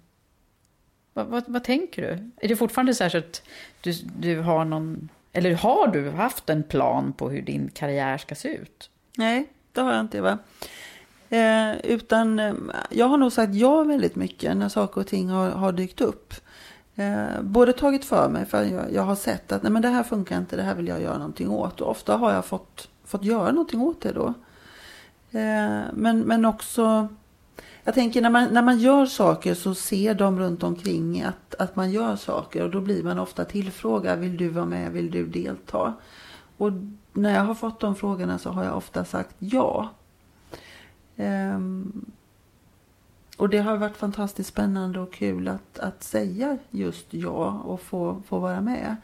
Vad, 1.12 1.26
vad, 1.26 1.44
vad, 1.46 1.64
tänker 1.64 2.02
du? 2.02 2.30
Är 2.36 2.48
det 2.48 2.56
fortfarande 2.56 2.94
så, 2.94 3.10
så 3.10 3.18
att 3.18 3.42
du, 3.80 3.92
du 4.18 4.40
har 4.40 4.64
någon... 4.64 5.08
Eller 5.32 5.54
har 5.54 5.88
du 5.88 6.10
haft 6.10 6.50
en 6.50 6.62
plan 6.62 7.12
på 7.12 7.30
hur 7.30 7.42
din 7.42 7.70
karriär 7.74 8.18
ska 8.18 8.34
se 8.34 8.48
ut? 8.48 8.90
Nej, 9.16 9.48
det 9.72 9.80
har 9.80 9.92
jag 9.92 10.00
inte, 10.00 10.18
Eva. 10.18 10.38
Eh, 11.28 11.76
utan 11.84 12.38
eh, 12.38 12.54
jag 12.90 13.06
har 13.06 13.16
nog 13.16 13.32
sagt 13.32 13.54
ja 13.54 13.82
väldigt 13.82 14.16
mycket 14.16 14.56
när 14.56 14.68
saker 14.68 15.00
och 15.00 15.06
ting 15.06 15.28
har, 15.28 15.50
har 15.50 15.72
dykt 15.72 16.00
upp. 16.00 16.34
Eh, 16.94 17.42
både 17.42 17.72
tagit 17.72 18.04
för 18.04 18.28
mig, 18.28 18.46
för 18.46 18.64
jag, 18.64 18.92
jag, 18.92 19.02
har 19.02 19.16
sett 19.16 19.52
att 19.52 19.62
nej, 19.62 19.72
men 19.72 19.82
det 19.82 19.88
här 19.88 20.02
funkar 20.02 20.38
inte, 20.38 20.56
det 20.56 20.62
här 20.62 20.74
vill 20.74 20.88
jag 20.88 21.02
göra 21.02 21.18
någonting 21.18 21.50
åt. 21.50 21.80
Och 21.80 21.90
ofta 21.90 22.16
har 22.16 22.32
jag 22.32 22.44
fått, 22.44 22.88
fått 23.04 23.24
göra 23.24 23.52
någonting 23.52 23.80
åt 23.80 24.00
det 24.00 24.12
då. 24.12 24.26
Eh, 25.38 25.82
men, 25.92 26.20
men 26.20 26.44
också 26.44 27.08
jag 27.84 27.94
tänker 27.94 28.22
när 28.22 28.30
man, 28.30 28.48
när 28.52 28.62
man 28.62 28.78
gör 28.78 29.06
saker 29.06 29.54
så 29.54 29.74
ser 29.74 30.14
de 30.14 30.38
runt 30.38 30.62
omkring 30.62 31.22
att, 31.22 31.54
att 31.58 31.76
man 31.76 31.90
gör 31.90 32.16
saker 32.16 32.62
och 32.62 32.70
då 32.70 32.80
blir 32.80 33.02
man 33.02 33.18
ofta 33.18 33.44
tillfrågad. 33.44 34.18
Vill 34.18 34.36
du 34.36 34.48
vara 34.48 34.64
med? 34.64 34.92
Vill 34.92 35.10
du 35.10 35.26
delta? 35.26 35.94
Och 36.56 36.72
när 37.12 37.34
jag 37.34 37.44
har 37.44 37.54
fått 37.54 37.80
de 37.80 37.94
frågorna 37.94 38.38
så 38.38 38.50
har 38.50 38.64
jag 38.64 38.76
ofta 38.76 39.04
sagt 39.04 39.34
ja. 39.38 39.88
Um, 41.16 42.06
och 43.36 43.48
det 43.48 43.58
har 43.58 43.76
varit 43.76 43.96
fantastiskt 43.96 44.48
spännande 44.48 45.00
och 45.00 45.12
kul 45.12 45.48
att, 45.48 45.78
att 45.78 46.02
säga 46.02 46.58
just 46.70 47.06
ja 47.10 47.62
och 47.64 47.80
få, 47.80 48.22
få 48.28 48.38
vara 48.38 48.60
med. 48.60 48.96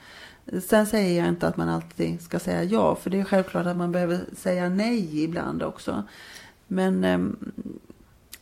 Sen 0.67 0.87
säger 0.87 1.23
jag 1.23 1.29
inte 1.29 1.49
att 1.49 1.57
man 1.57 1.69
alltid 1.69 2.21
ska 2.21 2.39
säga 2.39 2.65
ja, 2.65 2.95
för 2.95 3.11
det 3.11 3.21
är 3.21 3.25
självklart 3.25 3.67
att 3.67 3.77
man 3.77 3.93
behöver 3.93 4.21
säga 4.37 4.69
nej 4.69 5.25
ibland 5.25 5.63
också. 5.63 6.03
Men 6.67 7.05
um, 7.05 7.53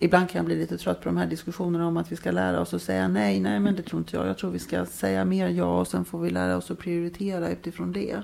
ibland 0.04 0.28
kan 0.28 0.38
jag 0.38 0.46
bli 0.46 0.56
lite 0.56 0.78
trött 0.78 1.00
på 1.00 1.08
de 1.08 1.16
här 1.16 1.26
diskussionerna 1.26 1.86
om 1.86 1.96
att 1.96 2.12
vi 2.12 2.16
ska 2.16 2.30
lära 2.30 2.60
oss 2.60 2.74
att 2.74 2.82
säga 2.82 3.08
nej. 3.08 3.40
Nej, 3.40 3.60
men 3.60 3.76
det 3.76 3.82
tror 3.82 4.00
inte 4.00 4.16
jag. 4.16 4.26
Jag 4.26 4.38
tror 4.38 4.50
vi 4.50 4.58
ska 4.58 4.86
säga 4.86 5.24
mer 5.24 5.48
ja 5.48 5.80
och 5.80 5.88
sen 5.88 6.04
får 6.04 6.20
vi 6.20 6.30
lära 6.30 6.56
oss 6.56 6.70
att 6.70 6.78
prioritera 6.78 7.48
utifrån 7.48 7.92
det. 7.92 8.22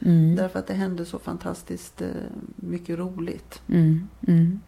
Mm. 0.00 0.36
Därför 0.36 0.58
att 0.58 0.66
det 0.66 0.74
händer 0.74 1.04
så 1.04 1.18
fantastiskt 1.18 2.02
eh, 2.02 2.08
mycket 2.56 2.98
roligt. 2.98 3.62
Mm. 3.68 4.08
Mm. 4.28 4.60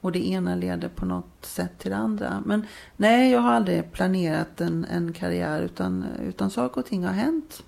Och 0.00 0.12
det 0.12 0.28
ena 0.28 0.54
leder 0.54 0.88
på 0.88 1.06
något 1.06 1.44
sätt 1.44 1.78
till 1.78 1.90
det 1.90 1.96
andra. 1.96 2.42
Men 2.46 2.66
nej, 2.96 3.32
jag 3.32 3.40
har 3.40 3.52
aldrig 3.52 3.92
planerat 3.92 4.60
en, 4.60 4.84
en 4.84 5.12
karriär 5.12 5.62
utan, 5.62 6.04
utan 6.28 6.50
saker 6.50 6.80
och 6.80 6.86
ting 6.86 7.04
har 7.04 7.12
hänt 7.12 7.62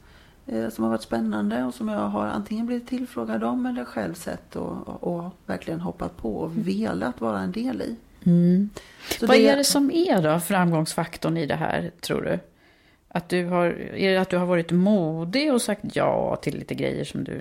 eh, 0.46 0.68
som 0.68 0.84
har 0.84 0.90
varit 0.90 1.02
spännande 1.02 1.64
och 1.64 1.74
som 1.74 1.88
jag 1.88 2.08
har 2.08 2.26
antingen 2.26 2.66
blivit 2.66 2.88
tillfrågad 2.88 3.44
om 3.44 3.66
eller 3.66 3.84
själv 3.84 4.14
sett 4.14 4.56
och, 4.56 4.88
och, 4.88 5.16
och 5.16 5.32
verkligen 5.46 5.80
hoppat 5.80 6.16
på 6.16 6.36
och 6.36 6.68
velat 6.68 7.20
vara 7.20 7.40
en 7.40 7.52
del 7.52 7.82
i. 7.82 7.96
Mm. 8.26 8.70
Vad 9.20 9.30
det... 9.30 9.48
är 9.48 9.56
det 9.56 9.64
som 9.64 9.90
är 9.90 10.22
då 10.22 10.40
framgångsfaktorn 10.40 11.36
i 11.36 11.46
det 11.46 11.56
här, 11.56 11.90
tror 12.00 12.22
du? 12.22 12.38
Att 13.08 13.28
du 13.28 13.44
har, 13.44 13.66
är 13.94 14.12
det 14.12 14.20
att 14.20 14.30
du 14.30 14.36
har 14.36 14.46
varit 14.46 14.70
modig 14.70 15.52
och 15.52 15.62
sagt 15.62 15.82
ja 15.92 16.36
till 16.36 16.58
lite 16.58 16.74
grejer 16.74 17.04
som 17.04 17.24
du 17.24 17.40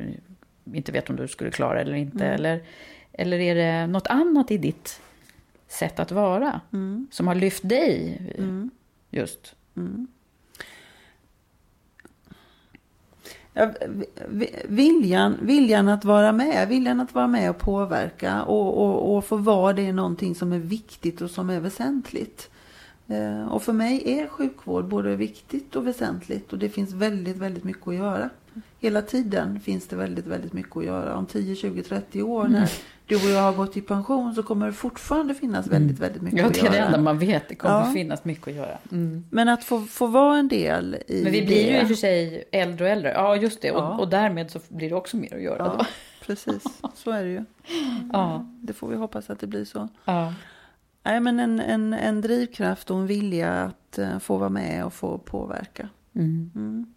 inte 0.74 0.92
vet 0.92 1.10
om 1.10 1.16
du 1.16 1.28
skulle 1.28 1.52
klara 1.52 1.82
eller 1.82 1.94
inte? 1.94 2.26
Mm. 2.26 2.36
Eller, 2.36 2.64
eller 3.12 3.40
är 3.40 3.56
det 3.56 3.88
något 3.88 4.08
annat 4.08 4.52
i 4.52 4.58
ditt 4.58 5.02
sätt 5.68 6.00
att 6.00 6.12
vara 6.12 6.62
mm. 6.74 7.08
som 7.12 7.28
har 7.28 7.36
lyft 7.36 7.70
dig 7.70 8.22
mm. 8.38 8.70
just? 9.10 9.56
Mm. 9.78 10.08
Viljan, 14.68 15.38
viljan 15.42 15.88
att 15.88 16.06
vara 16.06 16.32
med, 16.32 16.68
viljan 16.68 17.00
att 17.00 17.16
vara 17.16 17.28
med 17.28 17.50
och 17.50 17.58
påverka 17.58 18.44
och, 18.44 18.78
och, 18.78 19.18
och 19.18 19.26
få 19.26 19.38
vara 19.38 19.74
det 19.74 19.88
är 19.88 19.94
någonting 19.94 20.36
som 20.36 20.54
är 20.54 20.60
viktigt 20.60 21.22
och 21.22 21.30
som 21.30 21.50
är 21.50 21.60
väsentligt. 21.60 22.50
Eh, 23.08 23.48
och 23.48 23.64
för 23.64 23.74
mig 23.74 24.04
är 24.06 24.28
sjukvård 24.28 24.86
både 24.86 25.16
viktigt 25.16 25.76
och 25.76 25.88
väsentligt 25.88 26.54
och 26.54 26.60
det 26.60 26.70
finns 26.70 26.94
väldigt, 26.94 27.38
väldigt 27.38 27.64
mycket 27.64 27.88
att 27.88 27.96
göra. 27.96 28.30
hela 28.80 29.02
tiden 29.02 29.60
finns 29.60 29.88
det 29.88 29.96
väldigt, 29.96 30.28
väldigt 30.28 30.54
mycket 30.54 30.78
att 30.78 30.86
göra. 30.86 31.16
Om 31.16 31.26
10, 31.26 31.56
20, 31.56 31.84
30 31.84 32.22
år 32.24 32.46
Mm. 32.46 32.52
när 32.52 32.70
du 33.10 33.16
och 33.16 33.22
jag 33.32 33.42
har 33.42 33.54
gått 33.54 33.78
i 33.78 33.82
pension 33.82 34.36
så 34.36 34.44
kommer 34.44 34.66
det 34.66 34.74
fortfarande 34.74 35.34
finnas 35.36 35.68
väldigt, 35.68 36.00
väldigt 36.00 36.22
mycket 36.22 36.40
Ja, 36.40 36.46
att 36.46 36.54
det 36.54 36.60
är 36.60 36.64
göra. 36.64 36.74
det 36.74 36.80
enda 36.80 36.98
man 37.02 37.20
vet. 37.20 37.50
Det 37.50 37.56
kommer 37.56 37.80
Ja. 37.80 37.92
finnas 37.94 38.26
mycket 38.26 38.48
att 38.48 38.54
göra. 38.54 38.78
Mm. 38.92 39.26
Men 39.32 39.50
att 39.50 39.64
få, 39.64 39.82
få 39.82 40.08
vara 40.08 40.38
en 40.38 40.48
del 40.48 40.98
i 41.08 41.24
Men 41.24 41.32
vi 41.32 41.42
blir 41.46 41.56
det. 41.66 41.72
ju 41.72 41.80
i 41.80 41.84
och 41.84 41.88
för 41.88 41.96
sig 41.96 42.44
äldre 42.52 42.86
och 42.86 42.92
äldre. 42.92 43.12
Ja, 43.12 43.36
just 43.36 43.62
det. 43.62 43.68
Ja. 43.68 43.94
Och, 43.94 44.00
och 44.00 44.10
därmed 44.10 44.52
så 44.52 44.60
blir 44.70 44.90
det 44.90 44.96
också 44.96 45.18
mer 45.18 45.36
att 45.36 45.42
göra 45.42 45.58
Ja, 45.58 45.76
då. 45.78 45.86
precis. 46.26 46.64
Så 46.96 47.12
är 47.12 47.24
det 47.24 47.30
ju. 47.30 47.44
Ja. 48.14 48.46
Det 48.62 48.74
får 48.74 48.88
vi 48.88 48.96
hoppas 48.96 49.30
att 49.30 49.40
det 49.40 49.48
blir 49.48 49.66
så. 49.66 49.88
Ja. 50.06 50.34
Nej, 51.04 51.20
men 51.20 51.40
en, 51.40 51.60
en, 51.60 51.94
en 51.94 52.22
drivkraft 52.22 52.92
och 52.92 52.98
en 52.98 53.08
vilja 53.08 53.54
att 53.54 53.98
eh, 53.98 54.20
få 54.20 54.38
vara 54.38 54.50
med 54.50 54.86
och 54.86 54.94
få 54.94 55.18
påverka. 55.18 55.90
Mm. 56.16 56.52
Mm. 56.56 56.94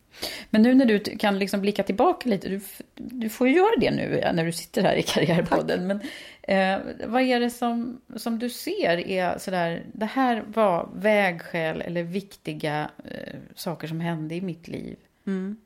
Men 0.50 0.62
nu 0.62 0.74
när 0.74 0.86
du 0.86 0.98
kan 0.98 1.38
liksom 1.38 1.60
blicka 1.60 1.82
tillbaka 1.82 2.28
lite, 2.28 2.48
du, 2.48 2.60
du 2.94 3.28
får 3.28 3.48
ju 3.48 3.54
göra 3.54 3.76
det 3.80 3.90
nu 3.90 4.30
när 4.34 4.44
du 4.44 4.52
sitter 4.52 4.82
här 4.82 4.94
i 4.96 5.02
Karriärpodden. 5.06 5.86
Men 5.86 6.00
eh, 6.42 7.06
vad 7.08 7.22
är 7.22 7.40
det 7.40 7.50
som, 7.50 8.00
som 8.16 8.38
du 8.38 8.50
ser 8.50 8.98
är 8.98 9.38
sådär, 9.38 9.86
det 9.92 10.06
här 10.06 10.44
var 10.46 10.88
vägskäl 10.94 11.80
eller 11.80 12.02
viktiga 12.02 12.90
eh, 13.04 13.38
saker 13.54 13.88
som 13.88 14.00
hände 14.00 14.34
i 14.34 14.40
mitt 14.40 14.68
liv 14.68 14.96
Mm. 15.26 15.56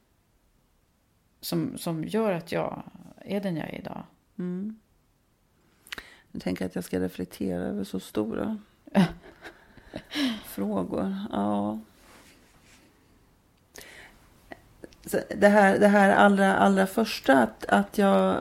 som, 1.41 1.79
som 1.79 2.05
gör 2.05 2.33
att 2.33 2.53
jag 2.53 2.83
är 3.25 3.41
den 3.41 3.57
jag 3.57 3.69
är 3.69 3.79
idag? 3.79 4.03
Mm. 4.39 4.79
Jag 6.33 6.43
tänker 6.43 6.67
att 6.67 6.75
jag 6.75 6.85
ska 6.85 7.01
reflektera 7.01 7.63
över 7.63 7.85
så 7.85 8.01
stora 8.01 8.59
frågor. 10.45 11.17
Ja. 11.33 11.79
Så 14.81 14.87
det, 15.37 15.49
här, 15.49 15.79
det 15.79 15.89
här 15.89 16.17
allra, 16.17 16.57
allra 16.57 16.87
första, 16.87 17.43
att, 17.43 17.65
att 17.69 17.99
jag 17.99 18.37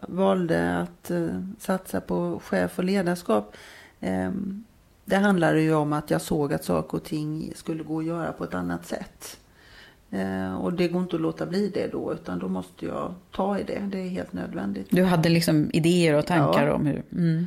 valde 0.00 0.78
att 0.78 1.10
eh, 1.10 1.26
satsa 1.58 2.00
på 2.00 2.40
chef 2.44 2.78
och 2.78 2.84
ledarskap. 2.84 3.56
Eh, 4.00 4.30
det 5.04 5.16
handlade 5.16 5.60
ju 5.60 5.74
om 5.74 5.92
att 5.92 6.10
jag 6.10 6.20
såg 6.20 6.52
att 6.52 6.64
saker 6.64 6.96
och 6.96 7.04
ting 7.04 7.52
skulle 7.54 7.82
gå 7.84 7.98
att 7.98 8.04
göra 8.04 8.32
på 8.32 8.44
ett 8.44 8.54
annat 8.54 8.86
sätt. 8.86 9.40
Eh, 10.10 10.54
och 10.54 10.72
det 10.72 10.88
går 10.88 11.02
inte 11.02 11.16
att 11.16 11.22
låta 11.22 11.46
bli 11.46 11.68
det 11.74 11.92
då, 11.92 12.12
utan 12.12 12.38
då 12.38 12.48
måste 12.48 12.86
jag 12.86 13.14
ta 13.30 13.58
i 13.58 13.62
det. 13.62 13.88
Det 13.92 13.98
är 13.98 14.08
helt 14.08 14.32
nödvändigt. 14.32 14.86
Du 14.90 15.04
hade 15.04 15.28
liksom 15.28 15.70
idéer 15.72 16.14
och 16.14 16.26
tankar 16.26 16.66
Ja. 16.66 16.74
om 16.74 16.86
hur... 16.86 17.02
Mm. 17.12 17.46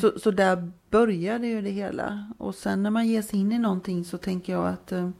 Så, 0.00 0.18
så 0.18 0.30
där 0.30 0.70
började 0.90 1.46
ju 1.46 1.62
det 1.62 1.70
hela. 1.70 2.26
Och 2.38 2.54
sen 2.54 2.82
när 2.82 2.90
man 2.90 3.06
ger 3.06 3.22
sig 3.22 3.40
in 3.40 3.52
i 3.52 3.58
någonting 3.58 4.04
så 4.04 4.18
tänker 4.18 4.52
jag 4.52 4.66
att 4.66 4.92
eh, 4.92 5.10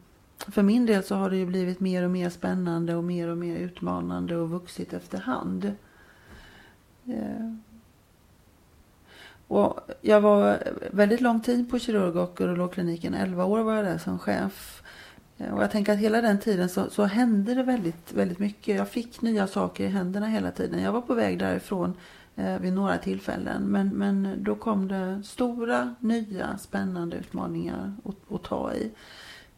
för 0.49 0.63
min 0.63 0.87
del 0.87 1.05
så 1.05 1.15
har 1.15 1.31
det 1.31 1.37
ju 1.37 1.47
blivit 1.47 1.81
mer 1.81 2.03
och 2.03 2.11
mer 2.11 2.31
spännande 2.31 2.95
och 2.95 3.05
mer 3.05 3.29
och 3.29 3.39
mer 3.39 3.57
utmanande 3.57 4.37
och 4.37 4.51
vuxit 4.51 4.93
efterhand. 4.93 5.73
Eh. 7.07 7.55
Och 9.49 9.81
jag 10.01 10.21
var 10.21 10.59
väldigt 10.91 11.21
lång 11.21 11.41
tid 11.41 11.71
på 11.71 11.79
kirurg 11.79 12.17
och 12.19 12.41
urologkliniken. 12.41 13.15
11 13.15 13.45
år 13.45 13.61
var 13.61 13.75
jag 13.75 13.85
där 13.85 13.99
som 13.99 14.19
chef. 14.19 14.83
Eh, 15.39 15.55
och 15.55 15.63
jag 15.63 15.71
tänker 15.71 15.93
att 15.93 15.99
hela 15.99 16.21
den 16.21 16.39
tiden 16.39 16.69
så, 16.69 16.91
så 16.91 17.05
hände 17.05 17.55
det 17.55 17.63
väldigt, 17.63 18.13
väldigt 18.13 18.39
mycket. 18.39 18.77
Jag 18.77 18.89
fick 18.89 19.23
nya 19.23 19.47
saker 19.47 19.85
i 19.85 19.89
händerna 19.89 20.27
hela 20.27 20.51
tiden. 20.51 20.83
Jag 20.83 20.93
var 20.93 21.01
på 21.01 21.15
väg 21.15 21.39
därifrån 21.39 21.95
eh, 22.37 22.59
vid 22.59 22.73
några 22.73 22.99
tillfällen. 22.99 23.63
Men, 23.63 23.89
men 23.89 24.45
då 24.45 24.55
kom 24.55 24.89
det 24.89 25.23
stora, 25.25 25.95
nya, 26.01 26.59
spännande 26.59 27.17
utmaningar 27.17 27.95
att, 28.05 28.33
att 28.35 28.43
ta 28.43 28.75
i. 28.75 28.91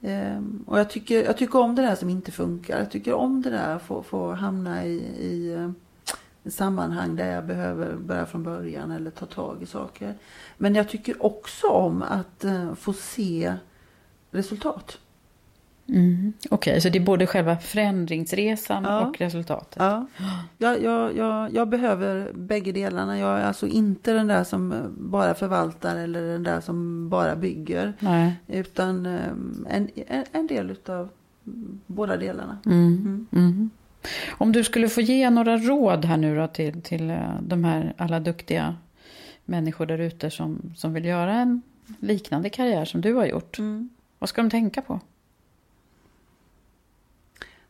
Ehm, 0.02 0.64
och 0.66 0.78
jag 0.78 0.90
tycker, 0.90 1.24
jag 1.24 1.36
tycker 1.36 1.58
om 1.58 1.74
det 1.74 1.82
där 1.82 1.94
som 1.94 2.10
inte 2.10 2.32
funkar. 2.32 2.78
Jag 2.78 2.90
tycker 2.90 3.12
om 3.14 3.42
det 3.42 3.50
där 3.50 3.76
att 3.76 3.82
få, 3.82 4.02
få 4.02 4.32
hamna 4.32 4.84
i, 4.84 4.96
i 5.18 5.52
eh, 5.52 5.70
sammanhang 6.50 7.16
där 7.16 7.34
jag 7.34 7.46
behöver 7.46 7.96
börja 7.96 8.26
från 8.26 8.42
början 8.42 8.90
eller 8.90 9.10
ta 9.10 9.26
tag 9.26 9.62
i 9.62 9.66
saker. 9.66 10.14
Men 10.56 10.74
jag 10.74 10.88
tycker 10.88 11.24
också 11.24 11.66
om 11.66 12.02
att 12.02 12.44
eh, 12.44 12.74
få 12.74 12.92
se 12.92 13.54
resultat. 14.30 14.98
Mm. 15.88 16.32
Okej, 16.50 16.80
så 16.80 16.88
det 16.88 16.98
är 16.98 17.04
både 17.04 17.26
själva 17.26 17.58
förändringsresan 17.58 18.84
Ja. 18.84 19.06
och 19.06 19.20
resultatet? 19.20 19.76
Ja, 19.76 20.06
jag, 20.58 20.82
jag, 20.82 21.16
jag, 21.16 21.54
jag 21.54 21.68
behöver 21.68 22.32
bägge 22.34 22.72
delarna. 22.72 23.18
Jag 23.18 23.38
är 23.40 23.44
alltså 23.44 23.66
inte 23.66 24.12
den 24.12 24.26
där 24.26 24.44
som 24.44 24.74
bara 24.98 25.34
förvaltar 25.34 25.96
eller 25.96 26.22
den 26.22 26.42
där 26.42 26.60
som 26.60 27.08
bara 27.08 27.36
bygger. 27.36 27.92
Nej. 27.98 28.34
Utan 28.46 29.06
eh, 29.06 29.20
en, 29.68 29.90
en, 30.32 30.46
del 30.46 30.70
utav 30.70 31.08
båda 31.86 32.16
delarna. 32.16 32.58
Mm. 32.66 33.26
Mm. 33.32 33.70
Om 34.30 34.52
du 34.52 34.64
skulle 34.64 34.88
få 34.88 35.00
ge 35.00 35.30
några 35.30 35.56
råd 35.56 36.04
här 36.04 36.16
nu 36.16 36.36
då 36.36 36.46
till, 36.46 36.82
till 36.82 37.10
eh, 37.10 37.40
de 37.40 37.64
här 37.64 37.94
alla 37.96 38.20
duktiga 38.20 38.76
människor 39.44 39.86
där 39.86 39.98
ute 39.98 40.30
som, 40.30 40.72
som 40.76 40.92
vill 40.92 41.04
göra 41.04 41.34
en 41.34 41.62
liknande 41.98 42.50
karriär 42.50 42.84
som 42.84 43.00
du 43.00 43.14
har 43.14 43.26
gjort. 43.26 43.58
Mm. 43.58 43.88
Vad 44.18 44.28
ska 44.28 44.42
de 44.42 44.50
tänka 44.50 44.82
på? 44.82 45.00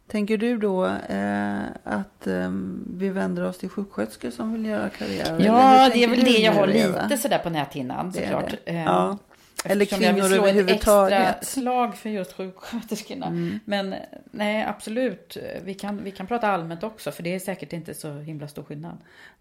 Tänker 0.07 0.37
du 0.37 0.59
då 0.59 0.87
eh, 0.87 1.63
att 1.85 2.27
eh, 2.27 2.51
vi 2.97 3.09
vänder 3.09 3.45
oss 3.45 3.59
till 3.59 3.69
sjuksköterskor 3.69 4.31
som 4.31 4.53
vill 4.53 4.67
göra 4.67 4.89
karriär? 4.89 5.37
Ja, 5.41 5.91
det 5.93 6.05
är 6.05 6.09
väl 6.09 6.25
det 6.25 6.31
jag 6.31 6.53
har 6.53 6.67
lite 6.67 7.17
sådär 7.19 7.39
på 7.39 7.51
näthinnan 7.51 8.13
såklart. 8.13 8.51
det. 8.65 8.71
Eh, 8.71 8.85
Ja. 8.85 9.19
Eller 9.65 9.83
eftersom 9.83 10.05
jag 10.05 10.13
vill 10.13 10.23
kvinnor 10.23 10.37
slå 10.37 10.45
ett 10.47 10.51
överhuvudtaget. 10.51 11.37
extra 11.37 11.61
slag 11.61 11.97
för 11.97 12.11
just 12.11 12.33
sjuksköterskorna. 12.33 13.27
Mm. 13.27 13.61
Men 13.65 13.95
nej, 14.31 14.65
absolut. 14.65 15.37
Vi 15.65 15.75
kan, 15.75 16.05
vi 16.05 16.11
kan 16.11 16.27
prata 16.27 16.49
allmänt 16.49 16.83
också, 16.83 17.11
för 17.13 17.23
det 17.23 17.35
är 17.35 17.39
säkert 17.39 17.73
inte 17.73 17.95
så 17.95 18.13
himla 18.13 18.49
stor 18.49 18.63
skillnad. 18.63 18.99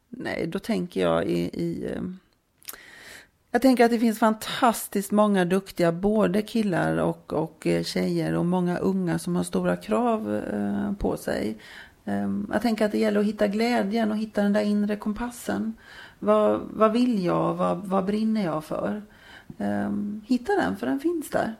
Nej, 0.09 0.47
då 0.47 0.59
tänker 0.59 1.01
jag 1.01 1.25
i... 1.25 1.39
i 1.39 1.91
eh, 1.95 2.01
jag 3.55 3.61
tänker 3.61 3.85
att 3.85 3.91
det 3.91 3.99
finns 3.99 4.19
fantastiskt 4.19 5.11
många 5.11 5.45
duktiga, 5.45 5.91
både 5.91 6.41
killar 6.41 6.97
och, 6.97 7.33
och 7.33 7.67
eh, 7.67 7.83
tjejer 7.83 8.33
och 8.33 8.45
många 8.45 8.77
unga 8.77 9.19
som 9.19 9.35
har 9.35 9.43
stora 9.43 9.75
krav 9.75 10.35
eh, 10.53 10.93
på 10.93 11.17
sig. 11.17 11.57
Eh, 12.05 12.29
jag 12.51 12.61
tänker 12.61 12.85
att 12.85 12.91
det 12.91 12.97
gäller 12.97 13.19
att 13.19 13.25
hitta 13.25 13.47
glädjen 13.47 14.11
och 14.11 14.17
hitta 14.17 14.43
den 14.43 14.53
där 14.53 14.61
inre 14.61 14.95
kompassen. 14.95 15.73
Vad, 16.19 16.61
vad 16.73 16.91
vill 16.91 17.25
jag? 17.25 17.53
Vad, 17.53 17.85
vad 17.85 18.05
brinner 18.05 18.45
jag 18.45 18.63
för? 18.63 19.01
Eh, 19.57 19.91
hitta 20.25 20.55
den, 20.55 20.75
för 20.75 20.87
den 20.87 20.99
finns 20.99 21.29
där. 21.29 21.55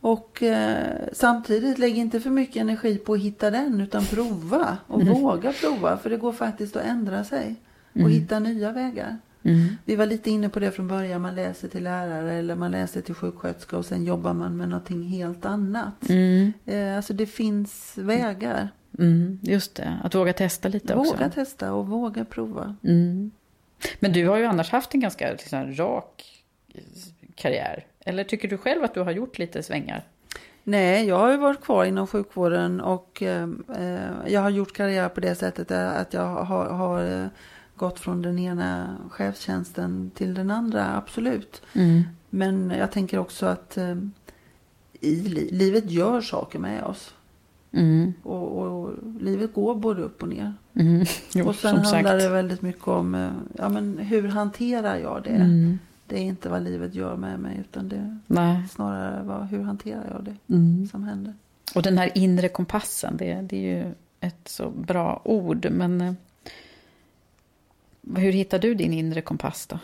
Och 0.00 0.42
eh, 0.42 0.96
samtidigt 1.12 1.78
lägg 1.78 1.98
inte 1.98 2.20
för 2.20 2.30
mycket 2.30 2.56
energi 2.56 2.98
på 2.98 3.12
att 3.12 3.20
hitta 3.20 3.50
den 3.50 3.80
utan 3.80 4.04
prova 4.04 4.78
och 4.86 5.02
våga 5.06 5.52
prova 5.52 5.96
för 5.96 6.10
det 6.10 6.16
går 6.16 6.32
faktiskt 6.32 6.76
att 6.76 6.84
ändra 6.84 7.24
sig 7.24 7.56
och 7.92 8.10
hitta 8.10 8.38
nya 8.38 8.72
vägar. 8.72 9.18
Vi 9.84 9.96
var 9.96 10.06
lite 10.06 10.30
inne 10.30 10.48
på 10.48 10.60
det 10.60 10.70
från 10.70 10.88
början, 10.88 11.22
man 11.22 11.34
läser 11.34 11.68
till 11.68 11.84
lärare 11.84 12.32
eller 12.32 12.54
man 12.54 12.70
läser 12.70 13.00
till 13.00 13.14
sjuksköterska 13.14 13.76
och 13.76 13.86
sen 13.86 14.04
jobbar 14.04 14.34
man 14.34 14.56
med 14.56 14.68
någonting 14.68 15.02
helt 15.02 15.44
annat. 15.44 16.10
Eh, 16.66 16.96
alltså 16.96 17.12
det 17.12 17.26
finns 17.26 17.98
vägar. 17.98 18.68
Mm, 18.98 19.38
just 19.42 19.74
det, 19.74 19.98
att 20.04 20.14
våga 20.14 20.32
testa 20.32 20.68
lite 20.68 20.94
också. 20.94 21.12
Våga 21.12 21.30
testa 21.30 21.72
och 21.72 21.86
våga 21.86 22.24
prova. 22.24 22.76
Mm. 22.84 23.30
Men 24.00 24.12
du 24.12 24.28
har 24.28 24.36
ju 24.36 24.44
annars 24.44 24.70
haft 24.70 24.94
en 24.94 25.00
ganska 25.00 25.32
liksom, 25.32 25.74
rak 25.74 26.44
karriär. 27.34 27.86
Eller 28.00 28.24
tycker 28.24 28.48
du 28.48 28.58
själv 28.58 28.84
att 28.84 28.94
du 28.94 29.00
har 29.00 29.10
gjort 29.10 29.38
lite 29.38 29.62
svängar? 29.62 30.04
Nej, 30.64 31.06
jag 31.06 31.18
har 31.18 31.30
ju 31.30 31.36
varit 31.36 31.60
kvar 31.60 31.84
inom 31.84 32.06
sjukvården 32.06 32.80
och 32.80 33.22
eh, 33.22 33.48
eh, 33.78 34.10
jag 34.26 34.40
har 34.40 34.50
gjort 34.50 34.76
karriär 34.76 35.08
på 35.08 35.20
det 35.20 35.34
sättet 35.34 35.70
att 35.70 36.14
jag 36.14 36.26
har, 36.26 36.64
har 36.64 37.04
eh, 37.04 37.26
gått 37.80 37.98
från 38.00 38.22
den 38.22 38.38
ena 38.38 38.96
chefstjänsten 39.10 40.10
till 40.14 40.34
den 40.34 40.50
andra, 40.50 40.96
absolut. 40.96 41.62
Men 42.30 42.70
jag 42.78 42.92
tänker 42.92 43.18
också 43.18 43.46
att 43.46 43.76
eh, 43.76 43.96
i 45.00 45.14
li 45.28 45.50
livet 45.52 45.90
gör 45.90 46.20
saker 46.20 46.58
med 46.58 46.84
oss. 46.84 47.14
Mm. 47.72 48.12
Och, 48.22 48.58
och 48.58 48.92
livet 49.20 49.54
går 49.54 49.74
både 49.74 50.02
upp 50.02 50.22
och 50.22 50.28
ner. 50.28 50.54
Mm. 50.74 51.04
Jo, 51.34 51.48
och 51.48 51.54
sen 51.54 51.76
handlar 51.76 51.90
sagt. 51.90 52.20
det 52.20 52.28
väldigt 52.28 52.62
mycket 52.62 52.88
om 52.88 53.14
eh, 53.14 53.30
ja, 53.58 53.68
men 53.68 53.98
hur 53.98 54.28
hanterar 54.28 54.96
jag 54.96 55.22
det. 55.24 55.30
Mm. 55.30 55.78
Det 56.06 56.16
är 56.18 56.22
inte 56.22 56.48
vad 56.48 56.62
livet 56.62 56.94
gör 56.94 57.16
med 57.16 57.40
mig 57.40 57.56
utan 57.60 57.88
det 57.88 58.18
Nej. 58.26 58.56
är 58.56 58.66
snarare 58.66 59.22
vad, 59.22 59.46
hur 59.46 59.62
hanterar 59.62 60.06
jag 60.14 60.24
det 60.24 60.54
Mm. 60.54 60.86
som 60.86 61.02
händer. 61.04 61.34
Och 61.74 61.82
den 61.82 61.98
här 61.98 62.10
inre 62.14 62.48
kompassen, 62.48 63.16
det, 63.16 63.34
det 63.34 63.56
är 63.56 63.84
ju 63.84 63.94
ett 64.20 64.48
så 64.48 64.70
bra 64.70 65.20
ord. 65.24 65.66
Men 65.70 66.00
eh, 66.00 66.12
hur 68.16 68.32
hittar 68.32 68.58
du 68.58 68.74
din 68.74 68.92
inre 68.92 69.20
kompass 69.20 69.66
då? 69.66 69.78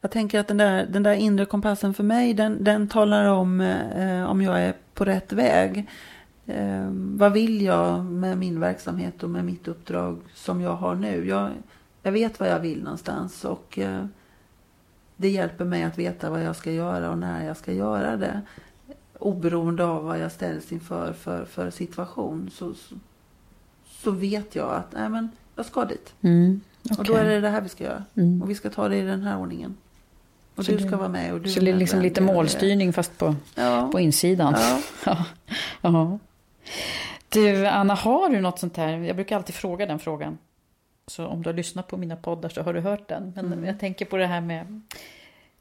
Jag 0.00 0.10
tänker 0.10 0.40
att 0.40 0.48
den 0.48 0.56
där, 0.56 0.86
den 0.86 1.02
där 1.02 1.14
inre 1.14 1.44
kompassen 1.44 1.94
för 1.94 2.04
mig, 2.04 2.34
den, 2.34 2.64
den 2.64 2.88
talar 2.88 3.24
om 3.24 3.60
eh, 3.60 4.24
om 4.24 4.42
jag 4.42 4.62
är 4.62 4.74
på 4.94 5.04
rätt 5.04 5.32
väg. 5.32 5.88
Eh, 6.46 6.86
vad 6.90 7.32
vill 7.32 7.62
jag 7.62 8.04
med 8.04 8.38
min 8.38 8.60
verksamhet 8.60 9.22
och 9.22 9.30
med 9.30 9.44
mitt 9.44 9.68
uppdrag 9.68 10.18
som 10.34 10.60
jag 10.60 10.76
har 10.76 10.94
nu? 10.94 11.28
Jag, 11.28 11.50
jag 12.02 12.12
vet 12.12 12.40
vad 12.40 12.48
jag 12.48 12.60
vill 12.60 12.82
någonstans 12.82 13.44
och 13.44 13.78
eh, 13.78 14.04
det 15.16 15.28
hjälper 15.28 15.64
mig 15.64 15.82
att 15.82 15.98
veta 15.98 16.30
vad 16.30 16.42
jag 16.42 16.56
ska 16.56 16.72
göra 16.72 17.10
och 17.10 17.18
när 17.18 17.46
jag 17.46 17.56
ska 17.56 17.72
göra 17.72 18.16
det. 18.16 18.40
Oberoende 19.18 19.84
av 19.84 20.04
vad 20.04 20.18
jag 20.18 20.32
ställs 20.32 20.72
inför 20.72 21.12
för, 21.12 21.44
för 21.44 21.70
situation 21.70 22.50
så, 22.52 22.74
så, 22.74 22.94
så 23.86 24.10
vet 24.10 24.54
jag 24.54 24.74
att 24.74 24.92
nej, 24.92 25.08
men 25.08 25.28
jag 25.56 25.66
ska 25.66 25.84
dit. 25.84 26.14
Mm. 26.20 26.60
Och 26.98 27.04
då 27.04 27.14
är 27.14 27.24
det 27.24 27.40
det 27.40 27.48
här 27.48 27.60
vi 27.60 27.68
ska 27.68 27.84
göra. 27.84 28.04
Mm. 28.16 28.42
Och 28.42 28.50
vi 28.50 28.54
ska 28.54 28.70
ta 28.70 28.88
det 28.88 28.96
i 28.96 29.02
den 29.02 29.22
här 29.22 29.38
ordningen. 29.38 29.76
Och 30.54 30.64
Så 30.64 30.72
du 30.72 30.78
det- 30.78 30.86
ska 30.88 30.96
vara 30.96 31.08
med 31.08 31.32
och 31.32 31.40
du 31.40 31.48
Så 31.50 31.60
det 31.60 31.70
är 31.70 31.74
liksom 31.76 32.00
lite 32.00 32.20
det- 32.20 32.26
målstyrning 32.26 32.92
fast 32.92 33.18
på, 33.18 33.34
Ja. 33.54 33.88
på 33.92 34.00
insidan. 34.00 34.54
Ja. 34.56 34.78
Ja. 35.06 35.24
ja. 35.80 36.18
Du, 37.28 37.66
Anna, 37.66 37.94
har 37.94 38.28
du 38.28 38.40
något 38.40 38.58
sånt 38.58 38.76
här? 38.76 38.98
Jag 38.98 39.16
brukar 39.16 39.36
alltid 39.36 39.54
fråga 39.54 39.86
den 39.86 39.98
frågan. 39.98 40.38
Så 41.06 41.26
om 41.26 41.42
du 41.42 41.48
har 41.48 41.54
lyssnat 41.54 41.86
på 41.88 41.96
mina 41.96 42.16
poddar 42.16 42.48
så 42.48 42.62
har 42.62 42.74
du 42.74 42.80
hört 42.80 43.08
den. 43.08 43.32
Men 43.36 43.46
Mm. 43.46 43.64
jag 43.64 43.80
tänker 43.80 44.04
på 44.04 44.16
det 44.16 44.26
här 44.26 44.40
med 44.40 44.80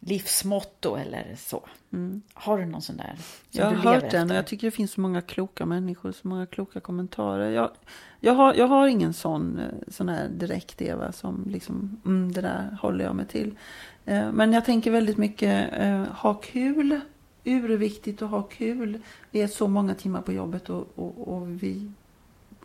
livsmotto 0.05 0.95
eller 0.95 1.35
så. 1.37 1.63
Mm. 1.93 2.21
Har 2.33 2.57
du 2.57 2.65
någon 2.65 2.81
sån 2.81 2.97
där? 2.97 3.15
Som 3.15 3.61
Jag 3.61 3.65
har 3.65 3.75
hört 3.75 4.11
den 4.11 4.21
och 4.21 4.25
efter? 4.25 4.35
jag 4.35 4.47
tycker 4.47 4.67
det 4.67 4.71
finns 4.71 4.91
så 4.91 5.01
många 5.01 5.21
kloka 5.21 5.65
människor, 5.65 6.11
så 6.11 6.27
många 6.27 6.45
kloka 6.45 6.79
kommentarer. 6.79 7.49
Jag, 7.49 7.71
jag, 8.19 8.33
har, 8.33 8.53
jag 8.53 8.67
har 8.67 8.87
ingen 8.87 9.13
sån, 9.13 9.59
eh, 9.59 9.65
sån 9.87 10.09
här 10.09 10.27
direkt 10.29 10.81
Eva 10.81 11.11
som 11.11 11.45
liksom, 11.49 12.01
mm, 12.05 12.31
det 12.31 12.41
där 12.41 12.77
håller 12.81 13.05
jag 13.05 13.15
mig 13.15 13.25
till. 13.25 13.57
Eh, 14.05 14.31
Men 14.31 14.53
jag 14.53 14.65
tänker 14.65 14.91
väldigt 14.91 15.17
mycket, 15.17 15.73
eh, 15.73 16.03
ha 16.03 16.33
kul, 16.33 16.99
urviktigt 17.43 18.21
att 18.21 18.29
ha 18.29 18.41
kul. 18.41 19.01
Vi 19.31 19.41
är 19.41 19.47
så 19.47 19.67
många 19.67 19.95
timmar 19.95 20.21
på 20.21 20.33
jobbet 20.33 20.69
och, 20.69 20.87
och, 20.95 21.33
och 21.35 21.63
vi 21.63 21.91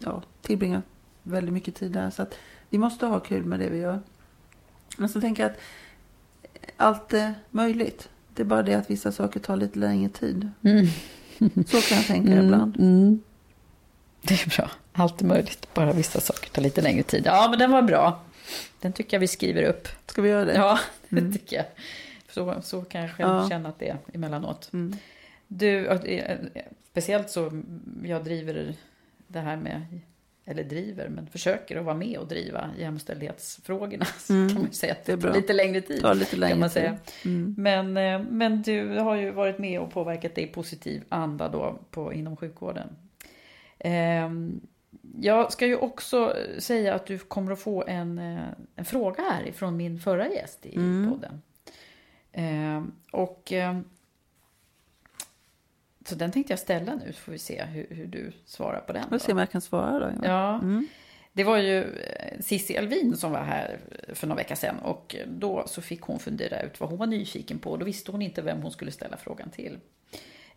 ja, 0.00 0.22
tillbringar 0.42 0.82
väldigt 1.22 1.54
mycket 1.54 1.74
tid 1.74 1.92
där. 1.92 2.10
Så 2.10 2.22
att 2.22 2.34
vi 2.70 2.78
måste 2.78 3.06
ha 3.06 3.20
kul 3.20 3.44
med 3.44 3.60
det 3.60 3.68
vi 3.68 3.78
gör. 3.78 4.00
Men 4.98 5.08
så 5.08 5.20
tänker 5.20 5.42
jag 5.42 5.52
att 5.52 5.58
allt 6.76 7.12
är 7.12 7.34
möjligt. 7.50 8.08
Det 8.34 8.42
är 8.42 8.46
bara 8.46 8.62
det 8.62 8.74
att 8.74 8.90
vissa 8.90 9.12
saker 9.12 9.40
tar 9.40 9.56
lite 9.56 9.78
längre 9.78 10.08
tid. 10.10 10.48
Mm. 10.62 10.86
Så 11.66 11.80
kan 11.80 11.96
jag 11.98 12.06
tänka 12.06 12.32
Mm, 12.32 12.44
ibland. 12.44 12.76
mm. 12.80 13.20
Det 14.22 14.34
är 14.34 14.56
bra. 14.56 14.70
Allt 14.92 15.20
är 15.20 15.24
möjligt. 15.26 15.74
Bara 15.74 15.92
vissa 15.92 16.20
saker 16.20 16.50
tar 16.50 16.62
lite 16.62 16.80
längre 16.82 17.02
tid. 17.02 17.22
Ja, 17.26 17.46
men 17.50 17.58
den 17.58 17.70
var 17.70 17.82
bra. 17.82 18.20
Den 18.80 18.92
tycker 18.92 19.16
jag 19.16 19.20
vi 19.20 19.28
skriver 19.28 19.62
upp. 19.62 19.88
Ska 20.06 20.22
vi 20.22 20.28
göra 20.28 20.44
det? 20.44 20.54
Ja, 20.54 20.78
det 21.08 21.18
Mm. 21.20 21.32
tycker 21.32 21.56
jag. 21.56 21.64
Så, 22.30 22.62
så 22.62 22.82
kan 22.82 23.00
jag 23.00 23.10
själv 23.10 23.28
Ja. 23.30 23.48
känna 23.48 23.68
att 23.68 23.78
det 23.78 23.88
är 23.88 23.98
emellanåt. 24.14 24.70
Mm. 24.72 24.96
Du, 25.48 25.98
speciellt 26.90 27.30
så 27.30 27.62
jag 28.04 28.24
driver 28.24 28.74
det 29.26 29.40
här 29.40 29.56
med, 29.56 29.82
eller 30.50 30.64
driver, 30.64 31.08
men 31.08 31.26
försöker 31.26 31.76
att 31.76 31.84
vara 31.84 31.96
med 31.96 32.18
och 32.18 32.28
driva 32.28 32.70
jämställdhetsfrågorna. 32.78 34.04
Så 34.18 34.32
Mm. 34.32 34.48
kan 34.48 34.62
man 34.62 34.72
säga 34.72 34.92
att 34.92 35.04
Det 35.04 35.12
är 35.12 35.16
det 35.16 35.22
tar 35.22 35.34
lite 35.34 35.52
längre 35.52 35.80
tid. 35.80 36.06
Lite 36.16 36.36
längre 36.36 36.50
kan 36.52 36.60
man 36.60 36.70
säga. 36.70 36.96
Mm. 37.24 37.54
Men, 37.58 37.96
eh, 37.96 38.26
men 38.30 38.62
du 38.62 38.98
har 38.98 39.14
ju 39.16 39.30
varit 39.30 39.58
med 39.58 39.80
och 39.80 39.90
påverkat 39.90 40.34
det 40.34 40.42
i 40.42 40.46
positiv 40.46 41.04
anda 41.08 41.48
då 41.48 41.78
på, 41.90 42.12
inom 42.12 42.36
sjukvården. 42.36 42.88
Ehm, 43.78 44.60
Jag 45.20 45.52
ska 45.52 45.66
ju 45.66 45.76
också 45.76 46.36
säga 46.58 46.94
att 46.94 47.06
du 47.06 47.18
kommer 47.18 47.52
att 47.52 47.60
få 47.60 47.84
en, 47.86 48.18
eh, 48.18 48.44
en 48.76 48.84
fråga 48.84 49.22
här 49.22 49.46
ifrån 49.48 49.76
min 49.76 49.98
förra 50.00 50.28
gäst 50.28 50.66
i 50.66 50.76
Mm. 50.76 51.10
podden. 51.10 51.42
Ehm, 52.32 52.92
Och 53.12 53.52
ehm, 53.52 53.84
så 56.10 56.14
den 56.16 56.32
tänkte 56.32 56.52
jag 56.52 56.60
ställa 56.60 56.94
nu, 56.94 57.12
så 57.12 57.18
får 57.20 57.32
vi 57.32 57.38
se 57.38 57.64
hur, 57.64 57.86
hur 57.90 58.06
du 58.06 58.32
svarar 58.44 58.80
på 58.80 58.92
den. 58.92 59.02
Jag 59.02 59.10
får 59.20 59.26
se 59.26 59.32
om 59.32 59.38
jag 59.38 59.50
kan 59.50 59.60
svara 59.60 59.98
då. 59.98 60.26
Ja, 60.26 60.54
Mm. 60.58 60.86
det 61.32 61.44
var 61.44 61.58
ju 61.58 61.82
eh, 61.94 62.40
Cissi 62.40 62.76
Alvin 62.78 63.16
som 63.16 63.32
var 63.32 63.42
här 63.42 63.78
för 64.14 64.26
några 64.26 64.36
veckor 64.42 64.54
sedan 64.54 64.78
och 64.78 65.16
då 65.26 65.64
så 65.66 65.82
fick 65.82 66.00
hon 66.02 66.18
fundera 66.18 66.62
ut 66.62 66.80
vad 66.80 66.88
hon 66.90 66.98
var 66.98 67.06
nyfiken 67.06 67.58
på. 67.58 67.76
Då 67.76 67.84
visste 67.84 68.12
hon 68.12 68.22
inte 68.22 68.42
vem 68.42 68.62
hon 68.62 68.70
skulle 68.72 68.90
ställa 68.90 69.16
frågan 69.16 69.50
till. 69.50 69.78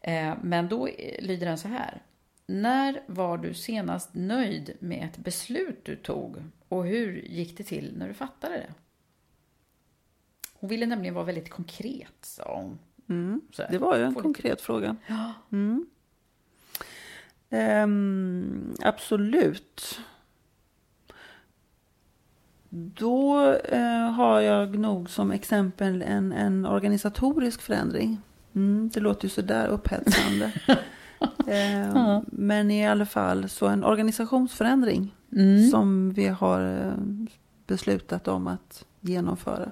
Eh, 0.01 0.33
Men 0.41 0.69
då 0.69 0.87
eh, 0.87 1.21
lyder 1.25 1.45
den 1.45 1.57
så 1.57 1.67
här. 1.67 2.01
När 2.45 3.01
var 3.07 3.37
du 3.37 3.53
senast 3.53 4.09
nöjd 4.13 4.73
med 4.79 5.05
ett 5.05 5.17
beslut 5.17 5.79
du 5.85 5.95
tog 5.95 6.35
och 6.69 6.85
hur 6.85 7.21
gick 7.21 7.57
det 7.57 7.63
till 7.63 7.93
när 7.97 8.07
du 8.07 8.13
fattade 8.13 8.55
det? 8.55 8.73
Hon 10.53 10.69
ville 10.69 10.85
nämligen 10.85 11.13
vara 11.13 11.25
väldigt 11.25 11.49
konkret, 11.49 12.13
sa 12.21 12.55
hon. 12.61 12.79
Mm. 13.09 13.41
Det 13.69 13.77
var 13.77 13.97
ju 13.97 14.03
en 14.03 14.13
få 14.13 14.19
lite- 14.19 14.23
konkret 14.23 14.61
fråga. 14.61 14.95
Ja. 15.07 15.33
Mm. 15.51 15.85
Ehm, 17.49 18.73
absolut. 18.81 19.99
Då 22.69 23.49
eh, 23.53 24.09
har 24.11 24.39
jag 24.41 24.77
nog 24.79 25.09
som 25.09 25.31
exempel 25.31 26.01
en, 26.01 26.31
en 26.31 26.65
organisatorisk 26.65 27.61
förändring. 27.61 28.17
Mm, 28.55 28.89
det 28.93 28.99
låter 28.99 29.23
ju 29.25 29.29
sådär 29.29 29.67
upphetsande. 29.67 30.51
Ehm, 31.47 31.95
Ja. 31.95 32.23
Men 32.27 32.71
i 32.71 32.87
alla 32.87 33.05
fall 33.05 33.49
så 33.49 33.67
en 33.67 33.83
organisationsförändring 33.83 35.15
Mm. 35.35 35.69
som 35.69 36.13
vi 36.13 36.27
har 36.27 36.61
eh, 36.85 36.93
beslutat 37.67 38.27
om 38.27 38.47
att 38.47 38.85
genomföra 39.01 39.71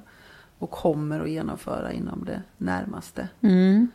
och 0.62 0.72
kommer 0.72 1.20
att 1.20 1.30
genomföra 1.30 1.92
inom 1.94 2.26
det 2.26 2.42
närmaste. 2.58 3.28
Mm. 3.42 3.88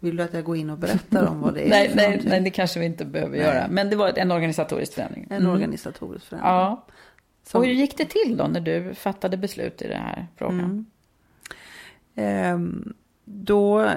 Vill 0.00 0.16
du 0.16 0.22
att 0.22 0.34
jag 0.34 0.44
går 0.44 0.56
in 0.56 0.70
och 0.70 0.78
berättar 0.78 1.26
om 1.26 1.40
vad 1.40 1.54
det 1.54 1.60
är? 1.66 1.68
Nej, 1.70 1.92
nej, 1.94 2.22
nej, 2.24 2.40
det 2.40 2.50
kanske 2.50 2.80
vi 2.80 2.86
inte 2.86 3.04
behöver 3.04 3.36
Nej. 3.36 3.46
göra. 3.46 3.66
Men 3.70 3.90
det 3.90 3.96
var 3.96 4.12
en 4.18 4.30
organisatorisk 4.30 4.94
förändring. 4.94 5.26
En 5.30 5.36
Mm. 5.42 5.52
organisatorisk 5.52 6.24
förändring. 6.26 6.50
Ja. 6.52 6.86
Som- 7.46 7.60
Och 7.60 7.66
hur 7.66 7.72
gick 7.74 7.96
det 7.98 8.04
till 8.04 8.36
då 8.36 8.46
när 8.46 8.60
du 8.60 8.94
fattade 8.94 9.36
beslut 9.36 9.82
i 9.82 9.88
den 9.88 10.02
här 10.02 10.26
frågan? 10.36 10.60
Mm. 10.60 10.86
Ehm, 12.14 12.94
då 13.24 13.90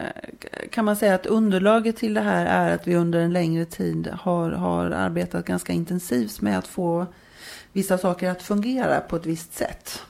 kan 0.71 0.85
man 0.85 0.95
säga 0.95 1.15
att 1.15 1.25
underlaget 1.25 1.97
till 1.97 2.13
det 2.13 2.21
här 2.21 2.45
är 2.45 2.75
att 2.75 2.87
vi 2.87 2.95
under 2.95 3.19
en 3.19 3.33
längre 3.33 3.65
tid 3.65 4.07
har, 4.07 4.51
har 4.51 4.85
arbetat 4.91 5.45
ganska 5.45 5.73
intensivt 5.73 6.41
med 6.41 6.57
att 6.57 6.67
få 6.67 7.05
vissa 7.73 7.97
saker 7.97 8.29
att 8.29 8.41
fungera 8.41 8.99
på 8.99 9.15
ett 9.15 9.25
visst 9.25 9.53
sätt. 9.53 10.01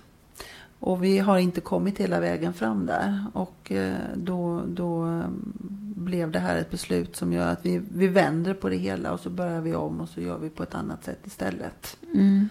Och 0.85 1.03
vi 1.03 1.19
har 1.19 1.37
inte 1.37 1.61
kommit 1.61 1.97
hela 1.97 2.19
vägen 2.19 2.53
fram 2.53 2.85
där. 2.85 3.25
Och 3.33 3.71
eh, 3.71 3.95
då, 4.15 4.61
då 4.67 5.01
mm, 5.01 5.53
blev 5.95 6.31
det 6.31 6.39
här 6.39 6.57
ett 6.57 6.71
beslut 6.71 7.15
som 7.15 7.33
gör 7.33 7.47
att 7.51 7.65
vi, 7.65 7.81
vi 7.95 8.07
vänder 8.07 8.53
på 8.53 8.69
det 8.69 8.75
hela 8.75 9.13
och 9.13 9.19
så 9.19 9.29
börjar 9.29 9.61
vi 9.61 9.75
om 9.75 10.01
och 10.01 10.09
så 10.09 10.21
gör 10.21 10.37
vi 10.37 10.49
på 10.49 10.63
ett 10.63 10.75
annat 10.75 11.03
sätt 11.03 11.27
istället. 11.27 11.97
Mm. 12.13 12.49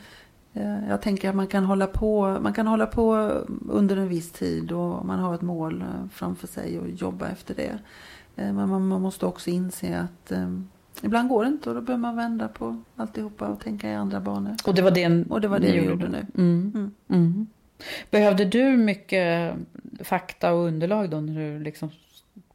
Eh, 0.53 0.89
Jag 0.89 1.03
tänker 1.03 1.29
att 1.29 1.37
man 1.37 1.47
kan 1.47 1.65
hålla 1.65 1.87
på, 1.87 2.39
man 2.41 2.53
kan 2.53 2.67
hålla 2.67 2.87
på 2.87 3.15
under 3.69 3.97
en 3.97 4.09
viss 4.09 4.33
tid 4.33 4.73
och 4.73 5.07
man 5.07 5.19
har 5.19 5.35
ett 5.35 5.43
mål 5.43 5.83
eh, 5.83 6.09
framför 6.13 6.47
sig 6.47 6.79
och 6.79 6.89
jobba 6.89 7.29
efter 7.29 7.55
det. 7.55 7.79
Men 8.35 8.69
man, 8.69 8.83
måste 8.83 9.27
också 9.27 9.51
inse 9.51 10.01
att 10.01 10.33
ibland 11.03 11.29
går 11.29 11.45
det 11.45 11.49
inte 11.49 11.69
och 11.69 11.75
då 11.75 11.81
behöver 11.81 12.03
man 12.03 12.17
vända 12.17 12.49
på 12.49 12.83
alltihopa 12.97 13.49
och 13.49 13.61
tänka 13.61 13.91
i 13.91 13.95
andra 13.95 14.21
banor. 14.21 14.57
Och 14.67 14.75
det 14.75 14.83
var 14.83 14.91
det, 14.91 15.25
Och 15.29 15.41
det 15.41 15.49
var 15.49 15.59
det 15.59 15.73
vi 15.73 15.85
gjorde 15.85 16.09
nu. 16.09 16.27
Mm. 16.35 16.91
Mm. 17.09 17.47
Behövde 18.11 18.45
du 18.45 18.77
mycket 18.77 19.55
fakta 20.01 20.53
och 20.53 20.65
underlag 20.65 21.11
då 21.11 21.21
när 21.21 21.41
du 21.41 21.59
liksom 21.59 21.91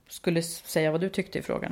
skulle 0.10 0.42
säga 0.42 0.92
vad 0.92 1.02
du 1.02 1.10
tyckte 1.10 1.40
i 1.40 1.42
frågan? 1.42 1.72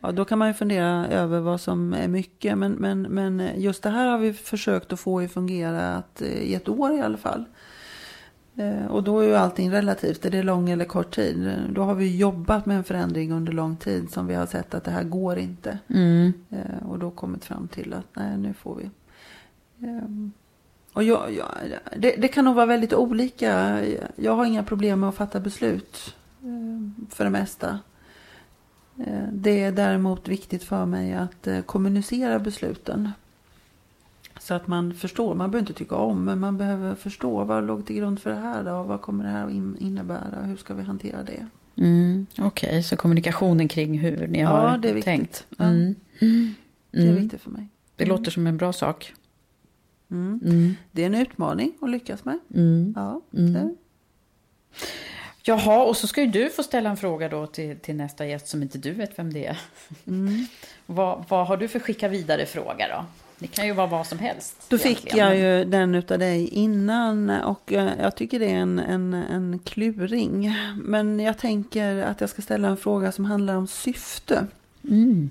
Ja, 0.00 0.12
då 0.12 0.24
kan 0.24 0.38
man 0.38 0.48
ju 0.48 0.54
fundera 0.54 1.06
över 1.06 1.40
vad 1.40 1.60
som 1.60 1.92
är 1.94 2.08
mycket. 2.08 2.58
Men, 2.58 2.72
men, 2.72 3.02
men 3.02 3.50
just 3.56 3.82
det 3.82 3.90
här 3.90 4.06
har 4.06 4.18
vi 4.18 4.32
försökt 4.32 4.92
att 4.92 5.00
få 5.00 5.20
att 5.20 5.32
fungera 5.32 5.94
att, 5.94 6.22
eh, 6.22 6.28
i 6.28 6.54
ett 6.54 6.68
år 6.68 6.94
i 6.94 7.00
alla 7.00 7.16
fall. 7.16 7.44
Eh, 8.56 8.86
Och 8.86 9.02
då 9.02 9.20
är 9.20 9.26
ju 9.26 9.34
allting 9.34 9.70
relativt. 9.72 10.24
Är 10.24 10.30
det 10.30 10.42
lång 10.42 10.70
eller 10.70 10.84
kort 10.84 11.14
tid? 11.14 11.52
Då 11.70 11.82
har 11.82 11.94
vi 11.94 12.16
jobbat 12.16 12.66
med 12.66 12.76
en 12.76 12.84
förändring 12.84 13.32
under 13.32 13.52
lång 13.52 13.76
tid 13.76 14.10
som 14.10 14.26
vi 14.26 14.34
har 14.34 14.46
sett 14.46 14.74
att 14.74 14.84
det 14.84 14.90
här 14.90 15.04
går 15.04 15.38
inte. 15.38 15.78
Mm. 15.88 16.32
Eh, 16.50 16.88
Och 16.88 16.98
då 16.98 17.10
kommit 17.10 17.44
fram 17.44 17.68
till 17.68 17.94
att 17.94 18.06
nej, 18.16 18.38
nu 18.38 18.54
får 18.54 18.74
vi. 18.74 18.90
Och 20.96 21.04
jag, 21.04 21.32
jag, 21.34 21.48
det, 21.96 22.14
det 22.18 22.28
kan 22.28 22.44
nog 22.44 22.54
vara 22.54 22.66
väldigt 22.66 22.92
olika. 22.92 23.80
Jag 24.16 24.36
har 24.36 24.44
inga 24.44 24.62
problem 24.62 25.00
med 25.00 25.08
att 25.08 25.14
fatta 25.14 25.40
beslut 25.40 26.14
eh, 26.42 27.06
för 27.10 27.24
det 27.24 27.30
mesta. 27.30 27.78
Eh, 29.06 29.28
Det 29.32 29.62
är 29.62 29.72
däremot 29.72 30.28
viktigt 30.28 30.64
för 30.64 30.86
mig 30.86 31.14
att 31.14 31.46
eh, 31.46 31.60
kommunicera 31.60 32.38
besluten. 32.38 33.10
Så 34.40 34.54
att 34.54 34.66
man 34.66 34.94
förstår. 34.94 35.34
Man 35.34 35.50
behöver 35.50 35.68
inte 35.68 35.78
tycka 35.78 35.94
om, 35.96 36.24
men 36.24 36.38
man 36.40 36.56
behöver 36.58 36.94
förstå. 36.94 37.44
Vad 37.44 37.66
låg 37.66 37.86
till 37.86 37.96
grund 37.96 38.20
för 38.20 38.30
det 38.30 38.36
här 38.36 38.64
då? 38.64 38.82
Vad 38.82 39.00
kommer 39.00 39.24
det 39.24 39.30
här 39.30 39.50
in- 39.50 39.76
innebära? 39.80 40.42
Hur 40.44 40.56
ska 40.56 40.74
vi 40.74 40.82
hantera 40.82 41.22
det? 41.22 41.46
Mm. 41.82 42.26
Okej, 42.38 42.82
så 42.82 42.96
kommunikationen 42.96 43.68
kring 43.68 43.98
hur 43.98 44.26
ni 44.28 44.40
Ja, 44.40 44.48
har 44.48 44.78
det 44.78 44.88
är 44.90 44.94
viktigt. 44.94 45.04
tänkt. 45.04 45.46
Ja. 45.56 45.64
Mm. 45.64 45.94
Det 46.90 46.98
är 46.98 47.02
Mm. 47.10 47.22
viktigt 47.22 47.40
för 47.40 47.50
mig. 47.50 47.68
Det 47.96 48.04
låter 48.06 48.30
som 48.30 48.46
en 48.46 48.56
bra 48.56 48.72
sak. 48.72 49.14
Mm. 50.10 50.40
Mm. 50.44 50.74
Det 50.92 51.02
är 51.02 51.06
en 51.06 51.14
utmaning 51.14 51.72
att 51.80 51.90
lyckas 51.90 52.24
med. 52.24 52.38
Mm. 52.54 52.92
Ja, 52.96 53.20
Mm. 53.36 53.52
det- 53.52 53.74
Jaha, 55.42 55.84
och 55.84 55.96
så 55.96 56.06
ska 56.06 56.20
ju 56.20 56.26
du 56.26 56.50
få 56.50 56.62
ställa 56.62 56.90
en 56.90 56.96
fråga 56.96 57.28
då 57.28 57.46
till, 57.46 57.76
till 57.78 57.96
nästa 57.96 58.26
gäst 58.26 58.48
som 58.48 58.62
inte 58.62 58.78
du 58.78 58.90
vet 58.92 59.18
vem 59.18 59.32
det 59.32 59.46
är. 59.46 59.58
Mm. 60.06 60.46
Vad, 60.86 61.24
vad 61.28 61.46
har 61.46 61.56
du 61.56 61.68
för 61.68 61.80
skicka 61.80 62.08
vidare 62.08 62.46
fråga 62.46 62.88
då? 62.88 63.04
Det 63.38 63.46
kan 63.46 63.66
ju 63.66 63.72
vara 63.72 63.86
vad 63.86 64.06
som 64.06 64.18
helst. 64.18 64.56
Då 64.68 64.78
fick 64.78 64.98
egentligen, 64.98 65.28
jag 65.28 65.58
ju 65.58 65.64
den 65.64 65.94
utav 65.94 66.18
dig 66.18 66.48
innan 66.48 67.30
och 67.30 67.72
eh, 67.72 67.92
jag 68.00 68.16
tycker 68.16 68.38
det 68.38 68.46
är 68.50 68.56
en, 68.56 68.78
en, 68.78 69.14
en 69.14 69.58
kluring. 69.58 70.54
Men 70.82 71.20
jag 71.20 71.38
tänker 71.38 71.96
att 72.02 72.20
jag 72.20 72.30
ska 72.30 72.42
ställa 72.42 72.68
en 72.68 72.76
fråga 72.76 73.12
som 73.12 73.24
handlar 73.24 73.54
om 73.56 73.66
syfte. 73.66 74.46
Mm. 74.90 75.30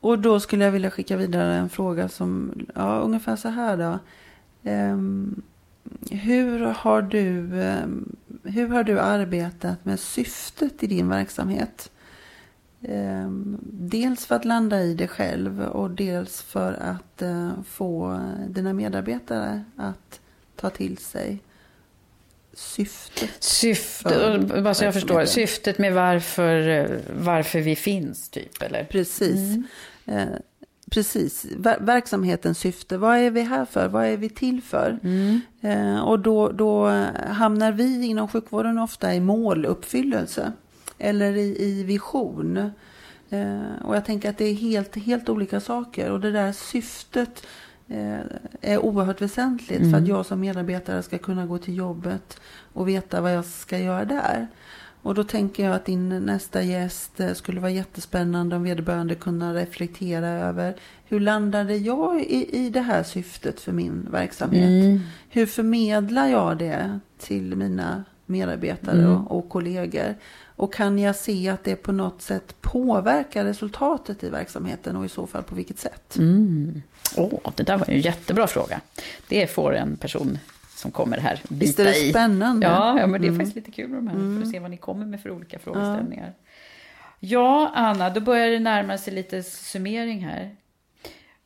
Och 0.00 0.18
då 0.18 0.40
skulle 0.40 0.64
jag 0.64 0.72
vilja 0.72 0.90
skicka 0.90 1.16
vidare 1.16 1.54
en 1.54 1.68
fråga 1.68 2.08
som, 2.08 2.52
ja 2.74 3.00
ungefär 3.00 3.36
så 3.36 3.48
här 3.48 3.76
då. 3.76 3.98
Um, 4.70 5.42
hur, 6.10 6.58
har 6.60 7.02
du, 7.02 7.38
um, 7.60 8.16
hur 8.42 8.68
har 8.68 8.84
du 8.84 9.00
arbetat 9.00 9.84
med 9.84 10.00
syftet 10.00 10.82
i 10.82 10.86
din 10.86 11.08
verksamhet? 11.08 11.90
Um, 12.80 13.58
dels 13.62 14.26
för 14.26 14.34
att 14.34 14.44
landa 14.44 14.82
i 14.82 14.94
det 14.94 15.08
själv 15.08 15.62
och 15.62 15.90
dels 15.90 16.42
för 16.42 16.72
att 16.72 17.22
uh, 17.22 17.52
få 17.62 18.20
dina 18.48 18.72
medarbetare 18.72 19.64
att 19.76 20.20
ta 20.56 20.70
till 20.70 20.98
sig 20.98 21.42
syftet. 22.56 23.30
Syftet, 23.40 24.50
vad 24.50 24.76
jag 24.82 24.94
förstår, 24.94 25.24
syftet 25.24 25.78
med 25.78 25.94
varför, 25.94 26.90
varför 27.18 27.60
vi 27.60 27.76
finns, 27.76 28.28
typ, 28.28 28.62
eller? 28.62 28.84
Precis. 28.84 29.36
Mm. 29.36 29.64
Eh, 30.04 30.38
precis, 30.90 31.46
Ver 31.56 31.78
verksamhetens 31.80 32.58
syfte. 32.58 32.98
Vad 32.98 33.18
är 33.18 33.30
vi 33.30 33.42
här 33.42 33.64
för? 33.64 33.88
Vad 33.88 34.06
är 34.06 34.16
vi 34.16 34.28
till 34.28 34.62
för? 34.62 34.98
Mm. 35.02 35.40
Eh, 35.60 36.00
och 36.00 36.20
då, 36.20 36.48
då 36.48 36.86
hamnar 37.28 37.72
vi 37.72 38.06
inom 38.06 38.28
sjukvården 38.28 38.78
ofta 38.78 39.14
i 39.14 39.20
måluppfyllelse. 39.20 40.52
Eller 40.98 41.36
i, 41.36 41.62
i 41.62 41.82
vision. 41.82 42.56
Eh, 43.30 43.84
och 43.84 43.96
jag 43.96 44.04
tänker 44.04 44.30
att 44.30 44.38
det 44.38 44.44
är 44.44 44.54
helt, 44.54 44.96
helt 44.96 45.28
olika 45.28 45.60
saker. 45.60 46.10
Och 46.10 46.20
det 46.20 46.30
där 46.30 46.52
syftet 46.52 47.46
är 48.60 48.78
oerhört 48.78 49.22
väsentligt. 49.22 49.80
Mm. 49.80 49.90
För 49.90 49.96
att 49.96 50.04
mm. 50.04 50.16
jag 50.16 50.26
som 50.26 50.40
medarbetare 50.40 51.02
ska 51.02 51.18
kunna 51.18 51.46
gå 51.46 51.58
till 51.58 51.76
jobbet 51.76 52.40
och 52.72 52.88
veta 52.88 53.20
vad 53.20 53.34
jag 53.34 53.44
ska 53.44 53.78
göra 53.78 54.04
där. 54.04 54.46
Och 55.02 55.14
då 55.14 55.24
tänker 55.24 55.64
jag 55.64 55.74
att 55.74 55.84
din 55.84 56.08
nästa 56.08 56.62
gäst 56.62 57.20
eh, 57.20 57.32
skulle 57.32 57.60
vara 57.60 57.70
jättespännande 57.70 58.56
om 58.56 58.62
vederbörande 58.62 59.14
kunna 59.14 59.54
reflektera 59.54 60.28
över 60.28 60.76
hur 61.04 61.20
landade 61.20 61.76
jag 61.76 62.20
i, 62.22 62.66
i 62.66 62.70
det 62.70 62.80
här 62.80 63.02
syftet 63.02 63.60
för 63.60 63.72
min 63.72 64.08
verksamhet? 64.10 64.84
Mm. 64.84 65.00
Hur 65.28 65.46
förmedlar 65.46 66.28
jag 66.28 66.58
det 66.58 67.00
till 67.18 67.56
mina 67.56 68.04
medarbetare 68.26 68.98
mm. 68.98 69.12
och, 69.12 69.38
och, 69.38 69.48
kollegor? 69.48 70.14
Och 70.44 70.74
kan 70.74 70.98
jag 70.98 71.16
se 71.16 71.48
att 71.48 71.64
det 71.64 71.76
på 71.76 71.92
något 71.92 72.22
sätt 72.22 72.60
påverkar 72.60 73.44
resultatet 73.44 74.24
i 74.24 74.28
verksamheten 74.28 74.96
och 74.96 75.04
i 75.04 75.08
så 75.08 75.26
fall 75.26 75.42
på 75.42 75.54
vilket 75.54 75.78
sätt? 75.78 76.16
Mm. 76.18 76.82
Oh, 77.16 77.52
det 77.54 77.62
där 77.62 77.78
var 77.78 77.90
en 77.90 78.00
jättebra 78.00 78.46
fråga. 78.46 78.80
Det 79.28 79.46
får 79.46 79.74
en 79.74 79.96
person 79.96 80.38
som 80.68 80.90
kommer 80.90 81.18
här 81.18 81.40
bita 81.42 81.54
Visst 81.54 81.78
är 81.78 81.84
det 81.84 82.10
spännande? 82.10 82.66
Ja, 82.66 83.00
ja 83.00 83.06
men 83.06 83.20
det 83.20 83.26
är 83.26 83.28
mm. 83.28 83.38
faktiskt 83.38 83.56
lite 83.56 83.70
kul 83.70 83.88
med 83.88 83.98
de 83.98 84.08
här, 84.08 84.14
mm. 84.14 84.36
för 84.36 84.46
att 84.46 84.52
se 84.52 84.58
vad 84.58 84.70
ni 84.70 84.76
kommer 84.76 85.06
med 85.06 85.20
för 85.20 85.30
olika 85.30 85.58
frågeställningar. 85.58 86.34
Ja. 87.20 87.28
ja, 87.28 87.72
Anna, 87.74 88.10
då 88.10 88.20
börjar 88.20 88.50
det 88.50 88.60
närma 88.60 88.98
sig 88.98 89.14
lite 89.14 89.42
summering 89.42 90.24
här. 90.24 90.56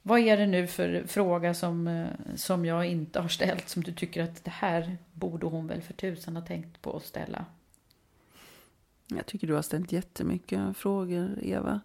Vad 0.02 0.20
är 0.20 0.36
det 0.36 0.46
nu 0.46 0.66
för 0.66 1.04
fråga 1.06 1.54
som, 1.54 1.88
eh, 1.88 2.06
som 2.34 2.64
jag 2.64 2.86
inte 2.86 3.20
har 3.20 3.28
ställt 3.28 3.68
som 3.68 3.82
du 3.82 3.92
tycker 3.92 4.22
att 4.22 4.44
det 4.44 4.50
här 4.50 4.96
borde 5.12 5.46
hon 5.46 5.66
väl 5.66 5.82
för 5.82 5.94
tusan 5.94 6.36
ha 6.36 6.42
tänkt 6.42 6.82
på 6.82 6.96
att 6.96 7.04
ställa? 7.04 7.44
Jag 9.06 9.26
tycker 9.26 9.46
du 9.46 9.54
har 9.54 9.62
ställt 9.62 9.92
jättemycket 9.92 10.76
frågor, 10.76 11.38
Eva. 11.42 11.80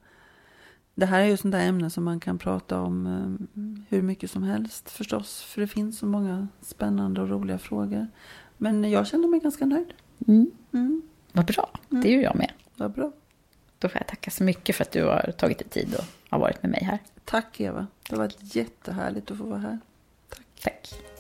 Det 0.96 1.06
här 1.06 1.20
är 1.20 1.26
ju 1.26 1.38
sånt 1.38 1.52
där 1.52 1.68
ämne 1.68 1.90
som 1.90 2.04
man 2.04 2.20
kan 2.20 2.38
prata 2.38 2.82
om 2.82 3.08
eh, 3.08 3.86
hur 3.90 4.02
mycket 4.02 4.32
som 4.32 4.44
helst 4.44 4.90
förstås. 4.90 5.42
För 5.42 5.62
det 5.62 5.68
finns 5.68 6.00
så 6.00 6.06
många 6.06 6.48
spännande 6.62 7.22
och 7.22 7.30
roliga 7.30 7.58
frågor. 7.58 8.08
Men 8.58 8.92
jag 8.92 9.08
känner 9.08 9.28
mig 9.28 9.40
ganska 9.40 9.66
nöjd. 9.66 9.94
Mm. 10.28 10.52
Mm. 10.72 11.02
Vad 11.32 11.46
bra, 11.46 11.70
mm. 11.92 12.04
det 12.04 12.10
är 12.10 12.12
ju 12.12 12.22
jag 12.22 12.36
med. 12.36 12.52
Vad 12.76 12.92
bra. 12.92 13.12
Då 13.80 13.90
får 13.90 13.98
jag 13.98 14.08
tacka 14.08 14.32
så 14.32 14.44
mycket 14.44 14.76
för 14.76 14.84
att 14.84 14.92
du 14.92 15.04
har 15.04 15.34
tagit 15.38 15.58
dig 15.58 15.68
tid 15.68 15.96
och 15.96 16.04
har 16.30 16.40
varit 16.40 16.64
med 16.64 16.72
mig 16.72 16.84
här. 16.84 17.00
Tack 17.26 17.60
Eva, 17.60 17.88
det 18.10 18.16
har 18.16 18.24
varit 18.24 18.56
jättehärligt 18.56 19.32
att 19.32 19.38
få 19.38 19.44
vara 19.44 19.60
här. 19.60 19.80
Tack. 20.30 20.62
Tack. 20.64 21.15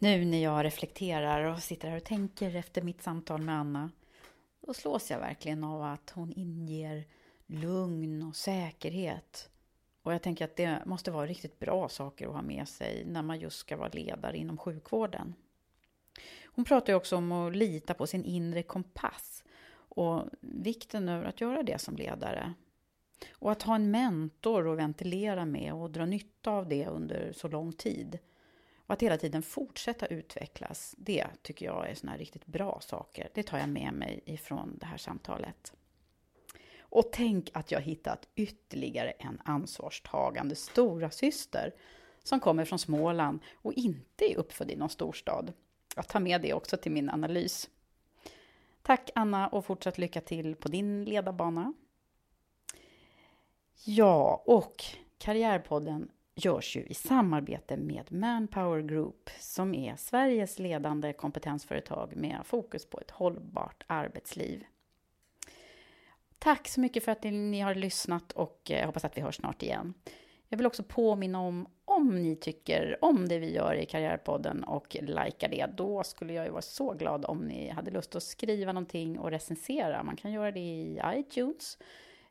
Nu 0.00 0.24
när 0.24 0.42
jag 0.42 0.64
reflekterar 0.64 1.44
och 1.44 1.58
sitter 1.58 1.88
här 1.88 1.96
och 1.96 2.04
tänker 2.04 2.56
efter 2.56 2.82
mitt 2.82 3.02
samtal 3.02 3.42
med 3.42 3.54
Anna, 3.54 3.90
då 4.60 4.74
slås 4.74 5.10
jag 5.10 5.18
verkligen 5.18 5.64
av 5.64 5.82
att 5.82 6.10
hon 6.10 6.32
inger 6.32 7.04
lugn 7.46 8.22
och 8.22 8.36
säkerhet. 8.36 9.50
Och 10.02 10.12
jag 10.14 10.22
tänker 10.22 10.44
att 10.44 10.56
det 10.56 10.82
måste 10.86 11.10
vara 11.10 11.26
riktigt 11.26 11.58
bra 11.58 11.88
saker 11.88 12.26
att 12.26 12.34
ha 12.34 12.42
med 12.42 12.68
sig 12.68 13.04
när 13.06 13.22
man 13.22 13.40
just 13.40 13.58
ska 13.58 13.76
vara 13.76 13.88
ledare 13.88 14.36
inom 14.36 14.58
sjukvården. 14.58 15.34
Hon 16.44 16.64
pratar 16.64 16.92
ju 16.92 16.96
också 16.96 17.16
om 17.16 17.32
att 17.32 17.56
lita 17.56 17.94
på 17.94 18.06
sin 18.06 18.24
inre 18.24 18.62
kompass 18.62 19.44
och 19.74 20.22
vikten 20.40 21.08
över 21.08 21.24
att 21.24 21.40
göra 21.40 21.62
det 21.62 21.78
som 21.78 21.96
ledare. 21.96 22.54
Och 23.32 23.52
att 23.52 23.62
ha 23.62 23.74
en 23.74 23.90
mentor 23.90 24.72
att 24.72 24.78
ventilera 24.78 25.44
med 25.44 25.74
och 25.74 25.90
dra 25.90 26.06
nytta 26.06 26.50
av 26.50 26.68
det 26.68 26.86
under 26.86 27.32
så 27.32 27.48
lång 27.48 27.72
tid. 27.72 28.18
Och 28.88 28.92
att 28.94 29.02
hela 29.02 29.16
tiden 29.16 29.42
fortsätta 29.42 30.06
utvecklas, 30.06 30.94
det 30.98 31.26
tycker 31.42 31.66
jag 31.66 31.90
är 31.90 31.94
såna 31.94 32.16
riktigt 32.16 32.46
bra 32.46 32.80
saker. 32.80 33.30
Det 33.34 33.42
tar 33.42 33.58
jag 33.58 33.68
med 33.68 33.92
mig 33.92 34.20
ifrån 34.24 34.78
det 34.80 34.86
här 34.86 34.96
samtalet. 34.96 35.72
Och 36.80 37.08
tänk 37.12 37.50
att 37.54 37.70
jag 37.70 37.80
hittat 37.80 38.28
ytterligare 38.34 39.10
en 39.10 39.40
ansvarstagande 39.44 40.56
stora 40.56 41.10
syster 41.10 41.74
som 42.22 42.40
kommer 42.40 42.64
från 42.64 42.78
Småland 42.78 43.40
och 43.54 43.72
inte 43.72 44.32
är 44.32 44.36
uppfödd 44.36 44.70
i 44.70 44.76
någon 44.76 44.90
storstad. 44.90 45.52
Jag 45.96 46.08
tar 46.08 46.20
med 46.20 46.42
det 46.42 46.54
också 46.54 46.76
till 46.76 46.92
min 46.92 47.10
analys. 47.10 47.70
Tack 48.82 49.10
Anna 49.14 49.48
och 49.48 49.64
fortsatt 49.64 49.98
lycka 49.98 50.20
till 50.20 50.56
på 50.56 50.68
din 50.68 51.04
ledarbana. 51.04 51.72
Ja, 53.84 54.42
och 54.46 54.84
Karriärpodden 55.18 56.10
görs 56.38 56.76
ju 56.76 56.82
i 56.82 56.94
samarbete 56.94 57.76
med 57.76 58.12
Manpower 58.12 58.82
Group 58.82 59.30
som 59.40 59.74
är 59.74 59.96
Sveriges 59.96 60.58
ledande 60.58 61.12
kompetensföretag 61.12 62.16
med 62.16 62.40
fokus 62.44 62.90
på 62.90 63.00
ett 63.00 63.10
hållbart 63.10 63.84
arbetsliv. 63.86 64.64
Tack 66.38 66.68
så 66.68 66.80
mycket 66.80 67.04
för 67.04 67.12
att 67.12 67.22
ni 67.24 67.60
har 67.60 67.74
lyssnat 67.74 68.32
och 68.32 68.60
jag 68.64 68.86
hoppas 68.86 69.04
att 69.04 69.16
vi 69.16 69.20
hörs 69.20 69.36
snart 69.36 69.62
igen. 69.62 69.94
Jag 70.48 70.58
vill 70.58 70.66
också 70.66 70.82
påminna 70.82 71.40
om, 71.40 71.66
om 71.84 72.22
ni 72.22 72.36
tycker 72.36 72.98
om 73.00 73.28
det 73.28 73.38
vi 73.38 73.54
gör 73.54 73.74
i 73.74 73.86
Karriärpodden 73.86 74.64
och 74.64 74.96
likar 75.00 75.48
det, 75.48 75.66
då 75.76 76.04
skulle 76.04 76.32
jag 76.32 76.44
ju 76.44 76.50
vara 76.50 76.62
så 76.62 76.92
glad 76.92 77.24
om 77.24 77.38
ni 77.38 77.68
hade 77.68 77.90
lust 77.90 78.16
att 78.16 78.22
skriva 78.22 78.72
någonting 78.72 79.18
och 79.18 79.30
recensera. 79.30 80.02
Man 80.02 80.16
kan 80.16 80.32
göra 80.32 80.52
det 80.52 80.60
i 80.60 81.00
iTunes, 81.06 81.78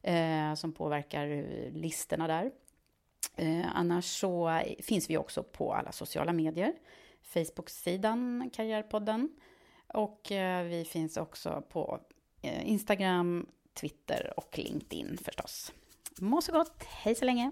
eh, 0.02 0.54
som 0.54 0.74
påverkar 0.74 1.28
eh, 1.28 1.72
listorna 1.72 2.28
där. 2.28 2.52
Eh, 3.38 3.66
annars 3.78 4.06
så 4.06 4.62
finns 4.80 5.10
vi 5.10 5.18
också 5.18 5.44
på 5.44 5.74
alla 5.74 5.92
sociala 5.92 6.34
medier. 6.34 6.74
Facebook-sidan 7.22 8.50
Karriärpodden. 8.54 9.30
Och 9.88 10.32
eh, 10.32 10.64
vi 10.64 10.86
finns 10.86 11.18
också 11.18 11.64
på 11.70 12.00
eh, 12.42 12.70
Instagram, 12.70 13.48
Twitter 13.74 14.34
och 14.38 14.58
LinkedIn 14.58 15.18
förstås. 15.18 15.74
Må 16.20 16.42
så 16.42 16.52
gott, 16.52 16.84
hej 16.84 17.16
så 17.16 17.26
länge! 17.26 17.52